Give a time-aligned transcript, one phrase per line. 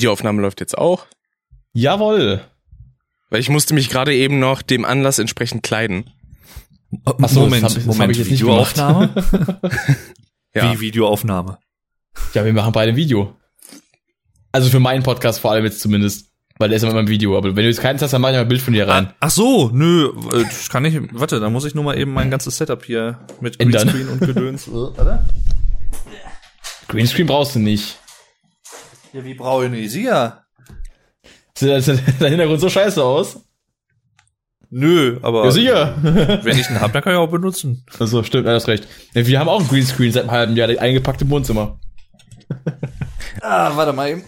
[0.00, 1.06] Videoaufnahme läuft jetzt auch.
[1.74, 2.40] Jawoll.
[3.28, 6.10] Weil ich musste mich gerade eben noch dem Anlass entsprechend kleiden.
[7.04, 9.10] Achso, Moment, das hab, das Moment, hab ich jetzt nicht Videoaufnahme?
[10.52, 10.72] Ja.
[10.72, 11.58] Wie Videoaufnahme?
[12.34, 13.36] Ja, wir machen beide ein Video.
[14.50, 16.26] Also für meinen Podcast vor allem jetzt zumindest.
[16.58, 17.38] Weil der ist immer im Video.
[17.38, 19.06] Aber wenn du jetzt keins hast, dann mach ich mal ein Bild von dir rein.
[19.10, 22.12] Ah, ach so, nö, äh, das kann ich, warte, da muss ich nur mal eben
[22.12, 23.90] mein ganzes Setup hier mit Ändern.
[23.90, 24.68] Greenscreen und Gedöns.
[24.72, 25.24] Warte.
[26.88, 27.96] Greenscreen brauchst du nicht.
[29.12, 29.34] Ja, wie
[30.02, 30.44] ja.
[31.54, 31.70] Sieht
[32.20, 33.40] dein Hintergrund so scheiße aus?
[34.70, 35.94] Nö, aber Ja, sicher.
[36.44, 37.84] wenn ich einen hab, dann kann ich auch benutzen.
[37.98, 38.86] Also stimmt, er hast recht.
[39.12, 41.78] Wir haben auch ein Greenscreen seit einem halben Jahr, eingepackt im Wohnzimmer.
[43.42, 44.24] Ah, warte mal eben.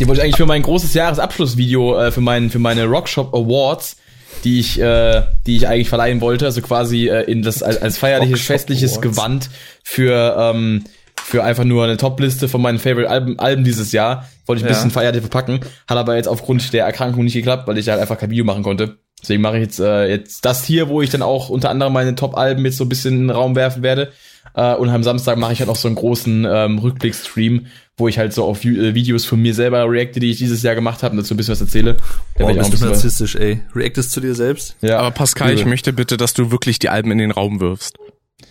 [0.00, 3.96] Die wollte ich eigentlich für mein großes Jahresabschlussvideo, äh, für, meinen, für meine Rockshop Awards,
[4.42, 7.96] die ich, äh, die ich eigentlich verleihen wollte, also quasi äh, in das als, als
[7.96, 9.16] feierliches, Rockshop festliches Awards.
[9.16, 9.50] Gewand
[9.82, 10.84] für, ähm,
[11.24, 13.08] für einfach nur eine Topliste von meinen Favorite
[13.38, 14.28] Alben, dieses Jahr.
[14.46, 14.74] Wollte ich ein Ja.
[14.74, 15.60] bisschen feierlich verpacken.
[15.88, 18.62] Hat aber jetzt aufgrund der Erkrankung nicht geklappt, weil ich halt einfach kein Video machen
[18.62, 18.98] konnte.
[19.22, 22.14] Deswegen mache ich jetzt, äh, jetzt das hier, wo ich dann auch unter anderem meine
[22.14, 24.12] Top-Alben jetzt so ein bisschen in den Raum werfen werde.
[24.54, 27.66] Äh, und am Samstag mache ich halt auch so einen großen ähm, Rückblick-Stream,
[27.96, 30.62] wo ich halt so auf Vi- äh, Videos von mir selber reacte, die ich dieses
[30.62, 31.94] Jahr gemacht habe und dazu ein bisschen was erzähle.
[31.94, 33.60] Da Boah, werd ich auch ein bist du narzisstisch, ey.
[33.74, 34.76] Reactest zu dir selbst?
[34.82, 34.98] ja.
[34.98, 35.70] Aber Pascal, ich Übel.
[35.70, 37.96] möchte bitte, dass du wirklich die Alben in den Raum wirfst.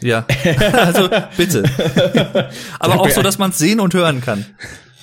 [0.02, 0.25] Ja.
[0.73, 1.63] also, bitte.
[2.80, 4.45] aber auch so, dass man es sehen und hören kann.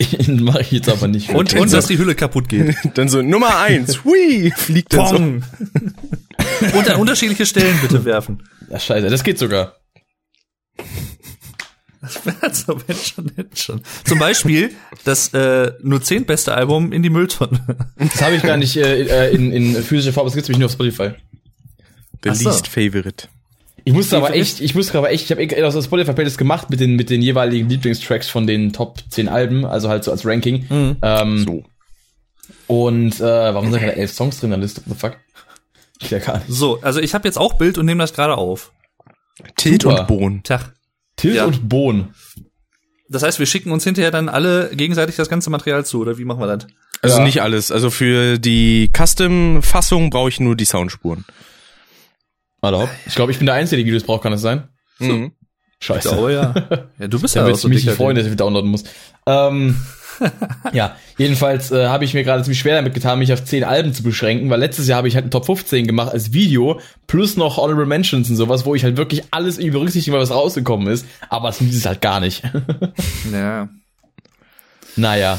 [0.26, 1.30] mache ich jetzt aber nicht.
[1.30, 2.74] Und, und dass die Hülle kaputt geht.
[2.94, 5.16] Dann so Nummer eins, hui, fliegt dann so.
[5.16, 5.42] Pong.
[6.74, 8.42] und an unterschiedliche Stellen bitte werfen.
[8.70, 9.76] ja, scheiße, das geht sogar.
[12.40, 13.82] Also, wenn schon, wenn schon.
[14.04, 14.70] Zum Beispiel
[15.04, 17.60] das äh, nur zehn beste Album in die Mülltonne.
[17.98, 20.66] Das habe ich gar nicht äh, äh, in, in physischer Form, das gibt's nämlich nur
[20.66, 21.10] auf Spotify.
[22.22, 22.48] The Ach so.
[22.48, 23.28] least favorite.
[23.84, 26.70] Ich musste aber echt, ich musste aber echt, ich habe aus der Spotify Playlist gemacht
[26.70, 30.24] mit den mit den jeweiligen Lieblingstracks von den Top 10 Alben, also halt so als
[30.26, 30.66] Ranking.
[30.68, 30.96] Mhm.
[31.02, 31.64] Ähm, So.
[32.66, 33.22] Und äh,
[33.54, 34.82] warum sind da elf Songs drin in der Liste?
[34.86, 35.16] What the fuck?
[36.00, 36.46] Ich ja gar nicht.
[36.48, 38.72] So, also ich habe jetzt auch Bild und nehme das gerade auf.
[39.56, 40.00] Tilt Super.
[40.00, 40.42] und Bohn.
[40.42, 40.72] Tag.
[41.16, 41.44] Tilt Ja.
[41.46, 42.14] und Bohn.
[43.08, 46.24] Das heißt, wir schicken uns hinterher dann alle gegenseitig das ganze Material zu, oder wie
[46.24, 46.66] machen wir das?
[47.02, 47.24] Also Ja.
[47.24, 47.72] nicht alles.
[47.72, 51.24] Also für die Custom-Fassung brauche ich nur die Soundspuren.
[52.60, 52.90] Warte auf.
[53.06, 54.68] Ich glaube, ich bin der Einzige, der Videos braucht, kann das sein?
[54.98, 55.32] Mhm.
[55.80, 56.18] Scheiße.
[56.18, 56.54] Oh ja.
[56.98, 58.36] Ja, du bist Da ja würde auch ich so mich nicht dicker freuen, dass ich
[58.36, 58.84] downloaden muss.
[59.26, 59.80] Ähm,
[60.74, 63.94] ja, jedenfalls äh, habe ich mir gerade ziemlich schwer damit getan, mich auf 10 Alben
[63.94, 67.38] zu beschränken, weil letztes Jahr habe ich halt ein Top 15 gemacht als Video, plus
[67.38, 71.06] noch Honorable Mentions und sowas, wo ich halt wirklich alles irgendwie berücksichtige, was rausgekommen ist,
[71.30, 72.42] aber es ist halt gar nicht.
[73.32, 73.68] Ja.
[74.96, 75.38] naja.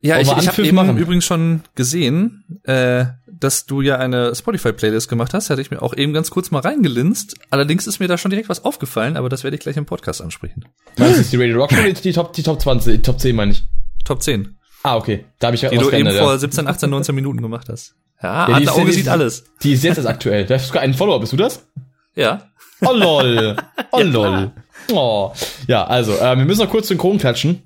[0.00, 0.96] Ja, Wollen ich, ich habe eben machen?
[0.96, 3.06] übrigens schon gesehen, äh,
[3.40, 5.50] dass du ja eine Spotify-Playlist gemacht hast.
[5.50, 7.36] Hatte ich mir auch eben ganz kurz mal reingelinst.
[7.50, 10.20] Allerdings ist mir da schon direkt was aufgefallen, aber das werde ich gleich im Podcast
[10.22, 10.64] ansprechen.
[10.96, 13.20] Meinst du jetzt die Radio Rock Show oder die Top, die Top 20, die Top
[13.20, 13.64] 10 meine ich?
[14.04, 15.24] Top 10, Ah, okay.
[15.40, 16.38] Da habe ich ja die du eben geändert, vor ja.
[16.38, 17.94] 17, 18, 19 Minuten gemacht hast.
[18.22, 19.44] Ja, Ja, die ist- Adlerauge die sieht ist- alles.
[19.62, 20.46] Die ist jetzt erst aktuell.
[20.46, 21.66] Da hast sogar einen Follower, bist du das?
[22.14, 22.48] Ja.
[22.80, 23.56] Oh lol.
[23.90, 24.52] Oh lol.
[24.92, 25.32] Oh.
[25.66, 27.62] Ja, also, äh, wir müssen noch kurz synchron klatschen.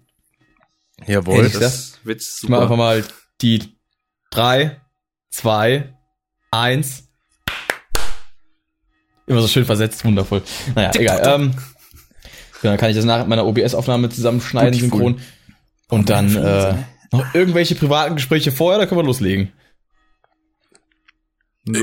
[1.07, 1.37] Jawohl.
[1.37, 1.53] Ehrlich?
[1.59, 2.77] Das wird Ich mach einfach super.
[2.77, 3.05] mal
[3.41, 3.77] die
[4.31, 4.81] drei,
[5.33, 5.93] zwei,
[6.53, 7.09] eins.
[9.27, 10.43] Immer so schön versetzt, wundervoll.
[10.77, 11.23] Naja, egal.
[11.25, 11.55] Ähm,
[12.63, 15.21] ja, dann kann ich das nach meiner OBS-Aufnahme zusammenschneiden, synchron.
[15.89, 16.75] Und dann äh,
[17.11, 19.53] noch irgendwelche privaten Gespräche vorher, da können wir loslegen.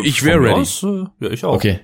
[0.04, 0.62] Ich wär Von mir ready.
[0.62, 1.54] aus, äh, ja, ich auch.
[1.56, 1.80] Okay.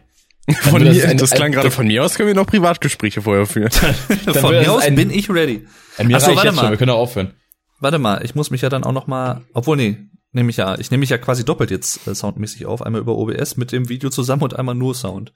[0.61, 3.45] Von das mir, ein- das klang gerade von mir aus, können wir noch Privatgespräche vorher
[3.45, 3.71] führen.
[4.25, 5.65] Dann Von mir das aus ein- bin ich ready.
[6.03, 6.71] Mir Ach so, reicht warte jetzt schon, mal.
[6.71, 7.33] wir können auch aufhören.
[7.79, 9.97] Warte mal, ich muss mich ja dann auch noch mal, obwohl nee,
[10.35, 13.15] nehme ich ja, ich nehme mich ja quasi doppelt jetzt äh, soundmäßig auf, einmal über
[13.15, 15.33] OBS mit dem Video zusammen und einmal nur Sound.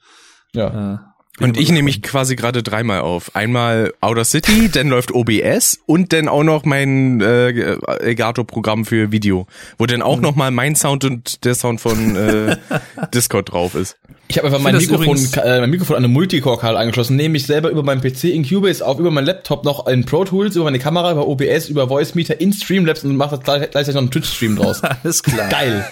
[0.54, 1.14] Ja.
[1.40, 3.34] Und ich nehme mich quasi gerade dreimal auf.
[3.34, 9.46] Einmal Outer City, dann läuft OBS und dann auch noch mein äh, Elgato-Programm für Video,
[9.78, 12.56] wo dann auch noch mal mein Sound und der Sound von äh,
[13.14, 13.96] Discord drauf ist.
[14.28, 17.46] Ich habe einfach mein Mikrofon, übrigens- äh, mein Mikrofon an eine Multicore-Kabel angeschlossen, nehme ich
[17.46, 20.64] selber über meinen PC in Cubase auf, über meinen Laptop noch in Pro Tools, über
[20.66, 24.02] meine Kamera, über OBS, über Voice Meter in Streamlabs und mache das gleich- gleichzeitig noch
[24.02, 24.82] einen Twitch-Stream draus.
[25.02, 25.48] Alles klar.
[25.48, 25.84] Geil.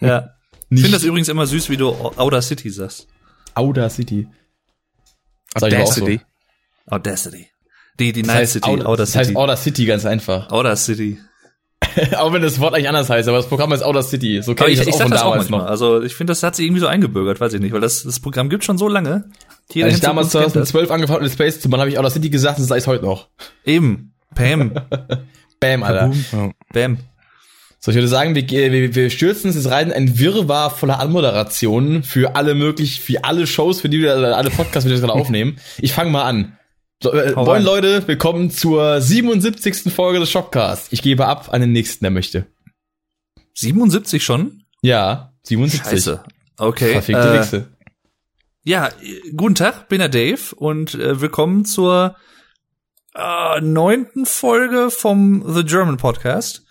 [0.00, 0.30] Ja.
[0.70, 3.08] Ich finde das übrigens immer süß, wie du Outer City sagst.
[3.54, 4.22] Audacity.
[4.22, 4.41] Sag
[5.56, 6.02] ich auch so.
[6.02, 6.20] Audacity.
[6.86, 7.46] Audacity.
[8.00, 9.38] Die, die Das Night heißt, City, Outer das heißt City.
[9.38, 10.50] Audacity ganz einfach.
[10.50, 11.18] Outer City.
[12.16, 14.40] auch wenn das Wort eigentlich anders heißt, aber das Programm ist Audacity.
[14.42, 15.60] So Aber kenne ich, ich, ich das auch sag von das auch damals manchmal.
[15.62, 15.66] noch.
[15.70, 18.20] Also ich finde, das hat sich irgendwie so eingebürgert, weiß ich nicht, weil das, das
[18.20, 19.24] Programm gibt schon so lange.
[19.72, 20.70] Jeder Als ich damals uns kennt das.
[20.70, 23.04] 2012 angefangen habe, Let's Plays zu machen, habe ich Audacity gesagt und das ich heute
[23.04, 23.28] noch.
[23.64, 24.14] Eben.
[24.34, 24.72] Pam.
[25.60, 26.12] Bam, Alter.
[26.72, 26.98] Bam.
[27.84, 31.00] So, ich würde sagen, wir, wir, wir stürzen uns jetzt rein in ein Wirrwarr voller
[31.00, 35.12] Anmoderationen für alle möglich, für alle Shows, für die wir, alle Podcasts, die wir gerade
[35.20, 35.58] aufnehmen.
[35.78, 36.56] Ich fange mal an.
[37.02, 37.64] So, äh, moin rein.
[37.64, 39.92] Leute, willkommen zur 77.
[39.92, 40.92] Folge des Shopcast.
[40.92, 42.46] Ich gebe ab an den nächsten, der möchte.
[43.54, 44.62] 77 schon?
[44.82, 45.90] Ja, 77.
[45.90, 46.22] Scheiße.
[46.58, 46.92] Okay.
[46.92, 47.68] Verfickte äh, Wichse.
[48.62, 48.90] Ja,
[49.36, 52.14] guten Tag, bin der Dave und äh, willkommen zur
[53.16, 56.62] äh, neunten Folge vom The German Podcast.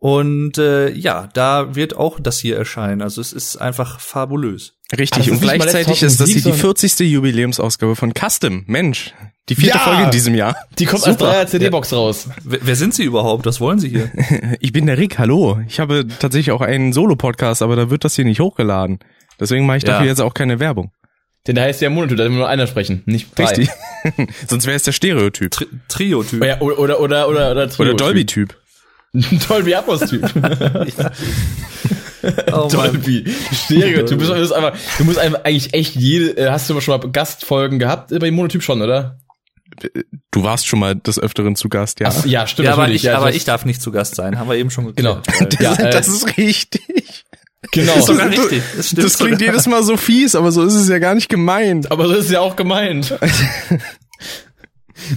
[0.00, 3.02] Und äh, ja, da wird auch das hier erscheinen.
[3.02, 4.74] Also es ist einfach fabulös.
[4.96, 7.00] Richtig, das und gleichzeitig ist das hier die 40.
[7.00, 8.62] Jubiläumsausgabe von Custom.
[8.68, 9.12] Mensch,
[9.48, 9.84] die vierte Ja!
[9.84, 10.56] Folge in diesem Jahr.
[10.78, 11.10] Die kommt Super.
[11.10, 12.28] als Dreier CD-Box raus.
[12.44, 13.44] Wer, wer sind Sie überhaupt?
[13.44, 14.10] Was wollen Sie hier?
[14.60, 15.60] Ich bin der Rick, hallo.
[15.66, 19.00] Ich habe tatsächlich auch einen Solo-Podcast, aber da wird das hier nicht hochgeladen.
[19.40, 19.94] Deswegen mache ich Ja.
[19.94, 20.92] dafür jetzt auch keine Werbung.
[21.46, 23.44] Denn da heißt ja Monotyp, da will nur einer sprechen, nicht drei.
[23.46, 23.70] Richtig.
[24.48, 25.50] Sonst wäre es der Stereotyp.
[25.50, 26.44] Tri Trio-Typ.
[26.44, 28.56] Ja, oder, oder, oder, oder, oder, Oder Dolby-Typ.
[29.48, 30.22] Dolby Atmos-Typ.
[32.52, 32.92] Oh Mann.
[32.92, 33.24] Dolby.
[33.52, 34.08] Stereotyp.
[34.08, 37.00] Du, bist, du, bist einfach, du musst einfach eigentlich echt jede, äh, hast du schon
[37.00, 38.10] mal Gastfolgen gehabt?
[38.10, 39.18] Äh, Bei dem Monotyp schon, oder?
[40.32, 42.08] Du warst schon mal des Öfteren zu Gast, ja.
[42.10, 42.66] Ach, ja, stimmt.
[42.66, 44.38] Ja, aber ich, ja, aber das- ich darf nicht zu Gast sein.
[44.38, 45.20] Haben wir eben schon Genau.
[45.20, 45.60] geklärt.
[45.60, 47.24] Ja, äh, das ist richtig.
[47.70, 47.94] genau.
[47.94, 48.62] ist sogar richtig.
[48.76, 51.28] Das, stimmt Das klingt jedes Mal so fies, aber so ist es ja gar nicht
[51.28, 51.92] gemeint.
[51.92, 53.14] Aber so ist es ja auch gemeint.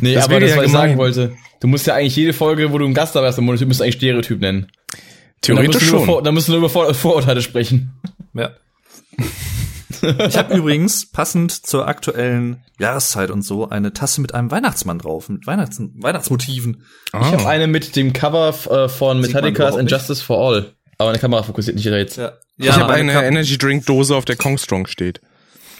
[0.01, 0.87] Nee, Das aber das, ja was ich gemein.
[0.89, 1.35] sagen wollte.
[1.59, 3.79] Du musst ja eigentlich jede Folge, wo du einen Gast dabei hast, im Monotyp, musst
[3.79, 4.67] du eigentlich Stereotyp nennen.
[5.41, 6.05] Theoretisch schon.
[6.05, 7.93] Vor, da du nur über Vor Vorurteile sprechen.
[8.33, 8.51] Ja.
[10.27, 15.29] Ich habe übrigens passend zur aktuellen Jahreszeit und so eine Tasse mit einem Weihnachtsmann drauf,
[15.29, 16.83] mit Weihnachts Weihnachtsmotiven.
[17.07, 17.49] Ich habe Ah.
[17.49, 19.91] eine mit dem Cover äh, von Metallica's überhaupt and nicht.
[19.91, 20.73] Justice for All.
[20.97, 22.17] Aber eine Kamera fokussiert nicht jetzt.
[22.17, 25.21] Ja, Ich habe eine Energy Drink Dose, auf der Kong Strong steht.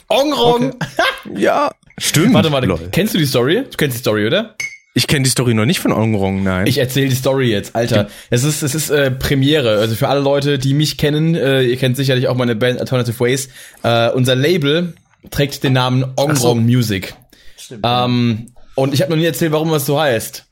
[0.09, 0.75] Ongrong!
[1.36, 2.33] Ja, stimmt.
[2.33, 2.67] Warte, warte.
[2.67, 2.89] Lol.
[2.91, 3.63] Kennst du die Story?
[3.69, 4.55] Du kennst die Story, oder?
[4.93, 6.67] Ich kenne die Story noch nicht von Ongrong, nein.
[6.67, 8.09] Ich erzähle die Story jetzt, Alter.
[8.29, 9.79] Es ist, es ist äh, Premiere.
[9.79, 13.17] Also für alle Leute, die mich kennen, äh, ihr kennt sicherlich auch meine Band Alternative
[13.21, 13.47] Ways.
[13.83, 14.93] Äh, unser Label
[15.29, 16.55] trägt den Namen Ongrong so.
[16.55, 17.13] Music.
[17.57, 17.85] Stimmt.
[17.88, 20.45] Ähm, und ich habe noch nie erzählt, warum das so heißt.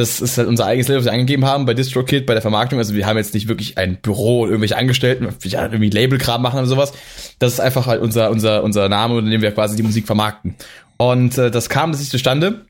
[0.00, 2.78] Das ist halt unser eigenes Label, was wir angegeben haben bei DistroKid, bei der Vermarktung.
[2.78, 6.40] Also wir haben jetzt nicht wirklich ein Büro und irgendwelche Angestellten, die ja, irgendwie Labelkram
[6.40, 6.92] machen oder sowas.
[7.38, 10.54] Das ist einfach halt unser, unser, unser Name, unter dem wir quasi die Musik vermarkten.
[10.96, 12.64] Und äh, das kam sich zustande,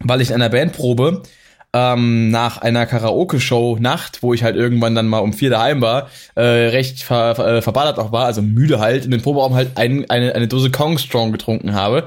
[0.00, 1.22] weil ich in einer Bandprobe
[1.74, 6.08] ähm, nach einer Karaoke-Show Nacht, wo ich halt irgendwann dann mal um vier daheim war,
[6.36, 9.72] äh, recht ver, ver, äh, verballert auch war, also müde halt, in den Proberaum halt
[9.76, 12.06] ein, eine, eine Dose Kong Strong getrunken habe.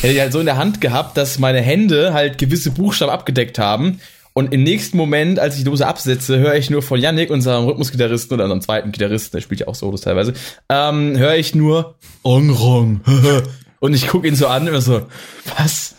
[0.00, 3.58] Hätte ich halt so in der Hand gehabt, dass meine Hände halt gewisse Buchstaben abgedeckt
[3.58, 4.00] haben.
[4.32, 7.66] Und im nächsten Moment, als ich die Dose absetze, höre ich nur von Yannick, unserem
[7.66, 10.34] Rhythmusgitarristen oder unserem zweiten Gitarristen, der spielt ja auch Solos teilweise,
[10.68, 13.00] ähm, höre ich nur Ongrong.
[13.80, 15.06] Und ich gucke ihn so an und immer so,
[15.56, 15.94] was?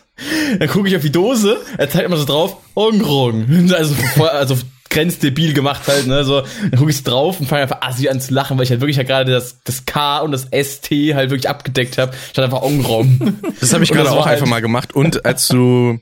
[0.60, 3.70] Dann gucke ich auf die Dose, er zeigt immer so drauf, Ongrong.
[3.76, 4.58] Also, also
[4.92, 6.42] grenzdebil gemacht halt, ne, so.
[6.70, 8.98] Dann gucke ich drauf und fange einfach assi an zu lachen, weil ich halt wirklich
[8.98, 12.14] halt gerade das, das K und das ST halt wirklich abgedeckt habe.
[12.32, 13.40] Statt einfach Ongrong.
[13.60, 14.94] Das habe ich gerade auch war einfach halt- mal gemacht.
[14.94, 16.00] Und als du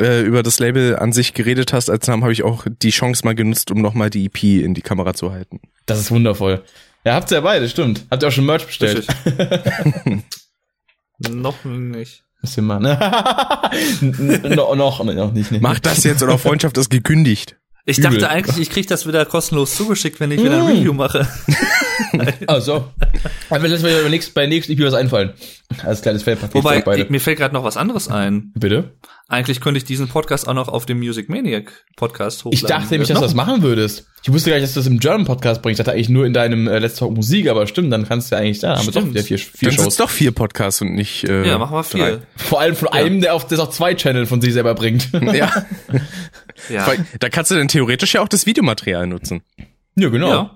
[0.00, 3.24] äh, über das Label an sich geredet hast, als Namen habe ich auch die Chance
[3.24, 5.60] mal genutzt, um nochmal die EP in die Kamera zu halten.
[5.86, 6.62] Das ist wundervoll.
[7.04, 8.04] Ja, habt ihr ja beide, stimmt.
[8.10, 9.06] Habt ihr auch schon Merch bestellt?
[11.30, 12.24] Noch nicht.
[12.42, 12.84] Müsst ihr machen.
[14.02, 15.50] N- no, noch, noch nicht.
[15.50, 15.62] nicht.
[15.62, 17.56] Mach das jetzt oder Freundschaft ist gekündigt.
[17.88, 21.28] Ich dachte eigentlich, ich krieg das wieder kostenlos zugeschickt, wenn ich wieder ein Review mache.
[22.46, 22.88] Ah, so.
[23.50, 25.32] Aber lass mir bei nächst, bei nächsten EP was einfallen.
[25.84, 27.06] Als kleines Feldpaket Wobei, beide.
[27.10, 28.52] mir fällt gerade noch was anderes ein.
[28.54, 28.92] Bitte?
[29.28, 32.52] Eigentlich könnte ich diesen Podcast auch noch auf dem Music Maniac Podcast hochladen.
[32.54, 34.06] Ich dachte nämlich, dass du das machen würdest.
[34.22, 35.80] Ich wusste gar nicht, dass du das im German Podcast bringst.
[35.80, 38.36] Ich dachte eigentlich nur in deinem äh, Let's Talk Musik, aber stimmt, dann kannst du
[38.36, 39.14] ja eigentlich, da haben wir doch Stimmt.
[39.14, 39.94] wieder vier, vier Dann sind Shows.
[39.94, 42.10] es doch vier Podcasts und nicht äh, Ja, machen wir drei.
[42.18, 42.22] viel.
[42.36, 45.08] Vor allem von einem, der auf, der auch zwei Channel von sich selber bringt.
[45.32, 45.50] Ja,
[46.70, 46.86] Ja.
[47.18, 49.42] da kannst du dann theoretisch ja auch das Videomaterial nutzen.
[49.96, 50.28] ja, genau.
[50.30, 50.50] ja.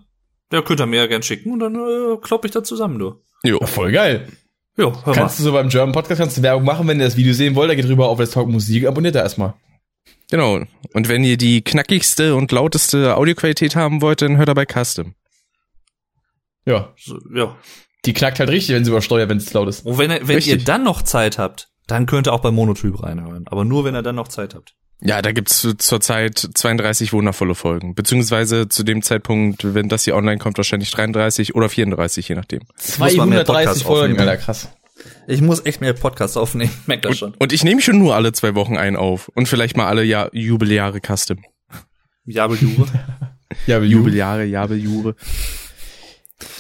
[0.52, 3.22] Ja, könnt ihr mir ja gern schicken und dann äh, klopp ich da zusammen, du.
[3.44, 3.64] Jo.
[3.66, 4.28] Voll geil.
[4.76, 7.16] Ja, hör Kannst du so beim German Podcast kannst du Werbung machen, wenn ihr das
[7.16, 9.54] Video sehen wollt, da geht rüber auf Let's Talk Musik, abonniert da erstmal.
[10.30, 10.60] Genau.
[10.94, 15.14] Und wenn ihr die knackigste und lauteste Audioqualität haben wollt, dann hört dabei Custom.
[16.66, 16.92] Ja.
[16.98, 17.56] So, ja.
[18.04, 19.84] Die knackt halt richtig, wenn sie übersteuert, wenn es laut ist.
[19.84, 20.54] Und wenn, ihr- wenn Richtig.
[20.60, 23.44] ihr dann noch Zeit habt, dann könnt ihr auch bei Monotyp reinhören.
[23.48, 24.74] Aber nur, wenn ihr dann noch Zeit habt.
[25.02, 27.94] Ja, da gibt's zurzeit 32 wundervolle Folgen.
[27.94, 32.60] Beziehungsweise zu dem Zeitpunkt, wenn das hier online kommt, wahrscheinlich 33 oder 34, je nachdem.
[32.98, 34.28] muss mal mehr 230 Podcasts Folgen, aufnehmen.
[34.28, 34.68] Alter, krass.
[35.26, 36.72] Ich muss echt mehr Podcasts aufnehmen.
[36.86, 37.34] Merkt das schon.
[37.38, 39.28] Und ich nehme schon nur alle zwei Wochen einen auf.
[39.34, 41.38] Und vielleicht mal alle Jahr Jubeljahre Custom.
[42.26, 42.86] Jabeljure.
[43.66, 45.14] Jubeljahre, Jabeljure.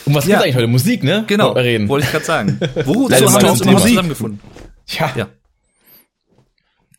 [0.06, 0.36] Um was Ja.
[0.36, 0.66] geht's eigentlich heute?
[0.66, 1.24] Musik, ne?
[1.26, 1.88] Genau, reden.
[1.88, 2.58] wollte ich gerade sagen.
[2.84, 3.88] Wozu haben wir uns überhaupt Musik.
[3.90, 4.40] zusammengefunden?
[4.88, 5.12] Ja.
[5.14, 5.28] Ja.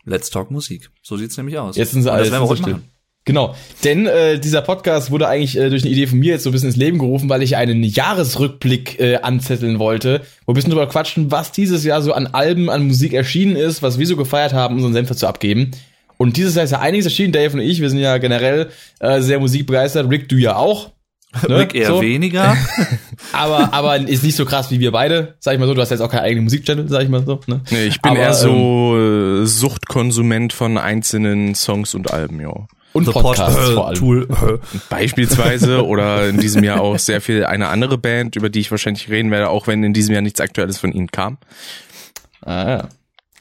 [0.06, 0.90] Let's Talk Musik.
[1.02, 1.78] So sieht's nämlich aus.
[1.78, 2.92] Jetzt sind sie alle Das werden wir heute machen.
[3.24, 6.50] Genau, denn äh, dieser Podcast wurde eigentlich äh, durch eine Idee von mir jetzt so
[6.50, 10.56] ein bisschen ins Leben gerufen, weil ich einen Jahresrückblick äh, anzetteln wollte, wo wir ein
[10.56, 14.08] bisschen drüber quatschen, was dieses Jahr so an Alben, an Musik erschienen ist, was wir
[14.08, 15.70] so gefeiert haben, unseren Senf dazu abgeben.
[16.18, 19.22] Und dieses Jahr ist ja einiges erschienen, Dave und ich, wir sind ja generell äh,
[19.22, 20.92] sehr musikbegeistert, Rick, du ja auch.
[21.48, 21.60] Ne?
[21.60, 22.02] Rick eher so.
[22.02, 22.58] weniger.
[23.32, 25.74] aber, aber ist nicht so krass wie wir beide, sag ich mal so.
[25.74, 27.40] Du hast jetzt auch keinen eigenen Musikchannel, sag ich mal so.
[27.48, 27.62] Ne?
[27.70, 32.68] Nee, ich bin aber, eher so ähm, Suchtkonsument von einzelnen Songs und Alben, ja.
[32.94, 33.98] Und The Podcasts Pod, vor allem.
[33.98, 34.60] Tool.
[34.90, 39.10] Beispielsweise oder in diesem Jahr auch sehr viel eine andere Band, über die ich wahrscheinlich
[39.10, 41.38] reden werde, auch wenn in diesem Jahr nichts Aktuelles von ihnen kam.
[42.42, 42.90] Ah, ja.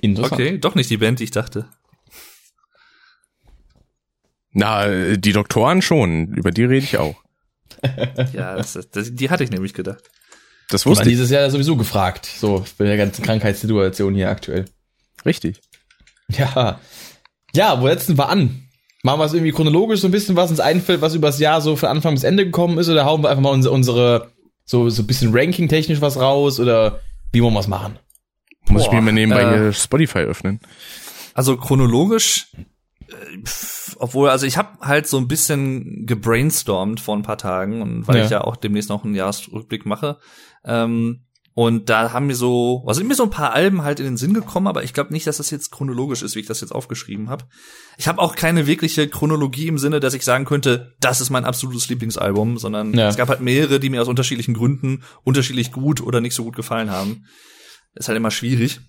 [0.00, 0.32] Interessant.
[0.40, 1.66] Okay, doch nicht die Band, die ich dachte.
[4.52, 7.16] Na, die Doktoren schon, über die rede ich auch.
[8.32, 10.10] ja, das, das, die hatte ich nämlich gedacht.
[10.70, 11.10] Das wusste ich.
[11.10, 14.66] dieses Jahr sowieso gefragt, so bei der ganzen Krankheitssituation hier aktuell.
[15.24, 15.60] Richtig.
[16.28, 16.80] Ja.
[17.54, 18.68] Ja, wo setzen wir an?
[19.02, 21.74] Machen wir es irgendwie chronologisch so ein bisschen, was uns einfällt, was übers Jahr so
[21.74, 24.30] von Anfang bis Ende gekommen ist, oder hauen wir einfach mal unsere, unsere
[24.64, 27.00] so, so ein bisschen Ranking-technisch was raus, oder
[27.32, 27.98] wie wollen wir es machen?
[28.68, 30.60] Muss Boah, ich mir mal nebenbei äh, hier Spotify öffnen.
[31.34, 32.52] Also chronologisch,
[33.10, 33.42] äh,
[33.96, 38.18] obwohl, also ich habe halt so ein bisschen gebrainstormt vor ein paar Tagen und weil
[38.18, 38.24] ja.
[38.24, 40.18] ich ja auch demnächst noch einen Jahresrückblick mache.
[40.64, 44.06] Ähm, und da haben mir so, was sind mir so ein paar Alben halt in
[44.06, 46.60] den Sinn gekommen, aber ich glaube nicht, dass das jetzt chronologisch ist, wie ich das
[46.60, 47.44] jetzt aufgeschrieben habe.
[47.98, 51.44] Ich habe auch keine wirkliche Chronologie im Sinne, dass ich sagen könnte, das ist mein
[51.44, 53.08] absolutes Lieblingsalbum, sondern ja.
[53.08, 56.56] es gab halt mehrere, die mir aus unterschiedlichen Gründen unterschiedlich gut oder nicht so gut
[56.56, 57.24] gefallen haben.
[57.94, 58.80] ist halt immer schwierig.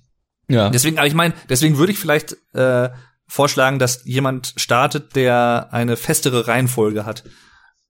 [0.47, 0.69] Ja.
[0.69, 2.89] Deswegen, aber ich meine, deswegen würde ich vielleicht äh,
[3.31, 7.23] vorschlagen, dass jemand startet, der eine festere Reihenfolge hat.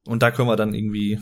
[0.06, 1.20] Und da können wir dann irgendwie.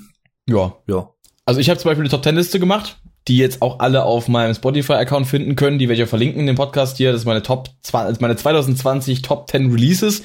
[0.48, 0.76] Ja.
[0.88, 1.10] Ja.
[1.46, 2.98] Also ich habe zum Beispiel eine Top Ten Liste gemacht
[3.30, 5.78] die jetzt auch alle auf meinem Spotify-Account finden können.
[5.78, 7.12] Die werde ich ja verlinken in dem Podcast hier.
[7.12, 10.24] Das ist meine Top, also meine 2020 Top 10 Releases.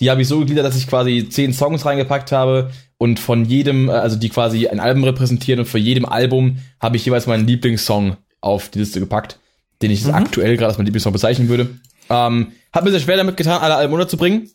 [0.00, 3.88] Die habe ich so gegliedert, dass ich quasi 10 Songs reingepackt habe und von jedem,
[3.88, 7.46] äh, also die quasi ein Album repräsentieren und für jedem Album habe ich jeweils meinen
[7.46, 9.38] Lieblingssong auf die Liste gepackt,
[9.82, 10.14] den ich mhm.
[10.14, 11.78] aktuell gerade als mein Lieblingssong bezeichnen würde.
[12.10, 14.50] Ähm, hat mir sehr schwer damit getan, alle Alben unterzubringen.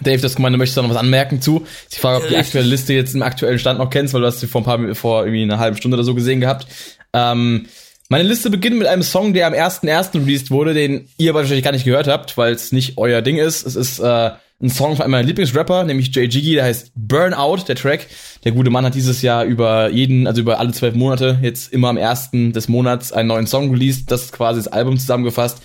[0.00, 1.66] Dave, das gemeint, du möchtest da noch was anmerken zu.
[1.90, 4.26] Ich frage, ob du die aktuelle Liste jetzt im aktuellen Stand noch kennst, weil du
[4.26, 6.66] hast sie vor ein paar, vor irgendwie einer halben Stunde oder so gesehen gehabt.
[7.12, 7.66] Ähm,
[8.08, 10.14] meine Liste beginnt mit einem Song, der am 1.1.
[10.14, 13.66] released wurde, den ihr wahrscheinlich gar nicht gehört habt, weil es nicht euer Ding ist.
[13.66, 14.30] Es ist äh,
[14.62, 18.06] ein Song von einem meiner Lieblingsrapper, nämlich Jay Jiggy, der heißt Burnout, der Track.
[18.44, 21.88] Der gute Mann hat dieses Jahr über jeden, also über alle zwölf Monate, jetzt immer
[21.88, 24.10] am ersten des Monats einen neuen Song released.
[24.10, 25.62] Das ist quasi das Album zusammengefasst.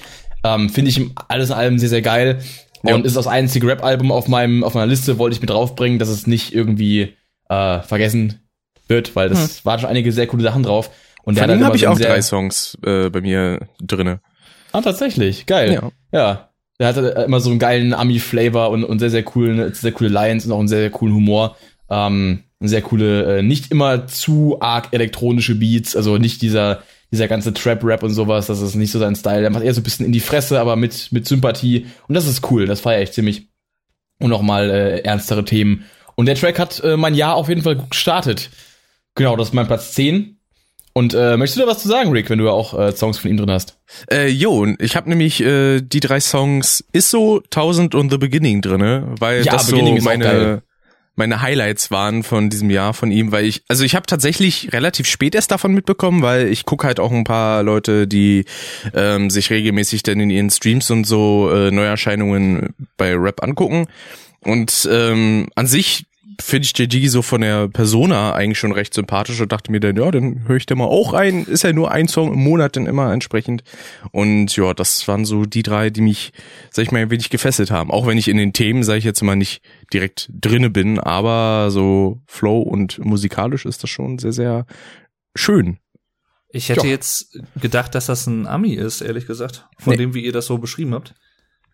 [0.47, 2.39] Ähm, Finde ich alles in allem sehr, sehr geil.
[2.83, 2.95] Ja.
[2.95, 6.09] Und ist das einzige Rap-Album auf meinem, auf meiner Liste, wollte ich mit draufbringen, dass
[6.09, 7.15] es nicht irgendwie
[7.49, 8.41] äh, vergessen
[8.87, 9.65] wird, weil das hm.
[9.65, 10.89] waren schon einige sehr coole Sachen drauf.
[11.23, 14.21] Und Von ihm habe ich auch drei Songs äh, bei mir drinne.
[14.71, 15.45] Ah, tatsächlich.
[15.45, 15.73] Geil.
[15.73, 15.91] Ja.
[16.11, 16.49] ja.
[16.79, 20.09] Der hat äh, immer so einen geilen Ami-Flavor und, und sehr, sehr coolen, sehr coole
[20.09, 21.57] Lines und auch einen sehr, sehr coolen Humor.
[21.89, 27.53] Ähm, sehr coole, äh, nicht immer zu arg elektronische Beats, also nicht dieser, dieser ganze
[27.53, 29.41] Trap-Rap und sowas, das ist nicht so sein Style.
[29.41, 31.87] Der macht eher so ein bisschen in die Fresse, aber mit, mit Sympathie.
[32.07, 33.47] Und das ist cool, das feiere ich ziemlich.
[34.19, 35.85] Und auch mal äh, ernstere Themen.
[36.15, 38.49] Und der Track hat äh, mein Jahr auf jeden Fall gut gestartet.
[39.15, 40.37] Genau, das ist mein Platz 10.
[40.93, 43.19] Und äh, möchtest du da was zu sagen, Rick, wenn du ja auch äh, Songs
[43.19, 43.77] von ihm drin hast?
[44.11, 48.63] Äh, jo, ich habe nämlich äh, die drei Songs Ist so 1000 und The Beginning
[48.63, 50.63] drinne, weil ja, das Beginning so meine
[51.17, 55.07] meine Highlights waren von diesem Jahr von ihm, weil ich also ich habe tatsächlich relativ
[55.07, 58.45] spät erst davon mitbekommen, weil ich gucke halt auch ein paar Leute, die
[58.93, 63.87] ähm, sich regelmäßig dann in ihren Streams und so äh, Neuerscheinungen bei Rap angucken.
[64.41, 66.05] Und ähm, an sich
[66.39, 69.95] finde ich JG so von der Persona eigentlich schon recht sympathisch und dachte mir dann,
[69.95, 71.45] ja, dann höre ich da mal auch ein.
[71.45, 73.63] Ist ja nur ein Song im Monat dann immer entsprechend.
[74.11, 76.33] Und ja, das waren so die drei, die mich,
[76.71, 77.91] sag ich mal, ein wenig gefesselt haben.
[77.91, 79.61] Auch wenn ich in den Themen, sage ich jetzt mal, nicht
[79.93, 84.65] direkt drinne bin, aber so Flow und musikalisch ist das schon sehr, sehr
[85.35, 85.79] schön.
[86.49, 86.93] Ich hätte ja.
[86.93, 89.97] jetzt gedacht, dass das ein Ami ist, ehrlich gesagt, von nee.
[89.97, 91.13] dem, wie ihr das so beschrieben habt.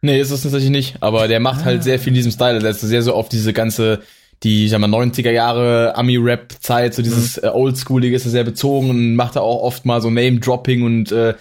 [0.02, 0.98] Nee, ist es tatsächlich nicht.
[1.02, 1.84] Aber der macht halt ah.
[1.84, 2.60] sehr viel in diesem Style.
[2.60, 4.02] Der ist sehr so auf diese ganze
[4.44, 7.48] die, ich sag mal, 90er Jahre Ami-Rap-Zeit, so dieses mhm.
[7.48, 11.12] äh, Oldschoolige ist er sehr bezogen und macht da auch oft mal so Name-Dropping und
[11.12, 11.34] äh,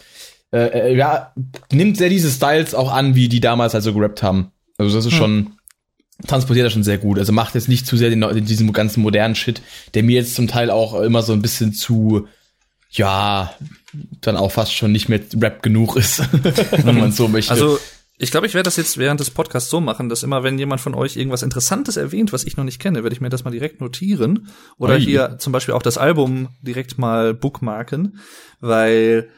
[0.52, 1.32] äh, ja,
[1.72, 4.52] nimmt sehr diese Styles auch an, wie die damals halt so gerappt haben.
[4.78, 5.16] Also das ist mhm.
[5.16, 5.52] schon,
[6.26, 7.18] transportiert er schon sehr gut.
[7.18, 9.62] Also macht jetzt nicht zu sehr den, den, diesen ganzen modernen Shit,
[9.94, 12.28] der mir jetzt zum Teil auch immer so ein bisschen zu,
[12.90, 13.52] ja,
[14.20, 16.22] dann auch fast schon nicht mehr Rap genug ist,
[16.84, 17.52] wenn man so möchte.
[17.52, 17.78] Also
[18.22, 20.80] ich glaube, ich werde das jetzt während des Podcasts so machen, dass immer, wenn jemand
[20.80, 23.50] von euch irgendwas Interessantes erwähnt, was ich noch nicht kenne, werde ich mir das mal
[23.50, 24.46] direkt notieren.
[24.78, 25.00] Oder Oi.
[25.00, 28.18] hier zum Beispiel auch das Album direkt mal bookmarken,
[28.60, 29.28] weil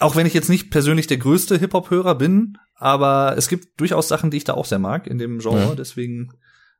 [0.00, 4.30] auch wenn ich jetzt nicht persönlich der größte Hip-Hop-Hörer bin, aber es gibt durchaus Sachen,
[4.30, 5.74] die ich da auch sehr mag in dem Genre, ja.
[5.76, 6.32] deswegen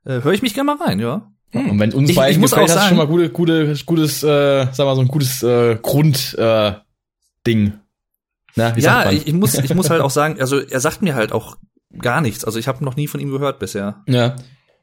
[0.03, 1.31] äh, höre ich mich gerne mal rein, ja.
[1.53, 3.29] Und wenn uns Ich- beiden ich muss gefällt, auch hast du schon sagen- mal gute,
[3.29, 6.73] gute, gutes, äh, sag mal so ein gutes äh, Grund äh,
[7.47, 7.73] Ding.
[8.55, 9.15] Na, wie ja, sagt man?
[9.15, 11.57] ich, ich muss, ich muss halt auch sagen, also er sagt mir halt auch
[11.99, 12.43] gar nichts.
[12.43, 14.03] Also ich habe noch nie von ihm gehört bisher.
[14.07, 14.35] Ja.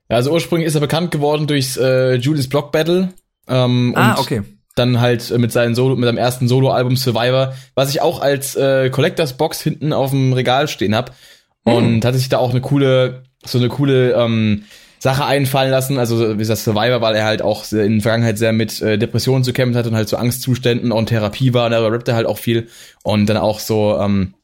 [0.09, 3.11] Also ursprünglich ist er bekannt geworden durchs äh, Julius Block Battle.
[3.49, 4.43] Ähm, Ah, und okay.
[4.75, 8.57] Dann halt äh, mit seinem Solo, mit seinem ersten Soloalbum Survivor, was ich auch als
[8.57, 11.15] äh, Collectors Box hinten auf dem Regal stehen hab.
[11.65, 14.65] Und hat sich da auch eine coole, so eine coole ähm,
[15.03, 15.99] Sache einfallen lassen.
[15.99, 19.43] Also wie gesagt, Survivor, weil er halt auch in der Vergangenheit sehr mit äh, Depressionen
[19.43, 21.67] zu kämpfen hat und halt so Angstzuständen und Therapie war.
[21.67, 22.69] Und da rappt er halt auch viel.
[23.03, 24.35] Und dann auch so ähm,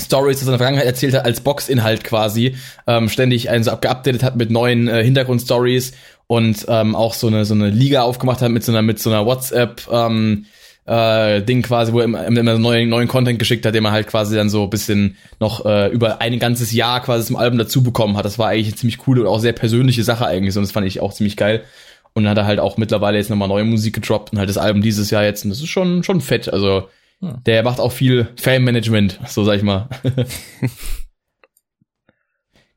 [0.00, 4.36] Stories aus seiner Vergangenheit erzählt hat als Boxinhalt quasi, ähm, ständig einen so geupdatet hat
[4.36, 5.92] mit neuen äh, Hintergrundstories
[6.26, 9.10] und ähm, auch so eine so eine Liga aufgemacht hat mit so einer mit so
[9.10, 10.46] einer WhatsApp ähm,
[10.86, 14.06] äh, Ding quasi, wo er immer, immer neuen neuen Content geschickt hat, den man halt
[14.06, 17.82] quasi dann so ein bisschen noch äh, über ein ganzes Jahr quasi zum Album dazu
[17.82, 18.24] bekommen hat.
[18.24, 20.86] Das war eigentlich eine ziemlich coole und auch sehr persönliche Sache eigentlich und das fand
[20.86, 21.64] ich auch ziemlich geil.
[22.12, 24.58] Und dann hat er halt auch mittlerweile jetzt nochmal neue Musik gedroppt und halt das
[24.58, 26.52] Album dieses Jahr jetzt und das ist schon schon fett.
[26.52, 26.88] Also
[27.20, 29.88] der macht auch viel Fan-Management, so sag ich mal.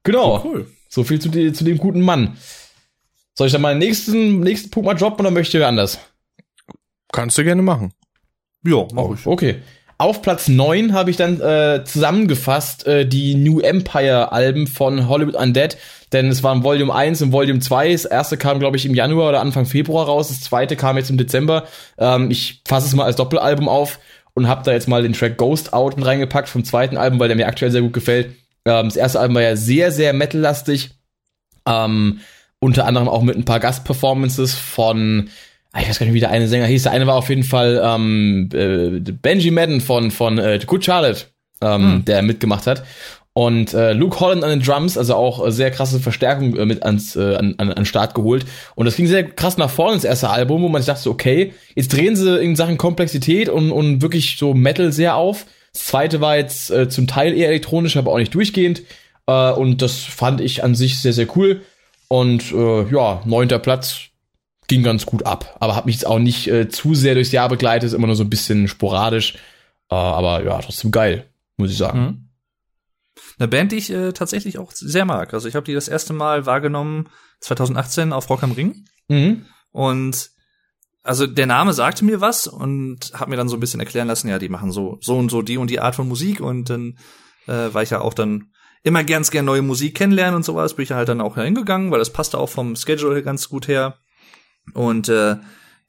[0.04, 0.44] genau.
[0.44, 0.68] Cool.
[0.90, 2.38] So viel zu, de zu dem guten Mann.
[3.36, 6.00] Soll ich dann mal den nächsten, nächsten Punkt mal droppen oder möchte ihr anders?
[7.14, 7.94] Kannst du gerne machen.
[8.66, 9.26] Ja, mach ich.
[9.26, 9.62] Okay.
[9.98, 15.36] Auf Platz 9 habe ich dann äh, zusammengefasst äh, die New Empire Alben von Hollywood
[15.36, 15.78] Undead,
[16.12, 17.92] denn es waren Volume 1 und Volume 2.
[17.92, 21.12] Das erste kam, glaube ich, im Januar oder Anfang Februar raus, das zweite kam jetzt
[21.12, 21.68] im Dezember.
[21.98, 24.00] Ähm, ich fasse es mal als Doppelalbum auf
[24.34, 27.28] und habe da jetzt mal den Track Ghost Out mit reingepackt vom zweiten Album, weil
[27.28, 28.36] der mir aktuell sehr gut gefällt.
[28.66, 30.90] Ähm, das erste Album war ja sehr, sehr metal-lastig.
[31.68, 32.20] Ähm,
[32.60, 35.30] unter anderem auch mit ein paar Gastperformances von,
[35.80, 36.84] ich weiß gar nicht, wie der eine Sänger hieß.
[36.84, 41.26] Der eine war auf jeden Fall ähm, äh, Benji Madden von, von äh, Good Charlotte,
[41.62, 42.84] ähm, der mitgemacht hat.
[43.36, 46.84] Und äh, Luke Holland an den Drums, also auch äh, sehr krasse Verstärkung äh, mit
[46.84, 48.46] ans, äh, an, an, an Start geholt.
[48.76, 51.54] Und das ging sehr krass nach vorne, das erste Album, wo man sich dachte, okay,
[51.74, 55.48] jetzt drehen sie in Sachen Komplexität und, und wirklich so Metal sehr auf.
[55.74, 58.84] Das zweite war jetzt äh, zum Teil eher elektronisch, aber auch nicht durchgehend.
[59.26, 61.64] Äh, und das fand ich an sich sehr, sehr cool.
[62.10, 64.10] Und äh, ja, neunter Platz
[64.68, 65.58] ging ganz gut ab.
[65.60, 68.16] Aber hat mich jetzt auch nicht äh, zu sehr durchs Jahr begleitet, ist immer nur
[68.16, 69.36] so ein bisschen sporadisch.
[69.90, 72.00] Äh, aber ja, trotzdem geil, muss ich sagen.
[72.00, 72.30] Mhm.
[73.38, 75.34] Eine Band, die ich äh, tatsächlich auch sehr mag.
[75.34, 77.10] Also ich habe die das erste Mal wahrgenommen
[77.42, 78.86] 2018 auf Rock am Ring.
[79.08, 79.46] Mhm.
[79.72, 80.32] Und
[81.04, 84.30] also der Name sagte mir was und hat mir dann so ein bisschen erklären lassen,
[84.30, 86.98] ja, die machen so so und so die und die Art von Musik und dann
[87.48, 90.84] äh, war ich ja auch dann immer ganz gern neue Musik kennenlernen und sowas, bin
[90.84, 93.98] ich halt dann auch hingegangen, weil das passte auch vom Schedule ganz gut her.
[94.74, 95.36] Und äh,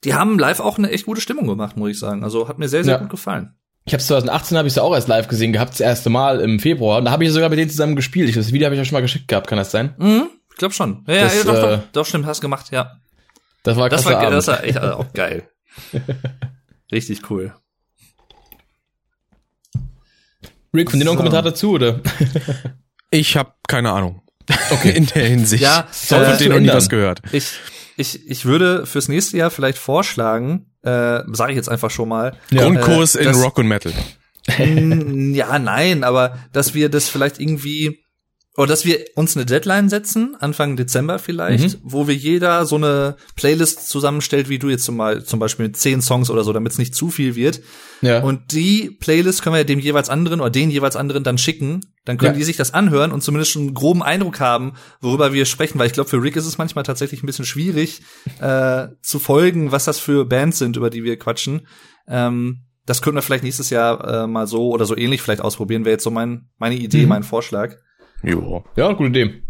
[0.03, 2.23] die haben live auch eine echt gute Stimmung gemacht, muss ich sagen.
[2.23, 2.99] Also hat mir sehr, sehr Ja.
[2.99, 3.55] gut gefallen.
[3.85, 6.59] Ich habe 2018 habe ich sie auch erst live gesehen gehabt, das erste Mal im
[6.59, 6.97] Februar.
[6.99, 8.27] Und da habe ich sogar mit denen zusammen gespielt.
[8.29, 9.93] Ich, das Video habe ich ja schon mal geschickt gehabt, kann das sein?
[9.97, 11.03] Mhm, ich glaube schon.
[11.07, 12.99] Ja, Das, ja, doch, äh, doch, doch, stimmt, hast gemacht, ja.
[13.63, 14.33] Das war Das war, Abend.
[14.33, 15.49] das war echt äh, auch geil.
[16.91, 17.53] Richtig cool.
[20.73, 21.17] Rick, von dir noch ein.
[21.17, 22.01] Kommentar dazu, oder?
[23.11, 24.21] Ich habe keine Ahnung.
[24.71, 24.91] Okay.
[24.95, 25.63] In der Hinsicht.
[25.63, 27.21] Ja, ich habe von denen noch nie was gehört.
[27.31, 27.53] Ich,
[27.97, 32.37] ich, ich würde fürs nächste Jahr vielleicht vorschlagen, äh, sage ich jetzt einfach schon mal.
[32.51, 33.93] Grundkurs äh, in Rock und Metal.
[34.47, 38.04] Ja, nein, aber dass wir das vielleicht irgendwie
[38.57, 43.17] oder dass wir uns eine Deadline setzen, Anfang Dezember vielleicht, wo wir jeder so eine
[43.35, 46.71] Playlist zusammenstellt, wie du jetzt zum, Mal, zum Beispiel mit zehn Songs oder so, damit
[46.71, 47.61] es nicht zu viel wird.
[48.01, 48.21] Ja.
[48.23, 51.81] Und die Playlist können wir dem jeweils anderen oder den jeweils anderen dann schicken.
[52.05, 52.37] Dann können Ja.
[52.37, 55.77] die sich das anhören und zumindest schon einen groben Eindruck haben, worüber wir sprechen.
[55.79, 58.03] Weil ich glaube, für Rick ist es manchmal tatsächlich ein bisschen schwierig
[58.39, 61.67] äh, zu folgen, was das für Bands sind, über die wir quatschen.
[62.07, 65.83] Ähm, das könnten wir vielleicht nächstes Jahr äh, mal so oder so ähnlich vielleicht ausprobieren.
[65.83, 67.09] Wäre jetzt so mein, meine Idee, Mhm.
[67.09, 67.75] mein Vorschlag.
[68.25, 68.63] Jo.
[68.75, 69.41] ja, gute Idee.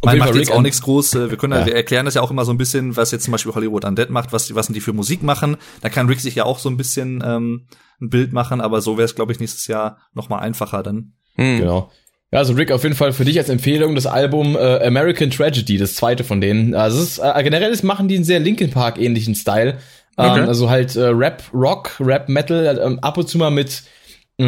[0.00, 1.14] Auf Man macht jetzt Rick auch nichts groß.
[1.14, 1.64] äh, Wir können, ja.
[1.64, 4.10] Wir erklären das ja auch immer so ein bisschen, was jetzt zum Beispiel Hollywood Undead
[4.10, 5.56] macht, was die, was denn die für Musik machen.
[5.80, 7.66] Da kann Rick sich ja auch so ein bisschen ähm,
[8.00, 11.12] ein Bild machen, aber so wäre es, glaube ich, nächstes Jahr noch mal einfacher dann.
[11.36, 11.58] Hm.
[11.60, 11.90] Genau.
[12.32, 15.76] Ja, also Rick, auf jeden Fall für dich als Empfehlung das Album äh, American Tragedy,
[15.76, 16.74] das zweite von denen.
[16.74, 19.78] Also es ist, äh, generell ist, machen die einen sehr Linkin Park ähnlichen Style.
[20.16, 20.40] Okay.
[20.40, 23.82] Ähm, also halt äh, Rap, Rock, Rap, Metal, ähm, ab und zu mal mit äh,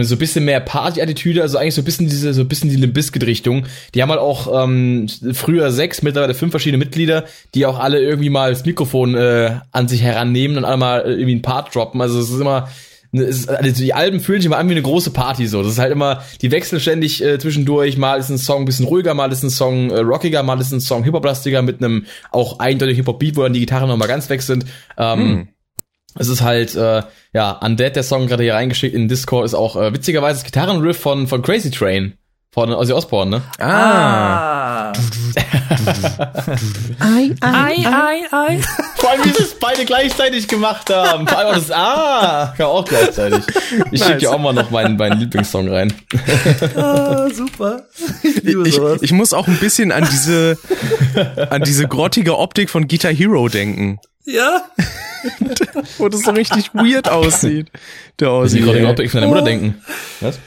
[0.02, 2.76] so ein bisschen mehr Party-Attitüde, also eigentlich so ein bisschen diese, so ein bisschen die
[2.76, 3.66] Limp Bizkit-Richtung.
[3.94, 8.30] Die haben halt auch ähm, früher sechs, mittlerweile fünf verschiedene Mitglieder, die auch alle irgendwie
[8.30, 12.00] mal das Mikrofon äh, an sich herannehmen und alle mal äh, irgendwie einen Part droppen.
[12.00, 12.68] Also es ist immer
[13.22, 15.62] ist, also die Alben fühlen sich immer an wie eine große Party so.
[15.62, 17.96] Das ist halt immer, die wechseln ständig äh, zwischendurch.
[17.96, 20.72] Mal ist ein Song ein bisschen ruhiger, mal ist ein Song äh, rockiger, mal ist
[20.72, 24.42] ein Song hip-hop-lastiger mit einem auch eindeutig Hip-Hop-Beat, wo dann die Gitarren nochmal ganz weg
[24.42, 24.64] sind.
[24.98, 25.48] Ähm, Hm.
[26.16, 29.76] Es ist halt, äh, ja, Undead, der Song gerade hier reingeschickt in Discord, ist auch
[29.76, 32.14] äh, witzigerweise das Gitarrenriff von, von Crazy Train.
[32.52, 33.42] Von Ozzy Osbourne, ne?
[33.58, 34.63] Ah.
[37.00, 38.60] Ei, ei, ei, ei.
[38.96, 41.26] Vor allem, wie sie es beide gleichzeitig gemacht haben.
[41.26, 43.44] Vor allem auch das Ah, kam auch gleichzeitig.
[43.90, 45.92] Ich schicke dir auch mal noch meinen, meinen Lieblingssong rein.
[46.76, 47.82] Ah, super.
[48.22, 49.02] Ich liebe Ich, sowas.
[49.02, 50.58] ich muss auch ein bisschen an diese,
[51.50, 53.98] an diese grottige Optik von Guitar Hero denken.
[54.24, 54.62] ja,
[55.98, 57.68] Wo das so richtig weird aussieht.
[58.20, 58.60] Der Sie Aussie.
[58.60, 58.84] gerade ey.
[58.86, 59.82] Optik von der Mutter denken.
[60.20, 60.38] Was?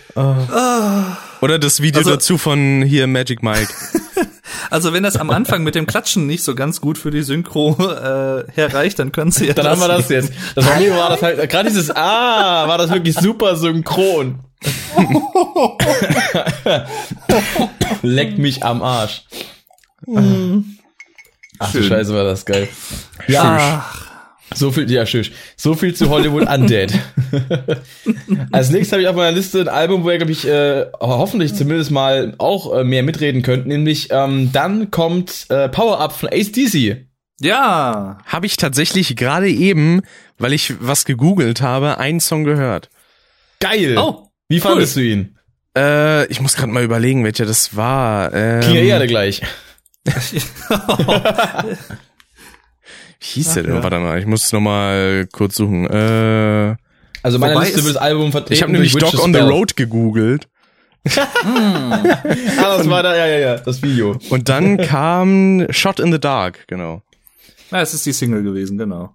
[1.41, 3.67] Oder das Video Also- dazu von hier Magic Mike.
[4.69, 7.75] also wenn das am Anfang mit dem Klatschen nicht so ganz gut für die Synchro
[7.79, 10.31] äh, herreicht, dann können sie ja Dann haben wir das jetzt.
[10.55, 14.39] Das war mir war das halt, gerade dieses Ah, war das wirklich super synchron.
[18.01, 19.23] Leck mich am Arsch.
[21.59, 21.89] Ach du Schön.
[21.89, 22.67] Scheiße, war das geil.
[23.27, 23.85] Ja,
[24.55, 25.25] So viel, ja, schön.
[25.57, 26.93] So viel zu Hollywood Undead.
[28.51, 31.53] Als nächstes habe ich auf meiner Liste ein Album, wo ihr, glaube ich, äh, hoffentlich
[31.53, 33.67] zumindest mal auch äh, mehr mitreden könnt.
[33.67, 36.97] Nämlich, ähm, dann kommt äh, Power Up von Ace DC.
[37.41, 38.17] ja.
[38.25, 40.01] Habe ich tatsächlich gerade eben,
[40.37, 42.89] weil ich was gegoogelt habe, einen Song gehört.
[43.59, 43.97] Geil.
[43.97, 45.37] Oh, Wie fandest du ihn?
[45.77, 48.33] Äh, ich muss gerade mal überlegen, welcher das war.
[48.33, 49.41] Ähm, Erde gleich.
[53.19, 53.75] Wie hieß der denn?
[53.75, 53.83] ja.
[53.83, 55.85] Warte mal, ich muss noch mal kurz suchen.
[55.89, 56.75] Äh,
[57.23, 58.53] Also meine Liste es- wird das Album vertreten.
[58.53, 59.39] ich habe nämlich durch Dog on the.
[59.39, 60.47] Road gegoogelt.
[61.47, 64.17] Ah, das war da, ja, ja, ja, das Video.
[64.29, 67.01] Und dann kam Shot in the Dark, genau.
[67.71, 69.13] ja, es ist die Single gewesen, genau.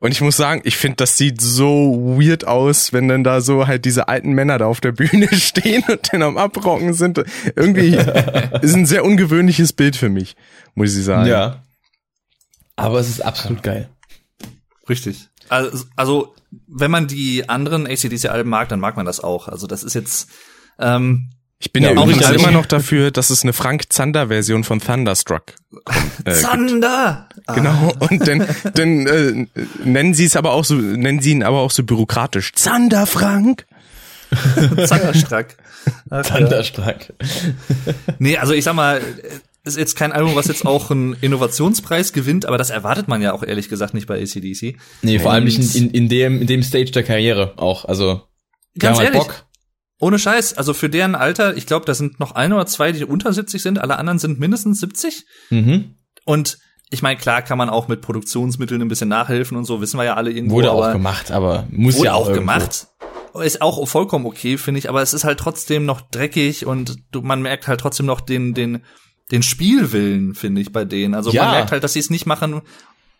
[0.00, 3.66] Und ich muss sagen, ich finde, das sieht so weird aus, wenn dann da so
[3.66, 7.20] halt diese alten Männer da auf der Bühne stehen und dann am Abrocken sind.
[7.56, 7.96] Irgendwie
[8.62, 10.36] ist ein sehr ungewöhnliches Bild für mich,
[10.74, 11.28] muss ich sagen.
[11.28, 11.62] Ja.
[12.78, 13.88] Aber es ist absolut geil.
[14.88, 15.28] Richtig.
[15.48, 16.34] Also, also
[16.66, 19.48] wenn man die anderen ACDC-Alben mag, dann mag man das auch.
[19.48, 20.28] Also das ist jetzt
[20.78, 23.92] ähm, Ich bin Ja, ja, auch übrigens nicht- immer noch dafür, dass es eine Frank
[23.92, 25.54] Zander Version von Thunderstruck
[25.86, 25.92] äh,
[26.24, 26.36] gibt.
[26.36, 27.28] Zander.
[27.54, 27.92] Genau.
[27.98, 29.46] Und dann, dann äh,
[29.84, 32.52] nennen sie es aber auch so, nennen sie ihn aber auch so bürokratisch.
[32.54, 33.66] Zander Frank.
[34.30, 35.56] Ah, Zanderstrack.
[36.10, 36.22] Ja.
[36.22, 36.96] Thunderstruck.
[38.18, 39.00] Nee, also ich sag mal,
[39.68, 43.32] ist jetzt kein Album, was jetzt auch einen Innovationspreis gewinnt, aber das erwartet man ja
[43.32, 44.76] auch ehrlich gesagt nicht bei ACDC.
[45.02, 47.84] Nee, vor allem nicht Und- in, in, in, dem, in dem Stage der Karriere auch.
[47.84, 48.22] Also,
[48.78, 49.44] Ganz ehrlich, Bock.
[50.00, 53.04] ohne Scheiß, also für deren Alter, ich glaube, da sind noch ein oder zwei, die
[53.04, 55.24] unter 70 sind, alle anderen sind mindestens 70.
[55.50, 55.94] Mhm.
[56.24, 56.58] Und
[56.90, 60.04] ich meine, klar kann man auch mit Produktionsmitteln ein bisschen nachhelfen und so, wissen wir
[60.04, 60.56] ja alle irgendwo.
[60.56, 62.86] Wurde aber auch gemacht, aber muss Wurde ja auch, auch gemacht.
[63.42, 67.20] Ist auch vollkommen okay, finde ich, aber es ist halt trotzdem noch dreckig und du,
[67.20, 68.82] man merkt halt trotzdem noch den, den,
[69.30, 71.14] den Spielwillen, finde ich, bei denen.
[71.14, 71.44] Also Ja.
[71.44, 72.62] man merkt halt, dass sie es nicht machen.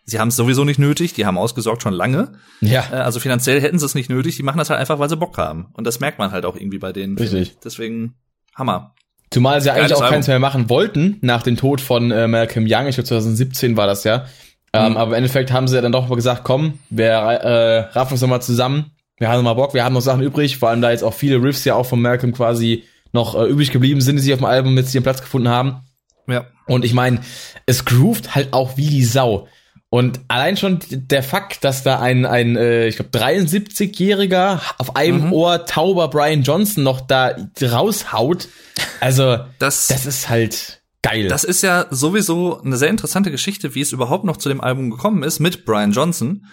[0.05, 2.31] Sie haben es sowieso nicht nötig, die haben ausgesorgt schon lange.
[2.63, 5.09] Äh, Ja, also finanziell hätten sie es nicht nötig, die machen das halt einfach, weil
[5.09, 5.67] sie Bock haben.
[5.73, 7.15] Und das merkt man halt auch irgendwie bei denen.
[7.17, 7.41] Richtig.
[7.53, 7.57] ich.
[7.63, 8.15] Deswegen
[8.55, 8.95] Hammer.
[9.31, 10.13] zumal sie eigentlich auch Album.
[10.15, 12.87] keins mehr machen wollten nach dem Tod von äh, Malcolm Young.
[12.87, 14.25] Ich glaube 2017 war das ja.
[14.73, 14.97] Ähm, Mhm.
[14.97, 18.21] aber im Endeffekt haben sie ja dann doch mal gesagt, komm, wir äh, raffen uns
[18.21, 18.91] nochmal zusammen.
[19.19, 21.13] Wir haben noch mal Bock, wir haben noch Sachen übrig, vor allem da jetzt auch
[21.13, 24.39] viele Riffs ja auch von Malcolm quasi noch äh, übrig geblieben sind, die sich auf
[24.39, 25.81] dem Album jetzt ihren Platz gefunden haben.
[26.29, 26.45] Ja.
[26.67, 27.21] Und ich meine,
[27.65, 29.47] es groovt halt auch wie die Sau.
[29.91, 35.27] Und allein schon der Fakt, dass da ein, ein äh, ich glaube, 73-jähriger auf einem
[35.27, 35.33] Mhm.
[35.33, 38.47] Ohr tauber Brian Johnson noch da raushaut,
[38.99, 41.27] also Das, das ist halt geil.
[41.27, 44.91] Das ist ja sowieso eine sehr interessante Geschichte, wie es überhaupt noch zu dem Album
[44.91, 46.45] gekommen ist mit Brian Johnson.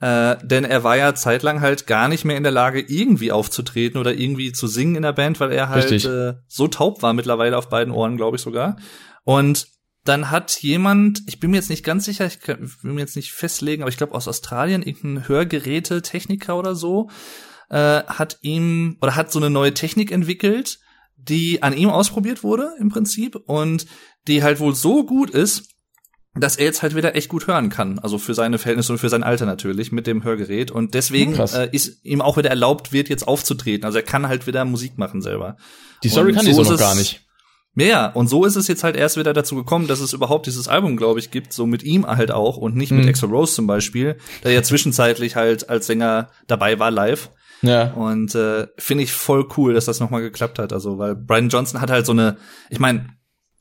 [0.00, 3.98] Äh, denn er war ja zeitlang halt gar nicht mehr in der Lage, irgendwie aufzutreten
[3.98, 7.56] oder irgendwie zu singen in der Band, weil er halt äh, so taub war mittlerweile
[7.56, 8.76] auf beiden Ohren, glaube ich sogar.
[9.24, 9.68] Und
[10.04, 13.16] dann hat jemand, ich bin mir jetzt nicht ganz sicher, ich kann, will mir jetzt
[13.16, 17.08] nicht festlegen, aber ich glaube aus Australien, irgendein Hörgerätetechniker oder so,
[17.70, 20.78] äh, hat ihm oder hat so eine neue Technik entwickelt,
[21.16, 23.86] die an ihm ausprobiert wurde im Prinzip und
[24.28, 25.70] die halt wohl so gut ist,
[26.34, 27.98] dass er jetzt halt wieder echt gut hören kann.
[27.98, 30.70] Also für seine Verhältnisse und für sein Alter natürlich mit dem Hörgerät.
[30.70, 33.84] Und deswegen äh, ist ihm auch wieder erlaubt wird, jetzt aufzutreten.
[33.84, 35.56] Also er kann halt wieder Musik machen selber.
[36.02, 37.23] die Story und kann so ich so noch gar nicht.
[37.76, 40.46] Ja, ja, und so ist es jetzt halt erst wieder dazu gekommen, dass es überhaupt
[40.46, 43.08] dieses Album, glaube ich, gibt, so mit ihm halt auch und nicht mit Mhm.
[43.08, 47.30] Exo Rose zum Beispiel, der ja zwischenzeitlich halt als Sänger dabei war live.
[47.62, 47.92] Ja.
[47.92, 50.72] Und äh, finde ich voll cool, dass das nochmal geklappt hat.
[50.72, 52.36] Also, weil Brian Johnson hat halt so eine,
[52.70, 53.08] ich meine,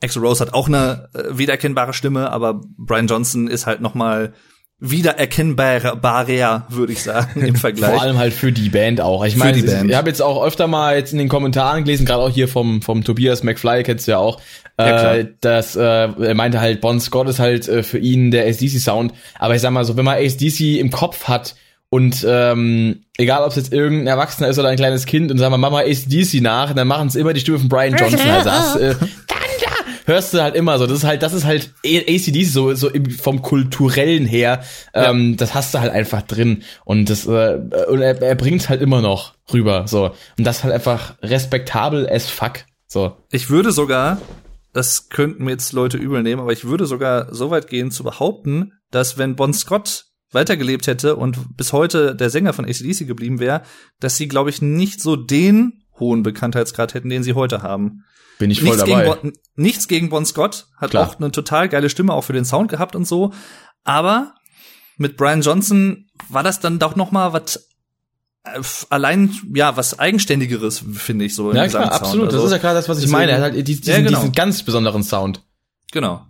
[0.04, 4.34] Axl Rose hat auch eine äh, wiedererkennbare Stimme, aber Brian Johnson ist halt nochmal
[4.86, 7.92] wiedererkennbarer, würde ich sagen, im Vergleich.
[7.92, 9.24] Vor allem halt für die Band auch.
[9.24, 9.90] Ich meine, die Band.
[9.90, 12.82] ich habe jetzt auch öfter mal jetzt in den Kommentaren gelesen, gerade auch hier vom
[12.82, 14.42] vom Tobias McFly, kennst du ja auch,
[14.78, 18.46] Ja, äh, dass äh, er meinte halt, Bon Scott ist halt äh, für ihn der
[18.46, 19.14] ACDC Sound.
[19.40, 21.56] Aber ich sag mal so, wenn man ACDC im Kopf hat
[21.94, 25.54] und ähm, egal ob es jetzt irgendein Erwachsener ist oder ein kleines Kind und sagen
[25.54, 28.20] wir Mama ACDC nach, dann machen es immer die Stimme von Brian Johnson.
[28.30, 28.96] Also hast, äh,
[30.06, 30.88] hörst du halt immer so.
[30.88, 32.90] Das ist halt, das ist halt ACDC so, so
[33.22, 34.64] vom kulturellen her.
[34.94, 36.64] Ähm, Das hast du halt einfach drin.
[36.86, 39.88] Und das, äh, und er, er bringt halt immer noch rüber.
[39.88, 40.12] So.
[40.38, 42.66] Und das halt einfach respektabel as fuck.
[42.88, 43.18] So.
[43.32, 44.22] Ich würde sogar,
[44.74, 48.04] das könnten mir jetzt Leute übel nehmen, aber ich würde sogar so weit gehen zu
[48.04, 53.40] behaupten, dass wenn Bon Scott weitergelebt hätte und bis heute der Sänger von ACDC geblieben
[53.40, 53.62] wäre,
[54.00, 58.04] dass sie, glaube ich, nicht so den hohen Bekanntheitsgrad hätten, den sie heute haben.
[58.40, 59.04] Bin ich voll nichts dabei.
[59.06, 61.08] Gegen bon, nichts gegen Bon Scott, hat Klar.
[61.08, 63.32] auch eine total geile Stimme auch für den Sound gehabt und so,
[63.84, 64.34] aber
[64.98, 67.68] mit Brian Johnson war das dann doch noch mal was
[68.44, 72.26] äh, allein ja was eigenständigeres finde ich so ja, klar, absolut.
[72.28, 73.32] Also, das ist ja gerade das, was ich deswegen- meine.
[73.32, 74.10] Er hat halt diesen, Ja, genau.
[74.20, 75.44] diesen ganz besonderen Sound.
[75.92, 76.26] Genau.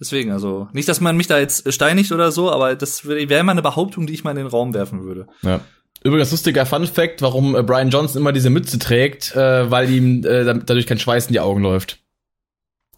[0.00, 3.44] Deswegen, also, nicht, dass man mich da jetzt steinigt oder so, aber das wäre wär
[3.44, 5.28] mal eine Behauptung, die ich mal in den Raum werfen würde.
[5.42, 5.60] Ja.
[6.04, 10.24] Übrigens lustiger Fun Fact, warum äh, Brian Johnson immer diese Mütze trägt, äh, weil ihm
[10.24, 11.98] äh, dadurch kein Schweiß in die Augen läuft.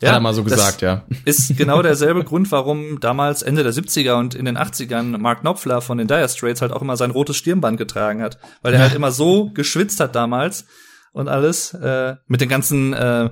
[0.02, 1.04] Hat er mal so gesagt, ja.
[1.24, 5.80] Ist genau derselbe Grund, warum damals Ende der 70er und in den 80ern Mark Knopfler
[5.80, 8.38] von den Dire Straits halt auch immer sein rotes Stirnband getragen hat.
[8.60, 10.66] Weil er halt immer so geschwitzt hat damals
[11.12, 13.30] und alles, äh, mit den ganzen, äh,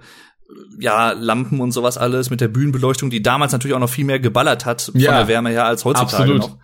[0.78, 4.20] ja, Lampen und sowas alles, mit der Bühnenbeleuchtung, die damals natürlich auch noch viel mehr
[4.20, 6.38] geballert hat von Ja, der Wärme her als heutzutage absolut.
[6.38, 6.58] noch.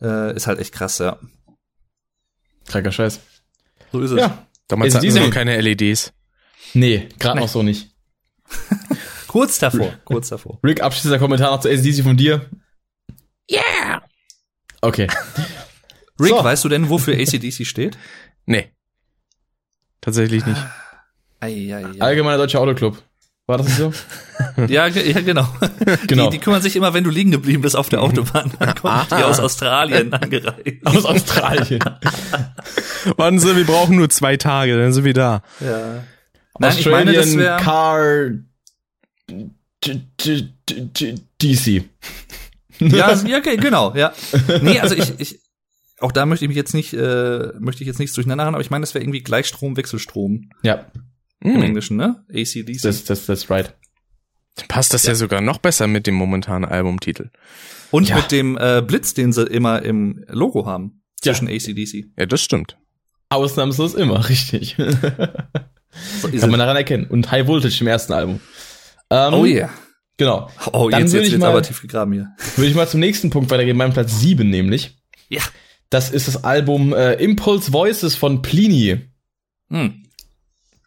[0.00, 1.18] Äh, ist halt echt krass, ja.
[2.68, 3.20] Kranker Scheiß.
[3.92, 4.20] So ist es.
[4.20, 4.46] Ja.
[4.68, 6.12] Damals Ist hatten sie noch keine LEDs.
[6.74, 7.90] Nee, gerade noch so nicht.
[9.28, 10.58] Kurz davor, kurz davor.
[10.64, 12.48] Rick, abschließender Kommentar noch zu ACDC von dir.
[13.50, 14.02] Yeah!
[14.80, 15.06] Okay.
[16.20, 16.42] Rick, So.
[16.42, 17.98] weißt du denn, wofür ACDC steht?
[18.46, 18.72] Nee.
[20.00, 20.60] Tatsächlich nicht.
[21.40, 22.00] Ei, ei, ei.
[22.00, 23.02] Allgemeiner Deutscher Autoclub.
[23.48, 23.92] War das so?
[24.68, 25.48] Ja, ja, genau.
[26.06, 26.24] Genau.
[26.28, 28.52] Die, die kümmern sich immer, wenn du liegen geblieben bist auf der Autobahn.
[28.58, 30.84] Dann kommen die aus Australien angereist.
[30.84, 31.80] Aus Australien.
[33.16, 35.42] Warten Sie, wir brauchen nur zwei Tage, dann sind wir da.
[35.60, 36.04] Ja.
[36.58, 38.30] Nein, ich meine, das Australian wäre Car
[41.40, 41.84] DC.
[42.80, 44.12] ja, ja, okay, genau, ja.
[44.60, 45.40] Nee, also ich, ich
[46.00, 48.62] auch da möchte ich mich jetzt nicht äh, möchte ich jetzt nichts durcheinander haben, aber
[48.62, 50.86] ich meine, das wäre irgendwie Gleichstrom Wechselstrom Ja,
[51.40, 51.62] im Hm.
[51.62, 52.24] Englischen, ne?
[52.30, 52.82] ACDC.
[52.82, 53.74] das, das, das right.
[54.68, 55.14] Passt das ja.
[55.14, 57.30] sogar noch besser mit dem momentanen Albumtitel.
[57.90, 58.16] Und Ja.
[58.16, 62.06] mit dem äh, Blitz, den sie immer im Logo haben zwischen ACDC.
[62.18, 62.76] Ja, das stimmt.
[63.30, 64.76] Ausnahmslos immer, richtig.
[66.20, 67.06] So ist Kann man daran erkennen.
[67.06, 68.40] Und High Voltage im ersten Album.
[69.10, 69.70] Ähm, Oh yeah.
[70.16, 70.50] Genau.
[70.72, 72.34] Oh, Dann jetzt, jetzt ich wird's mal- aber tief gegraben hier.
[72.56, 74.98] Würde ich mal zum nächsten Punkt weitergehen, meinem Platz 7 nämlich.
[75.28, 75.42] Ja.
[75.90, 79.08] Das ist das Album äh, Impulse Voices von Pliny.
[79.70, 80.02] Hm.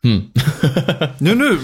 [0.04, 0.32] Hm.
[1.20, 1.58] Nö, nö,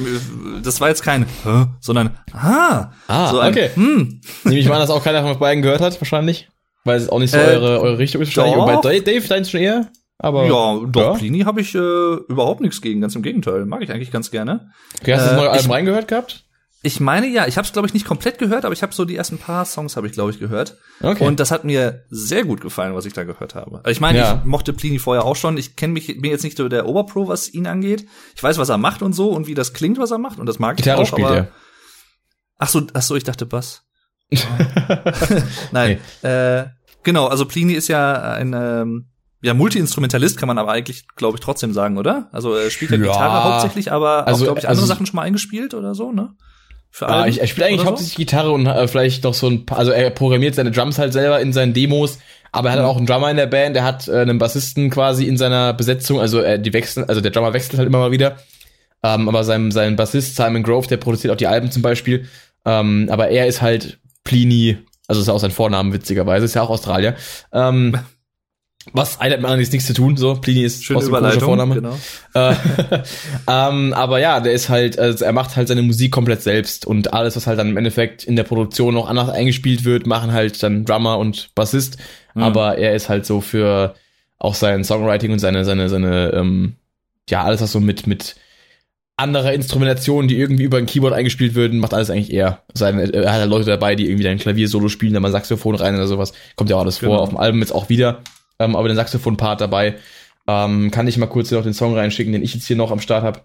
[0.64, 1.66] das war jetzt kein, Hä?
[1.80, 3.70] sondern, ah, Ah, so ein, okay.
[3.74, 6.48] hm, Nehme ich mal an, dass auch keiner von euch beiden gehört hat, wahrscheinlich.
[6.84, 8.82] Weil es auch nicht so Äh, eure, eure Richtung ist wahrscheinlich.
[8.82, 9.88] bei Dave, deins schon eher.
[10.20, 11.14] Aber ja, doch, ja.
[11.14, 14.70] Plini habe ich äh, überhaupt nichts gegen, ganz im Gegenteil, mag ich eigentlich ganz gerne.
[15.02, 16.44] Okay, hast du das Äh, neue Album ich- reingehört gehabt?
[16.88, 19.04] Ich meine ja, ich habe es glaube ich nicht komplett gehört, aber ich habe so
[19.04, 21.26] die ersten paar Songs habe ich glaube ich gehört Okay.
[21.28, 23.80] und das hat mir sehr gut gefallen, was ich da gehört habe.
[23.80, 24.36] Also ich meine, Ja.
[24.40, 25.58] ich mochte Plini vorher auch schon.
[25.58, 28.08] Ich kenne mich bin jetzt nicht so der Oberpro, was ihn angeht.
[28.36, 30.46] Ich weiß, was er macht und so und wie das klingt, was er macht und
[30.46, 31.14] das mag Gitarre ich auch.
[31.14, 31.48] spielt aber, er.
[32.58, 33.84] Ach so, ach so, ich dachte Bass.
[35.72, 36.66] Nein, äh,
[37.04, 37.28] genau.
[37.28, 39.10] Also Plini ist ja ein ähm,
[39.42, 42.30] ja Multiinstrumentalist, kann man aber eigentlich, glaube ich, trotzdem sagen, oder?
[42.32, 42.98] Also er spielt ja.
[42.98, 46.12] Gitarre hauptsächlich, aber Also- auch, glaube ich, also- andere Sachen schon mal eingespielt oder so,
[46.12, 46.34] ne?
[46.90, 49.66] Für Ja, Alben ich, er spielt eigentlich hauptsächlich Gitarre und äh, vielleicht noch so ein
[49.66, 52.18] paar, also er programmiert seine Drums halt selber in seinen Demos,
[52.52, 52.86] aber er hat Mhm.
[52.88, 56.20] auch einen Drummer in der Band, er hat äh, einen Bassisten quasi in seiner Besetzung,
[56.20, 58.38] also äh, die wechseln, also der Drummer wechselt halt immer mal wieder.
[59.04, 62.28] Ähm, aber sein, sein Bassist Simon Grove, der produziert auch die Alben zum Beispiel.
[62.66, 66.64] Ähm, aber er ist halt Plini, also ist ja auch sein Vornamen witzigerweise, ist ja
[66.64, 67.16] auch Australier.
[67.54, 67.98] Ähm,
[68.94, 71.76] was eine hat mit anderem nichts zu tun, so Plini ist Schöne Überleitung, Vorname.
[71.76, 71.98] genau.
[72.34, 72.54] Äh,
[73.48, 77.14] ähm, aber ja, der ist halt, also er macht halt seine Musik komplett selbst und
[77.14, 80.62] alles, was halt dann im Endeffekt in der Produktion noch anders eingespielt wird, machen halt
[80.64, 81.98] dann Drummer und Bassist.
[82.36, 82.44] Mhm.
[82.44, 83.96] Aber er ist halt so für
[84.40, 86.76] auch sein Songwriting und seine, seine, seine, ähm,
[87.30, 88.36] ja, alles, was so mit, mit
[89.18, 92.62] anderer Instrumentation, die irgendwie über ein Keyboard eingespielt würden, macht alles eigentlich er.
[92.76, 95.96] Seine, er hat halt Leute dabei, die irgendwie ein Klavier-Solo spielen, da mal Saxophon rein
[95.96, 96.34] oder sowas.
[96.56, 97.14] Kommt ja auch alles Genau.
[97.14, 98.20] vor, auf dem Album jetzt auch wieder.
[98.60, 99.96] Ähm, aber den Saxophon-Part dabei.
[100.48, 102.92] Ähm, kann ich mal kurz hier noch den Song reinschicken, den ich jetzt hier noch
[102.92, 103.42] am Start habe.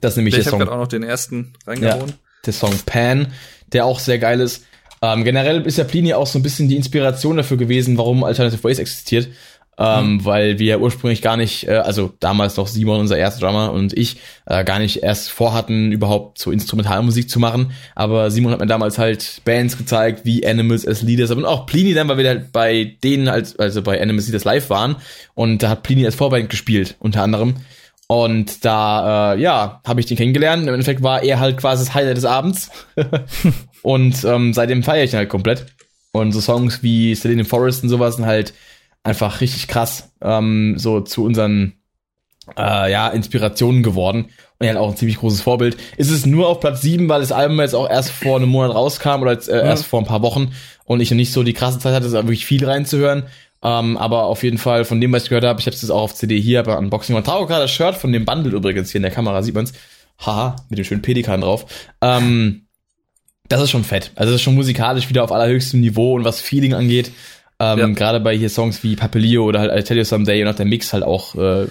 [0.00, 2.14] Das ist nämlich Ich der habe Song, gerade auch noch den ersten reingehauen.
[2.46, 3.28] der Song Pan,
[3.72, 4.64] der auch sehr geil ist.
[5.02, 8.62] Ähm, generell ist ja Plini auch so ein bisschen die Inspiration dafür gewesen, warum Alternative
[8.64, 9.28] Ways existiert.
[9.80, 10.24] Ähm, Mhm.
[10.26, 14.18] Weil wir ursprünglich gar nicht, äh, also damals noch Simon, unser erster Drummer und ich,
[14.44, 17.72] äh, gar nicht erst vorhatten, überhaupt so Instrumentalmusik zu machen.
[17.94, 21.94] Aber Simon hat mir damals halt Bands gezeigt, wie Animals as Leaders, und auch Plini
[21.94, 24.96] dann, weil wir halt bei denen, als, also bei Animals Leaders live waren.
[25.34, 27.54] Und da hat Plini als Vorband gespielt, unter anderem.
[28.06, 30.64] Und da, äh, ja, habe ich den kennengelernt.
[30.64, 32.70] Im Endeffekt war er halt quasi das Highlight des Abends.
[33.82, 35.66] und ähm, seitdem feiere ich ihn halt komplett.
[36.12, 38.52] Und so Songs wie Selene Forest und sowas sind halt
[39.02, 41.74] einfach richtig krass ähm, so zu unseren
[42.56, 44.26] äh, ja, Inspirationen geworden.
[44.58, 45.76] Und er hat auch ein ziemlich großes Vorbild.
[45.96, 48.74] Ist es nur auf Platz 7, weil das Album jetzt auch erst vor einem Monat
[48.74, 50.52] rauskam oder jetzt, äh, erst vor ein paar Wochen
[50.84, 53.24] und ich noch nicht so die krasse Zeit hatte, wirklich viel reinzuhören.
[53.62, 56.02] Ähm, aber auf jeden Fall von dem, was ich gehört habe, ich habe es auch
[56.02, 58.98] auf CD hier bei Unboxing und trage gerade das Shirt von dem Bundle übrigens hier
[58.98, 59.72] in der Kamera, sieht man's.
[60.18, 61.66] Haha, mit dem schönen Pelikan drauf.
[62.02, 62.66] Ähm,
[63.48, 64.12] das ist schon fett.
[64.14, 67.10] Also das ist schon musikalisch wieder auf allerhöchstem Niveau und was Feeling angeht.
[67.62, 67.86] Ähm, Ja.
[67.88, 70.64] Gerade bei hier Songs wie Papelio oder halt I Tell You Someday und auch der
[70.66, 71.66] Mix halt auch, äh,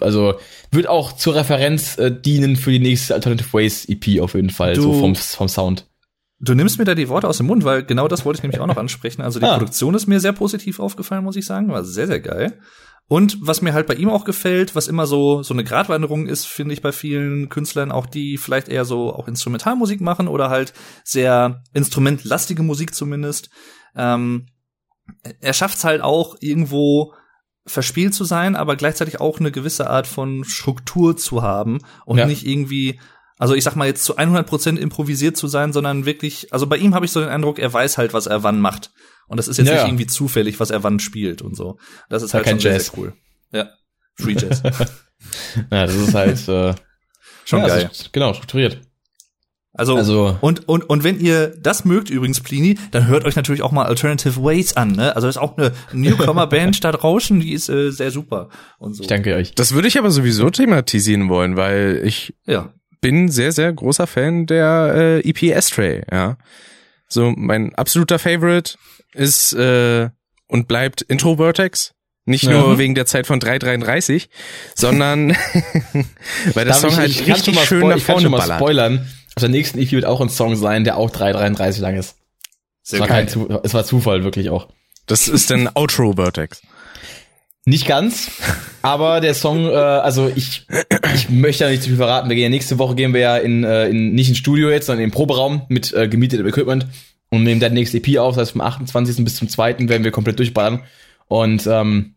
[0.00, 0.34] also
[0.70, 4.74] wird auch zur Referenz äh, dienen für die nächste Alternative Ways EP auf jeden Fall,
[4.74, 5.86] Du- so vom, vom Sound.
[6.40, 8.60] Du nimmst mir da die Worte aus dem Mund, weil genau das wollte ich nämlich
[8.60, 9.22] auch noch ansprechen.
[9.22, 9.54] Also die Ah.
[9.54, 11.68] Produktion ist mir sehr positiv aufgefallen, muss ich sagen.
[11.68, 12.58] War sehr, sehr geil.
[13.06, 16.46] Und was mir halt bei ihm auch gefällt, was immer so, so eine Gratwanderung ist,
[16.46, 20.72] finde ich bei vielen Künstlern, auch die vielleicht eher so auch Instrumentalmusik machen oder halt
[21.04, 23.50] sehr instrumentlastige Musik zumindest.
[23.96, 24.46] Ähm,
[25.40, 27.14] er schafft es halt auch irgendwo
[27.66, 32.26] verspielt zu sein, aber gleichzeitig auch eine gewisse Art von Struktur zu haben und Ja.
[32.26, 33.00] nicht irgendwie,
[33.38, 36.94] also ich sag mal jetzt zu 100% improvisiert zu sein, sondern wirklich, also bei ihm
[36.94, 38.92] habe ich so den Eindruck, er weiß halt, was er wann macht.
[39.28, 39.88] Und das ist jetzt Ja, nicht ja.
[39.88, 41.78] irgendwie zufällig, was er wann spielt und so.
[42.10, 42.86] Das ist Ja, halt kein schon sehr, Jazz.
[42.86, 43.12] sehr cool.
[43.52, 43.68] Ja.
[44.16, 44.62] Free Jazz.
[45.70, 46.74] Ja, das ist halt äh,
[47.46, 47.88] Schon ja, geil.
[47.90, 48.82] ist, genau, strukturiert.
[49.76, 53.62] Also, Also- und, und, und wenn ihr das mögt, übrigens, Plini, dann hört euch natürlich
[53.62, 55.14] auch mal Alternative Ways an, ne?
[55.16, 59.02] Also, das ist auch eine Newcomer-Band da draußen, die ist äh, sehr super und so.
[59.02, 59.54] Ich danke euch.
[59.54, 62.72] Das würde ich aber sowieso thematisieren wollen, weil ich Ja.
[63.00, 66.36] bin sehr, sehr großer Fan der äh, EP Astray, ja.
[67.08, 68.74] So, mein absoluter Favorite
[69.12, 70.08] ist äh,
[70.46, 71.92] und bleibt Intro Vertex.
[72.26, 72.52] Nicht Ja.
[72.52, 74.28] nur wegen der Zeit von 3,33,
[74.74, 75.30] sondern
[76.54, 78.38] weil der Darf Song ich, halt ich richtig schön nach ich kann vorne schon mal
[78.38, 78.58] ballert.
[78.58, 79.06] spoilern.
[79.36, 82.16] Auf der nächsten EP wird auch ein Song sein, der auch 3,33 lang ist.
[82.82, 83.26] Sehr es, war geil.
[83.26, 84.68] kein es war Zufall, wirklich auch.
[85.06, 86.62] Das ist dann Outro Vertex.
[87.66, 88.30] Nicht ganz,
[88.82, 90.66] aber der Song, äh, also ich,
[91.14, 92.28] ich möchte ja nicht zu viel verraten.
[92.28, 94.86] Wir gehen ja nächste Woche gehen wir ja in, äh, in nicht ins Studio jetzt,
[94.86, 96.86] sondern in den Proberaum mit äh, gemietetem Equipment
[97.30, 98.34] und nehmen dann nächste EP auf.
[98.34, 99.24] Das heißt, vom 28.
[99.24, 99.88] bis zum 2.
[99.88, 100.82] werden wir komplett durchballern.
[101.26, 102.14] Und ähm,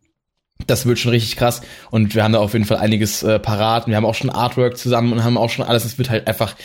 [0.65, 1.61] das wird schon richtig krass.
[1.91, 3.85] Und wir haben da auf jeden Fall einiges äh, parat.
[3.85, 5.85] Und wir haben auch schon Artwork zusammen und haben auch schon alles.
[5.85, 6.55] Es wird halt einfach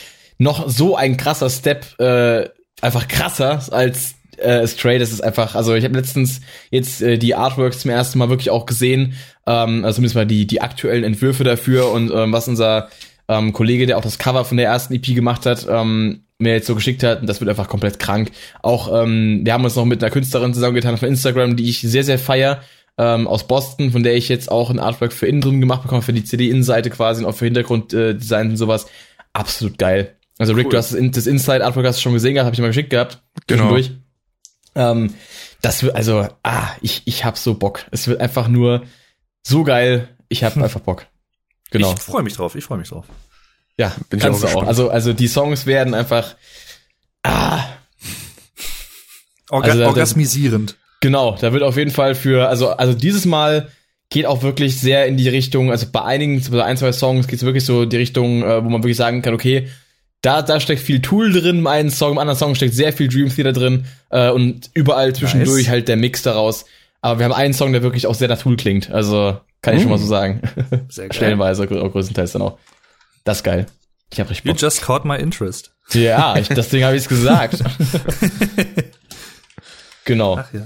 [0.42, 2.48] noch so ein krasser Step, äh,
[2.80, 4.98] einfach krasser als äh, Stray.
[4.98, 8.50] Das ist einfach, also ich habe letztens jetzt äh, die Artworks zum ersten Mal wirklich
[8.50, 9.14] auch gesehen.
[9.46, 12.88] Ähm, also zumindest mal die, die aktuellen Entwürfe dafür und ähm, was unser
[13.28, 16.66] ähm, Kollege, der auch das Cover von der ersten EP gemacht hat, ähm, mir jetzt
[16.66, 17.20] so geschickt hat.
[17.20, 18.32] Und das wird einfach komplett krank.
[18.62, 22.04] Auch, ähm, wir haben uns noch mit einer Künstlerin zusammengetan auf Instagram, die ich sehr,
[22.04, 22.62] sehr feier
[22.98, 26.02] ähm, aus Boston, von der ich jetzt auch ein Artwork für innen drin gemacht bekomme,
[26.02, 28.86] für die CD-Innenseite quasi und auch für Hintergrunddesign und sowas.
[29.32, 30.16] Absolut geil.
[30.42, 30.70] Also Rick, Cool.
[30.72, 32.90] du hast das, In- das Inside-Artwork hast du schon gesehen gehabt, habe ich mal geschickt
[32.90, 33.22] gehabt.
[33.46, 33.76] Genau.
[34.74, 35.14] Ähm,
[35.60, 37.84] das wird, also, ah, ich, ich hab so Bock.
[37.90, 38.82] Es wird einfach nur
[39.42, 40.08] so geil.
[40.28, 41.06] Ich hab einfach Bock.
[41.70, 41.92] Genau.
[41.94, 43.06] Ich freue mich drauf, ich freue mich drauf.
[43.78, 44.62] ja, bin ich auch du auch.
[44.66, 46.34] Also, also die Songs werden einfach,
[47.22, 47.64] ah,
[49.50, 50.76] Orga Also da- orgasmisierend.
[51.00, 53.68] Genau, da wird auf jeden Fall für, also, also dieses Mal
[54.08, 57.38] geht auch wirklich sehr in die Richtung, also bei einigen, bei ein, zwei Songs geht
[57.38, 59.68] es wirklich so in die Richtung, äh, wo man wirklich sagen kann, okay,
[60.22, 63.08] da, da steckt viel Tool drin im einen Song, im anderen Song steckt sehr viel
[63.08, 65.68] Dream Theater drin äh, und überall zwischendurch Nice.
[65.70, 66.64] halt der Mix daraus.
[67.00, 68.90] Aber wir haben einen Song, der wirklich auch sehr nach Tool klingt.
[68.92, 70.40] Also kann ich schon mal so sagen.
[70.88, 71.16] Sehr geil.
[71.16, 72.58] Stellenweise, grö- größtenteils dann auch.
[73.24, 73.66] Das ist geil.
[74.12, 74.60] Ich hab richtig You Bock.
[74.62, 75.72] just caught my interest.
[75.92, 77.58] Ja, ich, deswegen habe ich es gesagt.
[80.04, 80.38] genau.
[80.38, 80.60] Ach ja.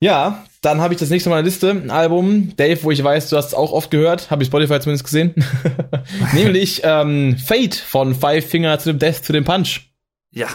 [0.00, 3.30] Ja, dann habe ich das nächste Mal eine Liste, ein Album, Dave, wo ich weiß,
[3.30, 5.34] du hast es auch oft gehört, habe ich Spotify zumindest gesehen.
[6.34, 9.90] Nämlich ähm, Fate von Five Finger to the Death to the Punch.
[10.30, 10.48] Ja.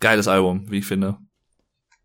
[0.00, 1.16] Geiles Album, wie ich finde.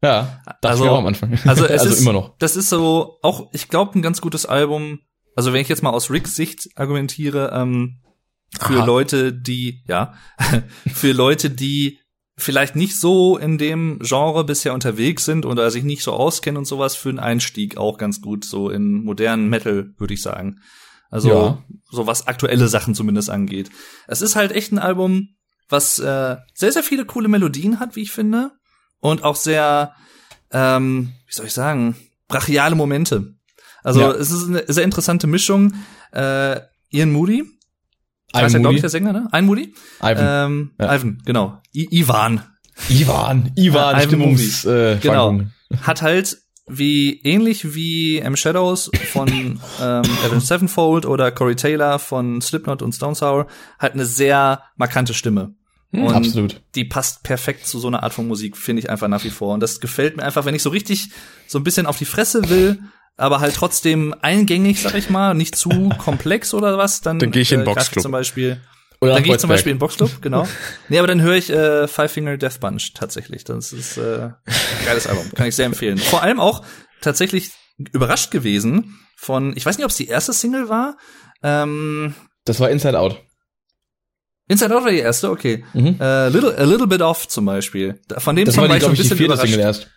[0.02, 1.38] Ja, dachte Also- auch am Anfang.
[1.46, 2.38] Also es ist immer noch.
[2.38, 5.00] Das ist so auch, ich glaube, ein ganz gutes Album.
[5.36, 8.00] Also wenn ich jetzt mal aus Ricks Sicht argumentiere, ähm,
[8.60, 8.86] für Aha.
[8.86, 10.14] Leute, die ja,
[10.94, 12.00] für Leute, die
[12.38, 16.66] vielleicht nicht so in dem Genre bisher unterwegs sind oder sich nicht so auskennen und
[16.66, 20.60] sowas, für einen Einstieg auch ganz gut so in modernen Metal, würde ich sagen.
[21.10, 21.64] Also Ja.
[21.90, 23.70] so was aktuelle Sachen zumindest angeht.
[24.08, 25.30] Es ist halt echt ein Album,
[25.70, 28.52] was äh, sehr sehr viele coole Melodien hat, wie ich finde,
[29.00, 29.94] und auch sehr
[30.52, 31.96] ähm, wie soll ich sagen,
[32.28, 33.34] brachiale Momente.
[33.84, 34.12] Also Ja.
[34.12, 35.74] es ist eine sehr interessante Mischung.
[36.12, 37.44] Äh, Ian Moody,
[38.34, 38.76] Ivan heißt er, glaube Moody.
[38.76, 39.28] ich, der Sänger, ne?
[39.34, 39.74] Ian Moody?
[40.02, 40.18] Ivan.
[40.52, 40.96] Ähm, Ja.
[40.96, 41.62] Ivan, genau.
[41.76, 42.42] I Ivan.
[42.90, 43.52] Ivan.
[43.56, 43.96] Ivan.
[43.96, 45.42] Ivan Stimmungs, äh, Genau.
[45.82, 46.38] Hat halt
[46.70, 52.94] wie ähnlich wie M Shadows von ähm, Evan Sevenfold oder Corey Taylor von Slipknot und
[52.94, 53.48] Stone Sour
[53.80, 55.54] halt eine sehr markante Stimme.
[55.94, 56.62] Und Absolut.
[56.76, 59.54] die passt perfekt zu so einer Art von Musik, finde ich einfach nach wie vor.
[59.54, 61.10] Und das gefällt mir einfach, wenn ich so richtig
[61.48, 62.80] so ein bisschen auf die Fresse will,
[63.18, 67.42] aber halt trotzdem eingängig, sag ich mal, nicht zu komplex oder was, dann, Dann geh
[67.42, 68.02] ich in äh, Boxclub.
[68.04, 68.62] zum Beispiel.
[69.00, 69.50] Oder dann gehe ich zum.
[69.50, 70.48] Beispiel in Boxclub, genau.
[70.90, 73.44] nee, aber dann höre ich äh, Five Finger Death Bunch tatsächlich.
[73.44, 75.98] Das ist äh, ein geiles Album, kann ich sehr empfehlen.
[76.00, 76.64] Vor allem auch
[77.02, 77.52] tatsächlich
[77.92, 80.98] überrascht gewesen von, ich weiß nicht, ob es die erste Single war.
[81.44, 82.16] Ähm,
[82.46, 83.22] Das war Inside Out.
[84.48, 85.64] Inside Out war die erste, okay.
[85.74, 85.98] Mhm.
[86.00, 88.02] Äh, little, a little bit off zum Beispiel.
[88.18, 89.34] Von dem Das Song war, war die, ich so glaube ein ich, die bisschen vierte
[89.34, 89.52] überrascht.
[89.52, 89.88] Single erst.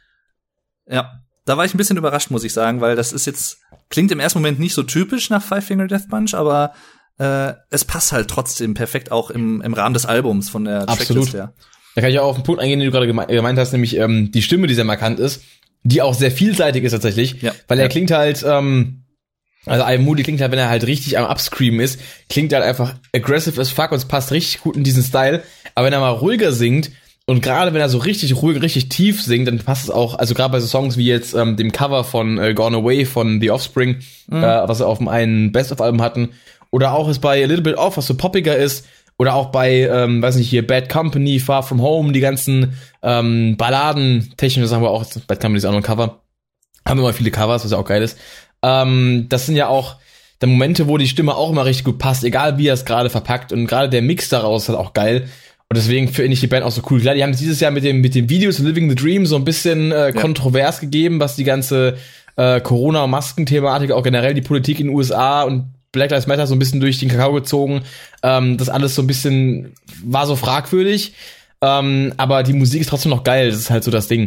[0.86, 4.12] Ja, da war ich ein bisschen überrascht, muss ich sagen, weil das ist jetzt klingt
[4.12, 6.74] im ersten Moment nicht so typisch nach Five Finger Death Bunch, aber
[7.18, 11.06] äh, es passt halt trotzdem perfekt auch im, im Rahmen des Albums von der Absolut.
[11.08, 11.52] Tracklist her.
[11.96, 13.96] Da kann ich auch auf den Punkt eingehen, den du gerade geme gemeint hast, nämlich
[13.96, 15.42] ähm, die Stimme, die sehr markant ist,
[15.82, 17.52] die auch sehr vielseitig ist tatsächlich, Ja.
[17.68, 17.88] weil er Ja.
[17.88, 19.04] klingt halt, ähm,
[19.66, 22.94] also I Moody klingt halt, wenn er halt richtig am Upscreamen ist, klingt halt einfach
[23.14, 25.42] aggressive as fuck und es passt richtig gut in diesen Style,
[25.74, 26.90] aber wenn er mal ruhiger singt
[27.30, 30.34] und gerade wenn er so richtig ruhig, richtig tief singt, dann passt es auch, also
[30.34, 33.50] gerade bei so Songs wie jetzt ähm, dem Cover von äh, Gone Away von The
[33.52, 33.98] Offspring,
[34.30, 36.30] äh, was sie auf dem einen Best-of-Album hatten,
[36.70, 39.88] oder auch ist bei A Little Bit Off, was so poppiger ist, oder auch bei,
[39.88, 42.72] ähm, weiß nicht, hier Bad Company, Far From Home, die ganzen
[43.02, 46.22] ähm, Balladen, technisch sagen wir auch, Bad Company ist auch noch ein Cover.
[46.88, 48.18] Haben immer viele Covers, was ja auch geil ist.
[48.62, 49.96] Ähm, das sind ja auch
[50.40, 53.10] der Momente, wo die Stimme auch immer richtig gut passt, egal wie er es gerade
[53.10, 53.52] verpackt.
[53.52, 55.28] Und gerade der Mix daraus ist halt auch geil.
[55.72, 57.00] Und deswegen finde ich die Band auch so cool.
[57.00, 59.36] Klar, die haben dieses Jahr mit dem, mit dem Video zu Living the Dream so
[59.36, 61.96] ein bisschen äh, kontrovers gegeben, was die ganze
[62.34, 66.58] äh, Corona-Masken-Thematik, auch generell die Politik in den USA und Black Lives Matter so ein
[66.58, 67.82] bisschen durch den Kakao gezogen.
[68.24, 71.14] Ähm, das alles so ein bisschen war so fragwürdig.
[71.60, 73.48] Ähm, aber die Musik ist trotzdem noch geil.
[73.50, 74.26] Das ist halt so das Ding.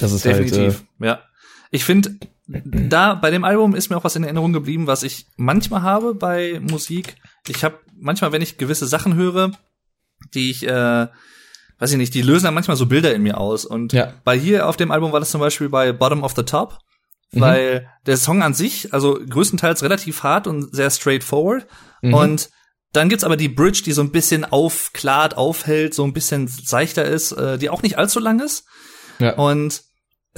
[0.00, 0.84] Das ist Definitiv, halt.
[1.00, 1.20] ja.
[1.70, 2.14] Ich finde,
[2.46, 6.14] da bei dem Album ist mir auch was in Erinnerung geblieben, was ich manchmal habe
[6.14, 7.16] bei Musik.
[7.46, 9.52] Ich habe manchmal, wenn ich gewisse Sachen höre,
[10.34, 11.06] die ich, äh,
[11.78, 13.64] weiß ich nicht, die lösen dann manchmal so Bilder in mir aus.
[13.64, 14.12] Und Ja.
[14.24, 16.78] bei hier auf dem Album war das zum Beispiel bei Bottom of the Top,
[17.32, 17.40] Mhm.
[17.40, 21.66] weil der Song an sich, also größtenteils relativ hart und sehr straightforward.
[22.02, 22.14] Mhm.
[22.14, 22.50] Und
[22.92, 27.04] dann gibt's aber die Bridge, die so ein bisschen aufklart, aufhält, so ein bisschen seichter
[27.04, 28.64] ist, äh, die auch nicht allzu lang ist.
[29.18, 29.34] Ja.
[29.34, 29.82] Und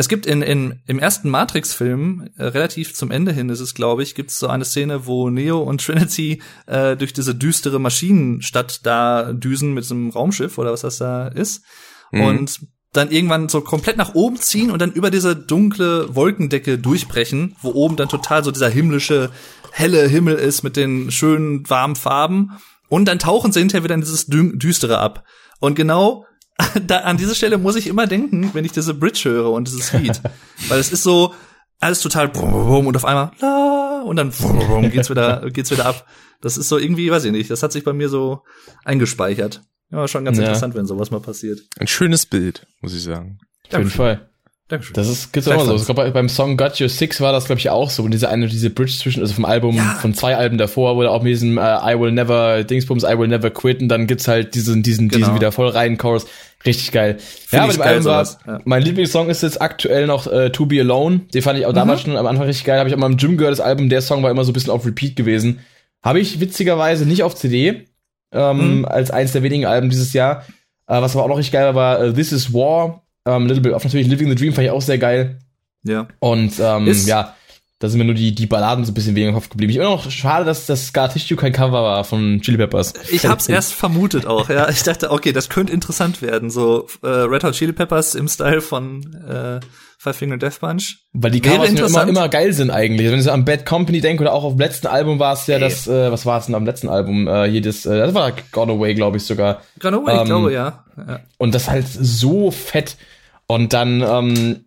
[0.01, 4.03] es gibt in, in im ersten Matrix-Film äh, relativ zum Ende hin ist es, glaube
[4.03, 8.84] ich, gibt es so eine Szene, wo Neo und Trinity äh, durch diese düstere Maschinenstadt
[8.86, 11.62] da düsen mit so einem Raumschiff oder was das da ist
[12.12, 12.20] Mhm.
[12.22, 12.61] und
[12.92, 17.70] dann irgendwann so komplett nach oben ziehen und dann über diese dunkle Wolkendecke durchbrechen, wo
[17.72, 19.30] oben dann total so dieser himmlische
[19.70, 24.01] helle Himmel ist mit den schönen warmen Farben und dann tauchen sie hinterher wieder in
[24.01, 25.24] dieses Dü düstere ab.
[25.61, 26.24] Und genau
[26.87, 29.93] da, an diese Stelle muss ich immer denken, wenn ich diese Bridge höre und dieses
[29.93, 30.21] Lied.
[30.69, 31.35] Weil es ist so
[31.81, 35.71] alles total brum, brum, und auf einmal la und dann brum, brum, geht's wieder, geht's
[35.71, 36.07] wieder ab.
[36.41, 38.43] Das ist so irgendwie, weiß ich nicht, das hat sich bei mir so
[38.85, 39.63] eingespeichert.
[39.91, 40.45] Ja, schon ganz Ja.
[40.45, 41.61] interessant, wenn sowas mal passiert.
[41.79, 43.39] Ein schönes Bild, muss ich sagen.
[43.73, 44.30] Auf jeden Fall.
[44.71, 44.95] Dankeschön.
[44.95, 45.75] Das ist gibt's auch immer so.
[45.77, 48.03] Ich glaube, beim Song Got Your Six war das, glaube ich, auch so.
[48.05, 49.99] Und diese eine, diese Bridge zwischen, also vom Album, Ja.
[50.01, 53.29] von zwei Alben davor, er auch mit diesem äh, I Will Never, Dingsbums, I Will
[53.29, 55.18] Never Quit und dann gibt's halt diesen, diesen, Genau.
[55.27, 56.27] diesen wieder voll rein Chorus.
[56.64, 57.16] Richtig geil.
[57.18, 58.61] Find ja, aber dem Album war, ja.
[58.64, 61.23] mein Lieblingssong ist jetzt aktuell noch äh, To Be Alone.
[61.35, 61.77] Den fand ich auch Mhm.
[61.77, 62.79] damals schon am Anfang richtig geil.
[62.79, 63.89] Habe ich auch mal im Gym gehört, das Album.
[63.89, 65.61] Der Song war immer so ein bisschen auf Repeat gewesen.
[66.03, 67.87] Habe ich witzigerweise nicht auf CD,
[68.33, 68.85] ähm, Mhm.
[68.85, 70.45] als eins der wenigen Alben dieses Jahr.
[70.87, 73.03] Äh, was aber auch noch richtig geil war, war äh, This Is War.
[73.27, 75.39] Ähm, Little Bit of natürlich Living the Dream fand ich auch sehr geil.
[75.85, 76.09] Ja.
[76.18, 77.35] Und ähm, Ist- ja,
[77.81, 79.70] da sind mir nur die, die Balladen so ein bisschen weniger im Kopf geblieben.
[79.70, 82.93] Ich immer noch schade, dass das Scar Tissue kein Cover war von Chili Peppers.
[83.11, 84.68] Ich hab's erst vermutet auch, ja.
[84.68, 86.51] Ich dachte, okay, das könnte interessant werden.
[86.51, 89.61] So äh, Red Hot Chili Peppers im Style von äh,
[89.97, 90.99] Five Finger Death Bunch.
[91.14, 93.11] Weil die Covers immer, immer geil sind eigentlich.
[93.11, 95.47] Wenn ich so an Bad Company denke oder auch auf dem letzten Album war es
[95.47, 95.61] ja Ey.
[95.61, 97.28] das, äh, was war es denn am letzten Album?
[97.28, 99.62] Äh, jedes, äh, das war Gone Away, glaube ich sogar.
[99.78, 100.85] Gone Away, Ähm, ich glaube, ja.
[100.99, 101.20] ja.
[101.39, 102.99] Und das halt so fett.
[103.47, 104.64] Und dann ähm,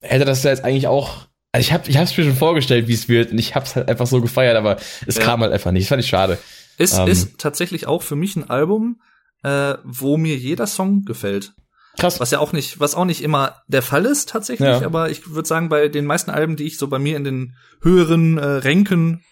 [0.00, 1.26] hätte das ja jetzt eigentlich auch.
[1.56, 3.88] Also ich habe ich hab's mir schon vorgestellt, wie es wird, und ich hab's halt
[3.88, 4.76] einfach so gefeiert, aber
[5.06, 5.22] es Ja.
[5.24, 5.84] kam halt einfach nicht.
[5.84, 6.38] Das fand ich schade.
[6.78, 9.00] Es ähm, ist tatsächlich auch für mich ein Album,
[9.42, 11.52] äh, wo mir jeder Song gefällt.
[11.98, 12.20] Krass.
[12.20, 14.84] Was ja auch nicht, was auch nicht immer der Fall ist tatsächlich, Ja.
[14.84, 17.54] aber ich würde sagen, bei den meisten Alben, die ich so bei mir in den
[17.82, 19.22] höheren äh, Ränken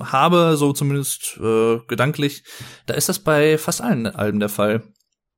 [0.00, 2.42] habe, so zumindest äh, gedanklich,
[2.86, 4.82] da ist das bei fast allen Alben der Fall.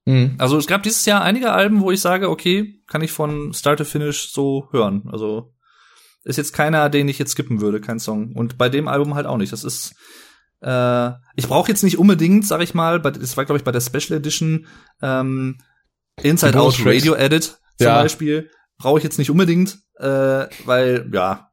[0.06, 0.36] Mhm.
[0.38, 3.78] Also es gab dieses Jahr einige Alben, wo ich sage, okay, kann ich von Start
[3.78, 5.08] to Finish so hören.
[5.12, 5.52] Also
[6.24, 8.32] ist jetzt keiner, den ich jetzt skippen würde, kein Song.
[8.34, 9.52] Und bei dem Album halt auch nicht.
[9.52, 9.94] Das ist
[10.60, 13.72] äh, ich brauche jetzt nicht unbedingt, sag ich mal, bei, das war glaube ich bei
[13.72, 14.66] der Special Edition
[15.02, 15.58] ähm,
[16.22, 16.76] Inside Out.
[16.84, 18.00] Radio Edit zum Ja.
[18.02, 18.48] Beispiel,
[18.78, 21.48] brauche ich jetzt nicht unbedingt, äh, weil, ja,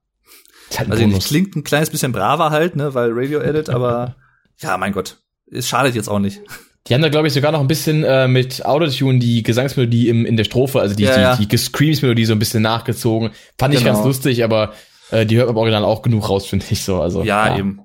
[0.78, 4.16] Halt also nicht, klingt ein kleines bisschen braver halt, ne, weil Radio Edit, aber
[4.60, 5.18] ja, mein Gott,
[5.48, 6.42] es schadet jetzt auch nicht.
[6.90, 10.26] Die haben da, glaube ich, sogar noch ein bisschen äh, mit Autotune die Gesangsmelodie im,
[10.26, 11.48] in der Strophe, also die, Ja, die, ja.
[11.50, 13.30] die Screams-Melodie so ein bisschen nachgezogen.
[13.60, 13.94] Fand ich Genau.
[13.94, 14.74] ganz lustig, aber
[15.12, 17.00] äh, die hört man im Original auch genug raus, finde ich so.
[17.02, 17.82] Also, Ja, eben.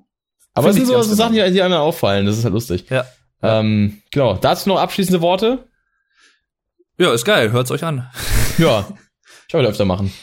[0.55, 2.25] Aber es sind ich so, so Sachen, die, die einem auffallen.
[2.25, 2.85] Das ist halt lustig.
[2.89, 3.05] Ja.
[3.43, 4.35] Ähm, genau.
[4.35, 5.65] Dazu noch abschließende Worte.
[6.97, 8.07] Ja, ist geil, hört's euch an.
[8.57, 8.87] Ja,
[9.49, 10.13] ich will öfter machen.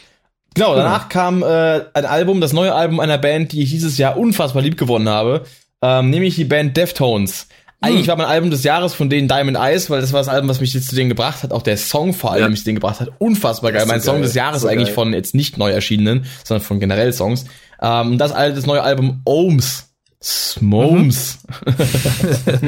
[0.54, 4.16] Genau, danach kam äh, ein Album, das neue Album einer Band, die ich dieses Jahr
[4.16, 5.44] unfassbar lieb gewonnen habe,
[5.82, 7.48] ähm, nämlich die Band Deftones.
[7.82, 10.48] Eigentlich war mein Album des Jahres von denen Diamond Eyes, weil das war das Album,
[10.48, 11.52] was mich jetzt zu denen gebracht hat.
[11.52, 12.46] Auch der Song vor allem, Ja.
[12.46, 13.10] der mich zu denen gebracht hat.
[13.18, 13.82] Unfassbar geil.
[13.82, 14.22] so mein Song geil.
[14.24, 14.94] des Jahres So eigentlich geil.
[14.94, 17.44] von jetzt nicht neu erschienenen, sondern von generell Songs.
[17.80, 19.88] Ähm, und das, alte- das neue Album Ohms.
[20.22, 21.38] Smomes.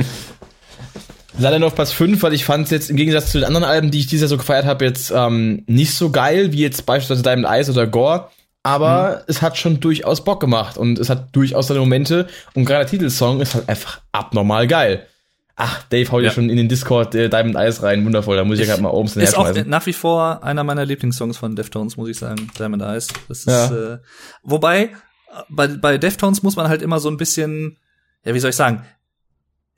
[1.38, 3.64] Leider nur auf Platz 5, weil ich fand es jetzt im Gegensatz zu den anderen
[3.64, 6.86] Alben, die ich dieses Jahr so gefeiert habe, jetzt ähm, nicht so geil wie jetzt
[6.86, 8.28] beispielsweise Diamond Eyes oder Gore.
[8.64, 12.80] Aber es hat schon durchaus Bock gemacht und es hat durchaus seine Momente und gerade
[12.80, 15.06] der Titelsong ist halt einfach abnormal geil.
[15.56, 18.58] Ach, Dave haut ja schon in den Discord äh, Diamond Eyes rein, wundervoll, da muss
[18.58, 21.96] ich ja gerade mal oben Ist auch nach wie vor einer meiner Lieblingssongs von Deftones,
[21.96, 23.08] muss ich sagen, Diamond Eyes.
[23.28, 23.94] Das ist, Ja.
[23.94, 23.98] äh,
[24.42, 24.90] wobei, äh,
[25.50, 27.76] bei, bei Deftones muss man halt immer so ein bisschen,
[28.24, 28.84] ja, wie soll ich sagen,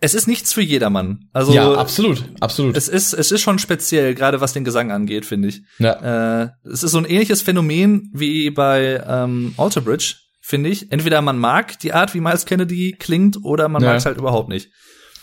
[0.06, 1.28] es ist nichts für jedermann.
[1.32, 2.76] Also, ja, absolut, absolut.
[2.76, 5.62] es ist, es ist schon speziell, gerade was den Gesang angeht, finde ich.
[5.78, 6.44] ja.
[6.44, 10.92] Äh, es ist so ein ähnliches Phänomen wie bei ähm, Alter Bridge, finde ich.
[10.92, 13.88] Entweder man mag die Art, wie Miles Kennedy klingt, oder man Ja.
[13.90, 14.70] mag es halt überhaupt nicht.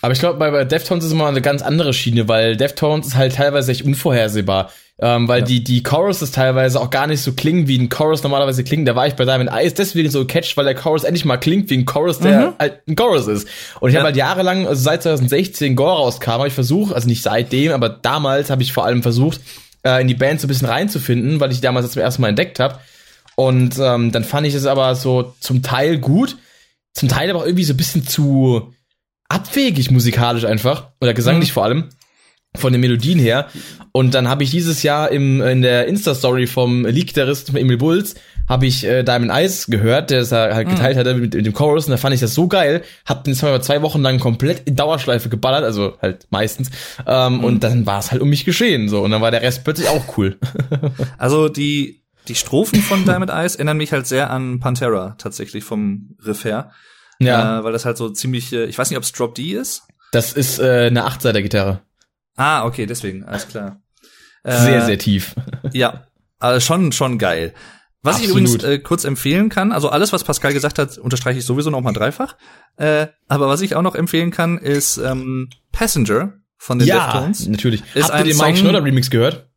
[0.01, 3.15] Aber ich glaube, bei, bei Deftones ist immer eine ganz andere Schiene, weil Deftones ist
[3.15, 4.69] halt teilweise echt unvorhersehbar.
[4.99, 5.45] Ähm, weil Ja.
[5.45, 8.87] die, die Choruses teilweise auch gar nicht so klingen, wie ein Chorus normalerweise klingt.
[8.87, 11.69] Da war ich bei Diamond Eyes deswegen so catched, weil der Chorus endlich mal klingt
[11.71, 13.47] wie ein Chorus, der halt ein Chorus ist.
[13.79, 14.01] Und ich Ja.
[14.01, 17.89] habe halt jahrelang, also seit 2016 Gore rauskam, habe ich versucht, also nicht seitdem, aber
[17.89, 19.41] damals habe ich vor allem versucht,
[19.83, 22.29] äh, in die Band so ein bisschen reinzufinden, weil ich die damals zum ersten Mal
[22.29, 22.77] entdeckt habe.
[23.35, 26.37] Und ähm, dann fand ich es aber so zum Teil gut,
[26.93, 28.71] zum Teil aber auch irgendwie so ein bisschen zu
[29.27, 31.53] abwegig musikalisch einfach oder gesanglich Mhm.
[31.53, 31.89] vor allem
[32.55, 33.47] von den Melodien her.
[33.91, 37.77] Und dann habe ich dieses Jahr im in der Insta Story vom Leak-Gitarristen von Emil
[37.77, 38.15] Bulls
[38.49, 41.85] habe ich äh, Diamond Eyes gehört, der es halt geteilt hatte mit, mit dem Chorus.
[41.85, 44.75] Und da fand ich das so geil, hab den Song zwei Wochen lang komplett in
[44.75, 46.69] Dauerschleife geballert, also halt meistens.
[47.07, 49.01] Ähm, und dann war es halt um mich geschehen so.
[49.01, 50.37] Und dann war der Rest plötzlich auch cool.
[51.17, 56.17] Also die, die Strophen von Diamond Eyes erinnern mich halt sehr an Pantera tatsächlich vom
[56.25, 56.71] Riff her.
[57.19, 59.53] ja, Äh, weil das halt so ziemlich, äh, ich weiß nicht, ob es Drop D
[59.53, 59.83] ist.
[60.11, 61.81] das ist äh, eine Achtseiter Gitarre,
[62.35, 63.79] Ah, okay, deswegen, alles klar.
[64.45, 65.35] Äh, sehr sehr tief.
[65.71, 66.05] Ja,
[66.37, 67.53] also schon, schon geil.
[68.01, 68.49] Was ich Absolut.
[68.49, 71.79] übrigens äh, kurz empfehlen kann, also alles, was Pascal gesagt hat, unterstreiche ich sowieso noch
[71.79, 72.35] mal dreifach.
[72.75, 77.47] Äh, aber was ich auch noch empfehlen kann, ist ähm, Passenger von den ja, Deftones.
[77.47, 77.83] natürlich.
[77.95, 79.47] Ist Habt ihr ein den Mike Song- Schneider Remix gehört?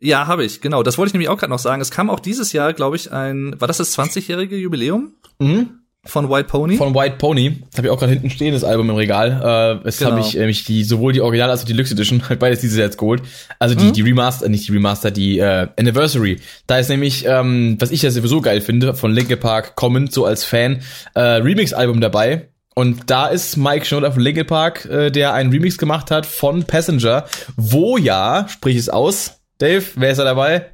[0.00, 0.82] Ja, habe ich, genau.
[0.82, 1.82] Das wollte ich nämlich auch gerade noch sagen.
[1.82, 5.81] Es kam auch dieses Jahr, glaube ich, ein, war das das 20-jährige Jubiläum Mhm.
[6.04, 6.76] Von White Pony?
[6.76, 7.58] Von White Pony.
[7.70, 9.80] Das habe ich auch gerade hinten stehen, das Album im Regal.
[9.84, 10.10] Äh, es Genau.
[10.12, 12.76] habe ich nämlich die sowohl die Original als auch die Deluxe Edition, halt beides dieses
[12.76, 13.22] Jahr jetzt geholt.
[13.60, 13.92] Also die, Mhm.
[13.92, 16.40] die Remaster, nicht die Remaster, die äh, Anniversary.
[16.66, 20.24] Da ist nämlich, ähm, was ich ja sowieso geil finde, von Linkin Park kommend, so
[20.26, 20.82] als Fan,
[21.14, 22.48] äh, Remix-Album dabei.
[22.74, 26.64] Und da ist Mike Schneider von Linkin Park, äh, der einen Remix gemacht hat von
[26.64, 27.26] Passenger,
[27.56, 30.70] wo ja, sprich es aus, Dave, wer ist da dabei?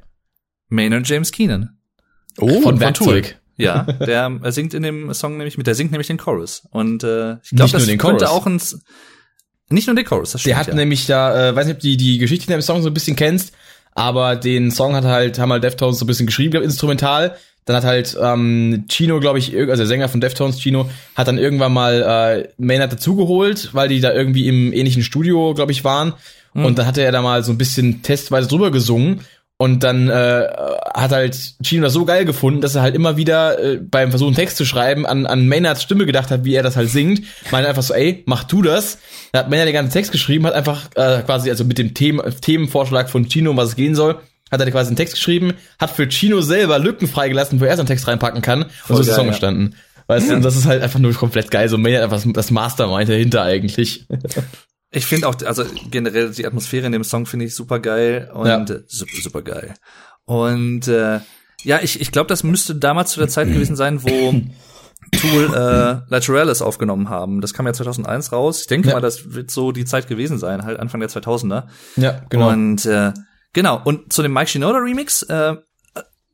[0.69, 1.77] Maynard James Keenan.
[2.37, 3.35] Oh, von Werkzeug.
[3.59, 6.63] Ja, der er singt in dem Song nämlich mit, der singt nämlich den Chorus.
[6.71, 8.23] Und äh, ich glaube, das könnte Chorus.
[8.23, 8.59] auch ein
[9.71, 10.73] nicht nur den Chorus, das Der stimmt hat ja.
[10.73, 12.93] nämlich da, äh, weiß nicht, ob du die, die Geschichte in dem Song so ein
[12.93, 13.53] bisschen kennst,
[13.93, 17.35] aber den Song hat halt, haben halt Deftones so ein bisschen geschrieben, glaub, instrumental.
[17.65, 21.37] Dann hat halt ähm, Chino, glaube ich, also der Sänger von Deftones, Chino, hat dann
[21.37, 26.13] irgendwann mal äh, Maynard dazugeholt, weil die da irgendwie im ähnlichen Studio, glaube ich, waren.
[26.53, 26.65] Hm.
[26.65, 29.21] Und dann hatte er da mal so ein bisschen testweise drüber gesungen.
[29.61, 30.47] Und dann äh,
[30.93, 34.27] hat halt Chino das so geil gefunden, dass er halt immer wieder äh, beim Versuch,
[34.27, 37.23] einen Text zu schreiben, an, an Maynards Stimme gedacht hat, wie er das halt singt.
[37.51, 38.99] Meinte einfach so, ey, mach du das.
[39.33, 42.21] Da hat Maynard den ganzen Text geschrieben, hat einfach äh, quasi, also mit dem Themen,
[42.39, 44.15] Themenvorschlag von Chino, um was es gehen soll,
[44.49, 47.87] hat er quasi einen Text geschrieben, hat für Chino selber Lücken freigelassen, wo er seinen
[47.87, 48.63] Text reinpacken kann.
[48.63, 49.31] Und so ist der Song ja.
[49.31, 49.75] entstanden.
[50.07, 51.67] Weißt du, und das ist halt einfach nur komplett geil.
[51.67, 54.05] So Maynard einfach das Mastermind dahinter eigentlich.
[54.91, 58.47] Ich finde auch, also generell die Atmosphäre in dem Song finde ich super geil und
[58.47, 58.63] Ja.
[58.63, 59.73] äh, super, super geil.
[60.25, 61.19] Und äh,
[61.61, 64.33] ja, ich, ich glaube, das müsste damals zu der Zeit gewesen sein, wo
[65.15, 67.41] Tool äh, Lateralis aufgenommen haben.
[67.41, 68.61] Das kam ja 2001 raus.
[68.61, 68.95] Ich denke Ja.
[68.95, 71.67] mal, das wird so die Zeit gewesen sein, halt Anfang der 2000er.
[71.95, 72.49] Ja, genau.
[72.49, 73.13] Und äh,
[73.53, 75.55] genau, und zu dem Mike Shinoda Remix äh,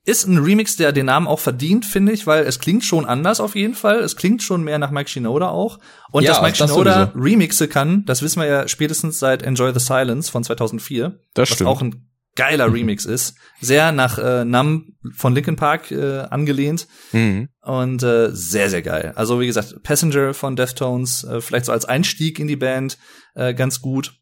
[0.06, 3.40] ist ein Remix, der den Namen auch verdient, finde ich, weil es klingt schon anders
[3.40, 4.00] auf jeden Fall.
[4.00, 5.80] Es klingt schon mehr nach Mike Shinoda auch.
[6.12, 7.20] Und Ja, dass Mike das Shinoda sowieso.
[7.26, 11.20] Remixe kann, das wissen wir ja spätestens seit Enjoy the Silence von 2004.
[11.34, 11.70] Das was stimmt.
[11.70, 13.36] auch ein geiler Remix ist.
[13.62, 17.48] Sehr nach äh, Numb von Linkin Park äh, angelehnt Mhm.
[17.62, 19.14] und äh, sehr, sehr geil.
[19.16, 22.98] Also wie gesagt, Passenger von Deftones, äh, vielleicht so als Einstieg in die Band
[23.36, 24.14] äh, ganz gut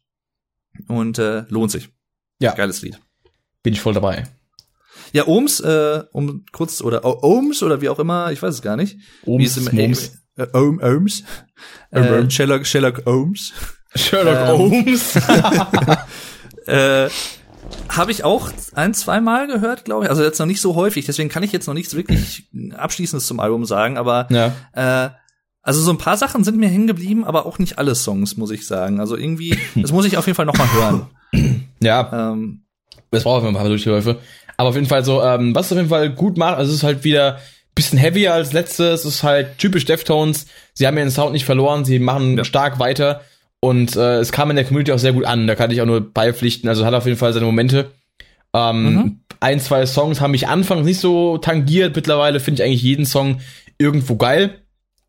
[0.88, 1.88] und äh, lohnt sich.
[2.40, 2.52] Ja.
[2.54, 3.00] Geiles Lied.
[3.62, 4.24] Bin ich voll dabei.
[5.14, 8.62] Ja, Ohms, äh, um kurz, oder O- Ohms oder wie auch immer, ich weiß es
[8.62, 8.98] gar nicht.
[9.24, 10.12] Wie Ohms, im- Mums.
[10.36, 11.22] Äh, Ohm, Ohms.
[11.92, 13.52] Äh, Sherlock, Sherlock Ohms.
[13.94, 15.14] Sherlock Ähm, Holmes.
[16.66, 17.08] Äh,
[17.90, 20.10] habe ich auch ein, zwei Mal gehört, glaube ich.
[20.10, 23.38] Also jetzt noch nicht so häufig, deswegen kann ich jetzt noch nichts wirklich Abschließendes zum
[23.40, 24.54] Album sagen, aber ja.
[24.72, 25.10] äh,
[25.62, 28.50] also so ein paar Sachen sind mir hängen geblieben, aber auch nicht alle Songs, muss
[28.50, 28.98] ich sagen.
[29.00, 31.06] Also irgendwie, das muss ich auf jeden Fall noch mal hören.
[31.80, 32.64] Ja, Ähm,
[33.10, 34.18] das brauchen wir ein paar Durchläufe.
[34.56, 36.78] Aber auf jeden Fall so, ähm, was es auf jeden Fall gut macht, also es
[36.78, 37.38] ist halt wieder
[37.74, 40.46] bisschen heavier als letztes, es ist halt typisch Deftones.
[40.74, 42.44] Sie haben ihren Sound nicht verloren, sie machen Ja.
[42.44, 43.22] stark weiter
[43.60, 45.46] und äh, es kam in der Community auch sehr gut an.
[45.48, 46.68] Da kann ich auch nur beipflichten.
[46.68, 47.90] Also hat auf jeden Fall seine Momente.
[48.54, 49.20] Ähm, Mhm.
[49.40, 51.96] Ein, zwei Songs haben mich anfangs nicht so tangiert.
[51.96, 53.40] Mittlerweile finde ich eigentlich jeden Song
[53.78, 54.60] irgendwo geil.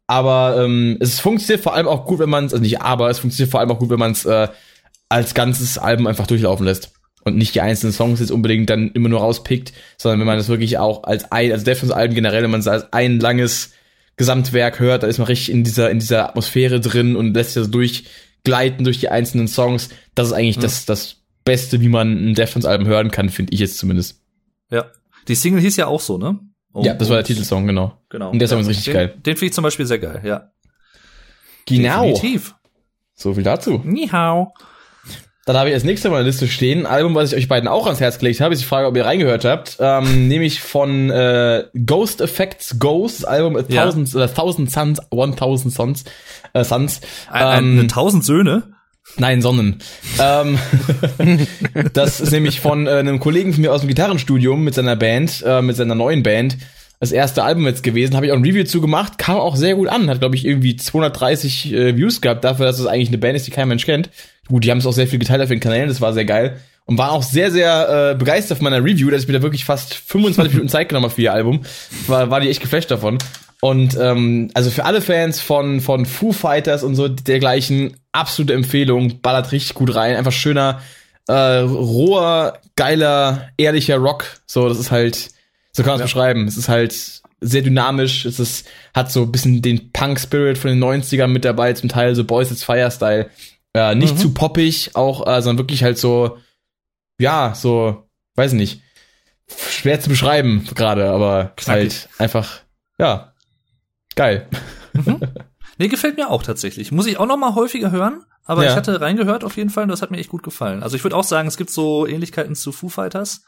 [0.07, 3.19] Aber ähm, es funktioniert vor allem auch gut, wenn man es, also nicht aber, es
[3.19, 4.47] funktioniert vor allem auch gut, wenn man es äh,
[5.09, 6.91] als ganzes Album einfach durchlaufen lässt.
[7.27, 10.47] Und nicht die einzelnen Songs jetzt unbedingt dann immer nur rauspickt, sondern wenn man das
[10.47, 13.73] wirklich auch als ein, also Deftones-Alben generell, wenn man es als ein langes
[14.15, 17.63] Gesamtwerk hört, da ist man richtig in dieser, in dieser Atmosphäre drin und lässt sich
[17.63, 19.89] so durchgleiten durch die einzelnen Songs.
[20.13, 23.77] Das ist eigentlich das, das Beste, wie man ein Deftones-Album hören kann, finde ich jetzt
[23.77, 24.21] zumindest.
[24.69, 24.85] ja.
[25.27, 26.39] Die Single hieß ja auch so, ne?
[26.71, 27.97] Oh, ja, das war der Titelsong, genau.
[28.09, 28.29] Genau.
[28.29, 29.13] Und der Song ist richtig den, geil.
[29.25, 30.51] Den finde ich zum Beispiel sehr geil, ja.
[31.65, 32.03] Genau.
[32.03, 32.53] Definitiv.
[33.15, 33.81] So viel dazu.
[33.83, 34.53] Ni hao.
[35.45, 37.69] Dann habe ich als nächstes auf meiner Liste stehen, ein Album, was ich euch beiden
[37.69, 41.11] auch ans Herz gelegt habe, ist die Frage, ob ihr reingehört habt, ähm, nämlich von
[41.11, 43.83] äh, Ghost Effects Ghost, Album A Ja.
[43.85, 46.03] Thousand, oder Thousand Suns, One Thousand Suns,
[46.53, 47.01] äh, Suns.
[47.31, 48.63] Ein, Ähm, eine tausend Söhne.
[49.17, 49.77] Nein, Sonnen.
[50.19, 50.57] ähm,
[51.93, 55.43] das ist nämlich von äh, einem Kollegen von mir aus dem Gitarrenstudium mit seiner Band,
[55.45, 56.57] äh, mit seiner neuen Band.
[56.99, 59.75] Das erste Album jetzt gewesen, habe ich auch ein Review zu gemacht, kam auch sehr
[59.75, 63.17] gut an, hat glaube ich irgendwie 230 äh, Views gehabt dafür, dass es eigentlich eine
[63.17, 64.09] Band ist, die kein Mensch kennt.
[64.47, 66.59] Gut, die haben es auch sehr viel geteilt auf den Kanälen, das war sehr geil
[66.85, 69.65] und war auch sehr sehr äh, begeistert von meiner Review, dass ich mir da wirklich
[69.65, 71.61] fast 25 Minuten Zeit genommen habe für ihr Album.
[72.07, 73.17] War war die echt geflasht davon.
[73.61, 79.21] Und ähm, also für alle Fans von von Foo Fighters und so dergleichen absolute Empfehlung,
[79.21, 80.81] ballert richtig gut rein, einfach schöner
[81.27, 84.25] äh, roher, geiler, ehrlicher Rock.
[84.45, 85.29] So, das ist halt
[85.75, 86.05] so kann man es Ja.
[86.05, 86.47] beschreiben.
[86.47, 90.69] Es ist halt sehr dynamisch, es ist hat so ein bisschen den Punk Spirit von
[90.69, 93.29] den 90ern mit dabei, zum Teil so Boys It's Fire Style.
[93.73, 94.17] Äh, nicht Mhm.
[94.19, 96.37] zu poppig, auch äh, sondern wirklich halt so
[97.19, 98.81] ja, so weiß nicht.
[99.69, 101.67] Schwer zu beschreiben gerade, aber Knackig.
[101.67, 102.61] halt einfach
[102.97, 103.33] ja,
[104.15, 104.47] geil.
[105.77, 106.93] Nee, gefällt mir auch tatsächlich.
[106.93, 108.69] Muss ich auch noch mal häufiger hören, aber Ja.
[108.71, 110.81] ich hatte reingehört auf jeden Fall und das hat mir echt gut gefallen.
[110.83, 113.43] Also ich würde auch sagen, es gibt so Ähnlichkeiten zu Foo Fighters.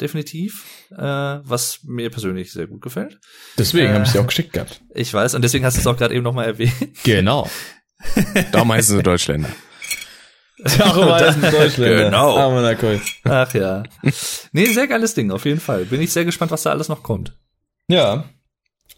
[0.00, 0.64] Definitiv.
[0.90, 3.18] Äh, was mir persönlich sehr gut gefällt.
[3.58, 3.94] Deswegen Äh.
[3.94, 4.80] habe ich sie auch geschickt gehabt.
[4.94, 6.72] Ich weiß, und deswegen hast du es auch gerade eben noch mal erwähnt.
[7.04, 7.48] Genau.
[8.52, 9.48] Da meistens Deutschländer.
[10.78, 12.04] Darüber ist ein Deutschländer.
[12.04, 12.58] Genau.
[12.82, 13.00] Cool.
[13.24, 13.82] Ach ja.
[14.52, 15.84] Nee, sehr geiles Ding, auf jeden Fall.
[15.84, 17.36] Bin ich sehr gespannt, was da alles noch kommt.
[17.88, 18.24] Ja.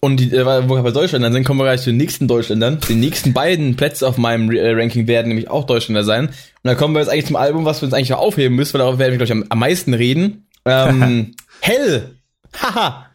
[0.01, 2.78] Und die, äh, wo wir bei Deutschländern sind, kommen wir gleich zu den nächsten Deutschländern.
[2.88, 6.28] Die nächsten beiden Plätze auf meinem äh, Ranking werden nämlich auch Deutschländer sein.
[6.28, 8.74] Und da kommen wir jetzt eigentlich zum Album, was wir uns eigentlich noch aufheben müssen,
[8.74, 10.47] weil darauf werden wir, glaube ich, am, am meisten reden.
[10.68, 12.18] Ähm, Hell!
[12.56, 13.10] Haha!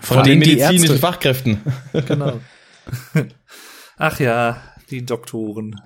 [0.00, 1.60] Von, den denen die medizinischen Ärzte- Fachkräften.
[2.06, 2.40] Genau.
[3.96, 5.80] Ach ja, die Doktoren.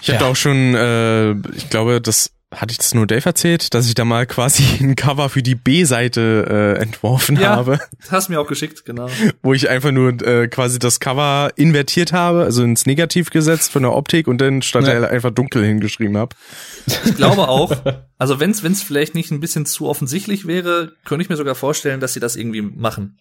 [0.00, 3.86] Ich hatte auch schon, äh, ich glaube, das hatte ich das nur Dave erzählt, dass
[3.88, 7.56] ich da mal quasi ein Cover für die B-Seite äh, entworfen Ja.
[7.56, 9.08] habe, Das hast du mir auch geschickt, genau.
[9.42, 13.82] wo ich einfach nur äh, quasi das Cover invertiert habe, also ins Negativ gesetzt von
[13.82, 15.02] der Optik und dann statt Ja.
[15.04, 16.36] einfach dunkel hingeschrieben habe.
[17.04, 17.72] Ich glaube auch,
[18.18, 22.00] also wenn es vielleicht nicht ein bisschen zu offensichtlich wäre, könnte ich mir sogar vorstellen,
[22.00, 23.18] dass sie das irgendwie machen.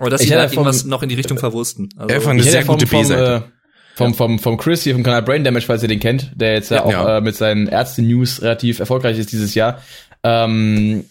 [0.00, 1.90] Oder dass Ich sie da irgendwas noch in die Richtung verwursten.
[1.98, 3.44] Also, Einfach eine Ich hätte sehr vom, gute B-Seite.
[3.46, 3.61] äh,
[4.04, 6.70] vom, vom, vom Chris hier vom Kanal Brain Damage, falls ihr den kennt, der jetzt
[6.70, 7.18] ja, auch Ja.
[7.18, 9.80] Äh, mit seinen Ärzte-News relativ erfolgreich ist dieses Jahr.
[10.22, 11.04] Ähm,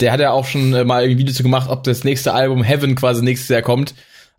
[0.00, 2.62] der hat ja auch schon äh, mal ein Video zu gemacht, ob das nächste Album
[2.62, 3.94] Heaven quasi nächstes Jahr kommt,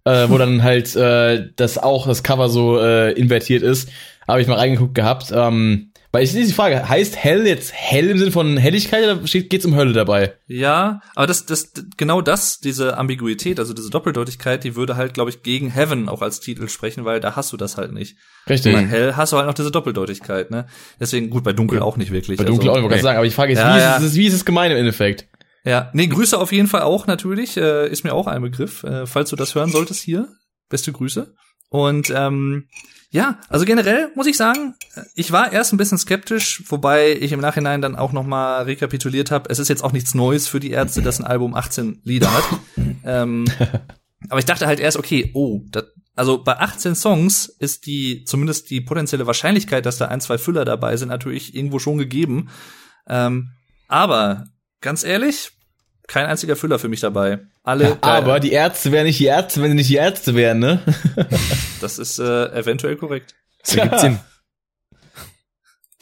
[0.05, 3.89] äh, wo dann halt äh, das auch das Cover so äh, invertiert ist.
[4.27, 5.31] Habe ich mal reingeguckt gehabt.
[5.33, 9.65] Ähm, weil ich die Frage, heißt Hell jetzt Hell im Sinne von Helligkeit oder geht's
[9.65, 10.33] um Hölle dabei?
[10.47, 15.29] ja, aber das, das, genau das, diese Ambiguität, also diese Doppeldeutigkeit, die würde halt, glaube
[15.29, 18.17] ich, gegen Heaven auch als Titel sprechen, weil da hast du das halt nicht.
[18.49, 18.73] Richtig.
[18.73, 20.67] Bei Hell hast du halt noch diese Doppeldeutigkeit, ne?
[20.99, 22.37] Deswegen, gut, bei Dunkel auch nicht wirklich.
[22.37, 23.03] Bei Dunkel auch also, nicht, wollte ich nee.
[23.03, 23.95] sagen, aber die Frage ist, Ja, wie, ja.
[23.97, 25.27] Ist es, wie ist es gemeint im Endeffekt?
[25.63, 28.83] Ja, nee, Grüße auf jeden Fall auch natürlich, äh, ist mir auch ein Begriff.
[28.83, 30.27] Äh, falls du das hören solltest hier,
[30.69, 31.33] beste Grüße.
[31.69, 32.67] Und ähm,
[33.13, 34.75] ja, also generell muss ich sagen,
[35.15, 39.31] ich war erst ein bisschen skeptisch, wobei ich im Nachhinein dann auch noch mal rekapituliert
[39.31, 39.49] habe.
[39.49, 42.45] Es ist jetzt auch nichts Neues für die Ärzte, dass ein Album 18 Lieder hat.
[43.03, 43.43] ähm,
[44.29, 45.83] aber ich dachte halt erst, okay, oh, das,
[46.15, 50.63] also bei 18 Songs ist die zumindest die potenzielle Wahrscheinlichkeit, dass da ein, zwei Füller
[50.63, 52.49] dabei sind, natürlich irgendwo schon gegeben.
[53.07, 53.49] Ähm,
[53.89, 54.45] aber
[54.79, 55.51] ganz ehrlich,
[56.11, 57.39] kein einziger Füller für mich dabei.
[57.63, 57.85] Alle.
[57.85, 60.81] Ja, aber die Ärzte wären nicht die Ärzte, wenn sie nicht die Ärzte wären, ne?
[61.81, 63.33] das ist äh, eventuell korrekt.
[63.63, 64.19] Das ergibt Sinn.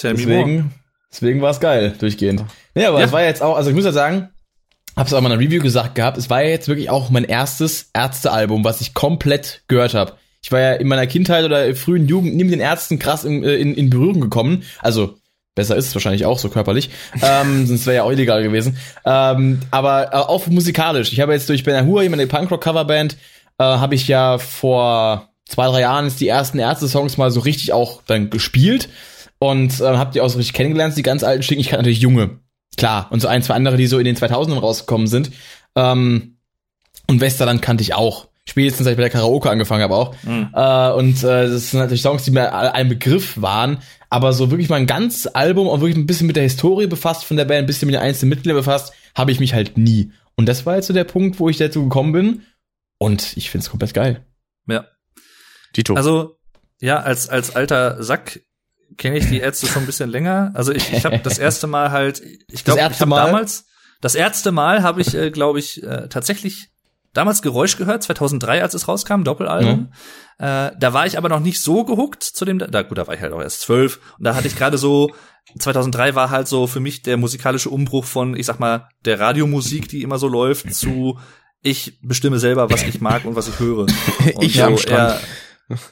[0.02, 0.74] Deswegen,
[1.12, 2.44] deswegen war es geil, durchgehend.
[2.74, 3.06] Nee, aber Ja.
[3.06, 4.30] es war jetzt auch, also ich muss ja sagen,
[4.96, 7.26] hab's auch mal in einer Review gesagt gehabt, es war ja jetzt wirklich auch mein
[7.26, 10.14] erstes Ärztealbum, was ich komplett gehört habe.
[10.42, 13.44] Ich war ja in meiner Kindheit oder frühen Jugend nie mit den Ärzten krass in,
[13.44, 14.64] äh, in, in Berührung gekommen.
[14.80, 15.19] Also
[15.60, 16.90] besser ist es wahrscheinlich auch so körperlich.
[17.22, 18.78] ähm, sonst wäre ja auch illegal gewesen.
[19.06, 21.12] Ähm, aber äh, auch musikalisch.
[21.12, 23.18] Ich habe jetzt durch Ben Ahua, meine Punkrock-Coverband,
[23.58, 27.74] äh, habe ich ja vor zwei, drei Jahren jetzt die ersten Ärzte-Songs mal so richtig
[27.74, 28.88] auch dann gespielt.
[29.38, 31.60] Und äh, habt ihr auch so richtig kennengelernt, die ganz alten Stücken.
[31.60, 32.40] Ich kannte natürlich junge.
[32.78, 33.08] Klar.
[33.10, 35.32] Und so ein, zwei andere, die so in den 2000ern rausgekommen sind.
[35.76, 36.38] Ähm,
[37.08, 38.29] und Westerland kannte ich auch.
[38.50, 40.16] Spätestens, als ich bei der Karaoke angefangen habe auch.
[40.24, 40.50] Mhm.
[40.56, 43.78] Äh, und äh, das sind natürlich Songs, die mir ein Begriff waren.
[44.10, 47.26] Aber so wirklich mal ein ganzes Album und wirklich ein bisschen mit der Historie befasst
[47.26, 50.12] von der Band, ein bisschen mit den einzelnen Mitgliedern befasst, habe ich mich halt nie.
[50.36, 52.42] Und das war jetzt so der Punkt, wo ich dazu gekommen bin.
[52.98, 54.26] Und ich find's komplett geil.
[54.68, 54.86] Ja.
[55.74, 55.94] Tito.
[55.94, 56.40] Also,
[56.82, 58.42] ja, als, als alter Sack
[58.98, 60.52] kenne ich die Ärzte schon ein bisschen länger.
[60.56, 62.22] Also ich, ich habe das erste Mal halt,
[62.52, 63.26] ich glaube, ich erste habe Mal?
[63.28, 63.68] damals,
[64.02, 66.69] das erste Mal habe ich, äh, glaube ich, äh, tatsächlich
[67.14, 69.92] damals Geräusch gehört, 2003, als es rauskam, Doppelalbum.
[70.38, 73.14] Äh, da war ich aber noch nicht so gehuckt zu dem, da gut, da war
[73.14, 75.12] ich halt auch erst zwölf und da hatte ich gerade so
[75.58, 79.90] 2003 war halt so für mich der musikalische Umbruch von, ich sag mal, der Radiomusik,
[79.90, 81.20] die immer so läuft, zu
[81.62, 83.80] ich bestimme selber, was ich mag und was ich höre.
[84.36, 85.20] Und Ich am Strand.
[85.20, 85.20] eher-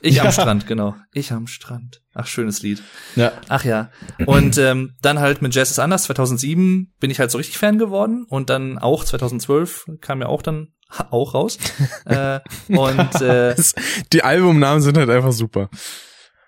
[0.01, 0.31] ich am Ja.
[0.31, 0.95] Strand, genau.
[1.13, 2.01] Ich am Strand.
[2.15, 2.81] Ach, schönes Lied.
[3.15, 3.31] Ja.
[3.47, 3.91] Ach ja.
[4.25, 7.77] Und ähm, dann halt mit Jazz is Anders 2007 bin ich halt so richtig Fan
[7.77, 10.69] geworden und dann auch 2012 kam ja auch dann
[11.11, 11.57] auch raus.
[12.05, 13.55] äh, und äh,
[14.13, 15.69] Die Albumnamen sind halt einfach super.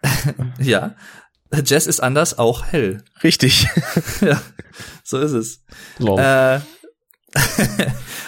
[0.60, 0.96] ja,
[1.66, 3.04] Jazz ist anders, auch hell.
[3.24, 3.68] Richtig.
[4.22, 4.42] ja,
[5.04, 5.64] so ist es.
[5.98, 6.20] Lol.
[6.20, 6.60] Äh,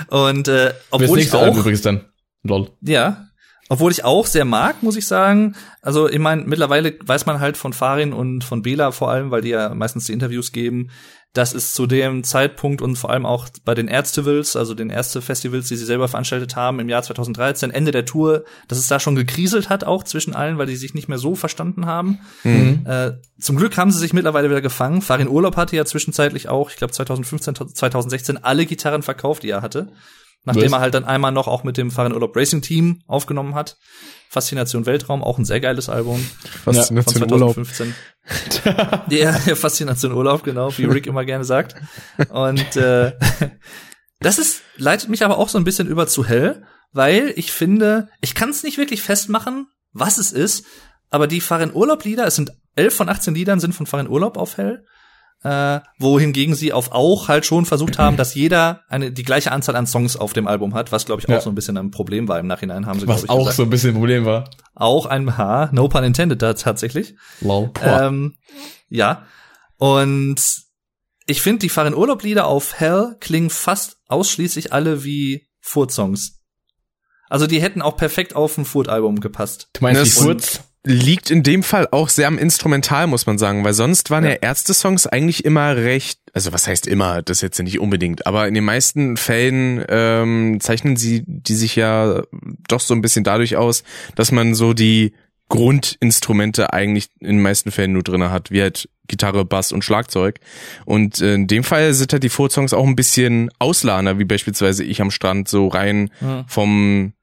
[0.07, 2.05] und äh, obwohl ich auch übrigens dann.
[2.43, 2.71] Lol.
[2.81, 3.27] Ja.
[3.69, 5.55] Obwohl ich auch sehr mag, muss ich sagen.
[5.81, 9.41] Also, ich meine, mittlerweile weiß man halt von Farin und von Bela vor allem, weil
[9.41, 10.89] die ja meistens die Interviews geben,
[11.33, 15.69] dass es zu dem Zeitpunkt und vor allem auch bei den Ärztevils, also den Ärzte-Festivals,
[15.69, 19.15] die sie selber veranstaltet haben im Jahr 2013, Ende der Tour, dass es da schon
[19.15, 22.19] gekriselt hat, auch zwischen allen, weil die sich nicht mehr so verstanden haben.
[22.43, 22.85] Mhm.
[22.85, 25.01] Äh, zum Glück haben sie sich mittlerweile wieder gefangen.
[25.01, 29.61] Farin Urlaub hatte ja zwischenzeitlich auch, ich glaube 2015, 2016 alle Gitarren verkauft, die er
[29.61, 29.87] hatte.
[30.43, 33.77] Nachdem er halt dann einmal noch auch mit dem Farin Urlaub Racing Team aufgenommen hat.
[34.29, 36.25] Faszination Weltraum, auch ein sehr geiles Album
[36.63, 37.53] von Faszination Urlaub.
[37.53, 37.93] 2015.
[39.09, 41.75] ja, ja, Faszination Urlaub, genau, wie Rick immer gerne sagt.
[42.29, 43.13] Und äh,
[44.19, 48.09] das ist leitet mich aber auch so ein bisschen über zu hell, weil ich finde,
[48.21, 50.65] ich kann es nicht wirklich festmachen, was es ist,
[51.09, 54.37] aber die Farin Urlaub Lieder, es sind elf von 18 Liedern sind von Farin Urlaub
[54.37, 54.85] auf hell.
[55.43, 59.75] Äh, wohingegen sie auf auch halt schon versucht haben, dass jeder eine die gleiche Anzahl
[59.75, 61.41] an Songs auf dem Album hat, was glaube ich auch Ja.
[61.41, 63.57] so ein bisschen ein Problem war im Nachhinein haben sie Was ich auch gesagt.
[63.57, 64.49] so ein bisschen ein Problem war.
[64.75, 67.15] auch ein Haar, no pun intended da tatsächlich.
[67.39, 67.71] Lol.
[67.81, 68.35] Ähm,
[68.87, 69.25] ja.
[69.77, 70.35] Und
[71.25, 76.39] ich finde, die Fahren Urlaub Lieder auf Hell klingen fast ausschließlich alle wie Furt-Songs.
[77.29, 79.69] Also die hätten auch perfekt auf ein Furt-Album gepasst.
[79.73, 80.61] Du meinst Das- wie kurz?
[80.83, 84.31] Liegt in dem Fall auch sehr am Instrumental, muss man sagen, weil sonst waren ja,
[84.31, 84.35] Ja.
[84.41, 88.63] Ärzte-Songs eigentlich immer recht, also was heißt immer, das jetzt nicht unbedingt, aber in den
[88.65, 92.23] meisten Fällen ähm, zeichnen sie die sich ja
[92.67, 93.83] doch so ein bisschen dadurch aus,
[94.15, 95.13] dass man so die
[95.49, 100.39] Grundinstrumente eigentlich in den meisten Fällen nur drinne hat, wie halt Gitarre, Bass und Schlagzeug.
[100.85, 105.01] Und in dem Fall sind halt die Furt-Songs auch ein bisschen Auslader, wie beispielsweise Ich
[105.01, 106.45] am Strand, so rein Hm.
[106.47, 107.13] vom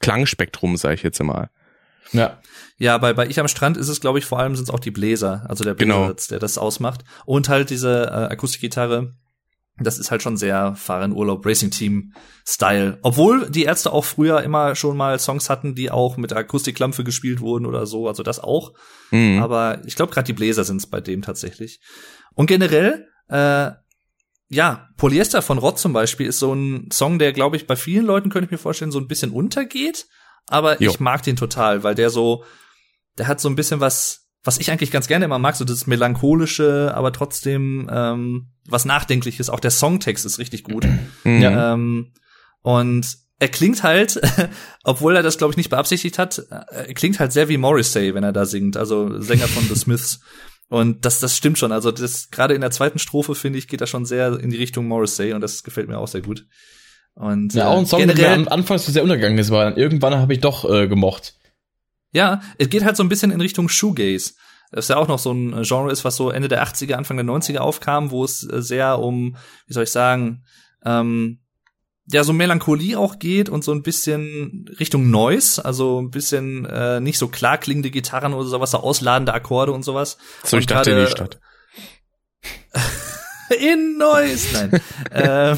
[0.00, 1.48] Klangspektrum, sage ich jetzt mal.
[2.12, 2.40] Ja.
[2.76, 4.80] Ja, bei, bei Ich am Strand ist es, glaube ich, vor allem sind es auch
[4.80, 6.06] die Bläser, also der Genau.
[6.06, 7.04] Bläser, der das ausmacht.
[7.24, 9.12] Und halt diese äh, Akustikgitarre,
[9.78, 12.12] das ist halt schon sehr Fahren Urlaub Racing Team
[12.46, 12.98] Style.
[13.02, 17.40] Obwohl die Ärzte auch früher immer schon mal Songs hatten, die auch mit Akustiklampfe gespielt
[17.40, 18.72] wurden oder so, also das auch.
[19.10, 19.42] Mhm.
[19.42, 21.80] Aber ich glaube, gerade die Bläser sind es bei dem tatsächlich.
[22.34, 23.72] Und generell, äh,
[24.48, 28.06] ja, Polyester von Rott zum Beispiel ist so ein Song, der, glaube ich, bei vielen
[28.06, 30.06] Leuten, könnte ich mir vorstellen, so ein bisschen untergeht.
[30.48, 30.90] Aber Jo.
[30.90, 32.44] ich mag den total, weil der so,
[33.18, 35.86] der hat so ein bisschen was, was ich eigentlich ganz gerne immer mag, so das
[35.86, 39.48] melancholische, aber trotzdem ähm, was Nachdenkliches.
[39.50, 40.86] Auch der Songtext ist richtig gut.
[41.24, 41.40] Mhm.
[41.40, 41.72] Ja.
[41.72, 42.12] Ähm,
[42.60, 44.20] und er klingt halt,
[44.84, 48.24] obwohl er das glaube ich nicht beabsichtigt hat, er klingt halt sehr wie Morrissey, wenn
[48.24, 50.20] er da singt, also Sänger von The Smiths.
[50.68, 51.72] Und das, das stimmt schon.
[51.72, 54.56] Also das gerade in der zweiten Strophe finde ich geht er schon sehr in die
[54.56, 56.46] Richtung Morrissey und das gefällt mir auch sehr gut.
[57.14, 59.76] Und Ja, auch ein äh, Song, der generell, mir an, anfangs sehr untergegangen ist, dann
[59.76, 61.34] irgendwann habe ich doch äh, gemocht.
[62.12, 64.34] ja, es geht halt so ein bisschen in Richtung Shoegaze.
[64.72, 67.16] Das ist ja auch noch so ein Genre ist, was so Ende der 80er, Anfang
[67.16, 69.36] der 90er aufkam, wo es äh, sehr um,
[69.68, 70.42] wie soll ich sagen,
[70.84, 71.38] ähm,
[72.06, 77.00] ja, so Melancholie auch geht und so ein bisschen Richtung Noise, also ein bisschen äh,
[77.00, 80.18] nicht so klar klingende Gitarren oder sowas, so ausladende Akkorde und sowas.
[80.42, 81.40] So, ich Und dachte in gerade- die Stadt.
[83.60, 84.80] In Noise, nein.
[85.10, 85.56] äh,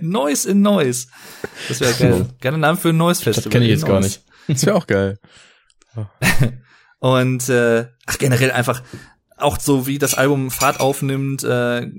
[0.00, 1.06] Noise in Noise.
[1.68, 2.26] Das wäre geil.
[2.40, 3.44] Gerne Name für ein Noise Festival.
[3.44, 4.22] Das kenne ich jetzt gar nicht.
[4.48, 5.18] Das wäre auch geil.
[6.98, 8.82] Und äh, ach, generell einfach
[9.36, 11.42] auch so wie das Album Fahrt aufnimmt.
[11.44, 11.90] Äh,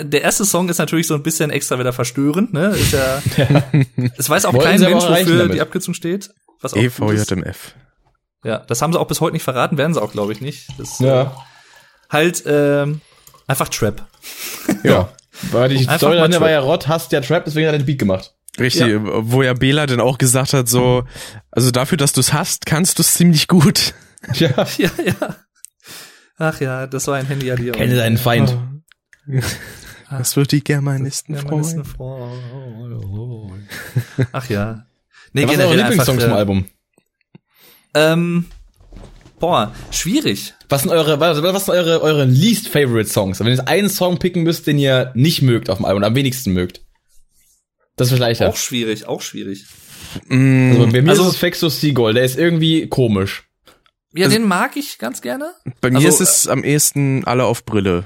[0.00, 2.52] der erste Song ist natürlich so ein bisschen extra wieder verstörend.
[2.52, 3.22] Ne, ist ja.
[4.16, 5.54] Es weiß auch Wollten kein Mensch, wofür damit.
[5.54, 6.30] die Abkürzung steht.
[6.60, 7.12] Was E auch.
[7.12, 7.74] EVJMF.
[8.44, 9.78] Ja, das haben sie auch bis heute nicht verraten.
[9.78, 10.68] Werden sie auch, glaube ich, nicht.
[10.78, 11.36] Das, äh, Ja,
[12.10, 13.00] Halt ähm,
[13.46, 14.06] einfach Trap.
[14.82, 15.12] ja.
[15.50, 17.78] Weil die Einfach Story mal dahinter war ja Rod, hasst ja Trap, deswegen hat er
[17.78, 18.34] den Beat gemacht.
[18.58, 21.04] Richtig, wo ja Bela dann auch gesagt hat, so,
[21.52, 23.94] also dafür, dass du es hast, kannst du es ziemlich gut.
[24.34, 24.50] Ja.
[24.78, 25.36] Ja, ja.
[26.38, 27.70] Ach ja, das war ein Handy Adi.
[27.70, 28.56] Kenne deinen Feind.
[30.10, 33.68] Das wird die Germanisten Ja, man ist ein freuen.
[34.32, 34.86] Ach ja.
[35.32, 36.66] Nee, Ja, was sind eure generell einfach, Lieblingssongs vom äh, Album?
[37.94, 38.46] Ähm,
[39.38, 40.54] boah, schwierig.
[40.68, 43.40] Was sind eure, was, was sind eure, eure least favorite Songs?
[43.40, 46.04] Wenn ihr jetzt einen Song picken müsst, den ihr nicht mögt auf dem Album und
[46.04, 46.82] am wenigsten mögt.
[47.96, 48.48] Das ist leichter.
[48.48, 49.64] Auch schwierig, auch schwierig.
[50.28, 53.44] Mm, Also bei mir Also- ist es Fexus Seagull, der ist irgendwie komisch.
[54.14, 55.52] Ja, Also- den mag ich ganz gerne.
[55.80, 58.04] bei mir also, ist es am ehesten alle auf Brille.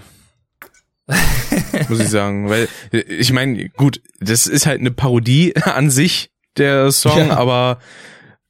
[1.89, 6.91] Muss ich sagen, weil ich meine, gut, das ist halt eine Parodie an sich der
[6.93, 7.37] Song, Ja.
[7.37, 7.79] aber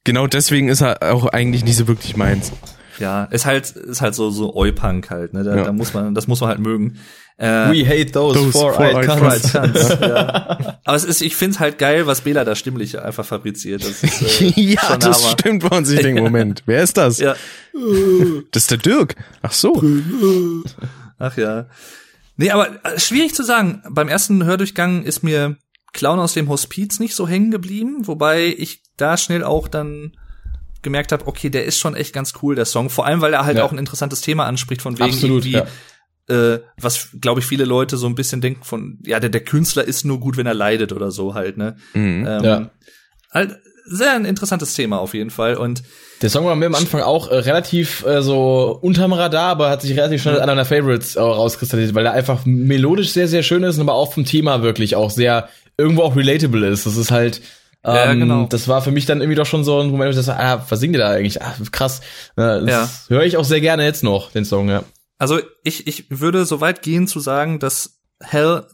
[0.03, 2.51] genau deswegen ist er auch eigentlich nicht so wirklich meins.
[2.99, 5.43] Ja, ist halt, ist halt so, so Oi-Punk halt, ne?
[5.43, 5.63] Da, Ja.
[5.63, 6.99] da muss man, das muss man halt mögen.
[7.37, 9.97] Äh, We hate those, Those four-eyed four-eyed cunts.
[9.99, 10.77] Ja.
[10.85, 13.83] Aber es ist, ich find's halt geil, was Bela da stimmlich einfach fabriziert.
[13.83, 15.31] Das ist, äh, ja, das Hammer.
[15.39, 17.17] stimmt, wo man sich denkt, Moment, wer ist das?
[17.17, 17.35] Ja,
[18.51, 19.15] Das ist der Dirk.
[19.41, 19.81] Ach so.
[21.17, 21.65] ach ja.
[22.37, 23.81] Nee, aber äh, schwierig zu sagen.
[23.89, 25.57] Beim ersten Hördurchgang ist mir
[25.93, 30.13] Clown aus dem Hospiz nicht so hängen geblieben, wobei ich da schnell auch dann
[30.81, 32.89] gemerkt habe, okay, der ist schon echt ganz cool, der Song.
[32.89, 33.63] Vor allem, weil er halt Ja.
[33.63, 35.65] auch ein interessantes Thema anspricht, von wegen Absolut, irgendwie,
[36.29, 36.53] ja.
[36.53, 39.85] äh, was, glaube ich, viele Leute so ein bisschen denken von, ja, der, der Künstler
[39.85, 41.77] ist nur gut, wenn er leidet oder so halt, ne?
[41.93, 42.25] Mhm.
[42.27, 42.69] Ähm, Ja.
[43.31, 45.55] Halt sehr ein interessantes Thema auf jeden Fall.
[45.57, 45.83] Und
[46.21, 49.81] Der Song war mir am Anfang auch äh, relativ äh, so unterm Radar, aber hat
[49.81, 53.43] sich relativ schnell als einer meiner Favorites äh, rauskristallisiert, weil er einfach melodisch sehr, sehr
[53.43, 56.85] schön ist, aber auch vom Thema wirklich auch sehr irgendwo auch relatable ist.
[56.85, 57.41] Das ist halt
[57.83, 58.45] ähm, Ja, genau.
[58.45, 60.65] Das war für mich dann irgendwie doch schon so ein Moment, wo ich dachte, ah,
[60.69, 61.41] was singt ihr da eigentlich?
[61.41, 62.01] Ah, krass.
[62.35, 64.83] Äh, das höre ich auch sehr gerne jetzt noch, den Song, ja.
[65.17, 68.65] Also ich, ich würde so weit gehen zu sagen, dass Hell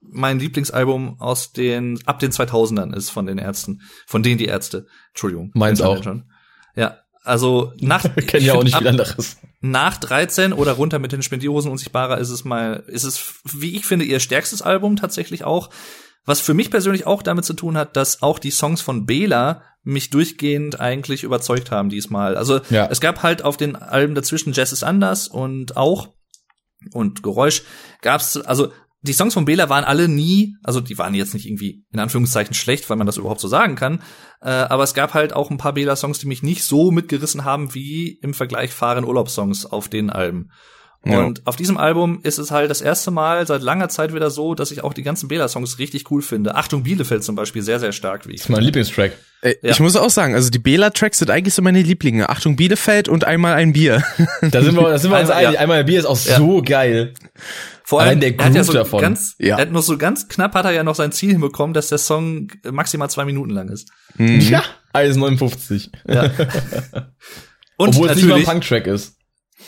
[0.00, 4.86] mein Lieblingsalbum aus den ab den 2000ern ist von den Ärzten, von denen die Ärzte.
[5.10, 5.50] Entschuldigung.
[5.54, 6.02] Meins auch.
[6.02, 6.24] Schon.
[6.74, 9.38] Ja, also nach kenne ja auch nicht viel anderes.
[9.60, 13.84] nach 13 oder runter mit den Spendierhosen unsichtbarer ist es mal ist es wie ich
[13.84, 15.70] finde ihr stärkstes Album tatsächlich auch.
[16.30, 19.64] Was für mich persönlich auch damit zu tun hat, dass auch die Songs von Bela
[19.82, 22.36] mich durchgehend eigentlich überzeugt haben diesmal.
[22.36, 22.86] Also Ja.
[22.88, 26.10] es gab halt auf den Alben dazwischen Jazz ist anders und auch
[26.92, 27.64] und Geräusch
[28.00, 28.70] gab's also
[29.02, 32.54] die Songs von Bela waren alle nie, also die waren jetzt nicht irgendwie in Anführungszeichen
[32.54, 34.00] schlecht, weil man das überhaupt so sagen kann,
[34.40, 37.74] äh, aber es gab halt auch ein paar Bela-Songs, die mich nicht so mitgerissen haben
[37.74, 40.52] wie im Vergleich Fahren Urlaubssongs auf den Alben.
[41.02, 41.20] Ja.
[41.20, 44.54] Und auf diesem Album ist es halt das erste Mal seit langer Zeit wieder so,
[44.54, 46.56] dass ich auch die ganzen Bela-Songs richtig cool finde.
[46.56, 49.12] Achtung Bielefeld zum Beispiel sehr, sehr stark, wie ich Das ist mein Lieblingstrack.
[49.40, 49.70] Äh, Ja.
[49.70, 52.28] Ich muss auch sagen, also die Bela-Tracks sind eigentlich so meine Lieblinge.
[52.28, 54.04] Achtung, Bielefeld und einmal ein Bier.
[54.42, 55.54] Da sind wir, da sind wir uns Einmal- einig.
[55.54, 55.60] ja.
[55.60, 56.36] Einmal Bier ist auch Ja.
[56.36, 57.14] so geil.
[57.82, 59.00] Vor Allein allem, der er hat ja Groove so davon.
[59.00, 59.56] ganz, Ja.
[59.56, 61.98] er hat noch so ganz knapp hat er ja noch sein Ziel hinbekommen, dass der
[61.98, 63.88] Song maximal zwei Minuten lang ist.
[64.18, 64.40] Mhm.
[64.40, 64.62] Ja.
[64.92, 65.88] 1,59.
[66.06, 66.24] Ja.
[67.78, 69.16] Und Obwohl es nicht mal ein Punk-Track ist.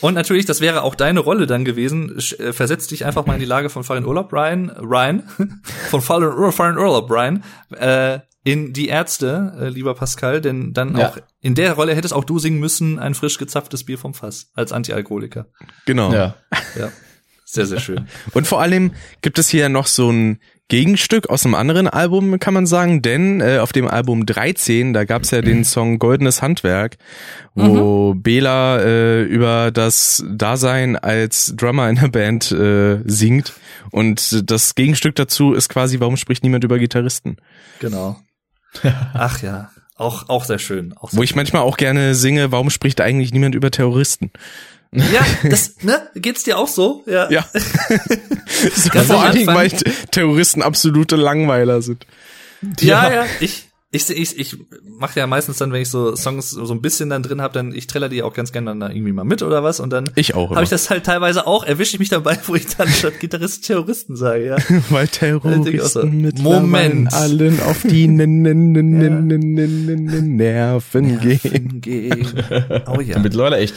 [0.03, 2.19] Und natürlich, das wäre auch deine Rolle dann gewesen.
[2.39, 5.23] Äh, Versetz dich einfach mal in die Lage von Farin Urlaub, Ryan, Ryan,
[5.91, 11.09] von Ur- Farin Urlaub, Ryan, äh, in die Ärzte, äh, lieber Pascal, denn dann Ja.
[11.11, 14.51] auch in der Rolle hättest auch du singen müssen, ein frisch gezapftes Bier vom Fass,
[14.55, 15.47] als Antialkoholiker.
[15.87, 16.13] Genau.
[16.13, 16.35] Ja.
[16.79, 16.91] Ja.
[17.45, 18.09] Sehr, sehr schön.
[18.33, 20.41] Und vor allem gibt es hier noch so ein
[20.73, 25.05] Gegenstück aus einem anderen Album, kann man sagen, denn äh, auf dem Album 13, da
[25.05, 26.97] gab's ja den Song Goldenes Handwerk,
[27.55, 33.53] wo Bela äh, über das Dasein als Drummer in der Band äh, singt.
[33.91, 37.37] Und das Gegenstück dazu ist quasi, warum spricht niemand über Gitarristen?
[37.81, 38.17] Genau.
[39.13, 40.95] Ach ja, auch, auch sehr schön.
[40.97, 44.31] Auch sehr Wo ich manchmal auch gerne singe, warum spricht eigentlich niemand über Terroristen?
[44.95, 46.09] Ja, das, ne?
[46.15, 47.03] Geht's dir auch so?
[47.07, 47.31] Ja.
[47.31, 47.47] Ja.
[48.75, 49.71] so, Ganz vor allen Dingen, weil
[50.11, 52.07] Terroristen absolute Langweiler sind.
[52.81, 53.15] Ja, Ja.
[53.15, 53.27] ja.
[53.41, 54.57] Ich, ich, ich, ich
[54.99, 57.75] mache ja meistens dann, wenn ich so Songs so ein bisschen dann drin habe, dann
[57.75, 60.11] ich träller die auch ganz gerne dann da irgendwie mal mit oder was und dann
[60.15, 60.51] Ich auch.
[60.51, 63.67] habe ich das halt teilweise auch, erwische ich mich dabei, wo ich dann statt Gitarrist
[63.67, 64.57] Terroristen sage, ja.
[64.89, 67.13] Weil auch so, Terroristen mit Moment.
[67.13, 71.81] allen auf die N- N- N- N- N- N- N- Nerven gehen.
[71.83, 72.27] Gehen.
[72.87, 73.19] Oh ja.
[73.19, 73.75] Mittlerweile echt.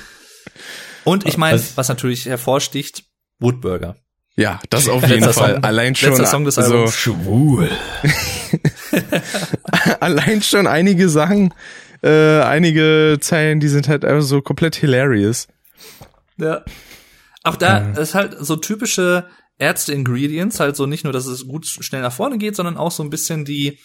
[1.05, 3.03] Und ich meine, Was- was natürlich hervorsticht,
[3.39, 3.95] Woodburger.
[4.35, 5.53] Ja, das auf Letzter jeden Fall.
[5.55, 6.95] Song- Allein schon, Song des also, Albums.
[6.95, 7.69] Schwul.
[9.99, 11.53] allein schon einige Sachen,
[12.03, 15.47] äh, einige Zeilen, die sind halt einfach so komplett hilarious.
[16.37, 16.63] Ja.
[17.43, 19.27] Auch da ist halt so typische
[19.59, 23.03] Ärzte-Ingredients, halt so nicht nur, dass es gut schnell nach vorne geht, sondern auch so
[23.03, 23.79] ein bisschen die,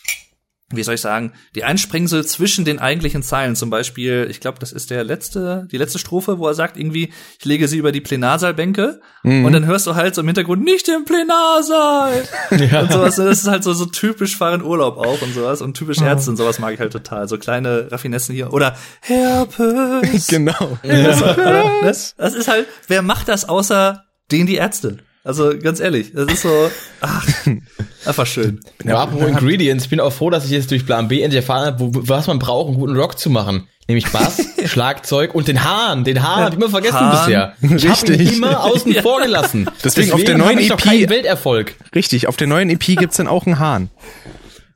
[0.73, 3.57] wie soll ich sagen, die Einsprengsel zwischen den eigentlichen Zeilen.
[3.57, 7.13] Zum Beispiel, ich glaube, das ist der letzte, die letzte Strophe, wo er sagt irgendwie,
[7.39, 10.89] ich lege sie über die Plenarsaalbänke und dann hörst du halt so im Hintergrund, nicht
[10.89, 12.23] im Plenarsaal!
[12.51, 16.01] Und sowas, das ist halt so, so typisch fahren Urlaub auch und sowas und typisch
[16.01, 17.29] Ärzte und sowas mag ich halt total.
[17.29, 18.53] So kleine Raffinessen hier.
[18.53, 20.27] Oder Herpes!
[20.29, 20.79] Genau.
[20.83, 24.99] Das, das ist halt, wer macht das außer den die Ärzte?
[25.23, 26.71] Also ganz ehrlich, das ist so,
[27.03, 27.27] ach,
[28.07, 28.61] einfach schön.
[28.85, 31.67] Ja, apropos Ingredients, ich bin auch froh, dass ich jetzt durch Plan B endlich erfahren
[31.67, 33.69] habe, wo, was man braucht, um guten Rock zu machen.
[33.87, 36.05] Nämlich Bass, Schlagzeug und den Hahn.
[36.05, 37.27] Den Hahn hab ich immer vergessen Hahn.
[37.27, 37.55] bisher.
[37.77, 39.03] Ich hab ihn immer außen Ja.
[39.03, 39.69] vor gelassen.
[39.85, 41.75] Deswegen auf der neuen EP Welterfolg.
[41.95, 43.91] Richtig, auf der neuen EP gibt's dann auch einen Hahn.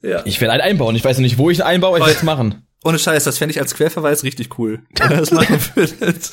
[0.03, 0.21] Ja.
[0.27, 0.95] Ich werde einen einbauen.
[0.97, 2.67] Ich weiß noch nicht, wo ich ihn einbaue, aber ich werde es machen.
[2.85, 4.81] Ohne Scheiß, das fände ich als Querverweis richtig cool.
[4.99, 6.31] Wenn das machen würdet.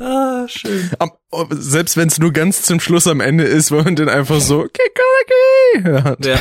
[0.00, 0.90] Ah, schön.
[0.98, 4.08] Am, oh, selbst wenn es nur ganz zum Schluss am Ende ist, wo man dann
[4.08, 6.24] einfach so Kikariki hört.
[6.24, 6.38] Ja.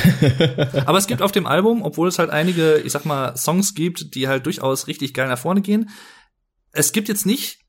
[0.86, 4.16] Aber es gibt auf dem Album, obwohl es halt einige, ich sag mal, Songs gibt,
[4.16, 5.90] die halt durchaus richtig geil nach vorne gehen.
[6.72, 7.60] Es gibt jetzt nicht,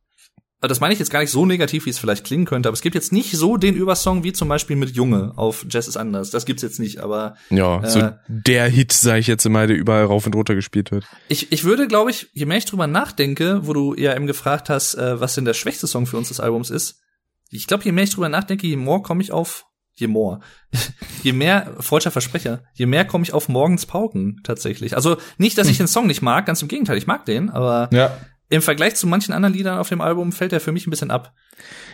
[0.69, 2.83] das meine ich jetzt gar nicht so negativ, wie es vielleicht klingen könnte, aber es
[2.83, 6.31] gibt jetzt nicht so den Übersong wie zum Beispiel mit Junge auf Jazz ist anders.
[6.31, 8.13] Das gibt's jetzt nicht, aber Ja, so Äh.
[8.29, 11.07] der Hit, sag ich jetzt immer, der überall rauf und runter gespielt wird.
[11.29, 14.69] Ich, ich würde, glaube ich, je mehr ich drüber nachdenke, wo du ja eben gefragt
[14.69, 17.01] hast, äh, was denn der schwächste Song für uns des Albums ist,
[17.49, 20.41] ich glaube, je mehr ich drüber nachdenke, je more komme ich auf, je more,
[21.23, 24.95] je mehr, falscher Versprecher, je mehr komme ich auf morgens Pauken tatsächlich.
[24.95, 27.89] Also nicht, dass ich den Song nicht mag, ganz im Gegenteil, ich mag den, aber
[27.93, 28.17] Ja,
[28.51, 31.11] im Vergleich zu manchen anderen Liedern auf dem Album fällt er für mich ein bisschen
[31.11, 31.33] ab.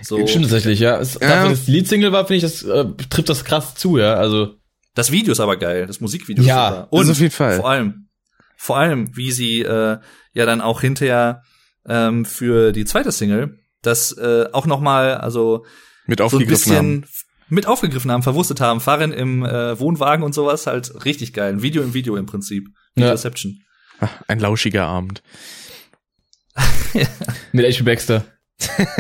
[0.03, 0.99] So, stimmt tatsächlich, ja.
[0.99, 1.45] Es, Ja.
[1.45, 4.15] Dafür, die Leadsingle war, finde ich, das äh, trifft das krass zu, ja.
[4.15, 4.55] Also,
[4.95, 6.89] das Video ist aber geil, das Musikvideo Ja, ist super.
[6.91, 7.57] das Und auf jeden Fall.
[7.57, 8.09] vor allem,
[8.57, 9.99] vor allem, wie sie äh,
[10.33, 11.43] ja dann auch hinterher
[11.87, 15.65] ähm, für die zweite Single das äh, auch noch mal also
[16.07, 17.01] Mit so ein aufgegriffen haben.
[17.03, 21.53] bisschen mit aufgegriffen haben, verwurstet haben, fahren im äh, Wohnwagen und sowas, halt richtig geil.
[21.53, 22.67] Ein Video im Video im Prinzip.
[22.97, 23.11] Ja.
[23.13, 23.61] Reception.
[24.27, 25.23] Ein lauschiger Abend.
[27.53, 27.83] mit H.P.
[27.83, 28.25] Baxter.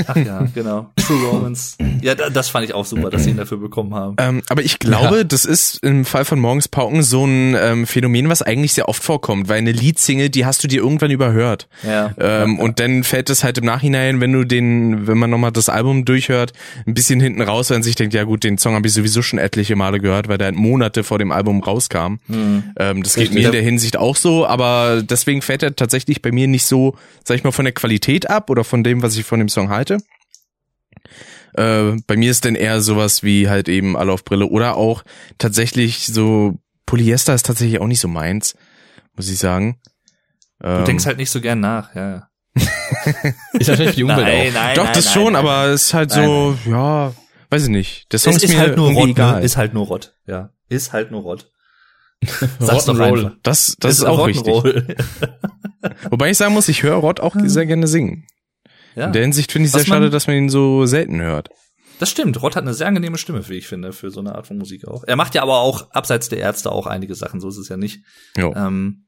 [0.06, 0.90] Ach ja, genau.
[0.96, 1.76] True Romance.
[2.02, 4.16] Ja, da, das fand ich auch super, dass sie ihn dafür bekommen haben.
[4.18, 5.24] Ähm, aber ich glaube, Ja.
[5.24, 9.02] das ist im Fall von Morgens Pauken so ein ähm, Phänomen, was eigentlich sehr oft
[9.02, 11.68] vorkommt, weil eine Leadsingle, die hast du dir irgendwann überhört.
[11.82, 12.12] Ja.
[12.18, 15.68] Ähm, Und dann fällt es halt im Nachhinein, wenn du den, wenn man nochmal das
[15.70, 16.52] Album durchhört,
[16.86, 19.38] ein bisschen hinten raus, wenn sich denkt, ja gut, den Song habe ich sowieso schon
[19.38, 22.16] etliche Male gehört, weil der halt Monate vor dem Album rauskam.
[22.28, 23.30] Ähm, das geht Richtig.
[23.34, 26.94] mir in der Hinsicht auch so, aber deswegen fällt er tatsächlich bei mir nicht so,
[27.24, 29.68] sag ich mal, von der Qualität ab oder von dem, was ich von dem Song
[29.70, 29.98] halte.
[31.54, 35.04] Äh, bei mir ist denn eher sowas wie halt eben alle auf Brille oder auch
[35.38, 38.56] tatsächlich so Polyester ist tatsächlich auch nicht so meins,
[39.16, 39.80] muss ich sagen.
[40.60, 42.28] Du Ähm, denkst halt nicht so gern nach, ja.
[43.52, 44.54] Ist natürlich die Umwelt auch.
[44.54, 47.12] nein, Doch, das schon, aber es ist halt so, ja,
[47.50, 48.10] weiß ich nicht.
[48.12, 49.10] Der Song es ist, ist mir halt nur Rott, ne?
[49.10, 49.44] egal.
[49.44, 50.50] Ist halt nur Rott, ja.
[50.70, 51.50] Ist halt nur Rott.
[52.58, 53.32] Sag's doch einfach.
[53.42, 54.54] das das ist, auch richtig.
[56.10, 58.26] Wobei ich sagen muss, ich höre Rod auch sehr gerne singen.
[58.96, 59.06] Ja.
[59.06, 61.50] In der Hinsicht finde ich sehr schade, dass man ihn so selten hört.
[61.98, 62.42] Das stimmt.
[62.42, 64.86] Rott hat eine sehr angenehme Stimme, wie ich finde, für so eine Art von Musik
[64.86, 65.04] auch.
[65.06, 67.76] Er macht ja aber auch abseits der Ärzte auch einige Sachen, so ist es ja
[67.76, 68.02] nicht.
[68.36, 68.52] Jo.
[68.54, 69.06] Ähm,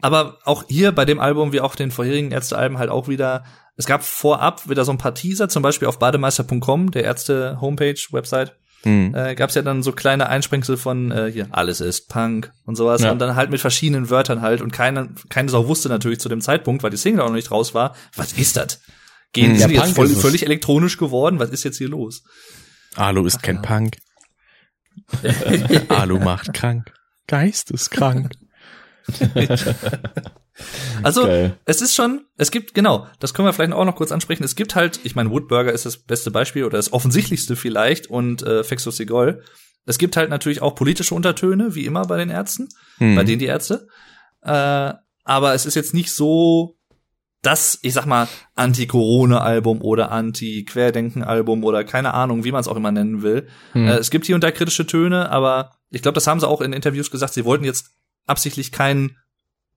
[0.00, 3.44] aber auch hier bei dem Album, wie auch den vorherigen Ärzte-Alben, halt auch wieder,
[3.76, 9.14] es gab vorab wieder so ein paar Teaser, zum Beispiel auf bademeister.com, der Ärzte-Homepage-Website, Hm.
[9.14, 12.76] äh, gab es ja dann so kleine Einsprengsel von äh, hier, alles ist Punk und
[12.76, 13.00] sowas.
[13.00, 13.12] Ja.
[13.12, 14.60] Und dann halt mit verschiedenen Wörtern halt.
[14.60, 17.50] Und keine, keine Sau wusste natürlich zu dem Zeitpunkt, weil die Single auch noch nicht
[17.50, 18.82] raus war, was ist das?
[19.34, 19.54] Gehen Hm.
[19.54, 21.38] die Ja, jetzt Punk voll, ist völlig elektronisch geworden?
[21.38, 22.22] Was ist jetzt hier los?
[22.96, 23.60] Alu ist kein ja.
[23.62, 23.96] Punk.
[25.90, 26.92] Alu macht krank.
[27.26, 28.32] Geisteskrank.
[31.02, 31.58] Also, Geil.
[31.64, 34.44] es ist schon, es gibt, genau, das können wir vielleicht auch noch kurz ansprechen.
[34.44, 38.42] Es gibt halt, ich meine, Woodburger ist das beste Beispiel oder das offensichtlichste vielleicht und
[38.44, 39.42] äh, Fexo Sigol.
[39.84, 42.68] Es gibt halt natürlich auch politische Untertöne, wie immer bei den Ärzten,
[42.98, 43.16] Hm.
[43.16, 43.88] bei denen die Ärzte.
[44.42, 44.92] Äh,
[45.24, 46.76] aber es ist jetzt nicht so
[47.46, 52.92] das, ich sag mal, Anti-Corona-Album oder Anti-Querdenken-Album oder keine Ahnung, wie man es auch immer
[52.92, 53.48] nennen will.
[53.72, 53.86] Hm.
[53.86, 56.60] Äh, es gibt hier und da kritische Töne, aber ich glaube, das haben sie auch
[56.60, 57.90] in Interviews gesagt, sie wollten jetzt
[58.26, 59.16] absichtlich kein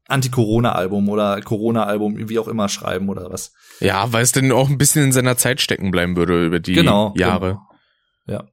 [0.07, 3.53] Anti-Corona-Album oder Corona-Album, wie auch immer, schreiben oder was.
[3.79, 6.73] Ja, weil es dann auch ein bisschen in seiner Zeit stecken bleiben würde über die
[6.73, 7.13] Genau.
[7.17, 7.59] Jahre.
[8.25, 8.39] Genau.
[8.39, 8.47] Ja.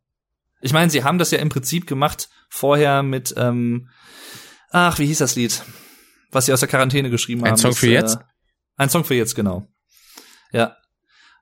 [0.61, 3.89] Ich meine, sie haben das ja im Prinzip gemacht vorher mit, ähm,
[4.71, 5.62] ach, wie hieß das Lied?
[6.33, 7.59] Was sie aus der Quarantäne geschrieben Ein haben.
[7.59, 8.17] Song das, für jetzt?
[8.17, 8.25] Äh,
[8.77, 9.66] ein Song für jetzt, genau.
[10.53, 10.77] Ja.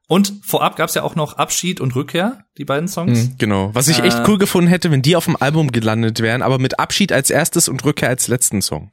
[0.09, 3.19] Und vorab gab's ja auch noch Abschied und Rückkehr, die beiden Songs.
[3.29, 3.35] Mhm.
[3.39, 3.71] Genau.
[3.75, 4.25] Was ich echt Äh.
[4.29, 7.69] cool gefunden hätte, wenn die auf dem Album gelandet wären, aber mit Abschied als erstes
[7.69, 8.91] und Rückkehr als letzten Song.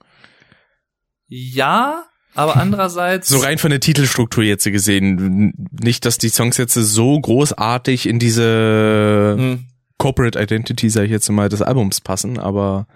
[1.27, 3.27] Ja, aber andererseits.
[3.27, 5.53] So rein von der Titelstruktur jetzt gesehen.
[5.71, 9.65] Nicht, dass die Songs jetzt so großartig in diese Hm,
[9.97, 12.87] Corporate Identity, sag ich jetzt mal, des Albums passen, aber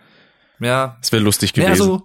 [0.60, 0.98] ja.
[1.02, 1.82] es wäre lustig Ja, gewesen.
[1.82, 2.04] also,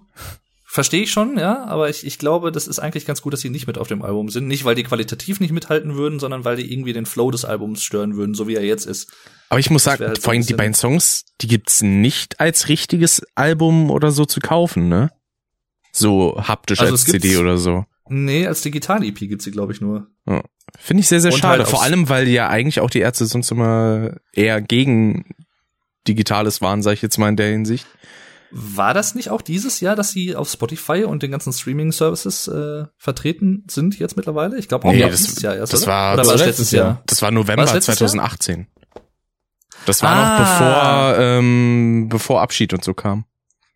[0.71, 3.49] verstehe ich schon, ja, aber ich, ich glaube, das ist eigentlich ganz gut, dass sie
[3.49, 4.47] nicht mit auf dem Album sind.
[4.47, 7.83] Nicht, weil die qualitativ nicht mithalten würden, sondern weil die irgendwie den Flow des Albums
[7.83, 9.11] stören würden, so wie er jetzt ist.
[9.49, 13.25] aber ich muss sagen, halt vor allem die beiden Songs, die gibt's nicht als richtiges
[13.33, 15.11] Album oder so zu kaufen, ne?
[15.91, 17.85] So haptisch Also als CD oder so.
[18.07, 20.07] Nee, als Digital-EP gibt's sie, glaube ich, nur.
[20.77, 21.63] Finde ich sehr, sehr Und schade.
[21.63, 25.25] halt Vor allem, weil ja eigentlich auch die Ärzte sonst immer eher gegen
[26.07, 27.87] Digitales waren, sag ich jetzt mal in der Hinsicht.
[28.51, 32.85] War das nicht auch dieses Jahr, dass sie auf Spotify und den ganzen Streaming-Services äh,
[32.97, 34.57] vertreten sind jetzt mittlerweile?
[34.57, 35.91] Ich glaube auch Nee, das- dieses Jahr erst, das oder?
[35.91, 36.85] war- oder das war war das letztes Jahr?
[36.85, 37.03] Jahr.
[37.05, 37.97] Das war November letztes Jahr?
[37.97, 38.67] 2018.
[39.85, 40.39] Das war Ah.
[40.39, 40.39] noch
[41.15, 43.25] bevor, ähm, bevor Abschied und so kam.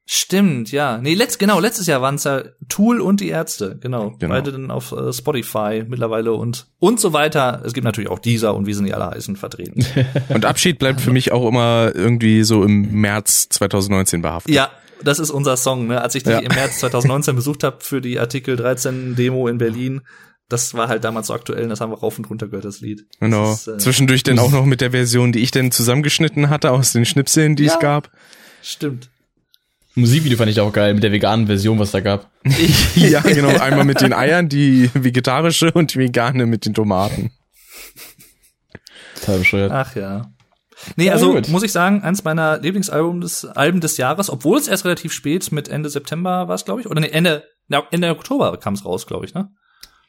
[0.05, 0.97] Stimmt, ja.
[0.97, 4.11] Nee, letzt, genau, letztes Jahr waren es ja Tool und die Ärzte, genau.
[4.19, 4.33] Genau.
[4.33, 7.61] Beide dann auf äh, Spotify mittlerweile und und so weiter.
[7.65, 9.85] Es gibt natürlich auch dieser und wie sie nicht alle heißen vertreten.
[10.29, 14.53] Und Abschied bleibt für mich auch immer irgendwie so im März 2019 behaftet.
[14.53, 14.71] ja,
[15.03, 16.01] das ist unser Song, ne?
[16.01, 16.39] Als ich dich Ja.
[16.39, 20.01] im März 2019 besucht habe für die Artikel 13 Demo in Berlin,
[20.49, 22.81] das war halt damals so aktuell, und das haben wir rauf und runter gehört, das
[22.81, 23.05] Lied.
[23.21, 23.51] Genau.
[23.51, 26.71] Das ist, äh, Zwischendurch dann auch noch mit der Version, die ich dann zusammengeschnitten hatte
[26.71, 27.73] aus den Schnipseln, die Ja.
[27.73, 28.11] es gab.
[28.61, 29.09] Stimmt.
[29.95, 32.31] Musikvideo fand ich auch geil mit der veganen Version, was da gab.
[32.95, 33.49] ja, genau.
[33.59, 37.31] Einmal mit den Eiern, die vegetarische und die vegane mit den Tomaten.
[39.19, 39.71] Total bescheuert.
[39.71, 40.31] Ach ja.
[40.95, 41.47] Nee, also gut.
[41.47, 45.51] muss ich sagen, eins meiner Lieblingsalben des Alben des Jahres, obwohl es erst relativ spät
[45.51, 48.85] mit Ende September war es, glaube ich, oder nee, Ende na, Ende Oktober kam es
[48.85, 49.49] raus, glaube ich, ne?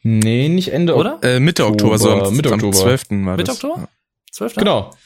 [0.03, 1.19] Nee, nicht Ende Oder?
[1.23, 2.77] Äh, Mitte Oktober, so am, Mitte am Oktober.
[2.77, 3.11] 12.
[3.11, 3.65] war Mitte das.
[3.65, 3.89] Oktober?
[4.33, 4.55] 12.
[4.57, 4.91] Genau.
[4.91, 4.97] 12.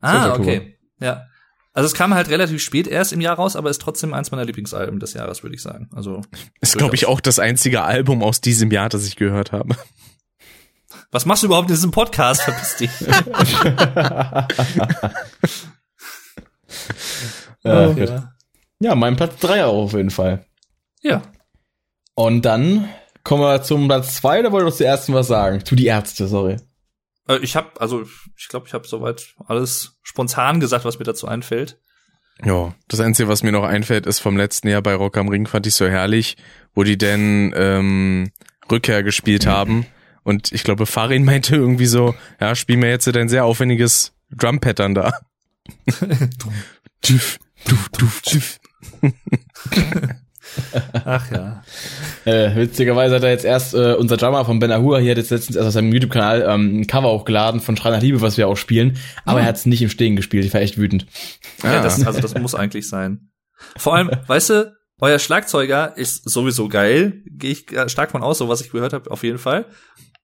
[0.00, 0.40] Ah, Oktober.
[0.40, 0.78] okay.
[1.00, 1.26] Ja.
[1.74, 4.44] Also es kam halt relativ spät erst im Jahr raus, aber ist trotzdem eins meiner
[4.44, 5.88] Lieblingsalben des Jahres, würde ich sagen.
[5.94, 6.20] Also
[6.60, 9.74] Ist, glaube ich, auch das einzige Album aus diesem Jahr, das ich gehört habe.
[11.10, 12.42] was machst du überhaupt in diesem Podcast?
[12.44, 12.90] Verpiss dich.
[17.64, 18.32] Äh, ja.
[18.80, 20.44] ja, mein Platz 3 auch auf jeden Fall.
[21.02, 21.22] ja.
[22.14, 22.90] Und dann
[23.24, 25.64] kommen wir zum Platz 2, oder wollt ihr zuerst was sagen?
[25.64, 26.58] Tu die Ärzte, sorry.
[27.32, 28.04] Äh, Ich habe, also
[28.36, 31.78] ich glaube, ich habe soweit alles spontan gesagt, was mir dazu einfällt.
[32.44, 35.46] Ja, das Einzige, was mir noch einfällt, ist vom letzten Jahr bei Rock am Ring,
[35.46, 36.36] fand ich so herrlich,
[36.74, 38.32] wo die denn ähm,
[38.70, 39.86] Rückkehr gespielt haben.
[40.24, 44.94] Und ich glaube, Farin meinte irgendwie so, ja, spiel mir jetzt dein sehr aufwendiges Drum-Pattern
[44.94, 45.12] da.
[47.02, 48.60] Tüff, tüff, tüff, tüff.
[51.04, 51.62] Ach ja.
[52.24, 55.30] Äh, witzigerweise hat er jetzt erst äh, unser Drummer von Ben Ahua hier hat jetzt
[55.30, 58.48] letztens erst auf seinem YouTube-Kanal ähm, ein Cover hochgeladen von Schrei nach Liebe, was wir
[58.48, 58.98] auch spielen.
[59.24, 60.44] Aber er hat es nicht im Stehen gespielt.
[60.44, 61.06] Ich war echt wütend.
[61.62, 61.82] Ja, Ah.
[61.82, 63.30] das, also das muss eigentlich sein.
[63.76, 68.38] Vor allem, weißt du, euer Schlagzeuger ist sowieso geil, gehe ich äh, stark von aus,
[68.38, 69.66] so was ich gehört habe, auf jeden Fall.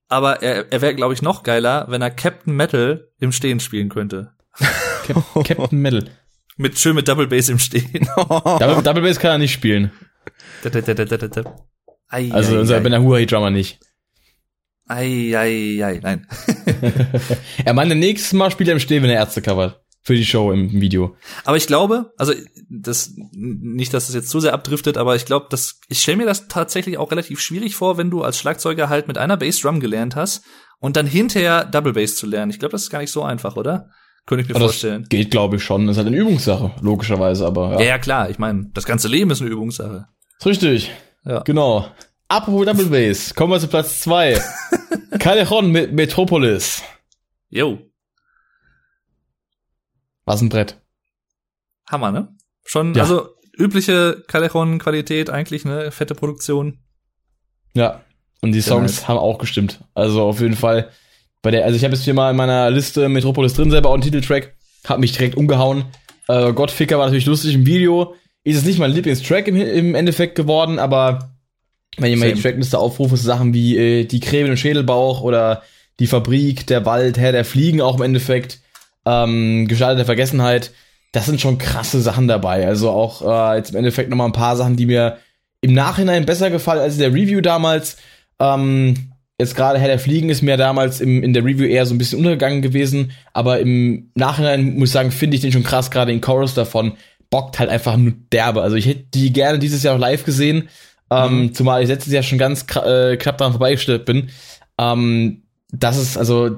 [0.07, 3.89] Aber er, er wäre, glaube ich, noch geiler, wenn er Captain Metal im Stehen spielen
[3.89, 4.31] könnte.
[5.05, 6.05] Cap Captain Metal.
[6.57, 8.07] Mit schön mit Double Bass im Stehen.
[8.17, 9.91] Double, Double Bass kann er nicht spielen.
[12.07, 12.79] Ei, Also ei, unser ei.
[12.79, 13.79] Ben Ahua Drummer nicht.
[14.87, 16.27] Ei, ei, ei, nein.
[17.65, 19.81] Er meinte, nächstes Mal spielt er im Stehen, wenn er Ärzte covert.
[20.01, 21.15] Für die Show im Video.
[21.43, 22.33] Aber ich glaube, also
[22.69, 26.25] das nicht, dass es jetzt zu sehr abdriftet, aber ich glaube, dass ich stelle mir
[26.25, 30.15] das tatsächlich auch relativ schwierig vor, wenn du als Schlagzeuger halt mit einer Bassdrum gelernt
[30.15, 30.43] hast
[30.79, 32.49] und dann hinterher Double Bass zu lernen.
[32.49, 33.89] Ich glaube, das ist gar nicht so einfach, oder?
[34.25, 35.05] Könnte ich mir Aber das vorstellen.
[35.09, 35.85] geht, glaube ich, schon.
[35.85, 37.79] Das ist halt eine Übungssache, logischerweise, aber ja.
[37.79, 38.29] Ja, ja, klar.
[38.29, 40.07] Ich meine, das ganze Leben ist eine Übungssache.
[40.39, 40.91] Ist richtig.
[41.25, 41.39] Ja.
[41.41, 41.85] Genau.
[42.27, 44.39] Apropos Double Bass, kommen wir zu Platz zwei.
[45.19, 46.83] Callejon mit Metropolis.
[47.49, 47.79] Jo,
[50.25, 50.77] Was ein Brett.
[51.89, 52.35] Hammer, ne?
[52.63, 53.01] Schon, Ja.
[53.01, 55.91] also übliche Callejon-Qualität eigentlich, ne?
[55.91, 56.77] Fette Produktion.
[57.73, 58.03] Ja.
[58.41, 59.07] Und die Songs nice.
[59.07, 59.83] haben auch gestimmt.
[59.95, 60.91] Also auf jeden Fall.
[61.41, 63.93] Bei der, also ich habe jetzt hier mal in meiner Liste Metropolis drin, selber auch
[63.95, 64.55] einen Titeltrack.
[64.85, 65.85] Hat mich direkt umgehauen.
[66.27, 68.15] Äh, Gottficker war natürlich lustig im Video.
[68.43, 71.31] Ist es nicht mein Lieblingstrack im, im Endeffekt geworden, aber
[71.97, 72.41] wenn ich mal die.
[72.41, 75.63] Trackliste aufrufe, so Sachen wie äh, die Krähen und Schädelbauch oder
[75.99, 78.59] die Fabrik, der Wald, Herr der Fliegen auch im Endeffekt,
[79.05, 80.71] ähm, Gestalt der Vergessenheit,
[81.11, 82.67] das sind schon krasse Sachen dabei.
[82.67, 85.17] Also auch äh, jetzt im Endeffekt nochmal ein paar Sachen, die mir
[85.61, 87.97] im Nachhinein besser gefallen als in der Review damals.
[88.39, 91.95] Ähm, jetzt gerade Herr der Fliegen ist mir damals im, in der Review eher so
[91.95, 95.91] ein bisschen untergegangen gewesen, aber im Nachhinein muss ich sagen, finde ich den schon krass,
[95.91, 96.93] gerade den Chorus davon
[97.29, 98.61] bockt halt einfach nur derbe.
[98.61, 100.69] Also ich hätte die gerne dieses Jahr auch live gesehen,
[101.11, 104.29] ähm, zumal ich letztes Jahr schon ganz äh, knapp daran vorbeigestellt bin.
[104.77, 106.57] Ähm, das ist also,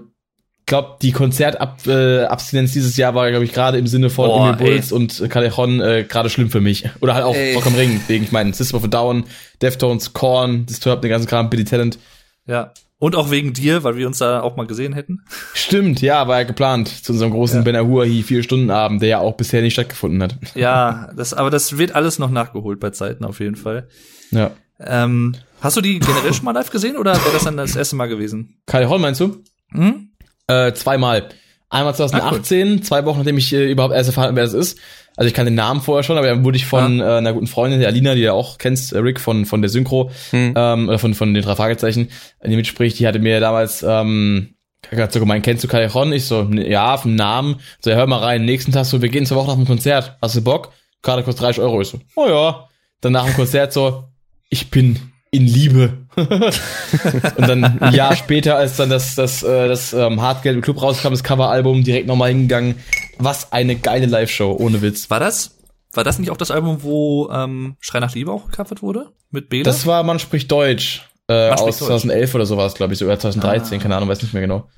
[0.65, 4.47] glaube die Konzertabstinenz äh, Abstinenz dieses Jahr war, glaube ich, gerade im Sinne von Boah,
[4.47, 6.87] Emil Bulls und Callejon äh, gerade schlimm für mich.
[6.99, 7.55] Oder halt auch Ey.
[7.55, 9.25] Rock am Ring, wegen, ich meine, System of a Down,
[9.61, 11.97] Deftones, Korn, Disturbed, den ganzen Kram, Billy Talent.
[12.45, 12.73] Ja.
[13.01, 15.23] Und auch wegen dir, weil wir uns da auch mal gesehen hätten.
[15.55, 17.63] Stimmt, ja, war ja geplant zu unserem großen Ja.
[17.63, 20.37] Ben Ahuahi vier Stunden Abend, der ja auch bisher nicht stattgefunden hat.
[20.53, 23.87] Ja, das, aber das wird alles noch nachgeholt bei Zeiten auf jeden Fall.
[24.29, 24.51] Ja.
[24.79, 27.95] Ähm, hast du die generell schon mal live gesehen oder wäre das dann das erste
[27.95, 28.61] Mal gewesen?
[28.67, 29.41] Callejon meinst du?
[29.71, 30.11] Hm?
[30.45, 31.29] Äh, zweimal.
[31.71, 34.77] Einmal 2018, zwei Wochen, nachdem ich äh, überhaupt erst erfahren habe, wer das ist.
[35.21, 37.45] Also ich kann den Namen vorher schon, aber dann wurde ich von äh, einer guten
[37.45, 40.55] Freundin, der Alina, die du ja auch kennst, äh, Rick von von der Synchro, Hm.
[40.57, 42.09] ähm, oder von von den drei Fragezeichen,
[42.43, 44.55] die mitspricht, die hatte mir damals ähm,
[44.91, 46.11] hat so gemeint, kennst du Callejon?
[46.11, 47.57] Ich so, ne, ja, vom Namen.
[47.81, 48.45] So, ja, hör mal rein.
[48.45, 50.17] Nächsten Tag so, wir gehen zur Woche nach dem Konzert.
[50.23, 50.71] Hast du Bock?
[51.03, 51.81] Karte kostet 30 Euro.
[51.81, 52.67] Ich so, oh ja.
[53.01, 54.05] Dann nach dem Konzert so,
[54.49, 54.97] ich bin
[55.31, 55.93] in Liebe.
[56.15, 60.81] und dann ein Jahr später, als dann das, das, äh, das ähm, Hartgeld im Club
[60.81, 62.75] rauskam, das Coveralbum, direkt nochmal hingegangen.
[63.23, 65.09] Was eine geile Live-Show, ohne Witz.
[65.09, 65.57] War das?
[65.93, 69.11] War das nicht auch das Album, wo ähm, Schrei nach Liebe auch gecovert wurde?
[69.29, 69.63] Mit Bela?
[69.63, 71.07] Das war Man spricht Deutsch.
[71.27, 71.87] Äh, Man spricht aus Deutsch.
[71.87, 73.81] 2011 oder sowas, glaube ich, so, oder 2013, Ah.
[73.81, 74.69] keine Ahnung, weiß nicht mehr genau.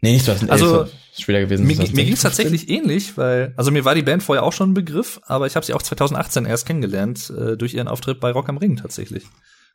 [0.00, 1.62] Nee, nicht 2011, Also, ist später gewesen.
[1.66, 1.96] mir, 2016.
[1.96, 4.74] mir ging es tatsächlich ähnlich, weil, also mir war die Band vorher auch schon ein
[4.74, 8.48] Begriff, aber ich habe sie auch 2018 erst kennengelernt, äh, durch ihren Auftritt bei Rock
[8.48, 9.24] am Ring tatsächlich.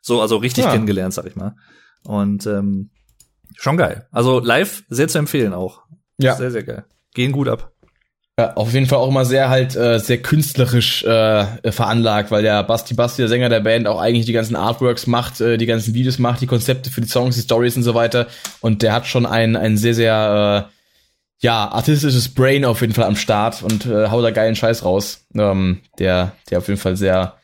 [0.02, 0.72] So, also richtig Ja.
[0.72, 1.56] kennengelernt, sag ich mal.
[2.04, 2.90] Und ähm,
[3.56, 4.06] schon geil.
[4.12, 5.82] Also live sehr zu empfehlen auch.
[6.18, 6.36] Ja.
[6.36, 6.84] Sehr, sehr geil.
[7.14, 7.72] Gehen gut ab.
[8.40, 12.62] Ja, auf jeden Fall auch immer sehr halt äh, sehr künstlerisch äh, veranlagt, weil der
[12.62, 15.92] Basti Basti, der Sänger der Band, auch eigentlich die ganzen Artworks macht, äh, die ganzen
[15.92, 18.28] Videos macht, die Konzepte für die Songs, die Stories und so weiter.
[18.62, 23.04] Und der hat schon ein, ein sehr, sehr äh, ja, artistisches Brain auf jeden Fall
[23.04, 25.26] am Start und äh, haut da geilen Scheiß raus.
[25.36, 27.34] Ähm, der, der auf jeden Fall sehr,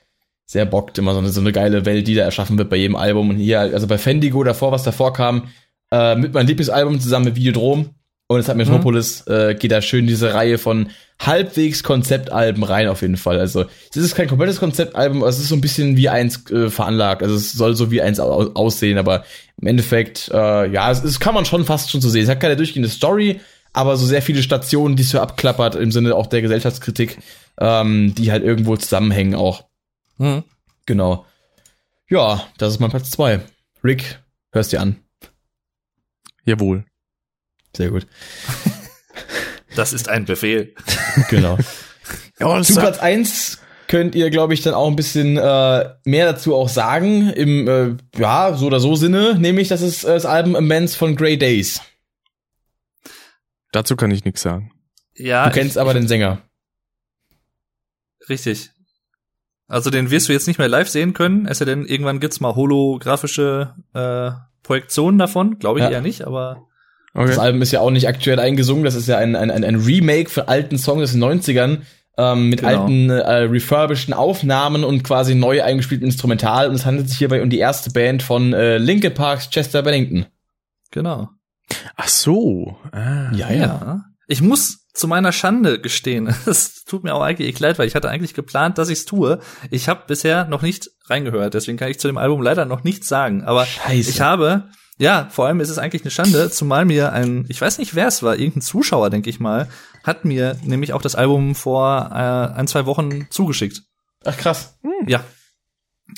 [0.47, 2.97] sehr bockt, immer so eine, so eine geile Welt, die da erschaffen wird bei jedem
[2.97, 3.29] Album.
[3.29, 5.49] Und hier, also bei Fendigo davor, was davor kam,
[5.93, 7.91] äh, mit meinem Lieblingsalbum zusammen mit Videodrom.
[8.29, 10.91] Und es hat Metropolis, äh, geht da schön diese Reihe von
[11.21, 13.39] halbwegs Konzeptalben rein auf jeden Fall.
[13.39, 16.69] Also es ist kein komplettes Konzeptalbum, aber es ist so ein bisschen wie eins äh,
[16.69, 17.23] veranlagt.
[17.23, 19.25] Also es soll so wie eins au aussehen, aber
[19.61, 22.25] im Endeffekt, äh, ja, es, es kann man schon fast schon so sehen.
[22.25, 23.41] Es hat keine durchgehende Story,
[23.73, 27.19] aber so sehr viele Stationen, die es so abklappert, im Sinne auch der Gesellschaftskritik,
[27.61, 29.65] ähm, die halt irgendwo zusammenhängen auch.
[30.19, 30.43] Hm.
[30.85, 31.27] Genau.
[32.09, 33.41] Ja, das ist mein Platz zwei.
[33.85, 34.19] Rick,
[34.51, 34.97] hörst dir an.
[36.45, 36.85] Jawohl.
[37.77, 38.07] Sehr gut.
[39.75, 40.75] Das ist ein Befehl.
[41.31, 41.59] Genau.
[42.39, 43.59] Ja, Zu Platz eins
[43.89, 47.31] könnt ihr, glaube ich, dann auch ein bisschen äh, mehr dazu auch sagen.
[47.31, 51.17] Im, äh, ja, so oder so Sinne, nämlich das ist äh, das Album Immense von
[51.17, 51.81] Grey Days.
[53.73, 54.73] dazu kann ich nichts sagen.
[55.15, 56.43] Ja, Du kennst ich, aber den Sänger.
[58.29, 58.71] richtig.
[59.69, 62.39] Also den wirst du jetzt nicht mehr live sehen können, es sei denn, irgendwann gibt's
[62.41, 64.31] mal holographische äh,
[64.63, 65.59] Projektionen davon.
[65.59, 65.91] Glaube ich Ja.
[65.91, 66.67] eher nicht, aber
[67.17, 67.29] Okay.
[67.29, 69.77] Das Album ist ja auch nicht aktuell eingesungen, das ist ja ein, ein, ein, ein
[69.77, 71.79] Remake von alten Songs aus den 90ern.
[72.19, 72.81] Ähm, mit Genau.
[72.83, 76.69] alten äh, refurbisheden Aufnahmen und quasi neu eingespieltem Instrumental.
[76.71, 80.25] Und es handelt sich hierbei um die erste Band von äh, Linkin Parks Chester Bennington.
[80.91, 81.29] genau.
[81.97, 82.77] Ach so.
[82.93, 83.31] Ah.
[83.35, 87.95] Ja, Ich muss zu meiner Schande gestehen, es tut mir auch eigentlich leid, weil ich
[87.95, 89.41] hatte eigentlich geplant, dass ich's tue.
[89.71, 93.09] Ich habe bisher noch nicht reingehört, deswegen kann ich zu dem Album leider noch nichts
[93.09, 93.45] sagen.
[93.45, 94.09] Aber Scheiße.
[94.11, 94.69] ich habe,
[94.99, 98.07] ja, vor allem ist es eigentlich eine Schande, zumal mir ein, ich weiß nicht, wer
[98.07, 99.69] es war, irgendein Zuschauer, denke ich mal,
[100.05, 103.83] hat mir nämlich auch das Album vor äh, ein, zwei Wochen zugeschickt.
[104.25, 104.79] Ach krass.
[105.07, 105.23] Ja.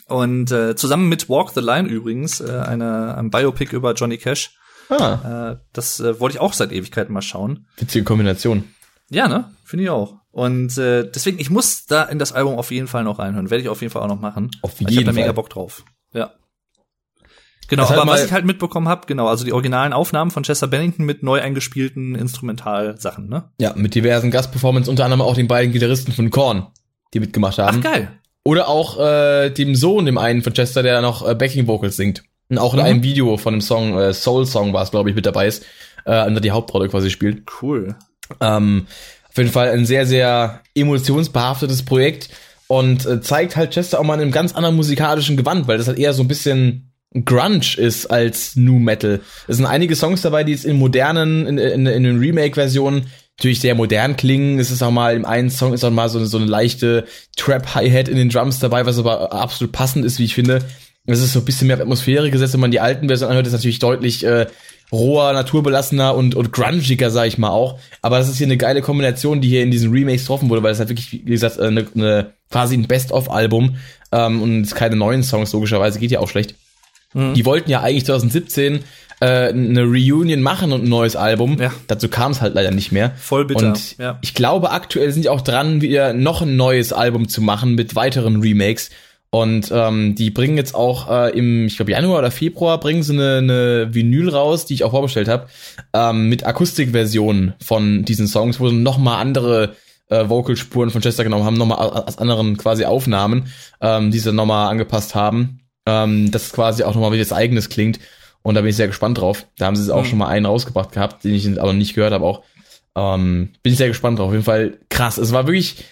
[0.06, 4.54] Und äh, zusammen mit Walk the Line übrigens, äh, eine, ein Biopic über Johnny Cash,
[4.90, 7.66] Ah, äh, das äh, wollte ich auch seit Ewigkeiten mal schauen.
[7.76, 8.64] witzige Kombination.
[9.10, 9.52] Ja, ne?
[9.64, 10.16] Finde ich auch.
[10.30, 13.50] Und äh, deswegen, ich muss da in das Album auf jeden Fall noch reinhören.
[13.50, 14.50] Werde ich auf jeden Fall auch noch machen.
[14.62, 15.32] Auf Weil ich jeden habe da mega.
[15.32, 15.84] Bock drauf.
[16.12, 16.32] Ja.
[17.68, 20.30] Genau, Das halt aber was mal- ich halt mitbekommen habe, genau, also die originalen Aufnahmen
[20.30, 23.50] von Chester Bennington mit neu eingespielten Instrumentalsachen, ne?
[23.60, 26.66] Ja, mit diversen Gastperformances, unter anderem auch den beiden Gitarristen von Korn,
[27.14, 27.80] die mitgemacht Ach, haben.
[27.82, 28.10] geil.
[28.44, 32.22] Oder auch äh, dem Sohn, dem einen von Chester, der noch äh, Backing Vocals singt.
[32.48, 32.86] Und auch in Mhm.
[32.86, 35.64] einem Video von dem Song, äh, Soul Song war es, glaube ich, mit dabei ist,
[36.06, 37.42] äh, da die Hauptrolle quasi spielt.
[37.60, 37.96] Cool.
[38.40, 38.86] Ähm,
[39.28, 42.30] auf jeden Fall ein sehr, sehr emotionsbehaftetes Projekt.
[42.70, 45.88] und äh, zeigt halt Chester auch mal in einem ganz anderen musikalischen Gewand, weil das
[45.88, 46.87] halt eher so ein bisschen
[47.24, 49.20] Grunge ist als Nu Metal.
[49.46, 53.06] Es sind einige Songs dabei, die jetzt in modernen, in, in, in den Remake-Versionen
[53.38, 54.58] natürlich sehr modern klingen.
[54.58, 57.06] Es ist auch mal im einen Song ist auch mal so, so eine leichte
[57.36, 60.60] Trap-Hi-Hat in den Drums dabei, was aber absolut passend ist, wie ich finde.
[61.06, 63.46] Es ist so ein bisschen mehr auf Atmosphäre gesetzt, wenn man die alten Versionen anhört,
[63.46, 64.46] ist natürlich deutlich äh,
[64.92, 67.78] roher, naturbelassener und, und grungiger, sag ich mal auch.
[68.02, 70.72] Aber das ist hier eine geile Kombination, die hier in diesen Remakes getroffen wurde, weil
[70.72, 73.76] es halt wirklich, wie gesagt, eine, eine quasi ein Best-of-Album
[74.12, 76.54] ähm, und keine neuen Songs, logischerweise, geht ja auch schlecht.
[77.14, 77.34] Mhm.
[77.34, 78.80] Die wollten ja eigentlich 2017
[79.20, 81.58] äh, eine Reunion machen und ein neues Album.
[81.60, 81.72] Ja.
[81.86, 83.12] Dazu kam es halt leider nicht mehr.
[83.16, 83.68] Voll bitter.
[83.68, 84.18] Und ja.
[84.22, 87.94] ich glaube, aktuell sind die auch dran, wieder noch ein neues Album zu machen mit
[87.94, 88.90] weiteren Remakes.
[89.30, 93.12] Und ähm, die bringen jetzt auch äh, im, ich glaube Januar oder Februar, bringen sie
[93.12, 95.48] eine, eine Vinyl raus, die ich auch vorbestellt habe,
[95.92, 99.76] ähm, mit Akustikversionen von diesen Songs, wo sie nochmal andere
[100.08, 103.52] äh, Vocalspuren von Chester genommen haben, nochmal aus anderen quasi Aufnahmen,
[103.82, 105.60] ähm, die sie nochmal angepasst haben.
[105.88, 107.98] Ähm, das quasi auch nochmal wie das eigenes klingt.
[108.42, 109.46] Und da bin ich sehr gespannt drauf.
[109.56, 110.08] Da haben sie es auch Mhm.
[110.08, 112.42] schon mal einen rausgebracht gehabt, den ich aber nicht gehört habe auch.
[112.96, 114.26] Ähm, bin ich sehr gespannt drauf.
[114.28, 115.18] Auf jeden Fall krass.
[115.18, 115.84] Es war wirklich,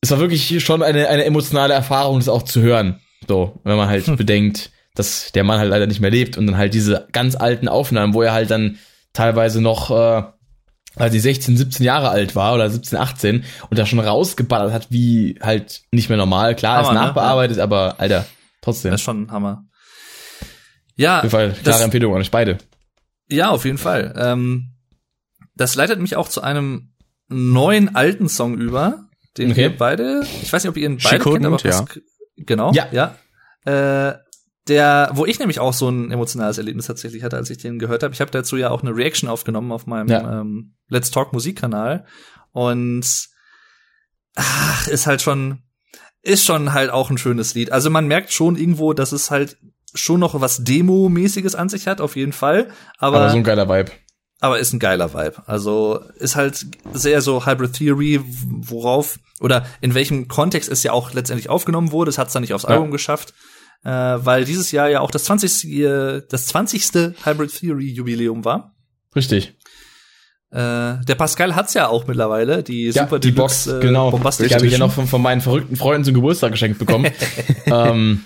[0.00, 3.00] es war wirklich schon eine, eine emotionale Erfahrung, das auch zu hören.
[3.28, 6.56] So, wenn man halt bedenkt, dass der Mann halt leider nicht mehr lebt und dann
[6.56, 8.78] halt diese ganz alten Aufnahmen, wo er halt dann
[9.12, 10.22] teilweise noch, äh,
[10.96, 14.86] als die 16, 17 Jahre alt war oder 17, 18 und da schon rausgeballert hat,
[14.90, 16.54] wie halt nicht mehr normal.
[16.54, 17.06] Klar, ist Hammer, ne?
[17.06, 18.26] nachbearbeitet, aber Alter,
[18.62, 18.90] trotzdem.
[18.92, 19.66] Das ist schon ein Hammer.
[20.96, 22.58] Ja, Auf jeden Fall klare das, Empfehlung an euch beide.
[23.28, 24.14] ja, auf jeden Fall.
[24.16, 24.70] Ähm,
[25.54, 26.94] das leitet mich auch zu einem
[27.28, 29.06] neuen alten Song über,
[29.38, 29.60] den Okay.
[29.62, 31.84] wir beide, ich weiß nicht, ob ihr ihn beide Chico kennt, aber und, ja.
[32.36, 32.88] genau, Ja.
[32.92, 33.16] ja.
[33.64, 34.18] Äh,
[34.68, 38.02] der, wo ich nämlich auch so ein emotionales Erlebnis tatsächlich hatte, als ich den gehört
[38.04, 38.14] habe.
[38.14, 40.40] Ich habe dazu ja auch eine Reaction aufgenommen auf meinem Ja.
[40.40, 42.06] ähm, Let's Talk Musikkanal
[42.52, 43.28] und
[44.36, 45.62] ach, ist halt schon,
[46.22, 47.72] ist schon halt auch ein schönes Lied.
[47.72, 49.56] Also man merkt schon irgendwo, dass es halt
[49.94, 52.70] schon noch was Demo-mäßiges an sich hat, auf jeden Fall.
[52.98, 53.90] Aber, Aber so ein geiler Vibe.
[54.40, 55.42] aber ist ein geiler Vibe.
[55.46, 61.12] Also ist halt sehr so Hybrid Theory, worauf oder in welchem Kontext es ja auch
[61.12, 62.08] letztendlich aufgenommen wurde.
[62.10, 62.70] Es hat es dann nicht aufs Ja.
[62.70, 63.34] Album geschafft,
[63.84, 65.64] äh, weil dieses Jahr ja auch das 20.
[65.68, 67.14] äh, das 20.
[67.24, 68.74] Hybrid Theory Jubiläum war.
[69.14, 69.54] Richtig.
[70.52, 74.10] Äh, der Pascal hat's ja auch mittlerweile, die Ja, Super die Box, äh, genau.
[74.10, 77.10] Bombastic Die habe ich ja noch von, von meinen verrückten Freunden zum Geburtstag geschenkt bekommen.
[77.66, 78.24] ähm,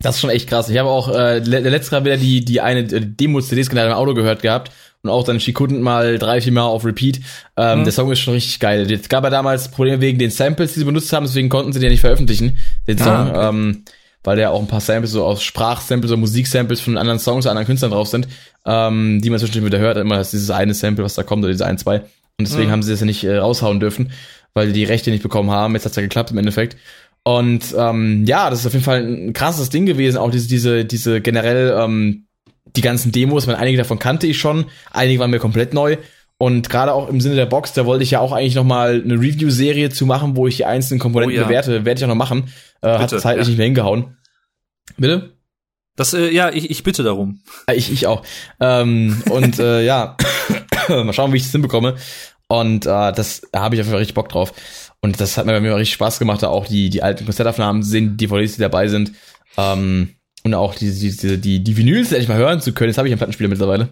[0.00, 0.68] das ist schon echt krass.
[0.68, 3.94] Ich habe auch äh, le letztes Mal wieder die, die eine äh, Demo-CDs gerade im
[3.94, 7.20] Auto gehört gehabt und auch dann Schikunden mal drei, vier Mal auf Repeat.
[7.56, 7.84] Ähm, Mhm.
[7.84, 8.90] Der Song ist schon richtig geil.
[8.90, 11.78] Es gab ja damals Probleme wegen den Samples, die sie benutzt haben, deswegen konnten sie
[11.78, 12.58] den ja nicht veröffentlichen,
[12.88, 13.08] den Song.
[13.08, 13.48] Ah, okay.
[13.48, 13.84] ähm,
[14.24, 17.66] weil da auch ein paar Samples, so aus Sprachsamples oder Musiksamples von anderen Songs, anderen
[17.66, 18.28] Künstlern drauf sind,
[18.66, 21.52] ähm, die man zwischendurch wieder hört, immer das dieses eine Sample, was da kommt, oder
[21.52, 22.00] diese ein, zwei.
[22.38, 22.72] Und deswegen Mhm.
[22.72, 24.12] haben sie das ja nicht äh, raushauen dürfen,
[24.54, 25.74] weil die die Rechte nicht bekommen haben.
[25.74, 26.76] Jetzt hat's ja geklappt im Endeffekt.
[27.22, 30.84] Und ähm, ja, das ist auf jeden Fall ein krasses Ding gewesen, auch diese, diese,
[30.84, 32.24] diese generell ähm,
[32.76, 35.96] die ganzen Demos, weil einige davon kannte ich schon, einige waren mir komplett neu.
[36.42, 39.02] Und gerade auch im Sinne der Box, da wollte ich ja auch eigentlich noch mal
[39.04, 41.46] eine Review-Serie zu machen, wo ich die einzelnen Komponenten Oh ja.
[41.46, 41.84] bewerte.
[41.84, 42.50] Werde ich auch noch machen.
[42.80, 43.50] Äh, hat zeitlich ja.
[43.50, 44.16] nicht mehr hingehauen.
[44.96, 45.34] Bitte?
[45.96, 47.42] Das, äh, ja, ich, ich bitte darum.
[47.68, 48.22] Ja, Ich, ich auch.
[48.58, 50.16] Ähm, und äh, ja,
[50.88, 51.96] mal schauen, wie ich das hinbekomme.
[52.48, 54.54] Und äh, das da habe ich auf jeden Fall richtig Bock drauf.
[55.02, 57.82] Und das hat mir bei mir richtig Spaß gemacht, da auch die, die alten Konzertaufnahmen
[57.82, 59.12] zu sehen, die DVDs, die dabei sind.
[59.58, 62.88] Ähm, und auch die, die, die, die, die Vinyls endlich mal hören zu können.
[62.88, 63.90] Jetzt habe ich einen Plattenspieler mittlerweile.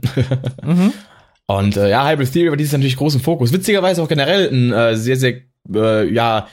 [0.65, 0.95] Mhm.
[1.49, 3.53] Und äh, ja, Hybrid Theory war dieses natürlich groß im Fokus.
[3.53, 5.41] Witzigerweise auch generell ein äh, sehr, sehr,
[5.75, 6.47] äh, ja,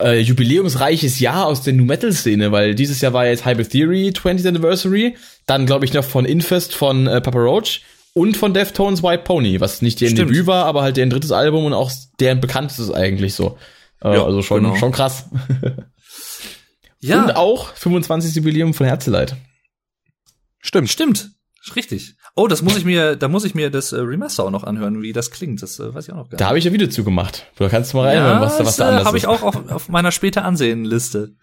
[0.00, 4.12] äh, jubiläumsreiches Jahr aus der New Metal Szene, weil dieses Jahr war jetzt Hybrid Theory
[4.14, 5.16] 20th Anniversary,
[5.46, 7.82] dann glaube ich noch von Infest von äh, Papa Roach
[8.14, 10.30] und von Deftones White Pony, was nicht deren Stimmt.
[10.30, 11.90] Debüt war, aber halt deren drittes Album und auch
[12.20, 13.58] deren bekanntestes eigentlich so.
[14.04, 14.76] Äh, Ja, also schon, genau.
[14.76, 15.26] schon krass.
[17.00, 18.34] Ja, Und auch 25.
[18.34, 19.36] Jubiläum von Herzeleid.
[20.60, 20.90] Stimmt.
[20.90, 21.30] stimmt.
[21.76, 22.14] Richtig.
[22.38, 25.02] Oh, das muss ich mir, da muss ich mir das äh, Remaster auch noch anhören,
[25.02, 25.60] wie das klingt.
[25.60, 27.46] Das äh, weiß ich auch noch gar Da habe ich ein Video zugemacht.
[27.56, 29.22] Da kannst du mal reinhören, ja, was, da- was das, da äh, anders habe ist.
[29.24, 31.34] ich auch auf, auf meiner später Ansehen-Liste.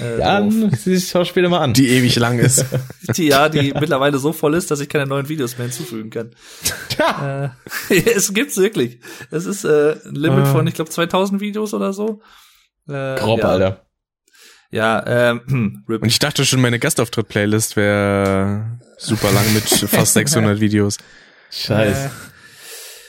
[0.00, 1.72] Äh, Ja, dann sieh es später mal an.
[1.72, 2.64] Die ewig lang ist.
[3.16, 6.30] die, ja, die mittlerweile so voll ist, dass ich keine neuen Videos mehr hinzufügen kann.
[7.90, 9.00] äh, es gibt's wirklich.
[9.30, 10.52] Es ist äh, ein Limit Ah.
[10.52, 12.20] von, ich glaube, 2000 Videos oder so.
[12.88, 13.48] Äh, Grob, ja.
[13.48, 13.85] Alter.
[14.76, 16.02] Ja, ähm, hm, Rip.
[16.02, 20.98] Und ich dachte schon, meine Gastauftritt-Playlist wäre super lang mit fast 600 Videos.
[21.50, 21.96] Scheiß.
[22.06, 22.08] Äh,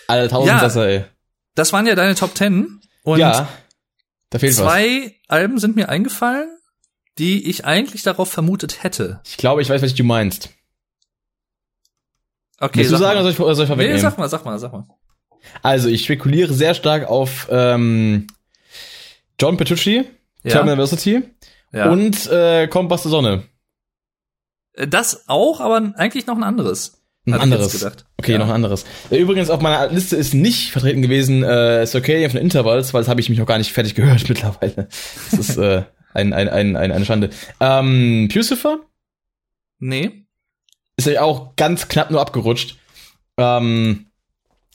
[0.08, 0.60] Alter, tausend ja.
[0.62, 1.06] Sasser, ey.
[1.56, 2.80] das waren ja deine Top 10.
[3.04, 3.50] Und ja,
[4.30, 4.64] da fehlt was.
[4.64, 6.50] zwei Alben sind mir eingefallen,
[7.18, 9.20] die ich eigentlich darauf vermutet hätte.
[9.26, 10.50] Ich glaube, ich weiß, was du meinst.
[12.60, 13.22] Okay, Willst du sag sagen, mal.
[13.22, 14.02] oder soll ich, oder soll ich Nee, vorwegnehmen?
[14.02, 14.86] sag mal, sag mal, sag mal.
[15.64, 18.28] Also, ich spekuliere sehr stark auf ähm,
[19.40, 20.06] John Petrucci
[20.44, 20.52] Ja.
[20.54, 21.24] Terminalversity
[21.74, 21.90] ja.
[21.90, 23.44] und äh, Kompass der Sonne.
[24.74, 27.02] Äh, das auch, aber eigentlich noch ein anderes.
[27.26, 27.84] Ein anderes.
[28.18, 28.38] Okay, Ja.
[28.38, 28.86] noch ein anderes.
[29.10, 33.10] Äh, Übrigens auf meiner Liste ist nicht vertreten gewesen äh, Circadian von Intervals, weil das
[33.10, 34.88] habe ich mich noch gar nicht fertig gehört mittlerweile.
[35.32, 35.84] Das ist äh,
[36.14, 37.30] ein, ein, ein, ein, eine Schande.
[37.60, 38.80] Ähm, Pucifer
[39.80, 40.26] Nee.
[40.96, 42.78] ist ja auch ganz knapp nur abgerutscht.
[43.38, 44.08] Ähm,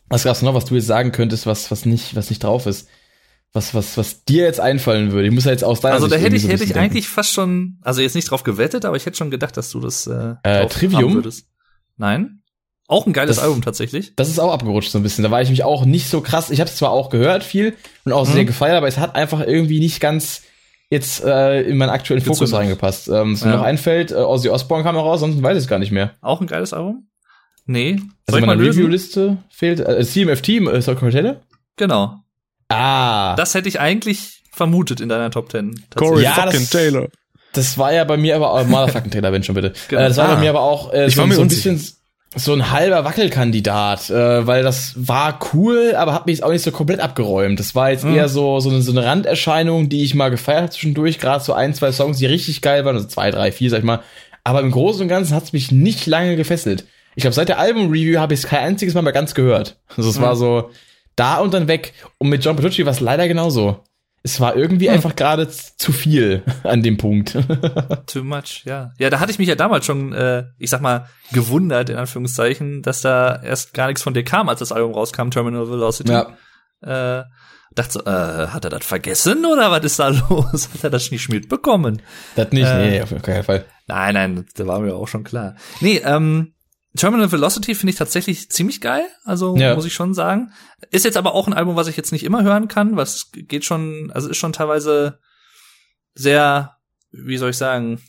[0.09, 2.87] was gab's noch, was du jetzt sagen könntest, was, was nicht, was nicht drauf ist?
[3.55, 5.29] Was, was, was dir jetzt einfallen würde?
[5.29, 6.73] Ich muss ja jetzt aus deiner Also da Sicht hätte irgendwie ich, so hätte ich
[6.73, 6.85] denken.
[6.91, 9.81] eigentlich fast schon, also jetzt nicht drauf gewettet, aber ich hätte schon gedacht, dass du
[9.81, 11.23] das äh, Äh, Trivium?
[11.99, 12.43] Nein.
[12.89, 14.15] Auch ein geiles Das- Album tatsächlich.
[14.17, 15.23] Das ist auch abgerutscht so ein bisschen.
[15.23, 16.51] Da war ich mich auch nicht so krass.
[16.51, 18.47] Ich habe es zwar auch gehört viel und auch sehr Mhm.
[18.47, 20.43] gefeiert, aber es hat einfach irgendwie nicht ganz
[20.91, 22.59] jetzt äh, in meinen aktuellen Fokus Gezündet.
[22.61, 23.09] reingepasst.
[23.09, 23.57] Ähm, was mir Ja.
[23.59, 26.15] noch einfällt, äh, Ozzy Osbourne kam noch raus, sonst weiß ich es gar nicht mehr.
[26.21, 27.07] Auch ein geiles Album?
[27.67, 27.97] Nee.
[27.97, 28.79] Soll Also mal meiner lösen?
[28.81, 31.41] Review-Liste fehlt äh, CMFT, äh, Soul Cartel?
[31.77, 32.17] Genau.
[32.75, 35.85] Ah, Das hätte ich eigentlich vermutet in deiner Top 10.
[35.95, 37.09] Corey Ja, fucking das- Taylor.
[37.55, 39.73] das war ja bei mir aber auch, Motherfucking Taylor, wenn schon bitte.
[39.89, 40.03] Genau.
[40.03, 40.35] Äh, das war Ah.
[40.35, 41.71] bei mir aber auch äh, Ich so, war mir so ein unsicher.
[41.73, 41.97] bisschen
[42.35, 46.63] so ein halber Wackelkandidat, äh, weil das war cool, aber hat mich jetzt auch nicht
[46.65, 47.59] so komplett abgeräumt.
[47.61, 48.15] Das war jetzt Mhm.
[48.15, 51.53] eher so, so, eine, so eine Randerscheinung, die ich mal gefeiert habe zwischendurch, gerade so
[51.53, 54.01] ein, zwei Songs, die richtig geil waren, also zwei, drei, vier, sag ich mal.
[54.45, 56.85] Aber im Großen und Ganzen hat es mich nicht lange gefesselt.
[57.15, 59.77] Ich glaube, seit der Album-Review habe ich es kein einziges Mal mehr ganz gehört.
[59.97, 60.23] Also es Mhm.
[60.23, 60.71] war so
[61.17, 61.93] da und dann weg.
[62.19, 63.85] Und mit John Petrucci war es leider genauso.
[64.25, 64.95] Es war irgendwie Mhm.
[64.95, 67.33] einfach gerade zu viel an dem Punkt.
[68.07, 68.93] Too much, ja.
[68.99, 72.83] Ja, da hatte ich mich ja damals schon, äh, ich sag mal, gewundert, in Anführungszeichen,
[72.83, 76.13] dass da erst gar nichts von dir kam, als das Album rauskam, Terminal Velocity.
[76.13, 76.29] ja.
[76.83, 77.25] Äh,
[77.75, 80.69] dachte so, äh, hat er das vergessen oder was ist da los?
[80.75, 82.03] Hat er das nicht mitbekommen?
[82.37, 83.65] Das nicht, Äh, nee, auf keinen Fall.
[83.87, 85.57] Nein, nein, da war mir auch schon klar.
[85.81, 86.55] Nee, ähm,
[86.97, 89.75] Terminal Velocity finde ich tatsächlich ziemlich geil, also Ja.
[89.75, 90.53] muss ich schon sagen.
[90.91, 93.65] Ist jetzt aber auch ein Album, was ich jetzt nicht immer hören kann, was geht
[93.65, 95.19] schon, also ist schon teilweise
[96.15, 96.77] sehr,
[97.11, 98.01] wie soll ich sagen,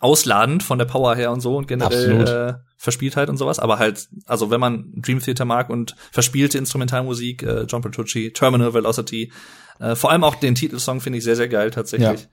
[0.00, 4.08] ausladend von der Power her und so und generell äh, Verspieltheit und sowas, aber halt,
[4.26, 9.32] also wenn man Dream Theater mag und verspielte Instrumentalmusik, äh, John Petrucci, Terminal Velocity,
[9.80, 12.28] äh, vor allem auch den Titelsong finde ich sehr, sehr geil tatsächlich.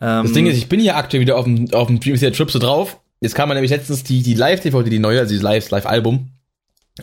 [0.00, 2.36] Ähm, Das Ding ist, ich bin hier aktuell wieder auf dem, auf dem Dream Theater
[2.36, 3.00] Trip so drauf.
[3.20, 6.30] Jetzt kam man nämlich letztens die, die Live-DVD, die neue, also die Live, Live-Album.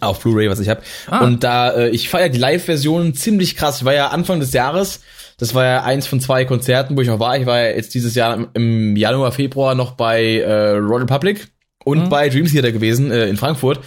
[0.01, 0.81] Auf Blu-ray, was ich habe.
[1.07, 1.23] Ah.
[1.23, 3.77] Und da, äh, ich feiere die Live-Version ziemlich krass.
[3.79, 5.01] Ich war ja Anfang des Jahres,
[5.37, 7.37] das war ja eins von zwei Konzerten, wo ich noch war.
[7.37, 11.47] Ich war ja jetzt dieses Jahr im- Januar, Februar noch bei äh, Royal Republic
[11.85, 12.09] und Mhm.
[12.09, 13.81] bei Dream Theater gewesen, äh, in Frankfurt.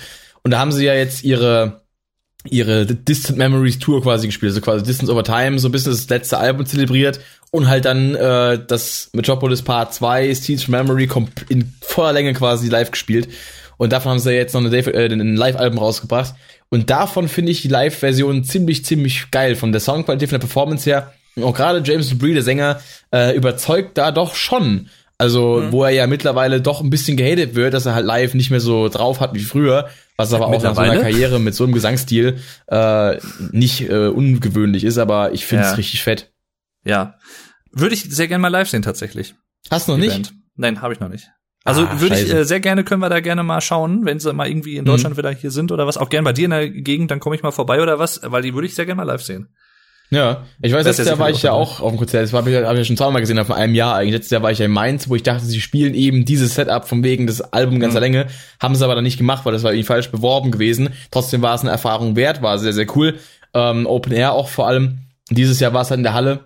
[0.44, 1.81] Und da haben sie ja jetzt ihre,
[2.51, 6.09] ihre Distant Memories Tour quasi gespielt, also quasi Distance Over Time, so ein bisschen das
[6.09, 7.20] letzte Album zelebriert
[7.51, 12.68] und halt dann äh, das Metropolis Part 2, Steeds Memory komp- in voller Länge quasi
[12.68, 13.28] live gespielt.
[13.78, 16.35] Und davon haben sie jetzt noch eine äh, ein Live-Album rausgebracht.
[16.70, 19.55] Und davon finde ich die Live-Version ziemlich, ziemlich geil.
[19.55, 21.12] Von der Soundqualität, von der Performance her.
[21.36, 22.81] Und auch gerade James Dupree, der Sänger,
[23.12, 24.89] äh, überzeugt da doch schon.
[25.19, 28.51] Also, wo er ja mittlerweile doch ein bisschen gehatet wird, dass er halt live nicht
[28.51, 31.01] mehr so drauf hat wie früher, was aber auch nach so einer?
[31.01, 33.17] Karriere mit so einem Gesangsstil äh,
[33.51, 35.77] nicht äh, ungewöhnlich ist, aber ich finde es Ja.
[35.77, 36.33] richtig fett.
[36.85, 37.15] Ja.
[37.73, 39.35] Würde ich sehr gerne mal live sehen, tatsächlich.
[39.71, 40.15] Hast du noch die nicht?
[40.15, 40.35] Band.
[40.57, 41.31] Nein, habe ich noch nicht.
[41.65, 44.33] Also Ah, würde ich äh, sehr gerne, können wir da gerne mal schauen, wenn sie
[44.33, 44.87] mal irgendwie in Mhm.
[44.87, 45.97] Deutschland wieder hier sind oder was.
[45.97, 48.43] Auch gerne bei dir in der Gegend, dann komme ich mal vorbei oder was, weil
[48.43, 49.49] die würde ich sehr gerne mal live sehen.
[50.11, 52.23] Ja, ich weiß, letztes ja Jahr war ich ja auch auch auf dem Konzert.
[52.23, 54.15] Das habe ich, hab ich ja schon zweimal gesehen, auf einem Jahr eigentlich.
[54.15, 56.87] Letztes Jahr war ich ja in Mainz, wo ich dachte, sie spielen eben dieses Setup
[56.87, 58.03] von wegen des Album ganzer Mhm.
[58.05, 58.27] Länge.
[58.61, 60.91] Haben sie aber dann nicht gemacht, weil das war irgendwie falsch beworben gewesen.
[61.11, 63.19] Trotzdem war es eine Erfahrung wert, war sehr, sehr cool.
[63.53, 64.99] Ähm, Open Air auch vor allem.
[65.31, 66.45] Dieses Jahr war es halt in der Halle.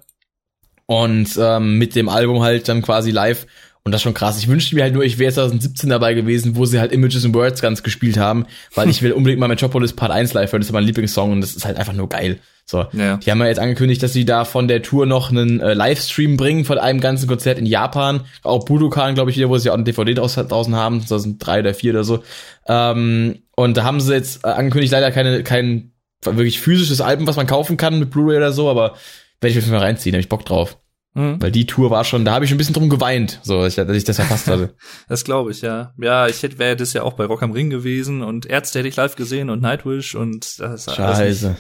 [0.87, 3.47] Und ähm, mit dem Album halt dann quasi live.
[3.83, 4.39] Und das ist schon krass.
[4.39, 7.35] Ich wünschte mir halt nur, ich wäre 2017 dabei gewesen, wo sie halt Images and
[7.35, 10.61] Words ganz gespielt haben, weil ich will unbedingt mal Metropolis Part 1 live hören.
[10.61, 12.41] Das ist mein Lieblingssong und das ist halt einfach nur geil.
[12.67, 12.87] So.
[12.93, 13.17] Ja.
[13.17, 16.37] Die haben ja jetzt angekündigt, dass sie da von der Tour noch einen äh, Livestream
[16.37, 18.21] bringen von einem ganzen Konzert in Japan.
[18.43, 21.05] Auch Budokan, glaube ich, wieder, wo sie auch eine DVD draußen haben.
[21.09, 22.23] Das sind drei oder vier oder so.
[22.69, 25.93] Ähm, und da haben sie jetzt äh, angekündigt, leider keine, kein
[26.23, 28.95] wirklich physisches Album, was man kaufen kann mit Blu-ray oder so, aber
[29.41, 30.77] werde ich mir mal reinziehen, da hab ich Bock drauf.
[31.15, 31.43] Mhm.
[31.43, 33.85] Weil die Tour war schon, da habe ich ein bisschen drum geweint, so, dass ich,
[33.85, 34.75] dass ich das verpasst hatte.
[35.09, 35.93] Das glaube ich, ja.
[35.99, 38.89] Ja, ich hätte wäre das ja auch bei Rock am Ring gewesen und Ärzte hätte
[38.89, 41.57] ich live gesehen und Nightwish und das ist alles, nicht, Scheiße.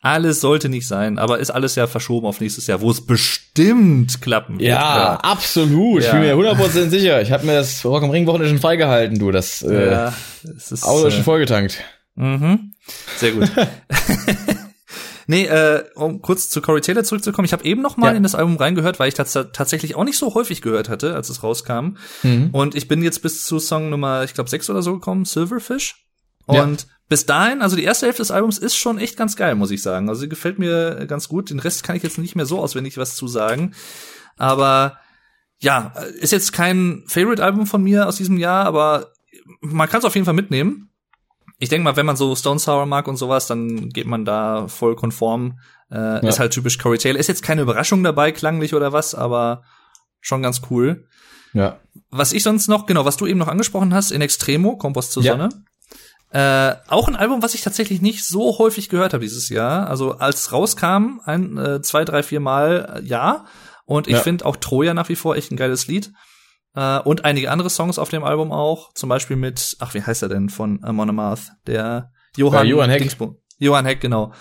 [0.00, 4.20] alles sollte nicht sein, aber ist alles ja verschoben auf nächstes Jahr, wo es bestimmt
[4.22, 4.68] klappen wird.
[4.70, 6.00] Ja, absolut.
[6.02, 6.12] Ich Ja.
[6.12, 7.20] bin mir 100% sicher.
[7.20, 9.32] Ich habe mir das Rock am Ring Wochenende schon freigehalten, du.
[9.32, 10.14] Das äh, ja
[10.56, 11.82] es ist, Auto ist äh, schon vollgetankt.
[12.14, 12.74] Mhm.
[13.16, 13.50] Sehr gut.
[15.26, 18.16] nee, äh, um kurz zu Corey Taylor zurückzukommen, ich habe eben noch mal Ja.
[18.16, 21.28] in das Album reingehört, weil ich das tatsächlich auch nicht so häufig gehört hatte, als
[21.28, 21.96] es rauskam.
[22.22, 22.50] Mhm.
[22.52, 25.96] Und ich bin jetzt bis zu Song Nummer, ich glaube, sechs oder so gekommen, Silverfish.
[26.46, 26.88] Und ja.
[27.08, 29.82] bis dahin, also die erste Hälfte des Albums ist schon echt ganz geil, muss ich
[29.82, 30.08] sagen.
[30.08, 31.50] Also sie gefällt mir ganz gut.
[31.50, 33.74] Den Rest kann ich jetzt nicht mehr so auswendig was zu sagen.
[34.36, 34.98] Aber
[35.58, 39.12] ja, ist jetzt kein Favorite-Album von mir aus diesem Jahr, aber
[39.60, 40.90] man kann es auf jeden Fall mitnehmen.
[41.58, 44.68] Ich denke mal, wenn man so Stone Sour mag und sowas, dann geht man da
[44.68, 45.58] voll konform.
[45.90, 46.18] Äh, ja.
[46.20, 47.18] Ist halt typisch Corey Taylor.
[47.18, 49.62] Ist jetzt keine Überraschung dabei, klanglich oder was, aber
[50.20, 51.06] schon ganz cool.
[51.52, 51.78] Ja.
[52.10, 55.22] Was ich sonst noch, genau, was du eben noch angesprochen hast, in Extremo, Kompost zur
[55.22, 55.32] ja.
[55.32, 55.48] Sonne.
[56.30, 59.88] Äh, auch ein Album, was ich tatsächlich nicht so häufig gehört habe dieses Jahr.
[59.88, 63.46] Also als rauskam, ein, äh, zwei, drei, vier Mal, äh, ja.
[63.84, 64.20] Und ich ja.
[64.20, 66.12] finde auch Troja nach wie vor echt ein geiles Lied.
[66.74, 68.92] Äh, und einige andere Songs auf dem Album auch.
[68.94, 71.52] Zum Beispiel mit, ach, wie heißt er denn von Amon Amarth?
[71.66, 73.00] Der Johann, ja, Johann Heck.
[73.00, 74.32] Dingsbo Johann Heck, genau.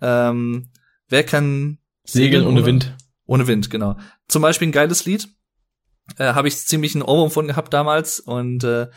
[0.00, 0.70] Ähm,
[1.08, 2.96] wer kann segeln, ohne, ohne Wind?
[3.26, 3.96] Ohne Wind, genau.
[4.28, 5.28] Zum Beispiel ein geiles Lied.
[6.16, 8.88] Äh, Habe ich ziemlich einen Ohrwurm von gehabt damals und äh,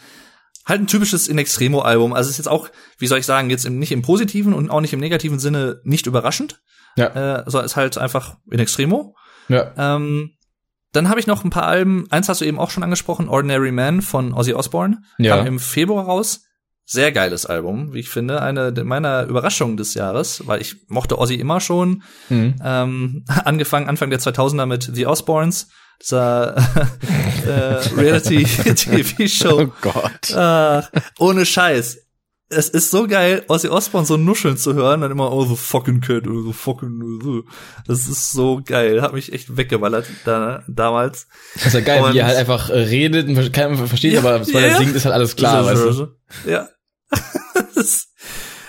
[0.65, 2.13] halt ein typisches In Extremo Album.
[2.13, 4.81] Also ist jetzt auch, wie soll ich sagen, jetzt im, nicht im positiven und auch
[4.81, 6.61] nicht im negativen Sinne nicht überraschend.
[6.95, 7.07] Ja.
[7.07, 9.15] Äh, sondern ist halt einfach In Extremo.
[9.49, 9.73] Ja.
[9.77, 10.37] Ähm,
[10.93, 12.05] dann habe ich noch ein paar Alben.
[12.09, 14.99] Eins hast du eben auch schon angesprochen, Ordinary Man von Ozzy Osbourne.
[15.17, 15.37] Ja.
[15.37, 16.45] Kam im Februar raus.
[16.85, 18.41] Sehr geiles Album, wie ich finde.
[18.41, 22.03] Eine meiner Überraschungen des Jahres, weil ich mochte Ozzy immer schon.
[22.29, 22.55] Mhm.
[22.63, 25.69] Ähm, angefangen Anfang der 2000er mit The Osbournes,
[26.01, 26.55] dieser
[27.47, 29.61] äh, Reality-TV-Show.
[29.61, 30.29] Oh Gott.
[30.31, 30.81] Äh,
[31.19, 32.02] ohne Scheiß
[32.55, 36.01] es ist so geil, Ozzy Osbourne so nuscheln zu hören, dann immer, oh, so fucking
[36.01, 37.43] kid, oh, so fucking, so.
[37.87, 39.01] Das ist so geil.
[39.01, 41.27] Hat mich echt weggeballert da, damals.
[41.55, 44.19] Das ist ja geil, und, wie er halt einfach äh, redet und keiner versteht, ja,
[44.19, 44.61] aber was yeah.
[44.61, 46.07] er singt, ist halt alles klar, weißt du?
[46.49, 46.69] Ja.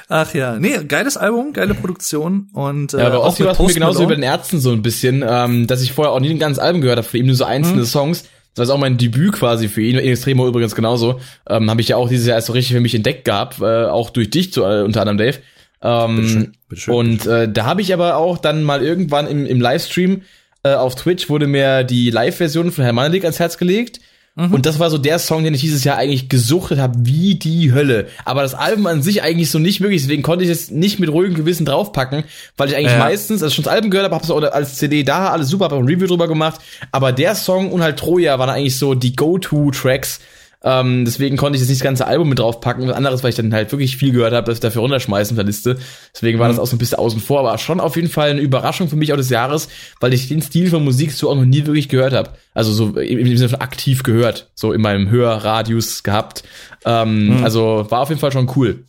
[0.09, 3.73] Ach ja, nee, geiles Album, geile Produktion und äh, ja, aber Ozzy war es mir
[3.73, 6.39] genauso wie bei den Ärzten so ein bisschen, ähm, dass ich vorher auch nie ein
[6.39, 7.87] ganzes Album gehört habe, für ihn nur so einzelne mhm.
[7.87, 8.25] Songs
[8.55, 9.99] das ist auch mein Debüt quasi für ihn.
[9.99, 11.21] In Extremo übrigens genauso.
[11.49, 13.85] Ähm, Habe ich ja auch dieses Jahr erst so richtig für mich entdeckt gehabt, äh,
[13.85, 15.39] auch durch dich zu, äh, unter anderem Dave.
[15.83, 19.61] Ähm, bitteschön, bitteschön, und äh, da habe ich aber auch dann mal irgendwann im, im
[19.61, 20.23] Livestream
[20.65, 24.01] äh, auf Twitch wurde mir die Live-Version von Herr Manelik ans Herz gelegt.
[24.37, 24.53] Mhm.
[24.53, 27.73] Und das war so der Song, den ich dieses Jahr eigentlich gesuchtet habe, wie die
[27.73, 28.09] Hölle.
[28.25, 31.09] Aber das Album an sich eigentlich so nicht möglich, deswegen konnte ich es nicht mit
[31.09, 32.25] ruhigem Gewissen draufpacken,
[32.57, 32.99] weil ich eigentlich ja.
[32.99, 35.49] meistens, als ich schon das Album gehört habe, habe es auch als CD da, alles
[35.49, 36.61] super, habe ein Review drüber gemacht.
[36.91, 40.21] Aber der Song und halt Troja waren eigentlich so die Go-To-Tracks,
[40.65, 42.89] ähm, deswegen konnte ich jetzt nicht das ganze Album mit draufpacken.
[42.89, 45.45] Was anderes, weil ich dann halt wirklich viel gehört habe, dass ich dafür runterschmeißen der
[45.45, 45.77] Liste.
[46.15, 46.53] Deswegen war mhm.
[46.53, 48.97] das auch so ein bisschen außen vor, aber schon auf jeden Fall eine Überraschung für
[48.97, 49.69] mich auch des Jahres,
[50.01, 52.31] weil ich den Stil von Musik so auch noch nie wirklich gehört habe.
[52.55, 56.45] Also so im Sinne von aktiv gehört, so in meinem Hörradius gehabt.
[56.87, 57.45] Ähm, mhm.
[57.45, 58.87] Also war auf jeden Fall schon cool.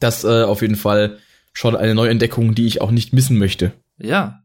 [0.00, 1.18] Das äh, auf jeden Fall
[1.52, 3.72] schon eine Neuentdeckung, die ich auch nicht missen möchte.
[3.98, 4.42] Ja,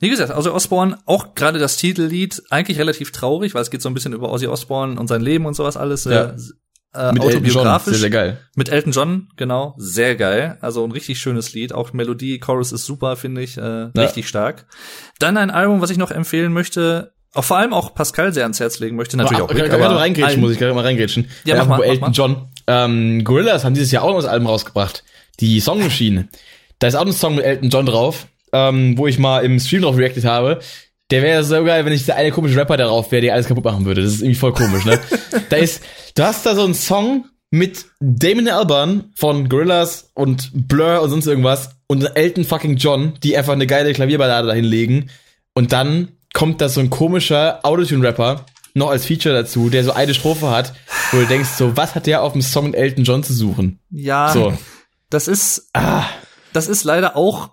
[0.00, 3.88] wie gesagt, Ozzy Osbourne, auch gerade das Titellied, eigentlich relativ traurig, weil es geht so
[3.88, 6.04] ein bisschen über Ozzy Osbourne und sein Leben und sowas alles.
[6.04, 6.34] Ja.
[6.92, 7.92] Äh, mit autobiografisch.
[7.92, 8.38] Sehr, sehr geil.
[8.56, 10.58] Mit Elton John, genau, sehr geil.
[10.60, 11.72] Also ein richtig schönes Lied.
[11.72, 13.90] Auch Melodie, Chorus ist super, finde ich, äh, ja.
[13.94, 14.66] richtig stark.
[15.20, 18.58] Dann ein Album, was ich noch empfehlen möchte, auch vor allem auch Pascal sehr ans
[18.58, 21.28] Herz legen möchte, natürlich aber, auch Rick, aber mal reingrätschen, muss ich gerade mal reingrätschen.
[21.44, 22.12] Ja, mach mal, Elton mach mal.
[22.12, 22.48] John.
[22.66, 25.04] Ähm, Gorillas haben dieses Jahr auch noch das Album rausgebracht.
[25.38, 26.28] Die Song Machine.
[26.80, 29.82] Da ist auch ein Song mit Elton John drauf ähm, wo ich mal im Stream
[29.82, 30.60] drauf reacted habe,
[31.10, 33.64] der wäre so geil, wenn ich der eine komische Rapper darauf wäre, der alles kaputt
[33.64, 34.02] machen würde.
[34.02, 35.00] Das ist irgendwie voll komisch, ne?
[35.48, 35.82] da ist,
[36.14, 41.26] du hast da so einen Song mit Damon Albarn von Gorillaz und Blur und sonst
[41.26, 45.10] irgendwas und Elton fucking John, die einfach eine geile Klavierballade dahin legen
[45.54, 50.14] und dann kommt da so ein komischer Autotune-Rapper noch als Feature dazu, der so eine
[50.14, 50.74] Strophe hat,
[51.10, 53.80] wo du denkst so, was hat der auf dem Song mit Elton John zu suchen?
[53.90, 54.32] Ja.
[54.32, 54.56] So.
[55.08, 56.04] Das ist, ah.
[56.52, 57.50] das ist leider auch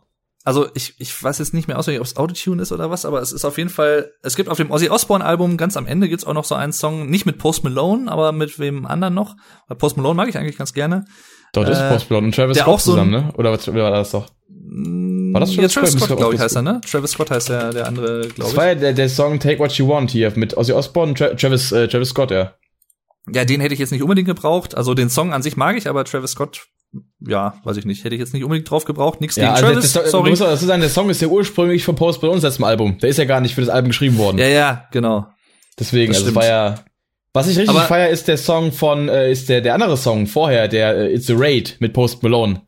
[0.48, 3.22] also ich, ich weiß jetzt nicht mehr auswendig, ob es Autotune ist oder was, aber
[3.22, 6.08] es ist auf jeden Fall, es gibt auf dem Ozzy Osbourne Album ganz am Ende
[6.08, 9.36] gibt's auch noch so einen Song, nicht mit Post Malone, aber mit wem anderen noch.
[9.68, 11.04] Weil Post Malone mag ich eigentlich ganz gerne.
[11.52, 13.34] Dort äh, ist Post Malone und Travis Scott so zusammen, ne?
[13.36, 14.30] Oder was war das doch?
[14.48, 16.80] War das Travis, ja, Travis Scott, glaube ich, heißt er, ne?
[16.90, 18.38] Travis Scott heißt der, der andere, glaube ich.
[18.38, 21.18] Das war ja der, der Song Take What You Want hier mit Ozzy Osbourne und
[21.18, 22.54] Tra Travis, äh, Travis Scott, ja.
[23.30, 24.76] Ja, den hätte ich jetzt nicht unbedingt gebraucht.
[24.76, 26.68] Also den Song an sich mag ich, aber Travis Scott
[27.20, 29.22] ja, weiß ich nicht, hätte ich jetzt nicht unbedingt drauf gebraucht.
[29.22, 30.30] Nichts ja, gegen also Travis, das, sorry.
[30.30, 32.98] Muss dazu sagen, der Song ist ja ursprünglich von Post uns letztem Album.
[33.00, 34.38] Der ist ja gar nicht für das Album geschrieben worden.
[34.38, 35.28] Ja, ja, genau.
[35.80, 36.76] Deswegen, das also war ja.
[37.34, 40.68] Was ich richtig feier, ist der Song von, äh, ist der der andere Song vorher,
[40.68, 42.62] der äh, It's a Raid mit Post Malone.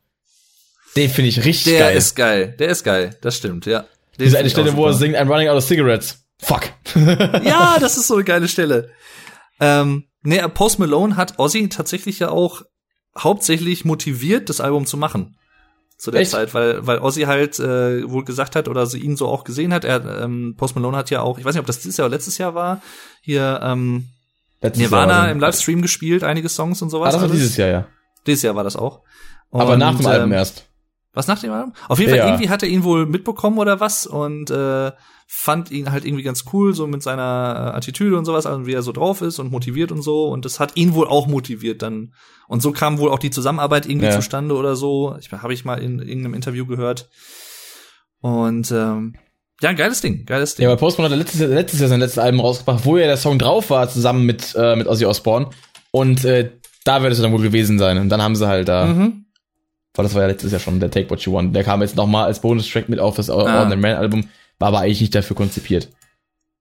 [0.95, 1.89] Den finde ich richtig der geil.
[1.89, 3.85] Der ist geil, der ist geil, das stimmt, ja.
[4.17, 6.23] Den Diese eine Stelle, wo er singt, I'm running out of cigarettes.
[6.39, 6.69] Fuck.
[6.95, 8.89] ja, das ist so eine geile Stelle.
[9.59, 12.61] Ähm, nee, Post Malone hat Ozzy tatsächlich ja auch
[13.18, 15.36] hauptsächlich motiviert, das Album zu machen
[15.98, 16.31] zu der Echt?
[16.31, 19.73] Zeit, weil weil Ozzy halt äh, wohl gesagt hat oder sie ihn so auch gesehen
[19.73, 19.84] hat.
[19.84, 22.15] Er ähm, Post Malone hat ja auch, ich weiß nicht, ob das dieses Jahr oder
[22.15, 22.81] letztes Jahr war,
[23.22, 24.07] hier ähm,
[24.61, 27.10] letztes Nirvana Jahr, im Livestream gespielt, einige Songs und sowas.
[27.10, 27.88] Ah, das war dieses Jahr, ja.
[28.26, 29.02] Dieses Jahr war das auch.
[29.52, 30.68] Aber nach dem Und, Album ähm, erst.
[31.19, 31.73] Was nach dem Album?
[31.89, 32.27] Auf jeden Fall, Ja.
[32.27, 34.91] irgendwie hat er ihn wohl mitbekommen oder was und äh,
[35.27, 38.73] fand ihn halt irgendwie ganz cool, so mit seiner äh, Attitüde und sowas, also wie
[38.73, 40.27] er so drauf ist und motiviert und so.
[40.29, 42.13] Und das hat ihn wohl auch motiviert dann.
[42.47, 44.11] Und so kam wohl auch die Zusammenarbeit irgendwie Ja.
[44.13, 45.15] zustande oder so.
[45.19, 47.09] Ich habe ich mal in irgendeinem Interview gehört.
[48.21, 49.15] Und ähm,
[49.61, 50.63] ja, ein geiles Ding, geiles Ding.
[50.63, 53.05] Ja, aber Post Malone hat letztes, Jahr- letztes Jahr sein letztes Album rausgebracht, wo ja
[53.07, 55.49] der Song drauf war, zusammen mit, äh, mit Ozzy Osbourne.
[55.91, 56.51] Und äh,
[56.85, 57.97] da wird es dann wohl gewesen sein.
[57.97, 59.25] Und dann haben sie halt da, mhm.
[59.95, 61.56] Weil das war ja letztes Jahr schon der Take What You Want.
[61.56, 63.34] Der kam jetzt nochmal als Bonustrack mit auf das Ah.
[63.36, 64.30] Ordinary Man Album,
[64.60, 65.90] war aber eigentlich nicht dafür konzipiert.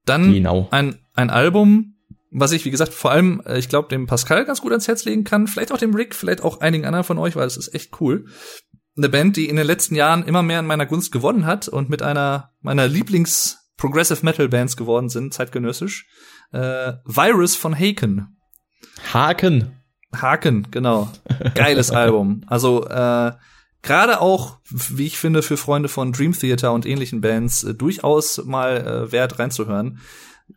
[0.04, 0.68] Dann Genau.
[0.70, 1.96] ein, ein Album,
[2.30, 5.04] was ich, wie gesagt, vor allem, äh, ich glaube, dem Pascal ganz gut ans Herz
[5.04, 7.74] legen kann, vielleicht auch dem Rick, vielleicht auch einigen anderen von euch, weil es ist
[7.74, 8.26] echt cool.
[8.96, 11.88] Eine Band, die in den letzten Jahren immer mehr in meiner Gunst gewonnen hat und
[11.88, 16.06] mit einer meiner Lieblings-Progressive Metal Bands geworden sind, zeitgenössisch.
[16.52, 18.36] Äh, Virus von Haken.
[19.12, 19.77] Haken.
[20.14, 21.10] Haken, genau.
[21.54, 22.42] Geiles Album.
[22.46, 23.32] Also äh,
[23.82, 28.44] gerade auch, wie ich finde, für Freunde von Dream Theater und ähnlichen Bands äh, durchaus
[28.44, 29.98] mal äh, wert reinzuhören.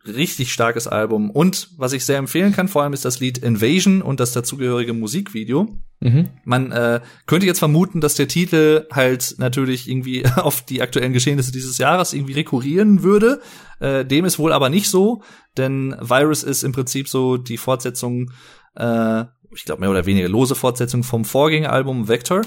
[0.06, 1.30] Richtig starkes Album.
[1.30, 4.94] Und was ich sehr empfehlen kann, vor allem ist das Lied Invasion und das dazugehörige
[4.94, 5.68] Musikvideo.
[6.00, 6.30] Mhm.
[6.44, 11.52] Man äh, könnte jetzt vermuten, dass der Titel halt natürlich irgendwie auf die aktuellen Geschehnisse
[11.52, 13.42] dieses Jahres irgendwie rekurrieren würde.
[13.80, 15.22] Äh, dem ist wohl aber nicht so,
[15.58, 18.30] denn Virus ist im Prinzip so die Fortsetzung,
[18.74, 19.24] äh,
[19.54, 22.42] ich glaube mehr oder weniger lose Fortsetzung vom Vorgängeralbum Vector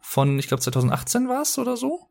[0.00, 2.08] von, ich glaube 2018 war es oder so.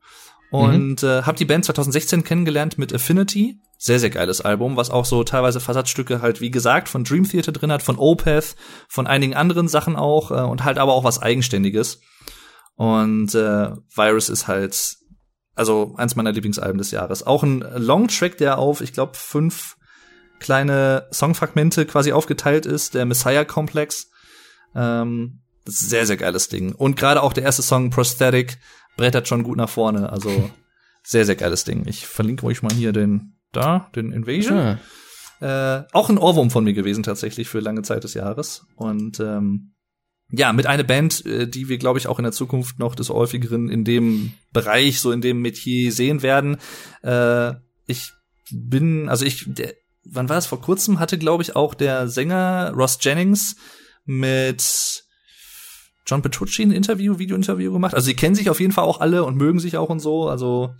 [0.50, 3.58] Und äh, habe die Band 2016 kennengelernt mit Affinity.
[3.78, 7.52] Sehr, sehr geiles Album, was auch so teilweise Versatzstücke halt, wie gesagt, von Dream Theater
[7.52, 8.54] drin hat, von Opeth,
[8.88, 12.00] von einigen anderen Sachen auch äh, und halt aber auch was Eigenständiges.
[12.76, 14.96] Und äh, Virus ist halt,
[15.54, 17.26] also eins meiner Lieblingsalben des Jahres.
[17.26, 19.76] Auch ein Longtrack, der auf, ich glaube, fünf
[20.38, 24.10] kleine Songfragmente quasi aufgeteilt ist, der Messiah Complex.
[24.76, 26.72] Ähm, das ist sehr, sehr geiles Ding.
[26.72, 28.58] Und gerade auch der erste Song, Prosthetic,
[28.96, 30.10] brettert schon gut nach vorne.
[30.10, 30.50] Also
[31.02, 31.86] sehr, sehr geiles Ding.
[31.88, 34.58] Ich verlinke euch mal hier den, da, den Invasion.
[34.58, 34.78] Ah.
[35.40, 38.66] Äh, auch ein Ohrwurm von mir gewesen tatsächlich für lange Zeit des Jahres.
[38.76, 39.74] Und ähm,
[40.30, 43.10] ja, mit einer Band, äh, die wir, glaube ich, auch in der Zukunft noch des
[43.10, 46.58] häufigeren in dem Bereich, so in dem Metier sehen werden.
[47.02, 47.54] Äh,
[47.86, 48.12] ich
[48.50, 49.74] bin, also ich, der,
[50.04, 50.46] wann war es?
[50.46, 53.56] Vor kurzem hatte, glaube ich, auch der Sänger Ross Jennings
[54.06, 55.04] mit
[56.06, 57.94] John Petrucci ein Interview, Video-Interview gemacht.
[57.94, 60.28] Also sie kennen sich auf jeden Fall auch alle und mögen sich auch und so.
[60.28, 60.70] Also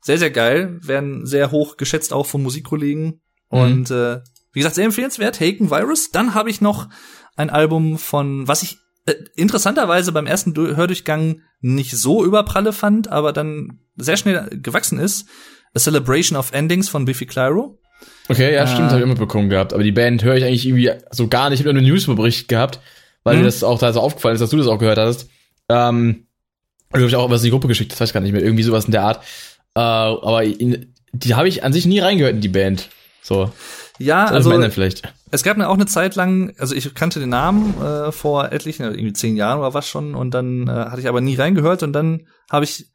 [0.00, 0.78] sehr, sehr geil.
[0.82, 3.20] Werden sehr hoch geschätzt auch von Musikkollegen.
[3.48, 4.20] Und äh,
[4.52, 5.40] wie gesagt, sehr empfehlenswert.
[5.40, 6.10] Haken Virus.
[6.10, 6.88] Dann habe ich noch
[7.36, 13.08] ein Album von, was ich äh, interessanterweise beim ersten Du- Hördurchgang nicht so überpralle fand,
[13.08, 15.26] aber dann sehr schnell gewachsen ist.
[15.74, 17.78] A Celebration of Endings von Biffy Clyro.
[18.28, 19.72] Okay, ja, Äh, stimmt, habe ich immer bekommen gehabt.
[19.72, 21.60] Aber die Band höre ich eigentlich irgendwie so gar nicht.
[21.60, 22.80] Ich habe nur einen Newsbericht gehabt,
[23.24, 25.28] weil mir das auch da so aufgefallen ist, dass du das auch gehört hast.
[25.68, 26.26] Ähm,
[26.92, 28.42] habe ich auch was in die Gruppe geschickt, das weiß ich gar nicht mehr.
[28.42, 29.24] Irgendwie sowas in der Art.
[29.74, 32.88] Äh, aber in, die habe ich an sich nie reingehört in die Band.
[33.22, 33.52] So,
[33.98, 35.02] Ja, ich also vielleicht.
[35.30, 38.84] Es gab mir auch eine Zeit lang, also ich kannte den Namen äh, vor etlichen,
[38.84, 41.92] irgendwie zehn Jahren oder was schon, und dann äh, hatte ich aber nie reingehört und
[41.92, 42.86] dann habe ich,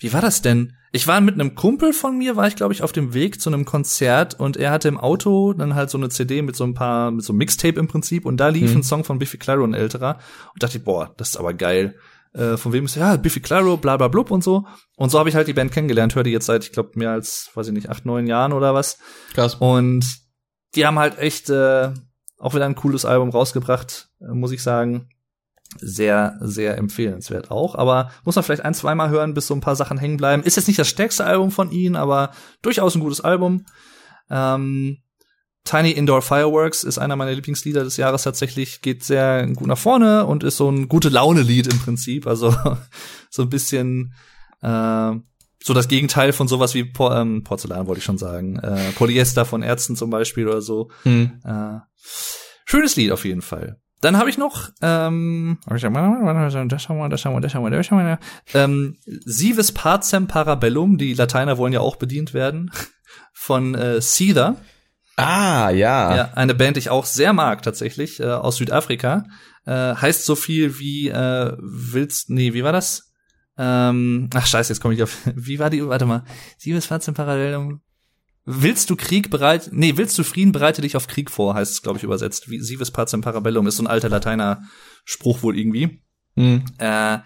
[0.00, 0.74] wie war das denn?
[0.92, 3.50] Ich war mit einem Kumpel von mir, war ich glaube ich auf dem Weg zu
[3.50, 6.74] einem Konzert und er hatte im Auto dann halt so eine CD mit so ein
[6.74, 8.78] paar, mit so einem Mixtape im Prinzip und da lief Mhm.
[8.78, 10.18] ein Song von Biffy Clyro, ein älterer
[10.54, 11.96] und dachte ich, boah, das ist aber geil.
[12.32, 14.66] Äh, von wem ist ja Biffy Clyro, bla bla blub und so.
[14.96, 17.10] Und so habe ich halt die Band kennengelernt, höre die jetzt seit, ich glaube, mehr
[17.10, 18.98] als, weiß ich nicht, acht, neun Jahren oder was.
[19.34, 19.54] Krass.
[19.56, 20.04] Und
[20.74, 21.90] die haben halt echt äh,
[22.38, 25.08] auch wieder ein cooles Album rausgebracht, äh, muss ich sagen.
[25.76, 27.74] Sehr, sehr empfehlenswert auch.
[27.74, 30.42] Aber muss man vielleicht ein, zweimal hören, bis so ein paar Sachen hängen bleiben.
[30.42, 32.32] Ist jetzt nicht das stärkste Album von ihnen, aber
[32.62, 33.66] durchaus ein gutes Album.
[34.30, 34.98] Ähm,
[35.64, 40.24] Tiny Indoor Fireworks ist einer meiner Lieblingslieder des Jahres tatsächlich, geht sehr gut nach vorne
[40.24, 42.26] und ist so ein gute Laune-Lied im Prinzip.
[42.26, 42.56] Also
[43.30, 44.14] so ein bisschen
[44.62, 45.12] äh,
[45.62, 48.58] so das Gegenteil von sowas wie Por ähm, Porzellan, wollte ich schon sagen.
[48.58, 50.90] Äh, Polyester von Ärzten zum Beispiel oder so.
[51.02, 51.40] Hm.
[51.44, 51.80] Äh,
[52.64, 53.78] schönes Lied auf jeden Fall.
[54.00, 58.18] Dann habe ich noch ähm, das haben wir, das haben wir, das haben wir.
[58.54, 62.70] Ähm, Sivis Pacem Parabellum, die Lateiner wollen ja auch bedient werden,
[63.32, 64.56] von äh, Seether.
[65.16, 66.16] Ah, ja.
[66.16, 69.24] Ja, eine Band, die ich auch sehr mag tatsächlich, äh, aus Südafrika.
[69.66, 73.08] Äh, heißt so viel wie äh, willst, nee, wie war das?
[73.58, 75.18] Ähm, ach scheiße, jetzt komme ich auf.
[75.34, 75.84] Wie war die?
[75.84, 76.24] Warte mal.
[76.58, 77.80] Siebes Fazit Parallelum.
[78.50, 79.68] Willst du Krieg bereit?
[79.72, 82.48] Nee, willst du Frieden, bereite dich auf Krieg vor, heißt es, glaube ich, übersetzt.
[82.48, 84.62] Wie Sivis Pacem Parabellum ist so ein alter Lateiner
[85.04, 86.02] Spruch wohl irgendwie.
[86.34, 86.64] Hm.
[86.78, 87.18] Äh,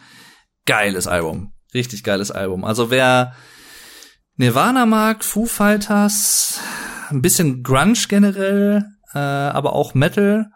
[0.66, 1.52] geiles Album.
[1.72, 2.64] Richtig geiles Album.
[2.64, 3.36] Also wer
[4.34, 6.58] Nirvana mag, Foo Fighters,
[7.10, 8.84] ein bisschen Grunge generell,
[9.14, 10.50] äh, aber auch Metal,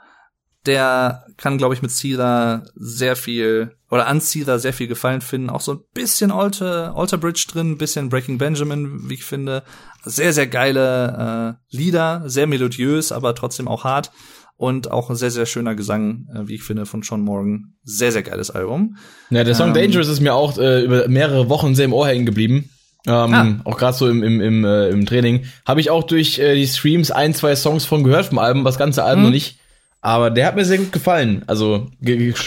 [0.66, 5.50] der kann, glaube ich, mit Caesar sehr viel oder an Caesar sehr viel Gefallen finden.
[5.50, 9.62] Auch so ein bisschen Alter, Alter Bridge drin, ein bisschen Breaking Benjamin, wie ich finde.
[10.04, 14.10] Sehr, sehr geile äh, Lieder, sehr melodiös, aber trotzdem auch hart.
[14.58, 17.74] Und auch ein sehr, sehr schöner Gesang, äh, wie ich finde, von Sean Morgan.
[17.84, 18.96] Sehr, sehr geiles Album.
[19.30, 22.06] Ja, der Song Ähm, Dangerous ist mir auch äh, über mehrere Wochen sehr im Ohr
[22.08, 22.70] hängen geblieben.
[23.06, 23.60] Ähm, Ah.
[23.64, 25.44] Auch gerade so im, im, im, äh, im Training.
[25.66, 28.78] Habe ich auch durch äh, die Streams ein, zwei Songs von gehört vom Album, das
[28.78, 29.26] ganze Album Mhm.
[29.26, 29.58] noch nicht.
[30.00, 31.42] Aber der hat mir sehr gut gefallen.
[31.46, 31.88] Also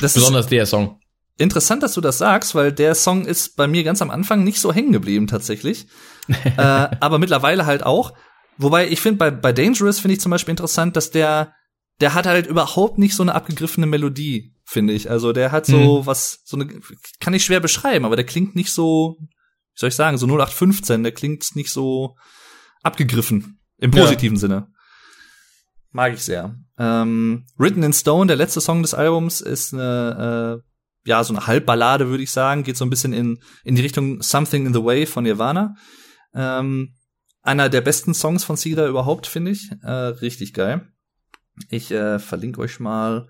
[0.01, 0.98] Das besonders der Song.
[1.39, 4.59] Interessant, dass du das sagst, weil der Song ist bei mir ganz am Anfang nicht
[4.59, 5.87] so hängen geblieben tatsächlich.
[6.27, 8.13] äh, aber mittlerweile halt auch.
[8.57, 11.53] Wobei ich finde, bei, bei Dangerous finde ich zum Beispiel interessant, dass der,
[12.01, 15.09] der hat halt überhaupt nicht so eine abgegriffene Melodie, finde ich.
[15.09, 16.67] Also der hat so was, so eine,
[17.21, 19.27] kann ich schwer beschreiben, aber der klingt nicht so, wie
[19.79, 22.17] soll ich sagen, so 0815, der klingt nicht so
[22.83, 23.61] abgegriffen.
[23.77, 24.01] Im Ja.
[24.03, 24.67] positiven Sinne.
[25.91, 26.53] Mag ich sehr.
[26.77, 30.68] Ähm, Written in Stone, der letzte Song des Albums, ist eine, äh,
[31.09, 32.63] ja, so eine Halbballade, würde ich sagen.
[32.63, 35.73] Geht so ein bisschen in, in die Richtung Something in the Way von Nirvana.
[36.35, 36.93] Ähm,
[37.41, 39.71] einer der besten Songs von Cedar überhaupt, finde ich.
[39.81, 40.87] Äh, richtig geil.
[41.69, 43.27] Ich äh, verlinke euch mal,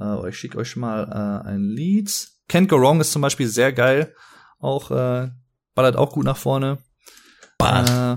[0.00, 1.04] äh, oder ich schicke euch mal
[1.44, 2.08] äh, ein Lied.
[2.48, 4.14] Can't Go Wrong ist zum Beispiel sehr geil.
[4.58, 5.28] Auch, äh,
[5.74, 6.78] ballert auch gut nach vorne.
[7.62, 8.16] Äh,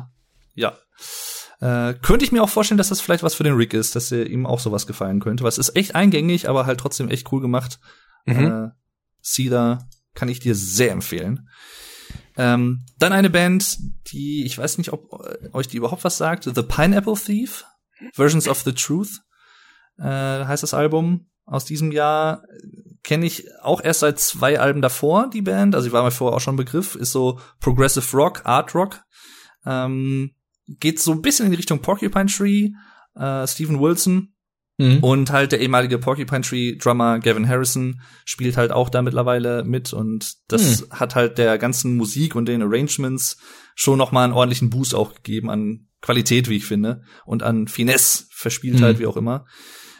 [0.55, 0.77] ja.
[1.59, 4.09] Äh, könnte ich mir auch vorstellen, dass das vielleicht was für den Rick ist, dass
[4.13, 5.43] er ihm auch sowas gefallen könnte.
[5.43, 7.81] Was ist echt eingängig, aber halt trotzdem echt cool gemacht.
[8.25, 8.47] Mhm.
[8.47, 8.80] Äh,
[9.23, 11.47] Cedar kann ich dir sehr empfehlen.
[12.37, 13.77] Ähm, dann eine Band,
[14.11, 16.43] die, ich weiß nicht, ob äh, euch die überhaupt was sagt.
[16.43, 17.65] The Pineapple Thief,
[18.13, 19.21] Versions of the Truth,
[19.97, 22.43] äh, heißt das Album aus diesem Jahr.
[23.03, 25.75] Kenne ich auch erst seit zwei Alben davor, die Band.
[25.75, 26.95] Also ich war mir vorher auch schon ein Begriff.
[26.95, 29.01] Ist so Progressive Rock, Art Rock.
[29.65, 30.35] Ähm,
[30.67, 32.69] geht so ein bisschen in die Richtung Porcupine Tree,
[33.15, 34.30] äh, Steven Wilson,
[34.81, 35.03] Mhm.
[35.03, 39.93] und halt der ehemalige Porcupine Tree Drummer Gavin Harrison spielt halt auch da mittlerweile mit
[39.93, 43.37] und das hat halt der ganzen Musik und den Arrangements
[43.75, 47.67] schon noch mal einen ordentlichen Boost auch gegeben an Qualität, wie ich finde, und an
[47.67, 48.99] Finesse, Verspieltheit, Mhm.
[49.01, 49.45] wie auch immer.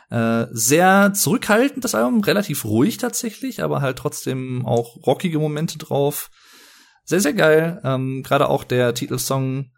[0.10, 6.30] Äh, sehr zurückhaltend das Album, relativ ruhig tatsächlich, aber halt trotzdem auch rockige Momente drauf.
[7.06, 7.80] Sehr, sehr geil.
[7.84, 9.72] Ähm, Gerade auch der Titelsong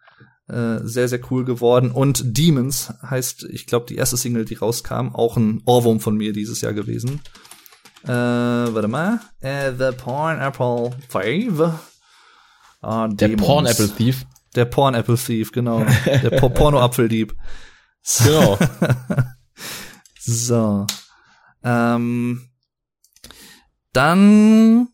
[0.48, 1.92] äh, sehr, sehr cool geworden.
[1.92, 6.34] Und Demons heißt, ich glaube, die erste Single, die rauskam, auch ein Ohrwurm von mir
[6.34, 7.22] dieses Jahr gewesen.
[8.04, 9.20] Äh, warte mal.
[9.40, 11.62] Äh, The Pineapple Thief.
[12.82, 13.48] Ah, Der Demons.
[13.48, 14.26] Porn Apple Thief.
[14.56, 15.86] Der Porn Apple Thief, genau.
[16.06, 17.34] Der po Porno-Apfeldieb.
[18.24, 18.58] Genau.
[20.26, 20.88] So.
[21.66, 22.50] Ähm,
[23.92, 24.88] dann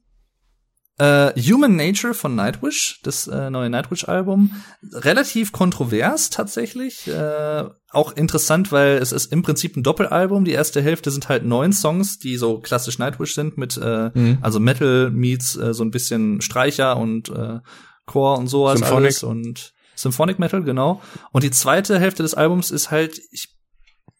[0.99, 4.51] äh, Human Nature von Nightwish, das äh, neue Nightwish-Album.
[4.93, 7.07] Relativ kontrovers tatsächlich.
[7.07, 10.45] Äh, auch interessant, weil es ist im Prinzip ein Doppelalbum.
[10.45, 14.37] Die erste Hälfte sind halt neun Songs, die so klassisch Nightwish sind, mit äh, Mhm.
[14.41, 17.59] also Metal meets äh, so ein bisschen Streicher und äh,
[18.05, 19.05] Chor und sowas Symphonic.
[19.05, 21.01] alles und Symphonic Metal, genau.
[21.31, 23.49] Und die zweite Hälfte des Albums ist halt, ich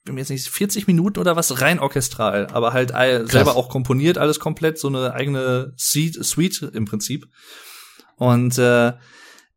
[0.05, 3.69] bin mir jetzt nicht 40 Minuten oder was rein orchestral, aber halt all- selber auch
[3.69, 7.27] komponiert alles komplett, so eine eigene Suite, Suite im Prinzip.
[8.15, 8.93] Und äh,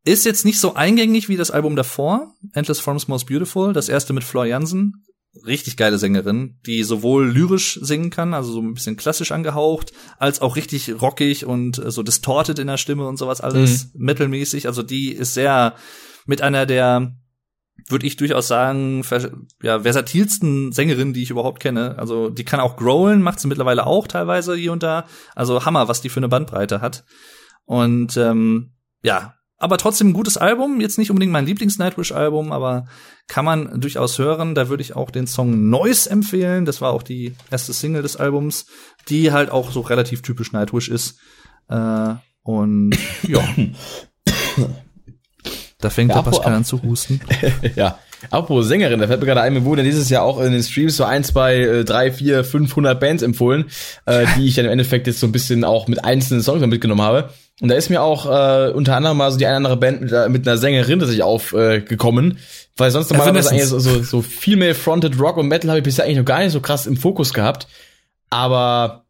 [0.05, 4.12] ist jetzt nicht so eingängig wie das Album davor, Endless Forms Most Beautiful, das erste
[4.12, 5.05] mit Flor Jansen.
[5.47, 10.43] Richtig geile Sängerin, die sowohl lyrisch singen kann, also so ein bisschen klassisch angehaucht, als
[10.43, 14.66] auch richtig rockig und äh, so distorted in der Stimme und sowas alles, metalmäßig.
[14.66, 15.74] Also die ist sehr
[16.27, 17.14] mit einer der
[17.89, 19.05] würde ich durchaus sagen,
[19.62, 21.99] ja, versatilsten Sängerinnen, die ich überhaupt kenne.
[21.99, 25.07] Also die kann auch growlen, macht sie mittlerweile auch teilweise hier und da.
[25.35, 27.05] Also Hammer, was die für eine Bandbreite hat.
[27.65, 28.73] Und ähm,
[29.03, 30.81] ja, aber trotzdem ein gutes Album.
[30.81, 32.86] Jetzt nicht unbedingt mein Lieblings-Nightwish-Album, aber
[33.28, 34.57] kann man durchaus hören.
[34.57, 36.65] Da würde ich auch den Song Noise empfehlen.
[36.65, 38.66] Das war auch die erste Single des Albums,
[39.09, 41.20] die halt auch so relativ typisch Nightwish ist.
[41.69, 43.40] Äh, und ja.
[45.83, 47.21] Da fängt Ja, der apropos- Pascal an zu husten.
[47.77, 47.99] ja.
[48.31, 50.97] Apropos Sängerin, da fällt mir gerade ein, mir wurde dieses Jahr auch in den Streams
[50.97, 53.65] so ein, zwei, äh, drei, vier, 500 Bands empfohlen,
[54.07, 57.03] äh, die ich dann im Endeffekt jetzt so ein bisschen auch mit einzelnen Songs mitgenommen
[57.03, 57.31] habe.
[57.61, 60.01] Und da ist mir auch äh, unter anderem mal so die eine oder andere Band
[60.03, 62.39] mit, äh, mit einer Sängerin tatsächlich aufgekommen, äh, gekommen,
[62.77, 66.19] weil sonst normalerweise eigentlich so, so, so Female-Fronted Rock und Metal habe ich bisher eigentlich
[66.19, 67.67] noch gar nicht so krass im Fokus gehabt.
[68.31, 69.02] Aber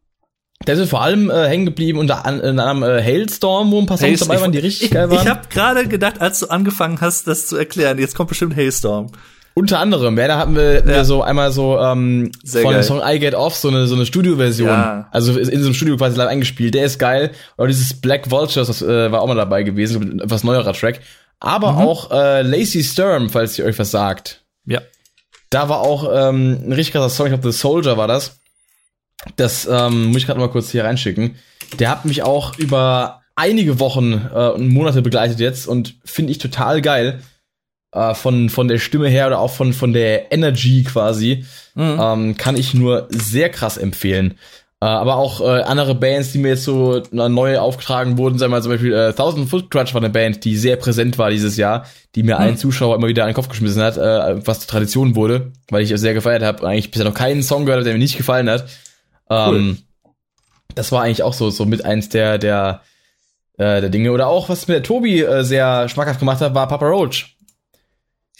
[0.65, 3.85] da ist vor allem äh, hängen geblieben unter an- unter anderem äh, Hailstorm, wo ein
[3.85, 4.29] paar Songs Hailstorm.
[4.29, 5.29] dabei waren, die richtig geil Ich waren.
[5.29, 9.11] habe gerade gedacht, als du angefangen hast, das zu erklären, jetzt kommt bestimmt Hailstorm.
[9.55, 11.03] Unter anderem, ja, da hatten wir, Ja.
[11.05, 12.81] so einmal so ähm, Sehr von dem.
[12.81, 14.67] Song I Get Off so eine so eine Studioversion.
[14.69, 15.07] Ja.
[15.11, 16.73] Also in so einem Studio quasi live eingespielt.
[16.73, 17.29] Der ist geil.
[17.57, 21.01] Oder dieses Black Vultures, das äh, war auch mal dabei gewesen, ein etwas neuerer Track.
[21.39, 21.77] Aber Mhm.
[21.79, 24.41] auch äh, Lacey Sturm, falls ihr euch was sagt.
[24.65, 24.81] Ja.
[25.51, 28.39] Da war auch ähm, ein richtig krasser Song, ich glaube The Soldier war das.
[29.35, 31.35] Das ähm, muss ich gerade mal kurz hier reinschicken.
[31.79, 36.37] Der hat mich auch über einige Wochen äh, und Monate begleitet jetzt und finde ich
[36.37, 37.21] total geil.
[37.93, 41.45] Äh, von, von der Stimme her oder auch von, von der Energy quasi.
[41.75, 41.99] Mhm.
[42.01, 44.35] Ähm, kann ich nur sehr krass empfehlen.
[44.81, 48.57] Äh, aber auch äh, andere Bands, die mir jetzt so neu aufgetragen wurden, sagen wir
[48.57, 51.55] mal zum Beispiel äh, Thousand Foot Crutch war eine Band, die sehr präsent war dieses
[51.55, 51.85] Jahr,
[52.15, 52.41] die mir mhm.
[52.41, 55.91] allen Zuschauer immer wieder an den Kopf geschmissen hat, äh, was Tradition wurde, weil ich
[55.91, 56.67] es sehr gefeiert habe.
[56.67, 58.65] Eigentlich bisher noch keinen Song gehört, der mir nicht gefallen hat.
[59.33, 59.57] Cool.
[59.57, 59.77] Ähm,
[60.75, 62.81] das war eigentlich auch so, so mit eins der, der,
[63.57, 64.11] äh, der Dinge.
[64.11, 67.35] Oder auch, was mir der Tobi äh, sehr schmackhaft gemacht hat, war Papa Roach.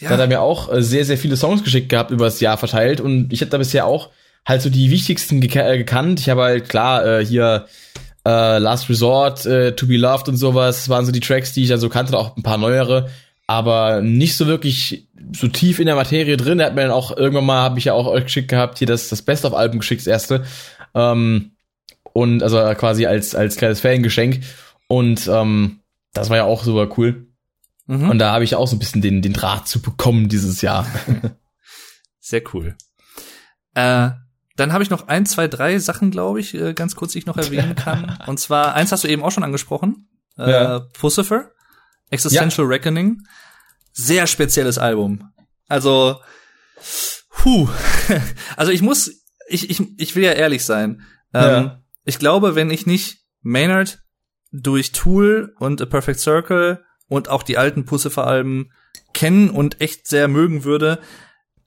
[0.00, 0.08] Ja.
[0.08, 2.58] Da hat er mir auch äh, sehr, sehr viele Songs geschickt gehabt über das Jahr
[2.58, 4.10] verteilt und ich hatte da bisher auch
[4.46, 6.20] halt so die wichtigsten gek äh, gekannt.
[6.20, 7.66] Ich habe halt klar äh, hier
[8.26, 11.62] äh, Last Resort, äh, To Be Loved und sowas, das waren so die Tracks, die
[11.62, 13.08] ich dann so kannte, auch ein paar neuere,
[13.46, 16.58] aber nicht so wirklich so tief in der Materie drin.
[16.58, 18.86] Er hat mir dann auch irgendwann mal, habe ich ja auch euch geschickt gehabt, hier
[18.86, 20.44] das, das Best-of-Album geschickt, das erste.
[20.94, 21.52] Ähm,
[22.12, 24.40] und also quasi als, als kleines Fangeschenk.
[24.86, 25.80] Und ähm,
[26.12, 27.26] das war ja auch super cool.
[27.86, 28.10] Mhm.
[28.10, 30.86] Und da habe ich auch so ein bisschen den, den Draht zu bekommen dieses Jahr.
[32.20, 32.76] Sehr cool.
[33.74, 34.10] Äh,
[34.56, 37.26] dann habe ich noch ein, zwei, drei Sachen, glaube ich, äh, ganz kurz, die ich
[37.26, 38.18] noch erwähnen kann.
[38.26, 40.08] Und zwar, eins hast du eben auch schon angesprochen.
[40.38, 40.78] Äh, ja.
[40.92, 41.50] Pussifer,
[42.10, 42.70] Existential ja.
[42.70, 43.22] Reckoning.
[43.92, 45.30] Sehr spezielles Album.
[45.68, 46.20] Also,
[47.30, 47.68] puh.
[48.56, 49.23] Also ich muss,
[49.54, 51.02] ich, ich, ich will ja ehrlich sein.
[51.32, 51.82] Ähm, ja.
[52.04, 54.02] Ich glaube, wenn ich nicht Maynard
[54.52, 58.72] durch Tool und A Perfect Circle und auch die alten Pussifer-Alben
[59.12, 61.00] kennen und echt sehr mögen würde.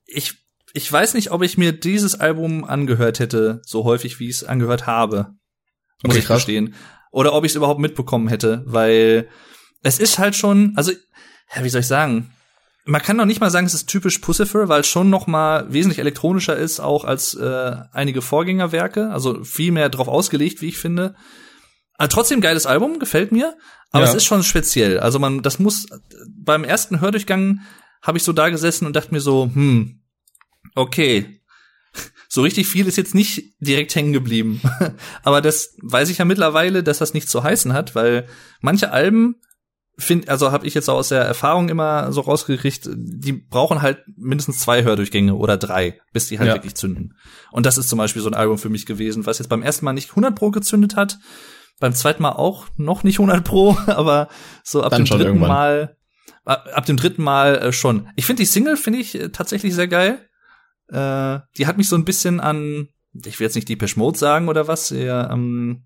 [0.05, 0.34] Ich,
[0.73, 4.43] ich weiß nicht, ob ich mir dieses Album angehört hätte, so häufig wie ich es
[4.43, 5.34] angehört habe.
[6.03, 6.43] Muss okay, ich krass.
[6.43, 6.76] verstehen.
[7.11, 9.27] Oder ob ich es überhaupt mitbekommen hätte, weil
[9.81, 10.91] es ist halt schon, also,
[11.55, 12.31] ja, wie soll ich sagen?
[12.88, 15.72] Man kann noch nicht mal sagen, es ist typisch Pussifer, weil es schon noch mal
[15.72, 19.09] wesentlich elektronischer ist, auch als äh, einige Vorgängerwerke.
[19.09, 21.14] Also viel mehr drauf ausgelegt, wie ich finde.
[21.95, 23.57] Aber trotzdem geiles Album, gefällt mir.
[23.91, 24.09] Aber ja.
[24.09, 24.99] es ist schon speziell.
[24.99, 25.85] Also man, das muss,
[26.30, 27.59] beim ersten Hördurchgang
[28.01, 30.01] habe ich so da gesessen und dachte mir so, hm,
[30.76, 31.41] okay.
[32.30, 34.61] So richtig viel ist jetzt nicht direkt hängen geblieben.
[35.23, 38.27] Aber das weiß ich ja mittlerweile, dass das nichts zu heißen hat, weil
[38.61, 39.35] manche Alben
[39.97, 44.03] find, also habe ich jetzt auch aus der Erfahrung immer so rausgekriegt, die brauchen halt
[44.15, 46.55] mindestens zwei Hördurchgänge oder drei, bis die halt ja.
[46.55, 47.17] wirklich zünden.
[47.51, 49.85] Und das ist zum Beispiel so ein Album für mich gewesen, was jetzt beim ersten
[49.85, 51.17] Mal nicht 100 pro gezündet hat,
[51.79, 54.29] beim zweiten Mal auch noch nicht 100 pro, aber
[54.63, 55.49] so ab Dann dem dritten irgendwann.
[55.49, 55.97] Mal,
[56.45, 58.09] ab dem dritten Mal äh, schon.
[58.15, 60.19] Ich finde die Single finde ich äh, tatsächlich sehr geil.
[60.89, 64.47] Äh, die hat mich so ein bisschen an, ich will jetzt nicht Depeche Mode sagen
[64.47, 65.85] oder was, eher ähm,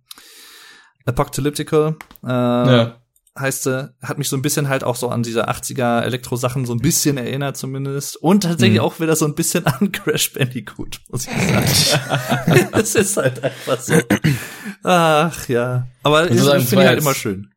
[1.05, 1.95] Apocalyptical.
[2.23, 3.00] Äh, ja
[3.37, 6.73] heißt sie, hat mich so ein bisschen halt auch so an diese 80er Elektro-Sachen so
[6.73, 8.17] ein bisschen erinnert zumindest.
[8.17, 8.85] Und tatsächlich mhm.
[8.85, 12.69] auch wieder so ein bisschen an Crash Bandicoot, muss ich sagen.
[12.73, 13.95] Es ist halt einfach so.
[14.83, 15.87] Ach ja.
[16.03, 17.51] Aber das finde ich halt immer schön.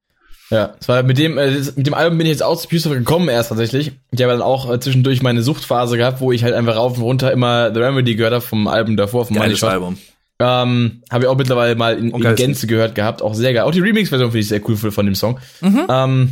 [0.50, 3.28] Ja, es war mit dem äh, mit dem Album bin ich jetzt auch zu gekommen
[3.28, 3.92] erst tatsächlich.
[4.10, 7.02] Ich habe dann auch äh, zwischendurch meine Suchtphase gehabt, wo ich halt einfach rauf und
[7.02, 9.98] runter immer The Remedy gehört habe vom Album davor, vom Geiles Album.
[10.40, 13.62] Ähm, habe ich auch mittlerweile mal in, in Gänze gehört gehabt, auch sehr geil.
[13.62, 15.38] Auch die Remix-Version finde ich sehr cool von dem Song.
[15.60, 15.86] Mhm.
[15.88, 16.30] Ähm,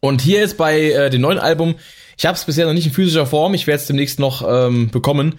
[0.00, 1.74] und hier ist bei äh, dem neuen Album,
[2.16, 4.90] ich habe es bisher noch nicht in physischer Form, ich werde es demnächst noch ähm,
[4.90, 5.34] bekommen.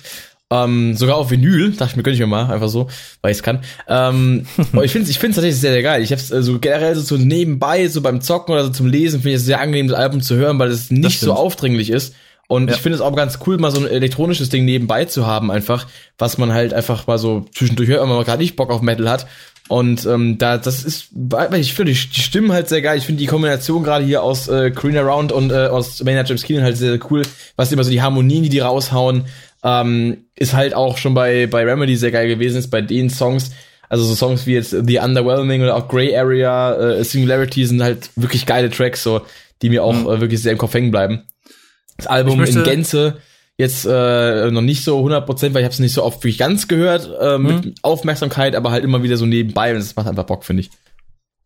[0.52, 2.90] Ähm, sogar auf Vinyl, dachte ich mir, könnte ich mir mal, einfach so,
[3.22, 3.62] weil ich es kann.
[3.88, 6.04] Ähm, aber ich finde es ich find's tatsächlich sehr, sehr geil.
[6.04, 8.88] Ich habe es äh, so generell so, so nebenbei, so beim Zocken oder so zum
[8.88, 11.90] Lesen, finde ich es sehr angenehm, das Album zu hören, weil es nicht so aufdringlich
[11.90, 12.14] ist.
[12.52, 12.76] Und ja.
[12.76, 15.88] ich finde es auch ganz cool, mal so ein elektronisches Ding nebenbei zu haben, einfach,
[16.18, 19.10] was man halt einfach mal so zwischendurch hört, wenn man gerade nicht Bock auf Metal
[19.10, 19.26] hat.
[19.70, 21.12] Und ähm, da, das ist,
[21.56, 22.98] ich finde die, die Stimmen halt sehr geil.
[22.98, 26.44] Ich finde die Kombination gerade hier aus äh, Green Around und äh, aus Maynard James
[26.44, 27.22] Keenan halt sehr, sehr cool.
[27.56, 29.28] Was immer so die Harmonien, die die raushauen,
[29.64, 32.58] ähm, ist halt auch schon bei bei Remedy sehr geil gewesen.
[32.58, 33.52] Ist bei den Songs,
[33.88, 38.10] also so Songs wie jetzt The Underwhelming oder auch Grey Area, äh, Singularity sind halt
[38.18, 39.22] wirklich geile Tracks, so
[39.62, 40.08] die mir auch mhm.
[40.08, 41.24] äh, wirklich sehr im Kopf hängen bleiben
[42.04, 43.18] das Album in Gänze
[43.58, 46.68] jetzt äh, noch nicht so 100%, weil ich habe es nicht so oft wirklich ganz
[46.68, 47.76] gehört, äh, mit mhm.
[47.82, 50.72] Aufmerksamkeit, aber halt immer wieder so nebenbei und das macht einfach Bock, finde ich.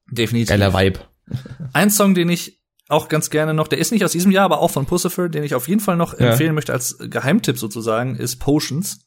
[0.09, 0.49] Definitiv.
[0.49, 0.99] Geiler Vibe.
[1.73, 4.59] Ein Song, den ich auch ganz gerne noch, der ist nicht aus diesem Jahr, aber
[4.59, 6.31] auch von Pussifer, den ich auf jeden Fall noch ja.
[6.31, 8.99] empfehlen möchte als Geheimtipp sozusagen, ist Potions.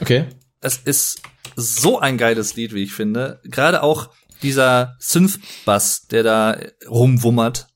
[0.00, 0.26] Okay.
[0.60, 1.22] Es ist
[1.56, 3.40] so ein geiles Lied, wie ich finde.
[3.44, 4.10] Gerade auch
[4.42, 6.58] dieser Synth-Bass, der da
[6.88, 7.68] rumwummert,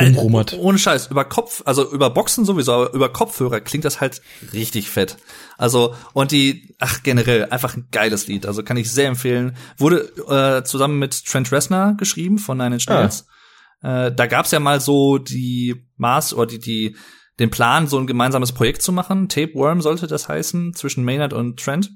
[0.00, 0.52] Rumrummert.
[0.52, 4.20] Äh, ohne Scheiß, über Kopf, also über Boxen sowieso, aber über Kopfhörer klingt das halt
[4.52, 5.16] richtig fett.
[5.56, 8.46] Also, und die, ach, generell, einfach ein geiles Lied.
[8.46, 9.56] Also kann ich sehr empfehlen.
[9.76, 13.26] Wurde äh, zusammen mit Trent Reznor geschrieben von Nine Inch Nails.
[13.82, 14.06] Ah.
[14.06, 16.96] Äh, da gab's ja mal so die Maß oder die, die,
[17.38, 19.28] den Plan, so ein gemeinsames Projekt zu machen.
[19.28, 21.90] Tapeworm sollte das heißen, zwischen Maynard und Trent.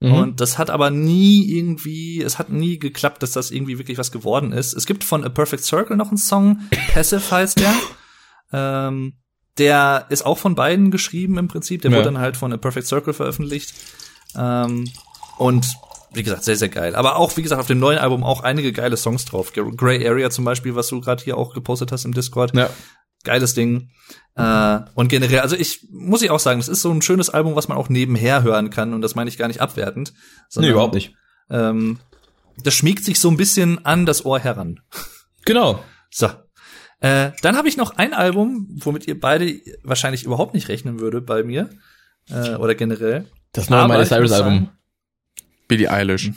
[0.00, 0.12] Mhm.
[0.14, 4.10] Und das hat aber nie irgendwie, es hat nie geklappt, dass das irgendwie wirklich was
[4.10, 4.72] geworden ist.
[4.72, 6.60] Es gibt von A Perfect Circle noch einen Song,
[6.92, 7.74] Passive heißt der.
[8.52, 9.12] Ähm,
[9.58, 11.82] der ist auch von beiden geschrieben im Prinzip.
[11.82, 11.98] Der ja.
[11.98, 13.74] wurde dann halt von A Perfect Circle veröffentlicht.
[14.34, 14.90] Ähm,
[15.38, 15.68] und
[16.12, 16.96] wie gesagt, sehr, sehr geil.
[16.96, 19.52] Aber auch, wie gesagt, auf dem neuen Album auch einige geile Songs drauf.
[19.52, 22.56] Grey Area zum Beispiel, was du gerade hier auch gepostet hast im Discord.
[22.56, 22.70] Ja.
[23.24, 23.90] Geiles Ding.
[24.34, 27.56] Äh, und generell, also ich muss ich auch sagen, es ist so ein schönes Album,
[27.56, 28.94] was man auch nebenher hören kann.
[28.94, 30.14] Und das meine ich gar nicht abwertend.
[30.48, 31.14] Sondern, nee, überhaupt nicht.
[31.50, 31.98] Ähm,
[32.62, 34.80] das schmiegt sich so ein bisschen an das Ohr heran.
[35.44, 35.82] Genau.
[36.10, 36.28] So.
[37.00, 41.20] Äh, dann habe ich noch ein Album, womit ihr beide wahrscheinlich überhaupt nicht rechnen würde
[41.20, 41.70] bei mir.
[42.28, 43.26] Äh, oder generell.
[43.52, 44.68] Das neue Miley Cyrus Album.
[45.66, 46.30] Billie Eilish.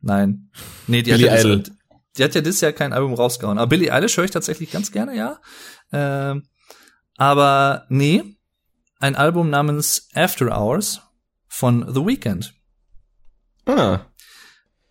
[0.00, 0.50] Nein.
[0.86, 1.70] Nee, die Billie hat, ja das,
[2.18, 3.58] die hat ja dieses Jahr kein Album rausgehauen.
[3.58, 5.38] Aber Billie Eilish höre ich tatsächlich ganz gerne, ja.
[5.90, 6.34] Äh,
[7.16, 8.22] aber nee,
[9.00, 11.02] ein Album namens After Hours
[11.46, 12.54] von The Weeknd.
[13.66, 14.00] Ah.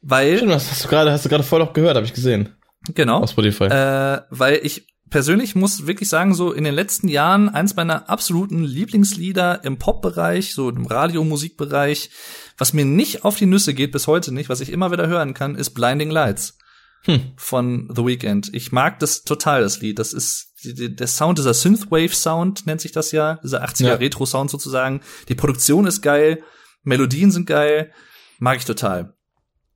[0.02, 0.38] Weil.
[0.38, 2.56] Stimmt, das hast du gerade, hast du gerade voll noch gehört, habe ich gesehen.
[2.94, 3.20] Genau.
[3.22, 3.66] Auf Spotify.
[3.66, 8.64] Äh, weil ich persönlich muss wirklich sagen, so in den letzten Jahren eins meiner absoluten
[8.64, 12.10] Lieblingslieder im Pop-Bereich, so im Radiomusikbereich,
[12.58, 15.34] was mir nicht auf die Nüsse geht bis heute nicht, was ich immer wieder hören
[15.34, 16.58] kann, ist Blinding Lights
[17.04, 17.34] hm.
[17.36, 18.50] von The Weeknd.
[18.54, 20.00] Ich mag das total, das Lied.
[20.00, 25.02] Das ist der Sound, dieser Synthwave-Sound nennt sich das ja, dieser 80er Retro-Sound sozusagen.
[25.30, 26.44] Die Produktion ist geil,
[26.84, 27.92] Melodien sind geil,
[28.40, 29.14] mag ich total.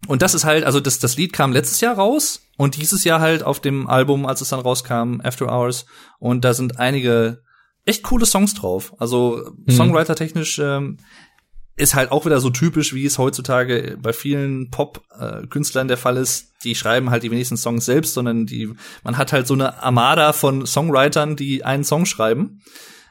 [0.07, 3.19] Und das ist halt, also das, das Lied kam letztes Jahr raus und dieses Jahr
[3.19, 5.85] halt auf dem Album, als es dann rauskam, After Hours.
[6.19, 7.41] Und da sind einige
[7.85, 8.93] echt coole Songs drauf.
[8.99, 9.71] Also mhm.
[9.71, 10.97] Songwriter-technisch ähm,
[11.77, 16.53] ist halt auch wieder so typisch, wie es heutzutage bei vielen Pop-Künstlern der Fall ist.
[16.63, 18.73] Die schreiben halt die wenigsten Songs selbst, sondern die,
[19.03, 22.61] man hat halt so eine Armada von Songwritern, die einen Song schreiben.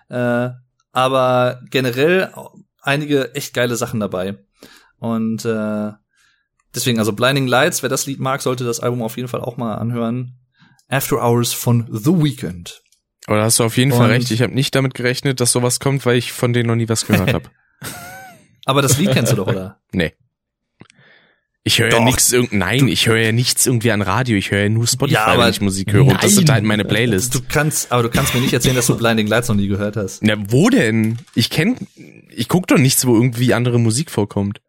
[0.08, 0.50] Äh,
[0.92, 2.32] aber generell
[2.82, 4.38] einige echt geile Sachen dabei.
[4.98, 5.92] Und äh,
[6.76, 9.56] Deswegen, also Blinding Lights, wer das Lied mag, sollte das Album auf jeden Fall auch
[9.56, 10.38] mal anhören.
[10.88, 12.82] After Hours von The Weeknd.
[13.26, 14.30] Aber da hast du auf jeden Und Fall recht.
[14.30, 17.06] Ich habe nicht damit gerechnet, dass sowas kommt, weil ich von denen noch nie was
[17.06, 17.48] gehört habe.
[18.66, 19.80] Aber das Lied kennst du doch, oder?
[19.92, 20.12] Nee.
[21.62, 24.68] Ich höre ja nichts nein, ich höre ja nichts irgendwie an Radio, ich höre ja
[24.68, 26.04] nur Spotify, ja, wenn ich Musik höre.
[26.04, 26.14] Nein.
[26.14, 27.30] Und das sind halt meine Playlists.
[27.30, 29.96] Du kannst, aber du kannst mir nicht erzählen, dass du Blinding Lights noch nie gehört
[29.96, 30.22] hast.
[30.22, 31.18] Na, wo denn?
[31.34, 31.76] Ich kenn,
[32.30, 34.60] ich guck doch nichts, wo irgendwie andere Musik vorkommt.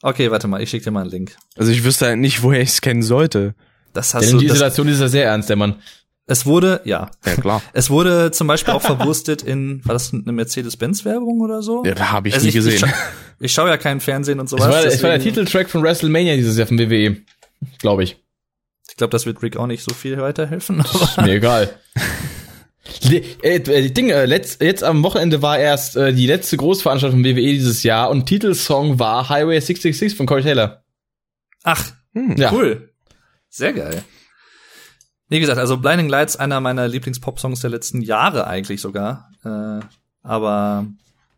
[0.00, 1.36] Okay, warte mal, ich schicke dir mal einen Link.
[1.56, 3.56] Also ich wüsste halt nicht, woher ich es kennen sollte.
[3.92, 4.38] Das hast Denn du.
[4.38, 5.74] Die Situation ist ja sehr ernst, der Mann.
[6.28, 7.10] Es wurde, ja.
[7.24, 7.62] Ja, klar.
[7.72, 11.84] Es wurde zum Beispiel auch verwurstet in, war das eine Mercedes-Benz-Werbung oder so?
[11.84, 12.74] Ja, habe ich also nie ich, gesehen.
[12.74, 12.88] Ich, scha
[13.38, 14.66] ich schaue ja keinen Fernsehen und sowas.
[14.66, 17.18] Es war, es war der Titeltrack von WrestleMania dieses Jahr von WWE.
[17.78, 18.16] Glaube ich.
[18.88, 20.80] Ich glaube, das wird Rick auch nicht so viel weiterhelfen.
[21.02, 21.70] Ist mir egal.
[23.02, 27.24] Die, äh, Ding, äh, letzt, jetzt am Wochenende war erst äh, die letzte Großveranstaltung von
[27.24, 30.84] WWE dieses Jahr und Titelsong war Highway 666 von Corey Taylor.
[31.62, 32.52] Ach, hm, ja.
[32.52, 32.90] cool.
[33.48, 34.02] Sehr geil.
[35.28, 39.30] Wie gesagt, also Blinding Lights, einer meiner Lieblings-Pop-Songs der letzten Jahre eigentlich sogar.
[39.44, 39.84] Äh,
[40.22, 40.86] aber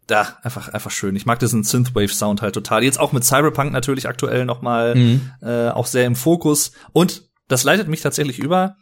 [0.06, 1.16] da, einfach, einfach schön.
[1.16, 2.85] Ich mag diesen Synthwave-Sound halt total.
[2.85, 5.31] Jetzt auch mit Cyberpunk natürlich aktuell noch mal mhm.
[5.40, 6.73] äh, auch sehr im Fokus.
[6.93, 8.77] Und das leitet mich tatsächlich über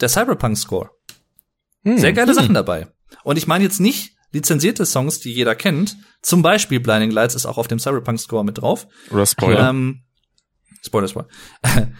[0.00, 0.90] der Cyberpunk-Score.
[1.84, 2.34] Hm, Sehr geile hm.
[2.34, 2.88] Sachen dabei.
[3.24, 5.96] Und ich meine jetzt nicht lizenzierte Songs, die jeder kennt.
[6.22, 8.86] Zum Beispiel Blinding Lights ist auch auf dem Cyberpunk Score mit drauf.
[9.10, 9.70] Oder Spoiler.
[9.70, 10.02] Ähm,
[10.82, 11.28] Spoiler, Spoiler.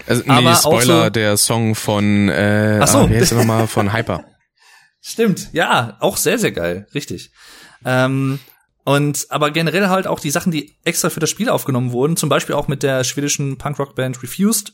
[0.07, 2.99] Also, nee, Aber Spoiler, so, der Song von, äh, Ach so.
[2.99, 4.25] Ah, wie heißt der nochmal, von Hyper.
[5.01, 7.31] Stimmt, ja, auch sehr, sehr geil, richtig.
[7.85, 8.39] Ähm,
[8.85, 12.29] und aber generell halt auch die Sachen, die extra für das Spiel aufgenommen wurden, zum
[12.29, 14.73] Beispiel auch mit der schwedischen Punkrock-Band Refused.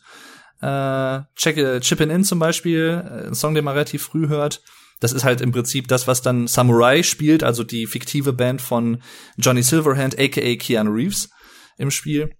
[0.60, 4.62] Äh, Check, äh, Chippin' In zum Beispiel, äh, ein Song, den man relativ früh hört.
[5.00, 9.02] Das ist halt im Prinzip das, was dann Samurai spielt, also die fiktive Band von
[9.36, 11.28] Johnny Silverhand, aka Keanu Reeves
[11.76, 12.30] im Spiel.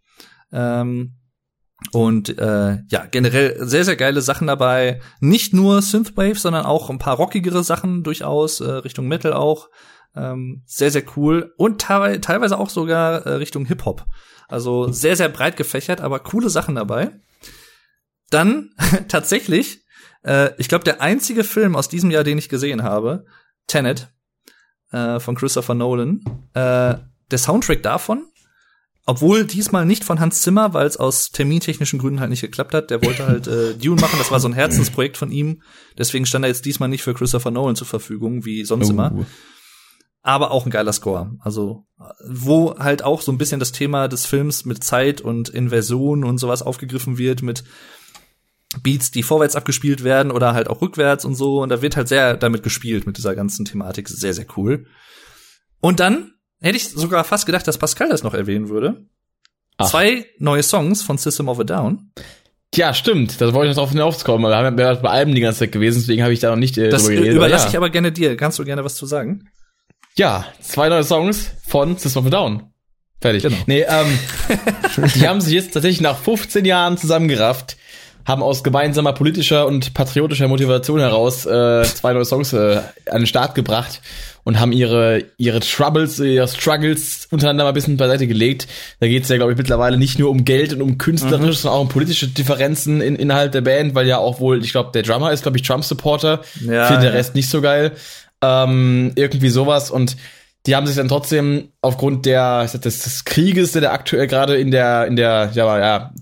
[0.53, 1.17] Ähm,
[1.93, 5.01] und äh, ja, generell sehr, sehr geile Sachen dabei.
[5.21, 9.69] Nicht nur Synthwave, sondern auch ein paar rockigere Sachen durchaus, äh, Richtung Metal auch.
[10.17, 11.53] Ähm, sehr, sehr cool.
[11.57, 14.05] Und teilweise auch sogar äh, Richtung Hip-Hop.
[14.49, 17.11] Also sehr, sehr breit gefächert, aber coole Sachen dabei.
[18.31, 18.71] Dann
[19.09, 19.85] tatsächlich
[20.25, 23.25] äh, ich glaube, der einzige Film aus diesem Jahr, den ich gesehen habe,
[23.67, 24.09] Tenet
[24.91, 26.25] äh, von Christopher Nolan,
[26.55, 26.97] äh,
[27.31, 28.27] der Soundtrack davon,
[29.07, 32.91] obwohl diesmal nicht von Hans Zimmer, weil es aus termintechnischen Gründen halt nicht geklappt hat.
[32.91, 35.63] Der wollte halt äh, Dune machen, das war so ein Herzensprojekt von ihm.
[35.99, 38.93] Deswegen stand er jetzt diesmal nicht für Christopher Nolan zur Verfügung, wie sonst uh.
[38.93, 39.27] immer.
[40.23, 41.37] Aber auch ein geiler Score.
[41.41, 41.85] Also,
[42.27, 46.39] wo halt auch so ein bisschen das Thema des Films mit Zeit und Inversion und
[46.39, 47.63] sowas aufgegriffen wird, mit
[48.83, 51.63] Beats, die vorwärts abgespielt werden oder halt auch rückwärts und so.
[51.63, 54.09] Und da wird halt sehr damit gespielt mit dieser ganzen Thematik.
[54.09, 54.87] Sehr, sehr cool.
[55.81, 56.34] Und dann
[56.65, 59.07] hätte ich sogar fast gedacht, dass Pascal das noch erwähnen würde.
[59.77, 59.89] Ach.
[59.91, 62.11] Zwei neue Songs von System of a Down.
[62.75, 63.41] Ja, stimmt.
[63.41, 64.51] Da wollte ich noch drauf hinauskommen.
[64.51, 66.77] Wir haben ja bei Alben die ganze Zeit gewesen, deswegen habe ich da noch nicht
[66.77, 67.37] äh, Das drüber geredet.
[67.37, 67.71] überlasse ja.
[67.71, 68.37] ich aber gerne dir.
[68.37, 69.49] Kannst du gerne was zu sagen?
[70.17, 72.63] Ja, zwei neue Songs von System of a Down.
[73.21, 73.43] Fertig.
[73.43, 73.57] Genau.
[73.67, 74.19] Nee, ähm,
[75.15, 77.77] die haben sich jetzt tatsächlich nach 15 Jahren zusammengerafft,
[78.27, 82.81] haben aus gemeinsamer politischer und patriotischer Motivation heraus äh, zwei neue Songs äh,
[83.11, 84.01] an den Start gebracht
[84.45, 88.67] und haben ihre ihre Troubles, ihre Struggles untereinander mal ein bisschen beiseite gelegt.
[89.01, 91.83] Da geht's ja, glaube ich, mittlerweile nicht nur um Geld und um künstlerisch, sondern auch
[91.83, 95.33] um politische Differenzen in, innerhalb der Band, weil ja auch wohl, ich glaube, der Drummer
[95.33, 96.41] ist, glaube ich, Trump-Supporter.
[96.61, 97.17] Ja, Finde der ja.
[97.17, 97.93] Rest nicht so geil.
[98.43, 100.17] Ähm, irgendwie sowas und
[100.67, 104.71] die haben sich dann trotzdem aufgrund der des, des Krieges, der da aktuell gerade in
[104.71, 106.15] der in der ja ja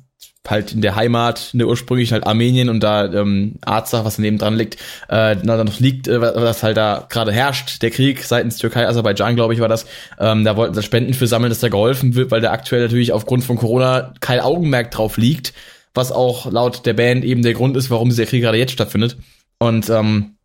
[0.48, 4.38] halt in der Heimat, in der ursprünglichen halt Armenien und da ähm, Arzach, was daneben
[4.38, 4.74] dran liegt,
[5.08, 9.36] äh, dann noch liegt, äh, was halt da gerade herrscht, der Krieg seitens Türkei, Aserbaidschan,
[9.36, 9.86] glaube ich, war das.
[10.18, 13.12] Ähm, da wollten sie Spenden für sammeln, dass da geholfen wird, weil da aktuell natürlich
[13.12, 15.54] aufgrund von Corona kein Augenmerk drauf liegt,
[15.94, 19.16] was auch laut der Band eben der Grund ist, warum dieser Krieg gerade jetzt stattfindet.
[19.58, 20.36] Und ähm,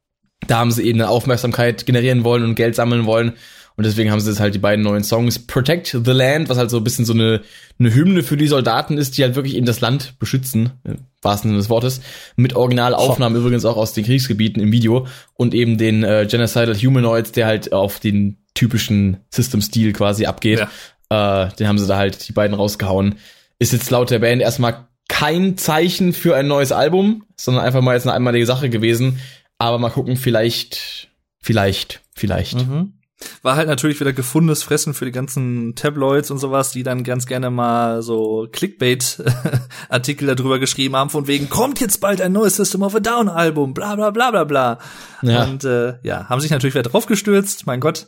[0.45, 3.33] da haben sie eben eine Aufmerksamkeit generieren wollen und Geld sammeln wollen.
[3.77, 6.71] Und deswegen haben sie jetzt halt die beiden neuen Songs Protect the Land, was halt
[6.71, 7.41] so ein bisschen so eine,
[7.77, 11.51] eine Hymne für die Soldaten ist, die halt wirklich eben das Land beschützen, im wahrsten
[11.51, 12.01] Sinne des Wortes,
[12.35, 15.05] mit Originalaufnahmen übrigens auch aus den Kriegsgebieten im Video
[15.35, 20.61] und eben den äh, Genocidal Humanoids, der halt auf den typischen System-Stil quasi abgeht.
[21.09, 23.15] Äh, den haben sie da halt die beiden rausgehauen.
[23.59, 27.93] Ist jetzt laut der Band erstmal kein Zeichen für ein neues Album, sondern einfach mal
[27.93, 29.19] jetzt eine einmalige Sache gewesen.
[29.59, 31.09] Aber mal gucken, vielleicht,
[31.39, 32.55] vielleicht, vielleicht.
[32.55, 32.93] Mhm.
[33.41, 37.25] War halt natürlich wieder gefundenes Fressen für die ganzen Tabloids und sowas, die dann ganz
[37.25, 42.83] gerne mal so Clickbait-Artikel darüber geschrieben haben, von wegen, kommt jetzt bald ein neues System
[42.83, 44.79] of a Down-Album, bla bla bla bla bla.
[45.23, 45.45] Ja.
[45.45, 48.07] Und äh, ja, haben sich natürlich wieder draufgestürzt, mein Gott.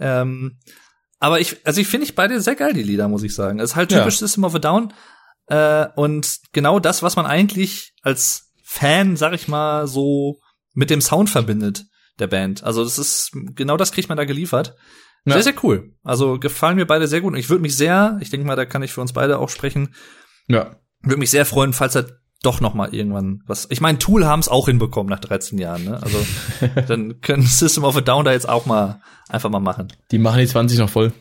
[0.00, 0.58] Ähm,
[1.20, 3.60] aber ich, also ich finde ich beide sehr geil, die Lieder, muss ich sagen.
[3.60, 3.98] Es ist halt Ja.
[4.00, 4.92] typisch System of a Down.
[5.46, 10.38] Äh, und genau das, was man eigentlich als Fan, sag ich mal, so
[10.74, 11.84] mit dem Sound verbindet
[12.18, 12.64] der Band.
[12.64, 14.76] Also das ist genau das kriegt man da geliefert.
[15.24, 15.34] Ja.
[15.34, 15.94] Sehr, sehr cool.
[16.04, 17.32] Also gefallen mir beide sehr gut.
[17.32, 19.48] Und ich würde mich sehr, ich denke mal, da kann ich für uns beide auch
[19.50, 19.94] sprechen,
[20.46, 20.76] Ja.
[21.02, 22.06] würde mich sehr freuen, falls er
[22.42, 23.66] doch noch mal irgendwann was.
[23.70, 25.84] Ich meine, Tool haben es auch hinbekommen nach 13 Jahren.
[25.84, 26.00] Ne?
[26.02, 26.24] Also
[26.86, 29.88] dann können System of a Down da jetzt auch mal einfach mal machen.
[30.12, 31.12] Die machen die 20 noch voll.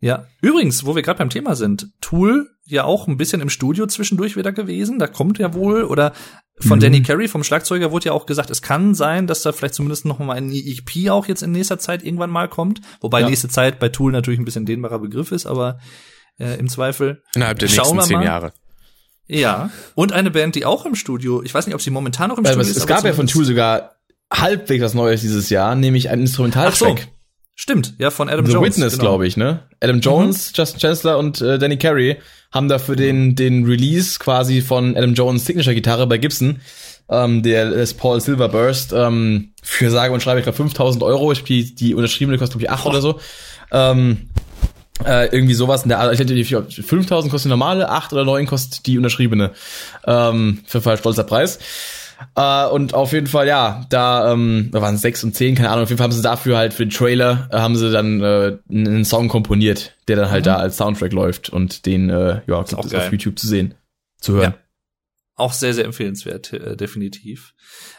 [0.00, 0.26] Ja.
[0.42, 4.36] Übrigens, wo wir gerade beim Thema sind, Tool ja auch ein bisschen im Studio zwischendurch
[4.36, 4.98] wieder gewesen.
[4.98, 6.12] Da kommt ja wohl oder
[6.60, 6.82] von Mhm.
[6.82, 10.04] Danny Carey vom Schlagzeuger wurde ja auch gesagt, es kann sein, dass da vielleicht zumindest
[10.04, 12.80] noch mal ein EP auch jetzt in nächster Zeit irgendwann mal kommt.
[13.00, 13.28] Wobei Ja.
[13.28, 15.78] nächste Zeit bei Tool natürlich ein bisschen dehnbarer Begriff ist, aber
[16.38, 17.22] äh, im Zweifel.
[17.34, 18.22] Innerhalb der Schauen nächsten zehn.
[18.22, 18.52] Jahre.
[19.26, 19.70] Ja.
[19.94, 22.44] Und eine Band, die auch im Studio, ich weiß nicht, ob sie momentan noch im
[22.44, 22.76] Äh, Studio es, ist.
[22.78, 23.92] es gab ja von Tool sogar
[24.32, 26.22] halbwegs was Neues dieses Jahr, nämlich ein Ach so.
[26.22, 27.08] Instrumentaltrack.
[27.56, 28.66] Stimmt, ja, von Adam The Jones.
[28.76, 29.02] Witness, genau.
[29.02, 29.60] glaube ich, ne?
[29.80, 32.18] Adam Jones, Justin Chancellor und äh, Danny Carey
[32.54, 36.60] haben dafür den, den Release quasi von Adam Jones Signature-Gitarre bei Gibson,
[37.10, 41.32] ähm, der Les Paul Silver Burst, ähm, für sage und schreibe, ich glaube 5000 Euro.
[41.32, 43.20] Ich, die, die unterschriebene kostet, glaube ich, 8 oder so.
[43.72, 44.28] Ähm,
[45.04, 46.12] äh, irgendwie sowas in der Art.
[46.12, 49.50] Ich denke, die 5000 kostet die normale, 8 oder 9 kostet die unterschriebene.
[50.06, 51.58] Ähm, für Fall stolzer Preis.
[52.36, 55.70] Äh, und auf jeden Fall, ja, da, ähm, da waren es sechs und zehn, keine
[55.70, 55.84] Ahnung.
[55.84, 58.58] Auf jeden Fall haben sie dafür halt für den Trailer, äh, haben sie dann äh,
[58.68, 62.84] einen Song komponiert, der dann halt da als Soundtrack läuft und den, äh, ja, gibt
[62.84, 63.74] es auf YouTube zu sehen,
[64.20, 64.54] zu hören.
[65.36, 67.54] Auch sehr, sehr empfehlenswert, äh, definitiv.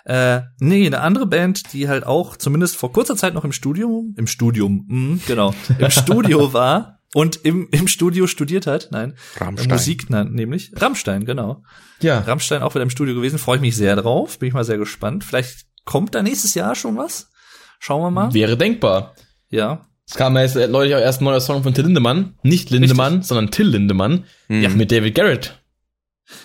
[0.05, 4.15] Äh, nee, eine andere Band, die halt auch zumindest vor kurzer Zeit noch im Studium,
[4.17, 9.69] im Studium, mh, genau, im Studio war und im, im Studio studiert hat, nein, Rammstein.
[9.69, 11.63] Musik nämlich, Rammstein, genau.
[12.01, 14.65] Ja, Rammstein auch wieder im Studio gewesen, freue ich mich sehr drauf, bin ich mal
[14.65, 15.23] sehr gespannt.
[15.23, 17.31] Vielleicht kommt da nächstes Jahr schon was?
[17.79, 18.33] Schauen wir mal.
[18.33, 19.15] wäre denkbar.
[19.47, 19.87] Ja.
[20.05, 22.37] Es kam ja jetzt äh, neulich auch erst ein neuer Song von Till Lindemann.
[22.43, 24.25] Nicht Lindemann, sondern Till Lindemann.
[24.49, 24.67] Ja.
[24.67, 25.63] Mit David Garrett.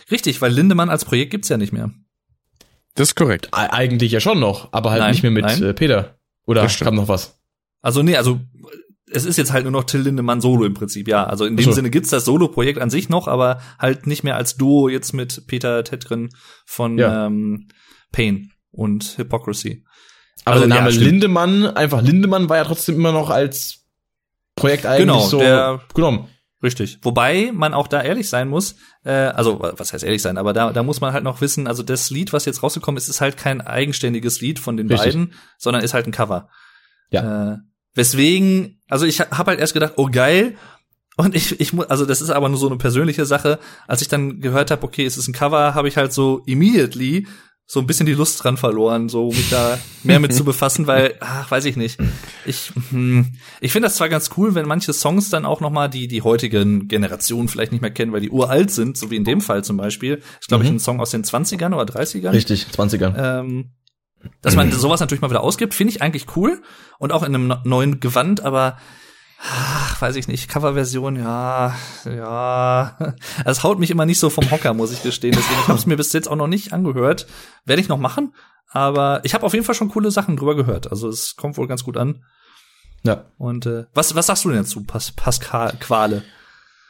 [0.08, 1.90] Richtig, weil Lindemann als Projekt gibt's ja nicht mehr.
[2.94, 3.48] Das ist korrekt.
[3.50, 5.62] Eigentlich ja schon noch, aber halt Nein, nicht mehr mit nein.
[5.64, 6.20] äh, Peter.
[6.46, 7.40] Oder kam noch was?
[7.82, 8.38] Also nee, also
[9.12, 11.24] es ist jetzt halt nur noch Till Lindemann Solo im Prinzip, ja.
[11.24, 11.72] Also in dem so.
[11.72, 15.46] Sinne gibt's das Solo-Projekt an sich noch, aber halt nicht mehr als Duo jetzt mit
[15.46, 16.30] Peter Tetrin
[16.66, 17.26] von Ja.
[17.26, 17.68] ähm,
[18.12, 19.84] Pain und Hypocrisy.
[20.44, 21.00] Aber Also, der Name ja.
[21.00, 23.84] Lindemann, einfach Lindemann war ja trotzdem immer noch als
[24.56, 26.28] Projekt eigentlich Genau, so der- genommen.
[26.62, 26.98] Richtig.
[27.02, 30.72] Wobei man auch da ehrlich sein muss, äh, also was heißt ehrlich sein, aber da,
[30.74, 33.38] da muss man halt noch wissen, also das Lied, was jetzt rausgekommen ist, ist halt
[33.38, 35.14] kein eigenständiges Lied von den Richtig.
[35.14, 36.50] beiden, sondern ist halt ein Cover.
[37.10, 37.52] Ja.
[37.54, 37.58] Äh,
[37.94, 40.56] weswegen, also ich habe halt erst gedacht, oh geil,
[41.16, 43.58] und ich, ich muss, also das ist aber nur so eine persönliche Sache.
[43.86, 47.26] Als ich dann gehört habe, okay, es ist ein Cover, habe ich halt so immediately
[47.72, 51.14] so ein bisschen die Lust dran verloren, so mich da mehr mit zu befassen, weil,
[51.20, 52.00] ach, weiß ich nicht.
[52.44, 53.30] Ich, hm,
[53.60, 56.22] ich finde das zwar ganz cool, wenn manche Songs dann auch noch mal die die
[56.22, 59.62] heutigen Generationen vielleicht nicht mehr kennen, weil die uralt sind, so wie in dem Fall
[59.62, 60.20] zum Beispiel.
[60.40, 62.32] Ich glaube, ich ein Song aus den 20ern oder 30ern.
[62.32, 63.14] Richtig, 20ern.
[63.16, 63.70] Ähm,
[64.42, 66.62] dass man sowas natürlich mal wieder ausgibt, finde ich eigentlich cool
[66.98, 68.76] und auch in einem neuen Gewand, aber
[69.42, 71.74] ach, weiß ich nicht, Coverversion, ja,
[72.04, 73.14] ja.
[73.44, 75.34] Es haut mich immer nicht so vom Hocker, muss ich gestehen.
[75.36, 77.26] Deswegen, ich habe es mir bis jetzt auch noch nicht angehört.
[77.64, 78.34] Werde ich noch machen,
[78.70, 80.90] aber ich habe auf jeden Fall schon coole Sachen drüber gehört.
[80.90, 82.24] Also es kommt wohl ganz gut an.
[83.02, 83.24] Ja.
[83.38, 86.22] Und äh, was, was sagst du denn dazu, Pas Pascal Quale?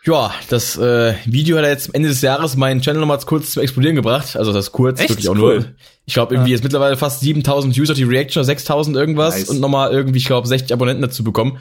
[0.05, 3.97] Ja, das äh, Video hat jetzt Ende des Jahres meinen Channel nochmal kurz zum Explodieren
[3.97, 4.35] gebracht.
[4.37, 5.11] Also das kurz, Echt?
[5.11, 5.57] wirklich auch Cool.
[5.57, 5.65] nur.
[6.07, 6.57] Ich glaube, irgendwie Ja.
[6.57, 9.49] jetzt mittlerweile fast 7000 User die Reaction, 6000 irgendwas Nice.
[9.51, 11.59] und nochmal irgendwie, ich glaube, 60 Abonnenten dazu bekommen.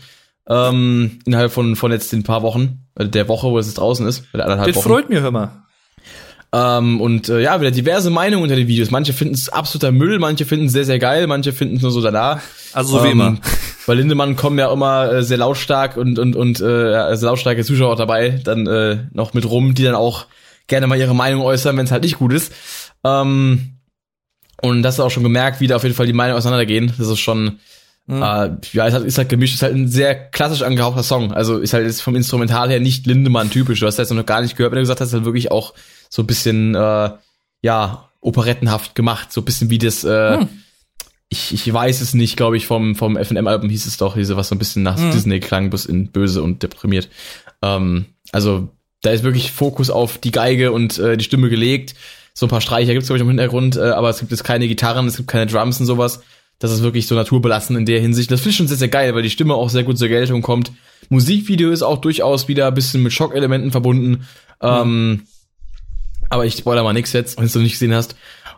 [0.47, 4.07] Ähm, innerhalb von, von jetzt den paar Wochen, äh, der Woche, wo es jetzt draußen
[4.07, 4.89] ist, oder anderthalb Das Wochen.
[4.89, 5.51] freut mich, hör mal.
[6.51, 8.89] Ähm, und äh, ja, wieder diverse Meinungen unter den Videos.
[8.89, 11.91] Manche finden es absoluter Müll, manche finden es sehr, sehr geil, manche finden es nur
[11.91, 12.41] so da.
[12.73, 13.37] Also so wie immer.
[13.85, 17.95] Bei Lindemann kommen ja immer äh, sehr lautstark und, und, und äh, sehr lautstarke Zuschauer
[17.95, 20.25] dabei, dann äh, noch mit rum, die dann auch
[20.67, 22.51] gerne mal ihre Meinung äußern, wenn es halt nicht gut ist.
[23.03, 23.73] Ähm,
[24.61, 26.93] und das ist auch schon gemerkt, wie da auf jeden Fall die Meinungen auseinandergehen.
[26.97, 27.59] Das ist schon,
[28.07, 28.23] Mhm.
[28.23, 31.31] äh, ja, ist halt, ist halt gemischt, ist halt ein sehr klassisch angehauchter Song.
[31.31, 33.81] Also ist halt jetzt vom Instrumental her nicht Lindemann typisch.
[33.81, 35.75] Du hast das noch gar nicht gehört, wenn du gesagt hast, halt wirklich auch
[36.09, 37.11] so ein bisschen, äh,
[37.61, 39.31] ja, operettenhaft gemacht.
[39.31, 40.49] So ein bisschen wie das, äh, Hm.
[41.29, 44.49] ich, ich weiß es nicht, glaube ich, vom, vom FNM-Album hieß es doch, diese, was
[44.49, 45.11] so ein bisschen nach Mhm.
[45.11, 47.07] Disney klang, bis in böse und deprimiert.
[47.61, 48.69] Ähm, also,
[49.01, 51.95] da ist wirklich Fokus auf die Geige und äh, die Stimme gelegt.
[52.33, 54.67] So ein paar Streicher gibt's glaube ich, im Hintergrund, äh, aber es gibt jetzt keine
[54.67, 56.21] Gitarren, es gibt keine Drums und sowas.
[56.57, 58.29] Das ist wirklich so naturbelassen in der Hinsicht.
[58.31, 60.41] Das finde ich schon sehr, sehr geil, weil die Stimme auch sehr gut zur Geltung
[60.41, 60.71] kommt.
[61.07, 64.25] Musikvideo ist auch durchaus wieder ein bisschen mit Schockelementen verbunden.
[64.61, 65.23] Ähm,
[66.29, 68.15] aber ich spoiler mal nix jetzt, wenn du nicht gesehen hast.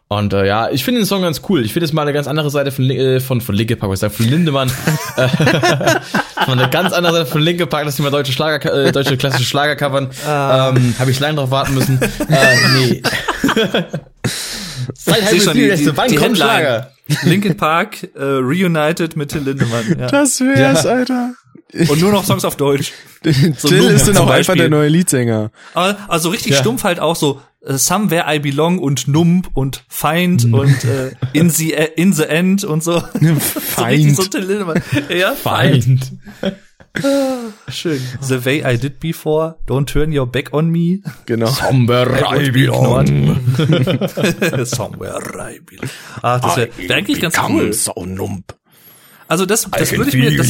[0.08, 1.64] Und äh, ja, ich finde den Song ganz cool.
[1.64, 4.00] Ich finde es mal eine ganz andere Seite von, äh, von, von Linke Park, was
[4.00, 4.70] ich sag, von Lindemann.
[5.18, 5.28] Äh,
[6.46, 9.16] von eine ganz andere Seite von Linke Park, dass die mal deutsche Schlager, äh, deutsche
[9.18, 10.10] klassische Schlager covern.
[10.28, 12.02] Ähm, Habe ich lange drauf warten müssen.
[12.02, 13.02] äh, nee.
[14.94, 16.36] Seit Seh halbes schon, die- die- wann die kommt Headline.
[16.36, 16.92] Schlager?
[17.24, 19.98] Linkin Park äh, reunited mit Till Lindemann.
[20.00, 20.08] Ja.
[20.08, 20.92] Das wär's, Ja.
[20.92, 21.34] Alter.
[21.74, 22.92] Und nur noch Songs auf Deutsch.
[23.24, 24.56] Till Lump ist dann auch einfach Beispiel.
[24.58, 25.52] der neue Leadsänger.
[25.74, 26.58] Aber also richtig Ja.
[26.60, 31.50] stumpf halt auch so äh, Somewhere I Belong und Nump und Feind und äh, in,
[31.50, 33.00] the, in the End und so.
[33.76, 34.82] so richtig so Till Lindemann.
[35.10, 36.12] Ja, Feind.
[36.42, 36.56] Feind.
[37.70, 38.02] Schön.
[38.20, 41.00] The way I did before, don't turn your back on me.
[41.26, 41.48] Genau.
[41.48, 43.40] Somber I belong.
[44.66, 45.90] Somewhere I belong.
[46.22, 47.72] Ah, das wäre wär eigentlich ganz cool.
[47.72, 48.56] so nump.
[49.32, 50.48] Also das, das würde ich mir, das,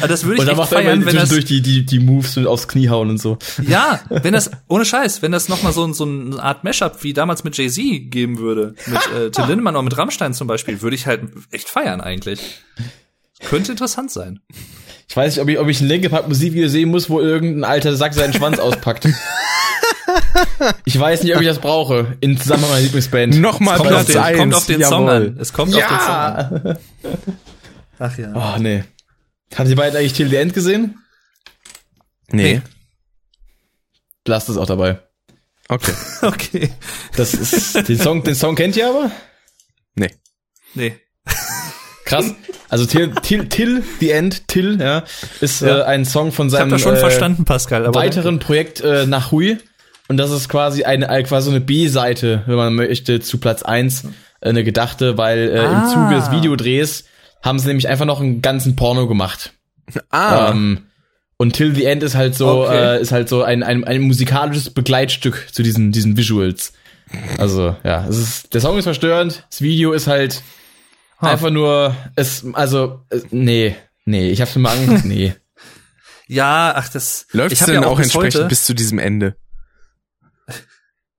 [0.00, 1.84] ah, das würde ich Und dann echt macht er feiern, wenn das, zwischendurch die, die,
[1.84, 3.36] die Moves aufs Knie hauen und so.
[3.68, 7.12] ja, wenn das, ohne Scheiß, wenn das nochmal so, ein- so eine Art Mashup wie
[7.12, 10.96] damals mit Jay-Z geben würde, mit äh, Till Lindemann oder mit Rammstein zum Beispiel, würde
[10.96, 12.40] ich halt echt feiern eigentlich.
[13.40, 14.40] Könnte interessant sein.
[15.08, 17.64] Ich weiß nicht, ob ich, ob ich ein Linke Park Musikvideo sehen muss, wo irgendein
[17.64, 19.08] alter Sack seinen Schwanz auspackt.
[20.84, 22.16] Ich weiß nicht, ob ich das brauche.
[22.20, 23.40] In Zusammenhang mit meiner Lieblingsband.
[23.40, 24.38] Nochmal Platz den, eins.
[24.38, 25.26] kommt auf den Song jawohl.
[25.28, 25.38] an.
[25.40, 26.62] Es kommt auf den Song an.
[26.64, 26.76] Ja!
[27.98, 28.32] Ach ja.
[28.34, 28.84] Oh, nee.
[29.54, 30.98] Haben die beiden eigentlich Till the End gesehen?
[32.30, 32.60] Nee.
[34.26, 35.00] Lasst es auch dabei.
[35.68, 35.92] Okay.
[36.22, 36.70] Okay.
[37.16, 39.10] Das ist, den Song, den Song kennt ihr aber?
[39.94, 40.10] Nee.
[40.74, 40.96] Nee.
[42.04, 42.34] Krass.
[42.68, 45.04] Also Till, Till, Till the End, Till, ja,
[45.40, 45.80] ist Ja.
[45.80, 47.86] Äh, ein Song von Ich hab seinem das schon äh, verstanden, Pascal.
[47.86, 49.58] Aber weiteren Projekt äh, nach Hui.
[50.08, 53.62] Und das ist quasi eine, äh, quasi so eine B-Seite, wenn man möchte, zu Platz
[53.62, 54.04] eins
[54.40, 55.82] äh, eine gedachte, weil äh, Ah.
[55.84, 57.04] im Zuge des Videodrehs
[57.42, 59.52] haben sie nämlich einfach noch einen ganzen Porno gemacht.
[60.10, 60.50] Ah.
[60.50, 60.84] Ähm,
[61.36, 62.96] und Till the End ist halt so, Okay.
[62.96, 66.72] äh, ist halt so ein, ein, ein musikalisches Begleitstück zu diesen, diesen Visuals.
[67.38, 70.42] Also, ja, es ist, der Song ist verstörend, das Video ist halt
[71.20, 71.30] Ha.
[71.32, 73.74] einfach nur, es, also, es, nee,
[74.04, 75.34] nee, ich hab's mir mal angeguckt, nee.
[76.26, 77.26] Ja, ach, das.
[77.32, 79.36] Läuft hab denn ja auch bis entsprechend heute, bis zu diesem Ende?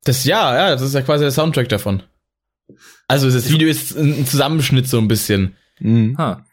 [0.05, 2.03] Das, ja, ja, das ist ja quasi der Soundtrack davon.
[3.07, 5.55] Also, das Video ist ein Zusammenschnitt so ein bisschen.
[5.79, 6.17] Mhm.
[6.17, 6.45] Ha.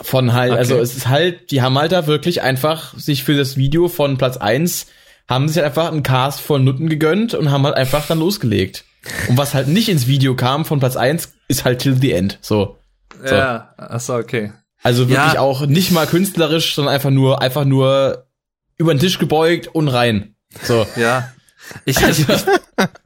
[0.00, 0.58] Von halt, Okay.
[0.58, 4.16] also es ist halt, die haben halt da wirklich einfach sich für das Video von
[4.16, 4.86] Platz eins
[5.28, 8.84] haben sich halt einfach einen Cast von Nutten gegönnt und haben halt einfach dann losgelegt.
[9.28, 12.38] Und was halt nicht ins Video kam von Platz eins ist halt Till the End.
[12.40, 12.78] So.
[13.24, 13.34] So.
[13.34, 14.52] Ja, ach so, okay.
[14.82, 15.40] Also wirklich Ja.
[15.40, 18.26] auch nicht mal künstlerisch, sondern einfach nur, einfach nur
[18.78, 20.34] über den Tisch gebeugt und rein.
[20.62, 20.86] So.
[20.96, 21.30] Ja.
[21.84, 22.44] Ich, ich, ich,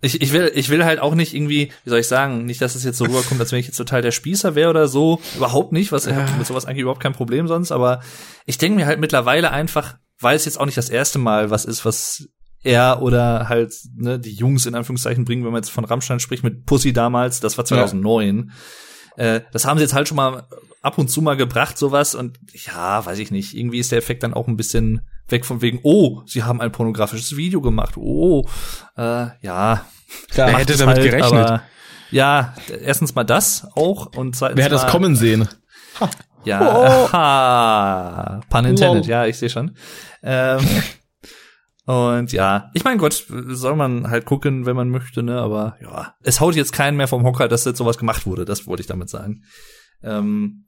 [0.00, 2.74] ich, ich, will, ich will halt auch nicht irgendwie, wie soll ich sagen, nicht, dass
[2.74, 5.20] es jetzt so rüberkommt, als wenn ich jetzt total der Spießer wäre oder so.
[5.36, 8.00] Überhaupt nicht, was ich hab mit sowas eigentlich überhaupt kein Problem sonst, aber
[8.46, 11.64] ich denke mir halt mittlerweile einfach, weil es jetzt auch nicht das erste Mal was
[11.64, 12.28] ist, was
[12.62, 16.44] er oder halt ne, die Jungs in Anführungszeichen bringen, wenn man jetzt von Rammstein spricht,
[16.44, 18.50] mit Pussy damals, das war 2009.
[19.16, 19.24] Ja.
[19.36, 20.46] Äh, das haben sie jetzt halt schon mal
[20.82, 22.14] ab und zu mal gebracht, sowas.
[22.14, 23.54] Und ja, weiß ich nicht.
[23.54, 26.72] Irgendwie ist der Effekt dann auch ein bisschen weg von wegen, oh, sie haben ein
[26.72, 27.96] pornografisches Video gemacht.
[27.96, 28.44] Oh,
[28.96, 29.84] äh, ja.
[30.30, 31.60] Klar, er hätte damit halt, gerechnet.
[32.10, 35.48] Ja, erstens mal das auch und zweitens Wer hat das kommen sehen?
[36.00, 36.10] Ha.
[36.44, 37.12] Ja, oh.
[37.12, 39.10] ha, pun intended, Lol.
[39.10, 39.74] ja, ich sehe schon.
[40.22, 40.60] Ähm,
[41.86, 45.40] und ja, ich mein Gott, soll man halt gucken, wenn man möchte, ne?
[45.40, 48.44] Aber ja, es haut jetzt keinen mehr vom Hocker, dass jetzt sowas gemacht wurde.
[48.44, 49.42] Das wollte ich damit sagen.
[50.02, 50.63] Ähm,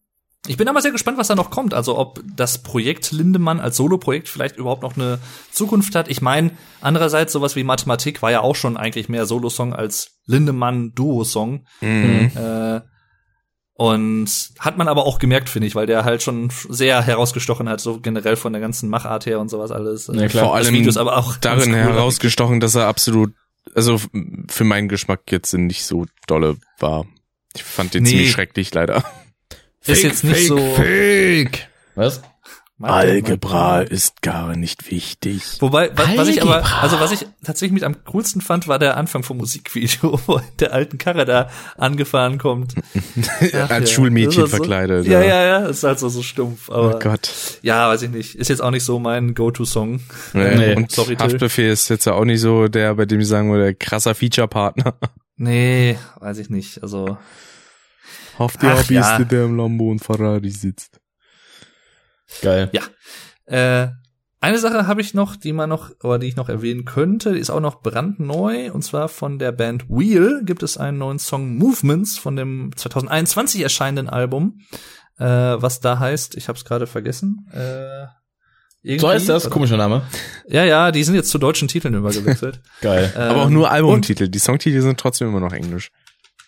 [0.46, 1.74] ich bin aber sehr gespannt, was da noch kommt.
[1.74, 5.18] Also ob das Projekt Lindemann als Solo-Projekt vielleicht überhaupt noch eine
[5.50, 6.08] Zukunft hat.
[6.08, 6.50] Ich meine,
[6.80, 11.66] andererseits sowas wie Mathematik war ja auch schon eigentlich mehr Solo-Song als Lindemann-Duo-Song.
[11.80, 12.30] Mhm.
[12.34, 12.80] Äh,
[13.78, 17.80] und hat man aber auch gemerkt, finde ich, weil der halt schon sehr herausgestochen hat,
[17.80, 20.10] so generell von der ganzen Machart her und sowas alles.
[20.10, 20.44] Ja, klar.
[20.46, 23.34] Vor allem Videos, aber auch darin cool herausgestochen, dass er absolut,
[23.74, 24.00] also
[24.48, 27.04] für meinen Geschmack jetzt nicht so dolle war.
[27.54, 28.10] Ich fand den nee.
[28.10, 29.04] ziemlich schrecklich, leider.
[29.86, 30.74] Ist jetzt nicht fake, so.
[30.74, 31.68] Fake.
[31.94, 32.22] Was?
[32.82, 35.42] Algebra ist gar nicht wichtig.
[35.60, 38.98] Wobei, was, was ich aber, also was ich tatsächlich mit am coolsten fand, war der
[38.98, 41.48] Anfang vom Musikvideo, wo der alten Karre da
[41.78, 42.74] angefahren kommt.
[43.54, 43.94] Ach, Als ja.
[43.96, 45.06] Schulmädchen so, verkleidet.
[45.06, 46.68] Ja, ja, ja, ist halt so, stumpf.
[46.68, 47.30] Aber, oh Gott.
[47.62, 48.34] Ja, weiß ich nicht.
[48.34, 50.00] Ist jetzt auch nicht so mein Go-To-Song.
[50.34, 50.56] Nee.
[50.56, 50.74] nee.
[50.76, 54.14] Und Sorry, Haftbefehl ist jetzt auch nicht so der, bei dem ich sagen würde, krasser
[54.14, 54.94] Feature-Partner.
[55.38, 56.82] Nee, weiß ich nicht.
[56.82, 57.16] Also.
[58.38, 59.18] Auf der Ach, ja.
[59.20, 61.00] der im Lambo und Ferrari sitzt.
[62.42, 62.70] Geil.
[62.72, 62.82] Ja.
[63.46, 63.90] Äh,
[64.40, 67.40] eine Sache habe ich noch, die man noch, oder die ich noch erwähnen könnte, die
[67.40, 71.56] ist auch noch brandneu, und zwar von der Band Wheel gibt es einen neuen Song
[71.56, 74.60] Movements von dem 2021 erscheinenden Album,
[75.18, 77.48] äh, was da heißt, ich habe es gerade vergessen.
[77.52, 78.06] Äh,
[78.82, 80.02] irgendwie, so heißt das, komischer Name.
[80.46, 82.60] Ja, ja, die sind jetzt zu deutschen Titeln übergewechselt.
[82.82, 83.12] Geil.
[83.16, 84.28] Ähm, Aber auch nur Albumtitel.
[84.28, 85.90] Die Songtitel sind trotzdem immer noch Englisch.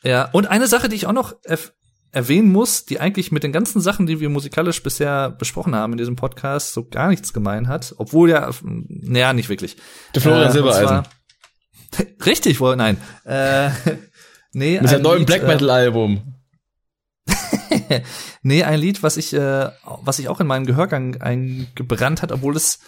[0.05, 1.35] Ja, und eine Sache, die ich auch noch
[2.11, 5.99] erwähnen muss, die eigentlich mit den ganzen Sachen, die wir musikalisch bisher besprochen haben in
[5.99, 9.77] diesem Podcast, so gar nichts gemein hat, obwohl ja, naja, nicht wirklich.
[10.15, 10.87] Der Florian äh, Silbereisen.
[10.87, 11.05] Zwar,
[12.27, 12.97] richtig, wohl, nein.
[13.25, 13.71] Äh,
[14.53, 16.35] nee, mit seinem neuen Lied, Black Metal Album.
[18.43, 22.57] nee, ein Lied, was ich, äh, was ich auch in meinen Gehörgang eingebrannt hat, obwohl
[22.57, 22.81] es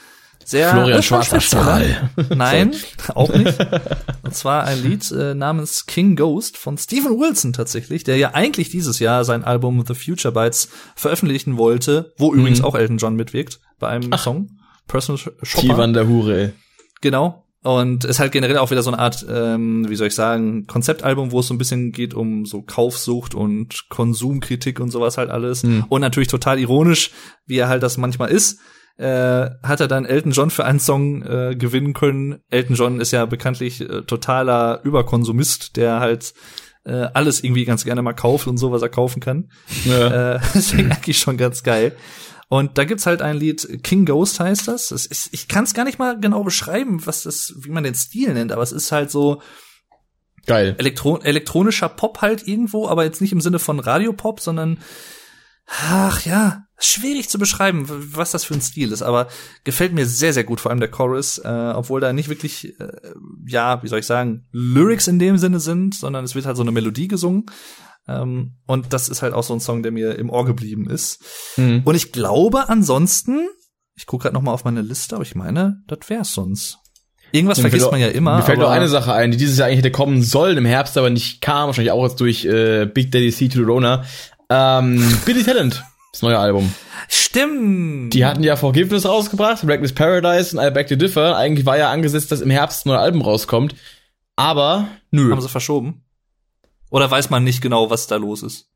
[0.44, 2.10] sehr Florian Schwarzer Stahl.
[2.34, 2.74] Nein,
[3.14, 3.58] auch nicht.
[4.22, 8.70] Und zwar ein Lied äh, namens King Ghost von Stephen Wilson tatsächlich, der ja eigentlich
[8.70, 12.40] dieses Jahr sein Album The Future Bites veröffentlichen wollte, wo mhm.
[12.40, 14.22] übrigens auch Elton John mitwirkt bei einem Ach.
[14.22, 14.58] Song.
[14.88, 15.66] Personal Shopper.
[15.66, 16.52] Tivan der Hure.
[17.00, 17.44] Genau.
[17.62, 21.30] Und ist halt generell auch wieder so eine Art, ähm, wie soll ich sagen, Konzeptalbum,
[21.30, 25.62] wo es so ein bisschen geht um so Kaufsucht und Konsumkritik und sowas halt alles.
[25.62, 25.84] Mhm.
[25.90, 27.10] Und natürlich total ironisch,
[27.46, 28.58] wie er halt das manchmal ist
[29.00, 32.40] äh, hat er dann Elton John für einen Song äh, gewinnen können.
[32.50, 36.34] Elton John ist ja bekanntlich äh, totaler Überkonsumist, der halt
[36.84, 39.50] äh, alles irgendwie ganz gerne mal kauft und so, was er kaufen kann.
[39.84, 40.34] Ja.
[40.34, 41.96] Äh, deswegen eigentlich schon ganz geil.
[42.48, 44.88] Und da gibt's halt ein Lied, King Ghost heißt das.
[44.88, 47.94] das ist, ich kann es gar nicht mal genau beschreiben, was das, wie man den
[47.94, 49.40] Stil nennt, aber es ist halt so
[50.46, 50.74] geil.
[50.78, 54.78] Elektro elektronischer Pop halt irgendwo, aber jetzt nicht im Sinne von Radiopop, sondern
[55.66, 59.28] ach ja, schwierig zu beschreiben, was das für ein Stil ist, aber
[59.64, 63.12] gefällt mir sehr, sehr gut, vor allem der Chorus, äh, obwohl da nicht wirklich, äh,
[63.46, 66.62] ja, wie soll ich sagen, Lyrics in dem Sinne sind, sondern es wird halt so
[66.62, 67.46] eine Melodie gesungen.
[68.08, 71.22] Ähm, und das ist halt auch so ein Song, der mir im Ohr geblieben ist.
[71.56, 71.82] Mhm.
[71.84, 73.48] Und ich glaube ansonsten,
[73.94, 76.78] ich gucke gerade noch mal auf meine Liste, aber ich meine, das wär's sonst.
[77.32, 78.38] Irgendwas mir vergisst man ja immer.
[78.38, 80.98] Mir fällt noch eine Sache ein, die dieses Jahr eigentlich hätte kommen sollen im Herbst,
[80.98, 84.04] aber nicht kam, wahrscheinlich auch jetzt durch äh, Big Daddy C to the Rona.
[84.48, 85.84] Ähm, Billy Talent.
[86.12, 86.74] Das neue Album.
[87.08, 88.12] Stimmt.
[88.14, 91.36] Die hatten ja Forgiveness rausgebracht, Reckless Paradise und I Back to Differ.
[91.36, 93.76] Eigentlich war ja angesetzt, dass im Herbst ein neues Album rauskommt.
[94.34, 95.30] Aber, nö.
[95.30, 96.02] Haben sie verschoben?
[96.90, 98.66] Oder weiß man nicht genau, was da los ist?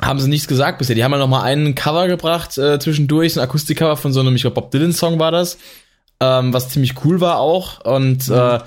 [0.00, 0.94] Haben sie nichts gesagt bisher.
[0.94, 4.34] Die haben ja noch mal einen Cover gebracht äh, zwischendurch, ein Akustikcover von so einem,
[4.34, 5.58] ich glaube, Bob Dylan Song war das,
[6.20, 7.84] ähm, was ziemlich cool war auch.
[7.84, 8.34] Und mhm.
[8.34, 8.60] äh,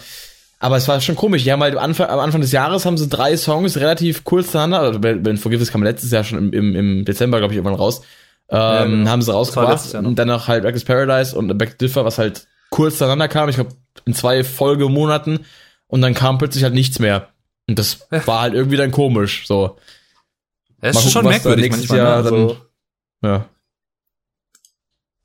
[0.63, 1.43] aber es war schon komisch.
[1.43, 4.51] Die haben halt am Anfang, am Anfang des Jahres haben sie drei Songs relativ kurz
[4.51, 4.79] zueinander.
[4.79, 8.01] Also Ben Forgiveness kam letztes Jahr schon im, im, im Dezember, glaube ich, irgendwann raus.
[8.47, 9.09] Ähm, ja, genau.
[9.09, 9.93] Haben sie rausgebracht.
[9.93, 13.49] Und dann noch halt Reckless Paradise und Back Differ, was halt kurz zueinander kam.
[13.49, 13.71] Ich glaube,
[14.05, 15.39] in zwei Folgemonaten.
[15.87, 17.27] Und dann kam plötzlich halt nichts mehr.
[17.67, 19.45] Und das war halt irgendwie dann komisch.
[19.45, 19.75] So.
[20.81, 21.97] Ja, ist gucken, schon merkwürdig manchmal.
[21.97, 22.23] Jahr ne?
[22.23, 22.57] dann, also,
[23.21, 23.45] ja.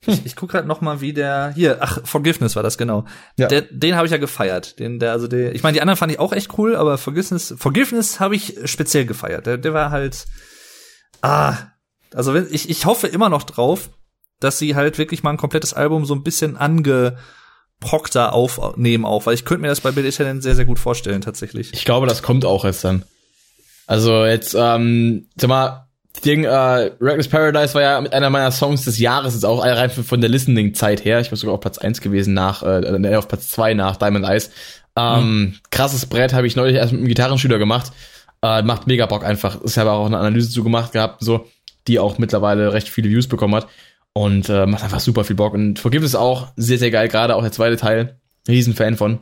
[0.08, 3.04] Ich, ich guck gerade noch mal, wie der hier, ach Forgiveness war das genau.
[3.36, 3.48] Ja.
[3.48, 4.78] Der, den habe ich ja gefeiert.
[4.78, 7.54] Den, der, also der, ich meine, die anderen fand ich auch echt cool, aber Forgiveness,
[7.58, 9.46] Forgiveness habe ich speziell gefeiert.
[9.46, 10.26] Der, der war halt,
[11.22, 11.56] ah,
[12.14, 13.90] also wenn, ich, ich hoffe immer noch drauf,
[14.40, 17.18] dass sie halt wirklich mal ein komplettes Album so ein bisschen ange
[17.80, 20.78] Proc da aufnehmen auch, weil ich könnte mir das bei Billy Talent sehr, sehr gut
[20.78, 21.72] vorstellen, tatsächlich.
[21.74, 23.04] Ich glaube, das kommt auch erst dann.
[23.86, 25.87] Also jetzt, ähm, sag mal,
[26.20, 29.90] Ding, äh, Reckless Paradise war ja mit einer meiner Songs des Jahres, ist auch rein
[29.90, 31.20] von der Listening-Zeit her.
[31.20, 34.50] Ich war sogar auf Platz eins gewesen nach, äh, auf Platz zwei nach Diamond Eyes.
[34.96, 35.54] Ähm, mhm.
[35.70, 37.92] Krasses Brett habe ich neulich erst mit einem Gitarrenschüler gemacht.
[38.42, 39.58] Äh, macht mega Bock einfach.
[39.64, 41.46] Ich habe auch eine Analyse zu gemacht gehabt, so,
[41.86, 43.68] die auch mittlerweile recht viele Views bekommen hat.
[44.12, 45.54] Und äh, macht einfach super viel Bock.
[45.54, 48.18] Und Forgive ist auch sehr, sehr geil, gerade auch der zweite Teil.
[48.48, 49.20] Riesenfan von.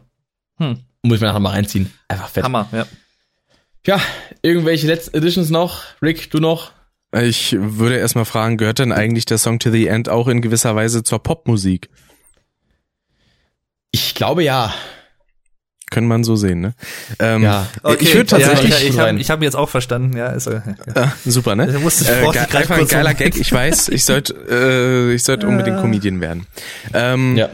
[0.59, 0.78] Hm.
[1.02, 1.93] Muss ich mir nachher mal reinziehen.
[2.09, 2.44] Einfach fett.
[2.44, 2.86] Hammer, ja.
[3.86, 4.01] Ja,
[4.43, 5.82] irgendwelche letzten Editions noch?
[6.02, 6.73] Rick, du noch?
[7.12, 10.74] Ich würde erstmal fragen, gehört denn eigentlich der Song To The End auch in gewisser
[10.74, 11.88] Weise zur Popmusik?
[13.92, 14.74] Ich glaube ja.
[15.90, 16.74] Können man so sehen, ne?
[17.20, 17.98] Ähm, ja, okay.
[18.00, 18.70] ich würde tatsächlich.
[18.70, 20.30] Ja, ich, ich habe hab jetzt auch verstanden, ja.
[20.30, 20.62] Ist, ja.
[20.96, 21.70] ja super, ne?
[21.70, 25.46] Ich musste, äh, ge einfach ein geiler Gag, ich weiß, ich sollte äh, ich sollte
[25.46, 26.46] unbedingt Comedian werden.
[26.92, 27.50] Ähm, ja.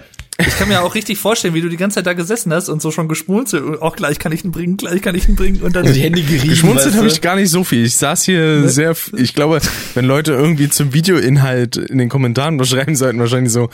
[0.47, 2.83] Ich kann mir auch richtig vorstellen, wie du die ganze Zeit da gesessen hast und
[2.83, 5.63] so schon geschmunzelt und auch gleich kann ich ihn bringen, gleich kann ich ihn bringen
[5.63, 6.49] und dann die Hände gerieben.
[6.49, 7.85] Geschmunzelt habe ich gar nicht so viel.
[7.85, 8.69] Ich saß hier ne?
[8.69, 9.61] sehr, ich glaube,
[9.95, 13.71] wenn Leute irgendwie zum Videoinhalt in den Kommentaren beschreiben sollten, wahrscheinlich so,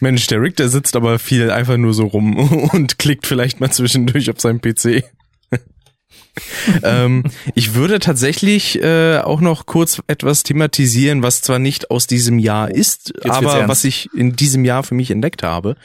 [0.00, 2.36] Mensch, der Rick, der sitzt aber viel einfach nur so rum
[2.72, 5.04] und klickt vielleicht mal zwischendurch auf seinem PC.
[6.82, 12.38] ähm, ich würde tatsächlich äh, auch noch kurz etwas thematisieren, was zwar nicht aus diesem
[12.38, 15.76] Jahr ist, Jetzt aber was ich in diesem Jahr für mich entdeckt habe.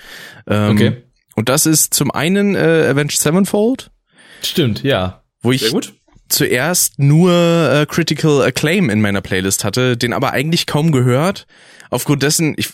[0.48, 1.04] Ähm, okay.
[1.36, 3.92] Und das ist zum einen äh, Avenged Sevenfold.
[4.42, 5.24] Stimmt, ja.
[5.42, 5.74] Wo ich
[6.30, 11.46] zuerst nur äh, Critical Acclaim in meiner Playlist hatte, den aber eigentlich kaum gehört.
[11.90, 12.70] Aufgrund dessen, ich,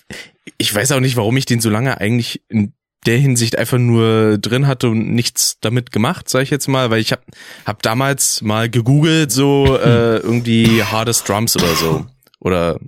[0.57, 2.73] ich weiß auch nicht, warum ich den so lange eigentlich in
[3.05, 6.99] der Hinsicht einfach nur drin hatte und nichts damit gemacht, sag ich jetzt mal, weil
[7.01, 7.23] ich hab,
[7.65, 12.05] hab damals mal gegoogelt, so äh, irgendwie Hardest Drums oder so.
[12.39, 12.79] Oder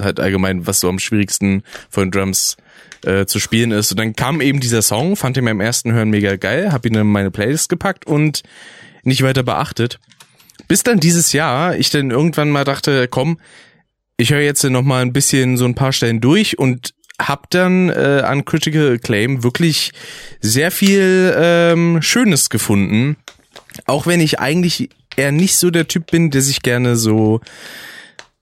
[0.00, 2.56] halt allgemein, was so am schwierigsten von Drums
[3.04, 3.90] äh, zu spielen ist.
[3.90, 6.94] Und dann kam eben dieser Song, fand ihn beim ersten Hören mega geil, hab ihn
[6.94, 8.42] in meine Playlist gepackt und
[9.02, 9.98] nicht weiter beachtet.
[10.68, 13.40] Bis dann dieses Jahr ich dann irgendwann mal dachte, komm,
[14.16, 16.94] ich höre jetzt noch mal ein bisschen so ein paar Stellen durch und
[17.28, 19.92] hab dann äh, an Critical Acclaim wirklich
[20.40, 23.16] sehr viel ähm, Schönes gefunden.
[23.86, 27.40] Auch wenn ich eigentlich eher nicht so der Typ bin, der sich gerne so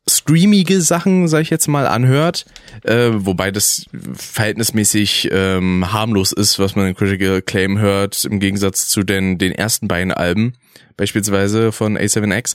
[0.09, 2.47] streamige Sachen, sag ich jetzt mal, anhört,
[2.83, 8.89] äh, wobei das verhältnismäßig ähm, harmlos ist, was man in Critical Acclaim hört, im Gegensatz
[8.89, 10.55] zu den, den ersten beiden Alben,
[10.97, 12.55] beispielsweise von A7X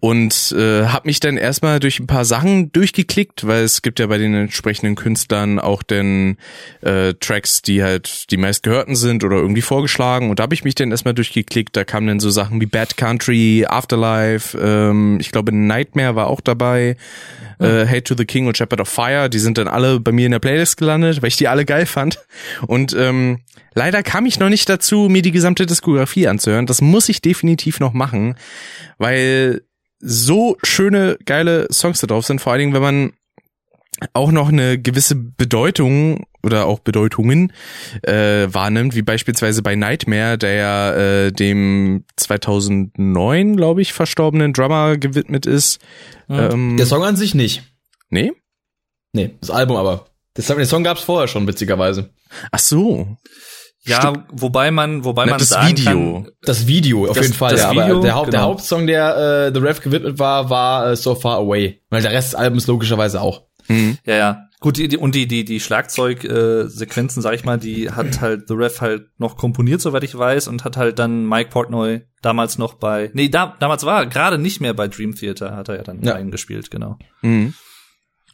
[0.00, 4.06] und äh, habe mich dann erstmal durch ein paar Sachen durchgeklickt, weil es gibt ja
[4.06, 6.38] bei den entsprechenden Künstlern auch den
[6.80, 10.74] äh, Tracks, die halt die meistgehörten sind oder irgendwie vorgeschlagen und da habe ich mich
[10.74, 15.54] dann erstmal durchgeklickt, da kamen dann so Sachen wie Bad Country, Afterlife, ähm, ich glaube
[15.54, 16.96] Nightmare war auch dabei,
[17.58, 17.66] mhm.
[17.66, 20.24] äh, Hate to the King und Shepherd of Fire, die sind dann alle bei mir
[20.24, 22.18] in der Playlist gelandet, weil ich die alle geil fand
[22.66, 23.40] und ähm,
[23.72, 26.66] Leider kam ich noch nicht dazu, mir die gesamte Diskografie anzuhören.
[26.66, 28.34] Das muss ich definitiv noch machen,
[28.98, 29.62] weil
[30.00, 33.12] so schöne, geile Songs da drauf sind, vor allen Dingen, wenn man
[34.14, 37.52] auch noch eine gewisse Bedeutung oder auch Bedeutungen
[38.02, 44.96] äh, wahrnimmt, wie beispielsweise bei Nightmare, der ja äh, dem 2009, glaube ich, verstorbenen Drummer
[44.96, 45.80] gewidmet ist.
[46.28, 46.50] Ja.
[46.50, 47.62] Ähm, der Song an sich nicht.
[48.08, 48.32] Nee?
[49.12, 50.06] Nee, das Album aber.
[50.34, 52.10] Das, den Song gab's vorher schon, witzigerweise.
[52.52, 53.18] Ach so.
[53.82, 54.24] Ja, Stimmt.
[54.30, 55.84] wobei man, wobei Na, man das sagen Video.
[55.84, 57.52] kann, das Video auf das, jeden Fall.
[57.52, 58.38] Das ja, Video, aber der, Haupt, genau.
[58.38, 62.12] der Hauptsong, der äh, The Rev gewidmet war, war äh, So Far Away, weil der
[62.12, 63.44] Rest des Albums logischerweise auch.
[63.68, 63.98] Mhm.
[64.04, 64.46] Ja, ja.
[64.60, 68.46] Gut, die, die, und die die die Schlagzeugsequenzen, äh, sag ich mal, die hat halt
[68.48, 72.58] The Rev halt noch komponiert, soweit ich weiß, und hat halt dann Mike Portnoy damals
[72.58, 75.76] noch bei, nee, da, damals war er gerade nicht mehr bei Dream Theater, hat er
[75.76, 76.14] ja dann ja.
[76.14, 76.98] eingespielt, genau.
[77.22, 77.54] Mhm.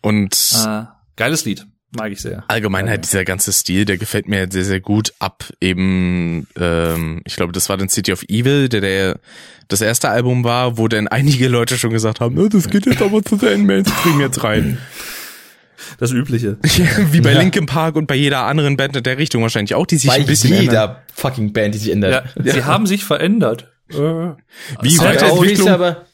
[0.03, 0.37] Und
[0.67, 0.83] äh,
[1.15, 1.67] geiles Lied.
[1.95, 2.45] Mag ich sehr.
[2.49, 7.37] Allgemein halt dieser ganze Stil, der gefällt mir sehr, sehr gut ab eben, ähm, ich
[7.37, 9.21] glaube, das war dann City of Evil, der, der
[9.69, 13.03] das erste Album war, wo dann einige Leute schon gesagt haben, oh, das geht jetzt
[13.03, 14.79] aber zu sehr in Mainstream jetzt rein.
[15.99, 16.59] Das Übliche.
[17.13, 17.39] Wie bei ja.
[17.39, 20.17] Linkin Park und bei jeder anderen Band in der Richtung wahrscheinlich auch, die sich bei
[20.17, 20.97] ein bisschen jeder ändern.
[21.15, 22.25] fucking Band, die sich ändert.
[22.43, 23.71] Ja, sie haben sich verändert.
[23.89, 25.69] Wie Weiterentwicklung?
[25.69, 26.07] Aber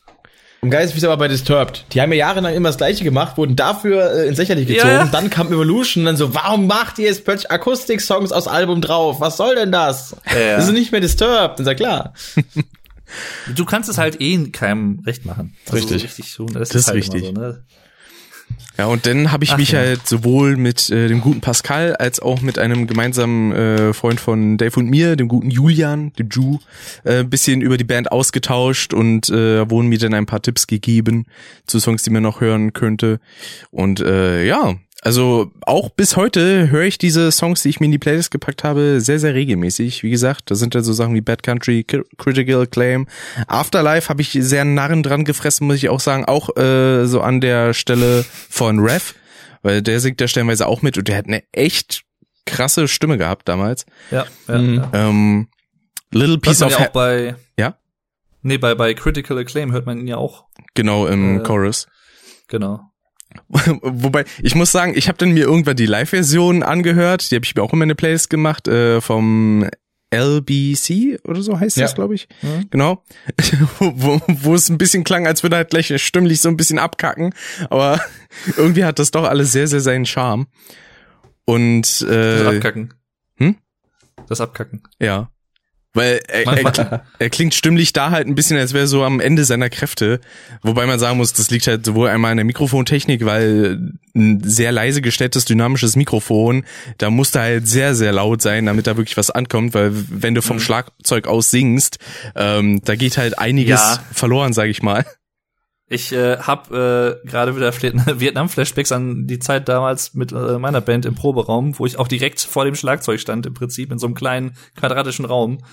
[0.62, 1.84] um Geist ist aber bei Disturbed.
[1.92, 4.92] Die haben ja jahrelang immer das gleiche gemacht, wurden dafür äh, ins Lächerliche gezogen.
[4.92, 5.06] Ja.
[5.06, 9.20] Dann kam Evolution und dann so, warum macht ihr jetzt plötzlich Akustik-Songs aus Album drauf?
[9.20, 10.16] Was soll denn das?
[10.26, 10.56] Ja.
[10.56, 11.58] Das ist nicht mehr Disturbed.
[11.58, 12.14] Dann sag klar.
[13.54, 15.54] Du kannst es halt eh keinem recht machen.
[15.66, 16.00] Also richtig.
[16.00, 17.24] So richtig das, das ist, halt richtig.
[17.24, 17.64] So, ne?
[18.78, 19.80] Ja, und dann habe ich Ach, mich ja.
[19.80, 24.56] halt sowohl mit äh, dem guten Pascal als auch mit einem gemeinsamen äh, Freund von
[24.56, 26.58] Dave und mir, dem guten Julian, dem Ju,
[27.04, 31.26] äh, bisschen über die Band ausgetauscht und äh, wurden mir dann ein paar Tipps gegeben
[31.66, 33.20] zu Songs, die man noch hören könnte.
[33.70, 34.74] Und äh, ja,
[35.04, 38.62] Also auch bis heute höre ich diese Songs, die ich mir in die Playlist gepackt
[38.62, 40.04] habe, sehr, sehr regelmäßig.
[40.04, 43.08] Wie gesagt, da sind dann so Sachen wie Bad Country, Critical Acclaim.
[43.48, 46.24] Afterlife habe ich sehr Narren dran gefressen, muss ich auch sagen.
[46.26, 49.14] Auch äh, so an der Stelle von Rev,
[49.62, 52.04] weil der singt da stellenweise auch mit und der hat eine echt
[52.46, 53.86] krasse Stimme gehabt damals.
[54.12, 54.74] Ja, ja, Mhm.
[54.76, 54.90] ja.
[54.92, 55.48] Ähm,
[56.12, 57.76] Little Hört Piece man of ja auch bei, Ja?
[58.42, 60.44] nee, bei, bei Critical Acclaim hört man ihn ja auch.
[60.74, 61.88] Genau, im Äh, Chorus.
[62.46, 62.91] Genau.
[63.48, 67.54] Wobei, ich muss sagen, ich habe dann mir irgendwann die Live-Version angehört, die habe ich
[67.54, 69.68] mir auch in meine Playlist gemacht, äh, vom
[70.14, 71.94] LBC oder so heißt das, Ja.
[71.94, 72.28] glaube ich.
[72.42, 72.68] Mhm.
[72.70, 73.02] Genau.
[73.78, 76.78] wo, wo es ein bisschen klang, als würde er halt gleich stimmlich so ein bisschen
[76.78, 77.34] abkacken.
[77.70, 78.00] Aber
[78.56, 80.46] irgendwie hat das doch alles sehr, sehr seinen Charme.
[81.44, 82.94] Und Das äh, Abkacken.
[83.36, 83.56] hm?
[84.28, 84.82] Das Abkacken.
[85.00, 85.30] ja.
[85.94, 89.04] Weil er, er, kl- er klingt stimmlich da halt ein bisschen, als wäre er so
[89.04, 90.20] am Ende seiner Kräfte.
[90.62, 94.72] Wobei man sagen muss, das liegt halt sowohl einmal an der Mikrofontechnik, weil ein sehr
[94.72, 96.64] leise gestelltes dynamisches Mikrofon,
[96.96, 100.40] da musste halt sehr, sehr laut sein, damit da wirklich was ankommt, weil wenn du
[100.40, 100.60] vom Mhm.
[100.60, 101.98] Schlagzeug aus singst,
[102.36, 104.02] ähm, da geht halt einiges Ja.
[104.12, 105.04] verloren, sag ich mal.
[105.88, 107.72] Ich äh, habe äh, gerade wieder
[108.20, 112.40] Vietnam-Flashbacks an die Zeit damals mit äh, meiner Band im Proberaum, wo ich auch direkt
[112.40, 115.58] vor dem Schlagzeug stand, im Prinzip in so einem kleinen quadratischen Raum.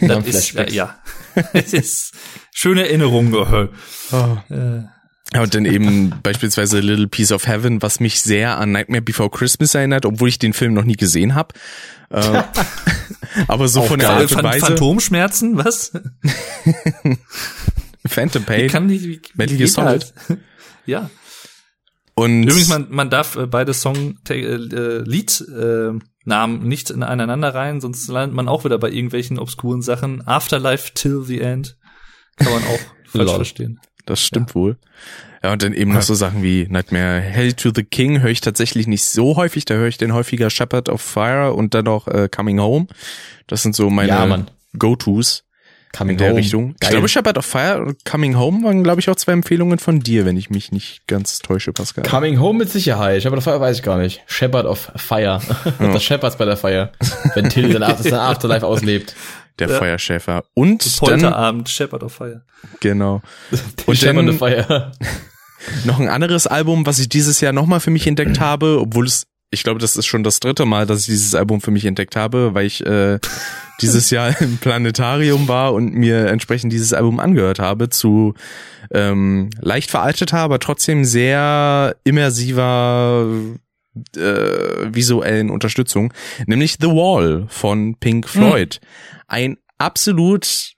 [0.00, 0.98] Das ist, äh, ja,
[1.52, 2.12] es ist
[2.52, 3.32] schöne Erinnerung.
[3.34, 3.68] Äh,
[5.32, 9.30] Ja, und dann eben beispielsweise Little Piece of Heaven, was mich sehr an Nightmare Before
[9.30, 11.54] Christmas erinnert, obwohl ich den Film noch nie gesehen habe.
[12.10, 12.42] Äh,
[13.48, 14.66] aber so von der Art und Weise.
[14.66, 15.92] Phantomschmerzen, was?
[18.06, 18.68] Phantom Wie Pain.
[18.68, 20.02] kann die, wie, Metal wie Gear Solid.
[20.02, 20.36] das?
[20.86, 21.10] ja.
[22.14, 25.92] Und Übrigens, man, man darf äh, beide Song äh, äh, Lied äh,
[26.24, 30.26] Namen nicht in aneinander rein, sonst landet man auch wieder bei irgendwelchen obskuren Sachen.
[30.26, 31.76] Afterlife till the end
[32.36, 33.34] kann man auch falsch Lol.
[33.36, 33.80] verstehen.
[34.06, 34.76] Das stimmt wohl.
[35.42, 38.40] Ja, und dann eben noch so Sachen wie Nightmare Hell to the King höre ich
[38.40, 39.64] tatsächlich nicht so häufig.
[39.64, 42.86] Da höre ich den häufiger Shepherd of Fire und dann noch äh, Coming Home.
[43.46, 44.46] Das sind so meine Ja.
[44.78, 45.43] Go-Tos
[45.96, 46.38] Coming in der Home.
[46.38, 46.70] Richtung.
[46.74, 46.90] Ich Geil.
[46.90, 50.24] glaube, Shepherd of Fire und Coming Home waren, glaube ich, auch zwei Empfehlungen von dir,
[50.26, 52.04] wenn ich mich nicht ganz täusche, Pascal.
[52.04, 53.22] Coming Home mit Sicherheit.
[53.22, 54.22] Shepherd of Fire weiß ich gar nicht.
[54.26, 55.40] Shepherd of Fire.
[55.78, 56.92] Das Shepherds bei der Feier.
[57.34, 59.14] Wenn Till dann das dann Afterlife auslebt.
[59.58, 60.44] der Feuerschäfer.
[60.54, 62.42] Und dann, Polterabend, Shepherd of Fire.
[62.80, 63.22] genau.
[63.86, 64.92] Und Shepherd dann- of Fire.
[65.84, 69.24] Noch ein anderes Album, was ich dieses Jahr nochmal für mich entdeckt habe, obwohl es,
[69.50, 72.16] ich glaube, das ist schon das dritte Mal, dass ich dieses Album für mich entdeckt
[72.16, 73.18] habe, weil ich äh,
[73.80, 78.34] dieses Jahr im Planetarium war und mir entsprechend dieses Album angehört habe zu
[78.90, 83.26] ähm, leicht veralteter, aber trotzdem sehr immersiver
[84.16, 84.20] äh,
[84.94, 86.12] visuellen Unterstützung,
[86.46, 88.80] nämlich The Wall von Pink Floyd.
[89.26, 90.74] Ein absolut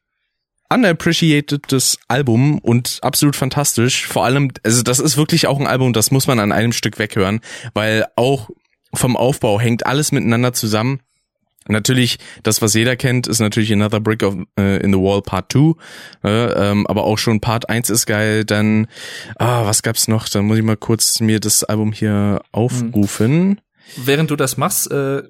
[0.68, 4.06] unappreciatedes Album und absolut fantastisch.
[4.06, 6.98] Vor allem, also das ist wirklich auch ein Album, das muss man an einem Stück
[6.98, 7.40] weghören,
[7.74, 8.50] weil auch
[8.94, 11.00] vom Aufbau hängt alles miteinander zusammen.
[11.68, 15.52] Natürlich, das, was jeder kennt, ist natürlich Another Brick of, äh, in the Wall Part
[15.52, 15.74] 2.
[16.24, 18.44] Äh, ähm, aber auch schon Part 1 ist geil.
[18.44, 18.86] Dann,
[19.36, 20.28] ah, was gab's noch?
[20.28, 23.60] Dann muss ich mal kurz mir das Album hier aufrufen.
[23.96, 25.22] Während du das machst, äh,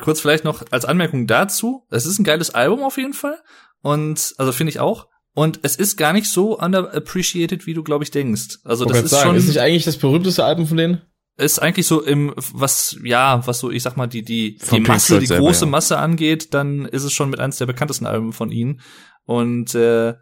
[0.00, 1.86] kurz vielleicht noch als Anmerkung dazu.
[1.90, 3.38] Es ist ein geiles Album auf jeden Fall.
[3.82, 5.08] Und, also finde ich auch.
[5.34, 8.58] Und es ist gar nicht so underappreciated, wie du, glaube ich, denkst.
[8.64, 11.02] Also das ist sagen, schon, ist nicht eigentlich das berühmteste Album von denen?
[11.36, 14.76] Ist eigentlich so im, was, ja, was so, ich sag mal, die, die, die Von
[14.76, 15.70] Pink Masse, Floyd die selber, große ja.
[15.70, 18.80] Masse angeht, dann ist es schon mit eines der bekanntesten Alben von ihnen.
[19.24, 20.14] Und, äh,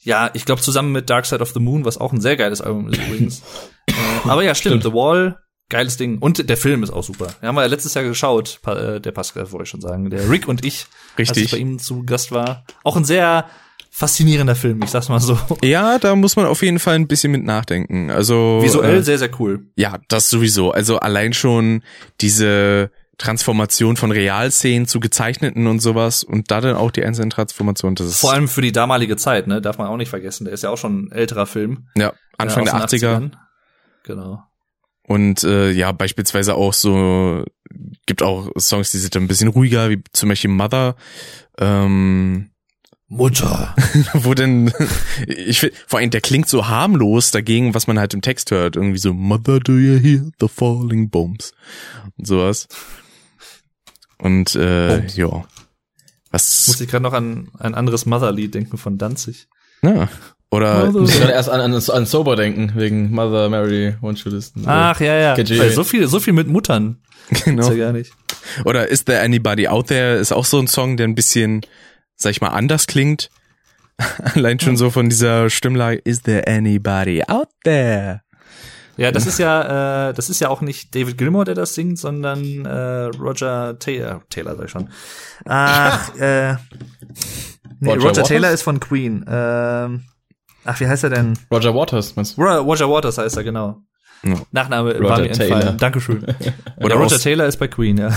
[0.00, 2.60] ja, ich glaube zusammen mit Dark Side of the Moon, was auch ein sehr geiles
[2.60, 3.42] Album ist übrigens.
[3.88, 3.92] äh,
[4.28, 4.84] aber ja, stimmt, Stimmt.
[4.84, 5.38] The Wall,
[5.68, 6.18] geiles Ding.
[6.18, 7.26] Und der Film ist auch super.
[7.40, 10.10] Den haben wir ja letztes Jahr geschaut, Pa- äh, der Pascal wollte ich schon sagen.
[10.10, 10.86] Der Rick und ich,
[11.16, 11.44] als Richtig.
[11.44, 12.64] ich bei ihm zu Gast war.
[12.84, 13.46] Auch ein sehr
[13.96, 15.38] faszinierender Film, ich sag's mal so.
[15.62, 18.10] Ja, da muss man auf jeden Fall ein bisschen mit nachdenken.
[18.10, 19.70] Also Visuell äh, sehr, sehr cool.
[19.74, 20.70] Ja, das sowieso.
[20.70, 21.82] Also allein schon
[22.20, 27.94] diese Transformation von Realszenen zu gezeichneten und sowas und da dann auch die einzelnen Transformationen.
[27.94, 30.44] Das ist Vor allem für die damalige Zeit, ne, darf man auch nicht vergessen.
[30.44, 31.88] Der ist ja auch schon ein älterer Film.
[31.96, 33.16] ja, Anfang äh, der aus den 80er.
[33.16, 33.30] 80ern.
[34.04, 34.42] Genau.
[35.04, 37.46] Und äh, ja, beispielsweise auch so,
[38.04, 40.96] gibt auch Songs, die sind dann ein bisschen ruhiger, wie zum Beispiel Mother.
[41.58, 42.50] Ähm,
[43.08, 43.74] Mutter.
[44.14, 44.72] wo denn,
[45.26, 48.76] ich finde, vor allem der klingt so harmlos dagegen, was man halt im Text hört.
[48.76, 51.52] Irgendwie so, Mother, do you hear the falling bombs?
[52.18, 52.68] Und sowas.
[54.18, 55.16] Und äh, Bombs.
[55.16, 55.26] ja.
[55.26, 55.44] Muss
[56.68, 59.48] Was, ich gerade noch an ein anderes Mother-Lied denken von Danzig.
[59.82, 60.08] ja.
[60.50, 64.30] Oder Ich muss gerade erst an, an, an Sober denken, wegen Mother Mary Won't You
[64.30, 64.62] Listen.
[64.66, 65.36] Ach, ja, ja.
[65.36, 66.98] Weil so viel, so viel mit Muttern.
[67.44, 67.62] genau.
[67.62, 68.12] Ist ja gar nicht.
[68.64, 71.62] Oder Is There Anybody Out There ist auch so ein Song, der ein bisschen,
[72.16, 73.30] sag ich mal, anders klingt.
[74.34, 78.22] Allein schon so von dieser Stimmlage, Is There Anybody Out There?
[78.98, 81.98] Ja, das ist ja, äh, das ist ja auch nicht David Gilmour, der das singt,
[81.98, 84.88] sondern äh, Roger Taylor, Taylor sag ich schon.
[85.44, 86.54] Ach, äh,
[87.78, 88.22] nee, Roger Roger?
[88.22, 89.24] Taylor ist von Queen.
[89.28, 90.04] Ähm,
[90.64, 91.38] ach, wie heißt er denn?
[91.52, 92.42] Roger Waters, meinst du?
[92.42, 93.82] Ro Roger Waters heißt er, genau.
[94.22, 94.42] Ja.
[94.50, 95.56] Nachname Roger war mir Taylor.
[95.56, 95.78] entfallen.
[95.78, 96.22] Dankeschön.
[96.76, 98.16] Oder Oder Roger Taylor ist bei Queen, ja.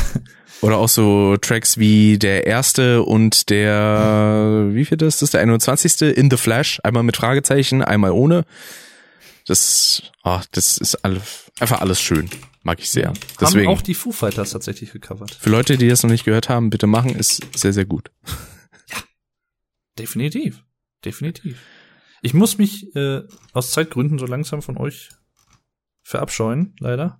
[0.61, 5.31] Oder auch so Tracks wie der erste und der, wie viel ist das?
[5.31, 6.01] Der 21.
[6.17, 6.79] In the Flash.
[6.83, 8.45] Einmal mit Fragezeichen, einmal ohne.
[9.47, 11.21] Das, ah, das ist alle,
[11.59, 12.29] einfach alles schön.
[12.63, 13.07] Mag ich sehr.
[13.07, 15.33] Haben Deswegen, auch die Foo Fighters tatsächlich gecovert.
[15.39, 18.11] für Leute, die das noch nicht gehört haben, bitte machen, ist sehr, sehr gut.
[19.97, 20.63] Definitiv.
[21.05, 21.57] Definitiv.
[22.21, 23.21] Ich muss mich äh,
[23.53, 25.09] aus Zeitgründen so langsam von euch
[26.09, 27.19] verabscheuen, leider.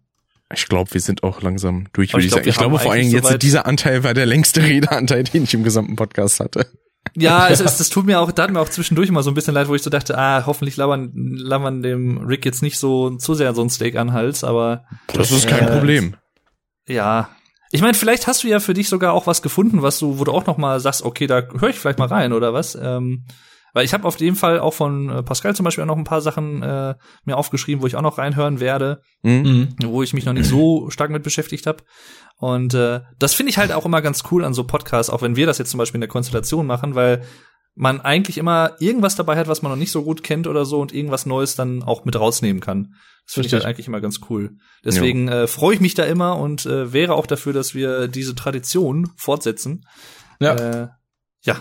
[0.54, 2.50] Ich glaube, wir sind auch langsam durch, würde ich sagen.
[2.50, 5.64] Ich glaube vor allen Dingen jetzt, dieser Anteil war der längste Redeanteil, den ich im
[5.64, 6.66] gesamten Podcast hatte.
[7.16, 9.54] Ja, es ist, das tut mir auch, tat mir auch zwischendurch immer so ein bisschen
[9.54, 13.36] leid, wo ich so dachte, ah, hoffentlich labern, labern dem Rick jetzt nicht so zu
[13.36, 16.16] sehr so ein Steak an Hals, aber Das ist kein Äh, Problem.
[16.88, 17.30] ja.
[17.72, 20.24] Ich meine, vielleicht hast du ja für dich sogar auch was gefunden, was du, wo
[20.24, 22.74] du auch noch mal sagst, okay, da höre ich vielleicht mal rein oder was.
[22.74, 23.26] Ähm,
[23.74, 26.04] weil ich habe auf jeden Fall auch von äh, Pascal zum Beispiel auch noch ein
[26.04, 29.02] paar Sachen äh, mir aufgeschrieben, wo ich auch noch reinhören werde.
[29.24, 29.42] Hm?
[29.42, 29.70] Mhm.
[29.86, 31.84] wo ich mich noch nicht so stark mit beschäftigt habe.
[32.38, 35.36] Und äh, das finde ich halt auch immer ganz cool an so Podcasts, auch wenn
[35.36, 37.24] wir das jetzt zum Beispiel in der Konstellation machen, weil
[37.76, 40.82] man eigentlich immer irgendwas dabei hat, was man noch nicht so gut kennt oder so
[40.82, 42.96] und irgendwas Neues dann auch mit rausnehmen kann.
[43.26, 44.58] Das finde ich halt eigentlich immer ganz cool.
[44.84, 48.36] Deswegen äh, freue ich mich da immer und äh, wäre auch dafür, dass wir diese
[48.36, 49.86] Tradition fortsetzen.
[50.40, 50.56] Ja.
[50.56, 50.88] Äh,
[51.44, 51.56] ja.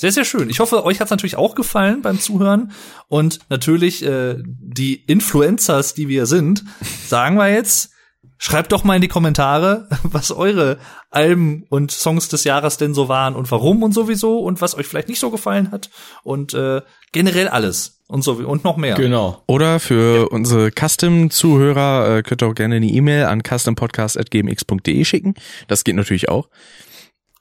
[0.00, 0.48] Sehr, sehr schön.
[0.48, 2.70] Ich hoffe, euch hat's natürlich auch gefallen beim Zuhören.
[3.08, 6.62] Und natürlich, äh, die Influencers, die wir sind,
[7.08, 7.90] sagen wir jetzt,
[8.38, 10.78] schreibt doch mal in die Kommentare, was eure
[11.10, 14.86] Alben und Songs des Jahres denn so waren und warum und sowieso und was euch
[14.86, 15.90] vielleicht nicht so gefallen hat.
[16.22, 16.80] Und äh,
[17.10, 18.94] generell alles und so und noch mehr.
[18.94, 19.42] Genau.
[19.48, 25.34] Oder für unsere Custom-Zuhörer äh, könnt ihr auch gerne eine E-Mail an custompodcast.gmx.de schicken.
[25.66, 26.48] Das geht natürlich auch.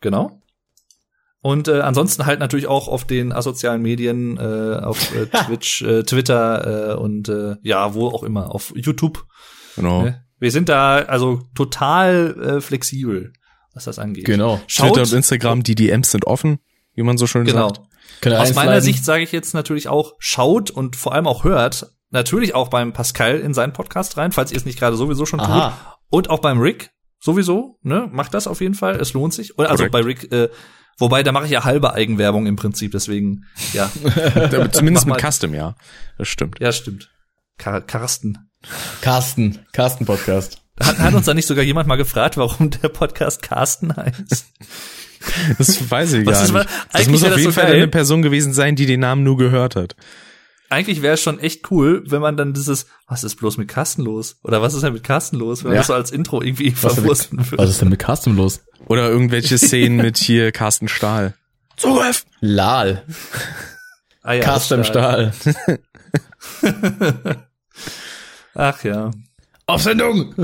[0.02, 0.42] Genau.
[1.48, 6.04] Und äh, ansonsten halt natürlich auch auf den asozialen Medien, äh, auf äh, Twitch, äh,
[6.04, 9.26] Twitter äh, und äh, ja, wo auch immer, auf YouTube.
[9.78, 10.02] Genau.
[10.02, 10.26] Ne?
[10.40, 13.32] Wir sind da also total äh, flexibel,
[13.74, 14.26] was das angeht.
[14.26, 14.60] Genau.
[14.68, 16.60] Schaut, Twitter und Instagram, die DMs sind offen,
[16.96, 17.70] wie man so schön genau.
[17.70, 17.80] sagt.
[18.26, 18.82] Ihr Aus meiner?
[18.82, 22.92] Sicht sage ich jetzt natürlich auch, schaut und vor allem auch hört natürlich auch beim
[22.92, 25.48] Pascal in seinen Podcast rein, falls ihr es nicht gerade sowieso schon tut.
[25.48, 25.98] Aha.
[26.10, 26.90] Und auch beim Rick
[27.22, 28.10] sowieso, ne?
[28.12, 28.98] Macht das auf jeden Fall.
[28.98, 29.58] Es lohnt sich.
[29.58, 30.50] Und also bei Rick, äh,
[30.98, 33.90] wobei da mache ich ja halbe Eigenwerbung im Prinzip, deswegen, ja.
[34.72, 35.32] Zumindest mit mal.
[35.32, 35.76] Custom, ja.
[36.18, 36.60] Das stimmt.
[36.60, 37.10] Ja, stimmt.
[37.58, 38.38] Kar Carsten.
[39.02, 39.60] Carsten.
[39.74, 40.62] Carsten Podcast.
[40.80, 44.46] Hat, hat uns da nicht sogar jemand mal gefragt, warum der Podcast Carsten heißt?
[45.58, 46.70] Das weiß ich Was gar ist- nicht.
[46.94, 47.76] Das muss auf das jeden so Fall geil.
[47.78, 49.96] eine Person gewesen sein, die den Namen nur gehört hat.
[50.70, 54.02] Eigentlich wäre es schon echt cool, wenn man dann dieses, was ist bloß mit Carsten
[54.04, 54.38] los?
[54.44, 55.64] Oder was ist denn mit Carsten los?
[55.64, 55.80] Wenn man Ja.
[55.82, 57.58] das so als Intro irgendwie verwursten würde.
[57.64, 58.62] was ist denn mit Carsten los?
[58.88, 61.34] Oder irgendwelche Szenen mit hier Carsten Stahl.
[61.78, 62.26] Zugriff!
[62.42, 63.04] Lal.
[64.24, 65.32] Ah, ja, Carsten das- Stahl.
[68.56, 69.12] Ach ja.
[69.66, 70.34] Auf Sendung!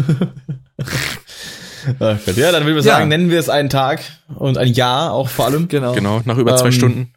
[2.00, 2.14] Ja,
[2.54, 2.94] dann würde ich Ja.
[2.94, 4.00] sagen, nennen wir es einen Tag
[4.36, 5.68] und ein Jahr auch vor allem.
[5.68, 5.92] Genau.
[5.92, 7.14] Genau, nach über zwei Ähm, Stunden.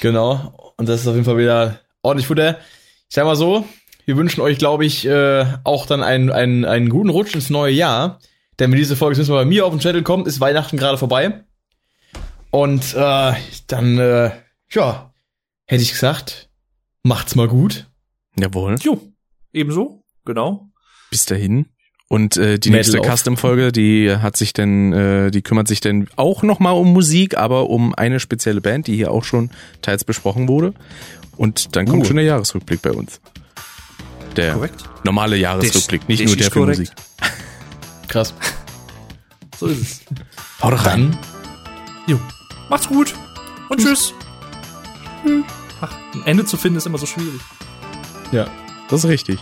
[0.00, 0.72] Genau.
[0.78, 2.58] Und das ist auf jeden Fall wieder ordentlich Futter.
[3.08, 3.66] Ich sag mal so,
[4.06, 7.72] wir wünschen euch, glaube ich, äh, auch dann einen, einen, einen guten Rutsch ins neue
[7.72, 8.20] Jahr.
[8.58, 11.44] Denn wenn diese Folge mal bei mir auf den Channel kommt, ist Weihnachten gerade vorbei.
[12.50, 13.32] Und äh,
[13.66, 14.30] dann, äh,
[14.70, 15.12] ja,
[15.66, 16.48] hätte ich gesagt,
[17.02, 17.86] macht's mal gut.
[18.36, 18.76] Jawohl.
[18.80, 19.00] Jo,
[19.52, 20.68] ebenso, genau.
[21.10, 21.66] Bis dahin.
[22.08, 23.16] Und äh, die Metal nächste.
[23.16, 27.68] Custom-Folge, die hat sich denn, äh, die kümmert sich denn auch nochmal um Musik, aber
[27.68, 29.50] um eine spezielle Band, die hier auch schon
[29.82, 30.72] teils besprochen wurde.
[31.38, 32.06] Und dann kommt Uh.
[32.06, 33.20] schon der Jahresrückblick bei uns.
[34.36, 34.84] Der Korrekt.
[35.04, 36.78] normale Jahresrückblick, nicht Das nur der für korrekt.
[36.80, 36.94] Musik.
[38.08, 38.34] Krass.
[39.58, 40.00] So ist es.
[40.62, 41.12] Haut rein.
[41.12, 41.18] Dann,
[42.06, 42.20] Jo.
[42.68, 43.14] Macht's gut.
[43.70, 44.12] Und tschüss.
[45.80, 47.40] Ach, ein Ende zu finden ist immer so schwierig.
[48.32, 48.46] ja.
[48.90, 49.38] Das ist richtig.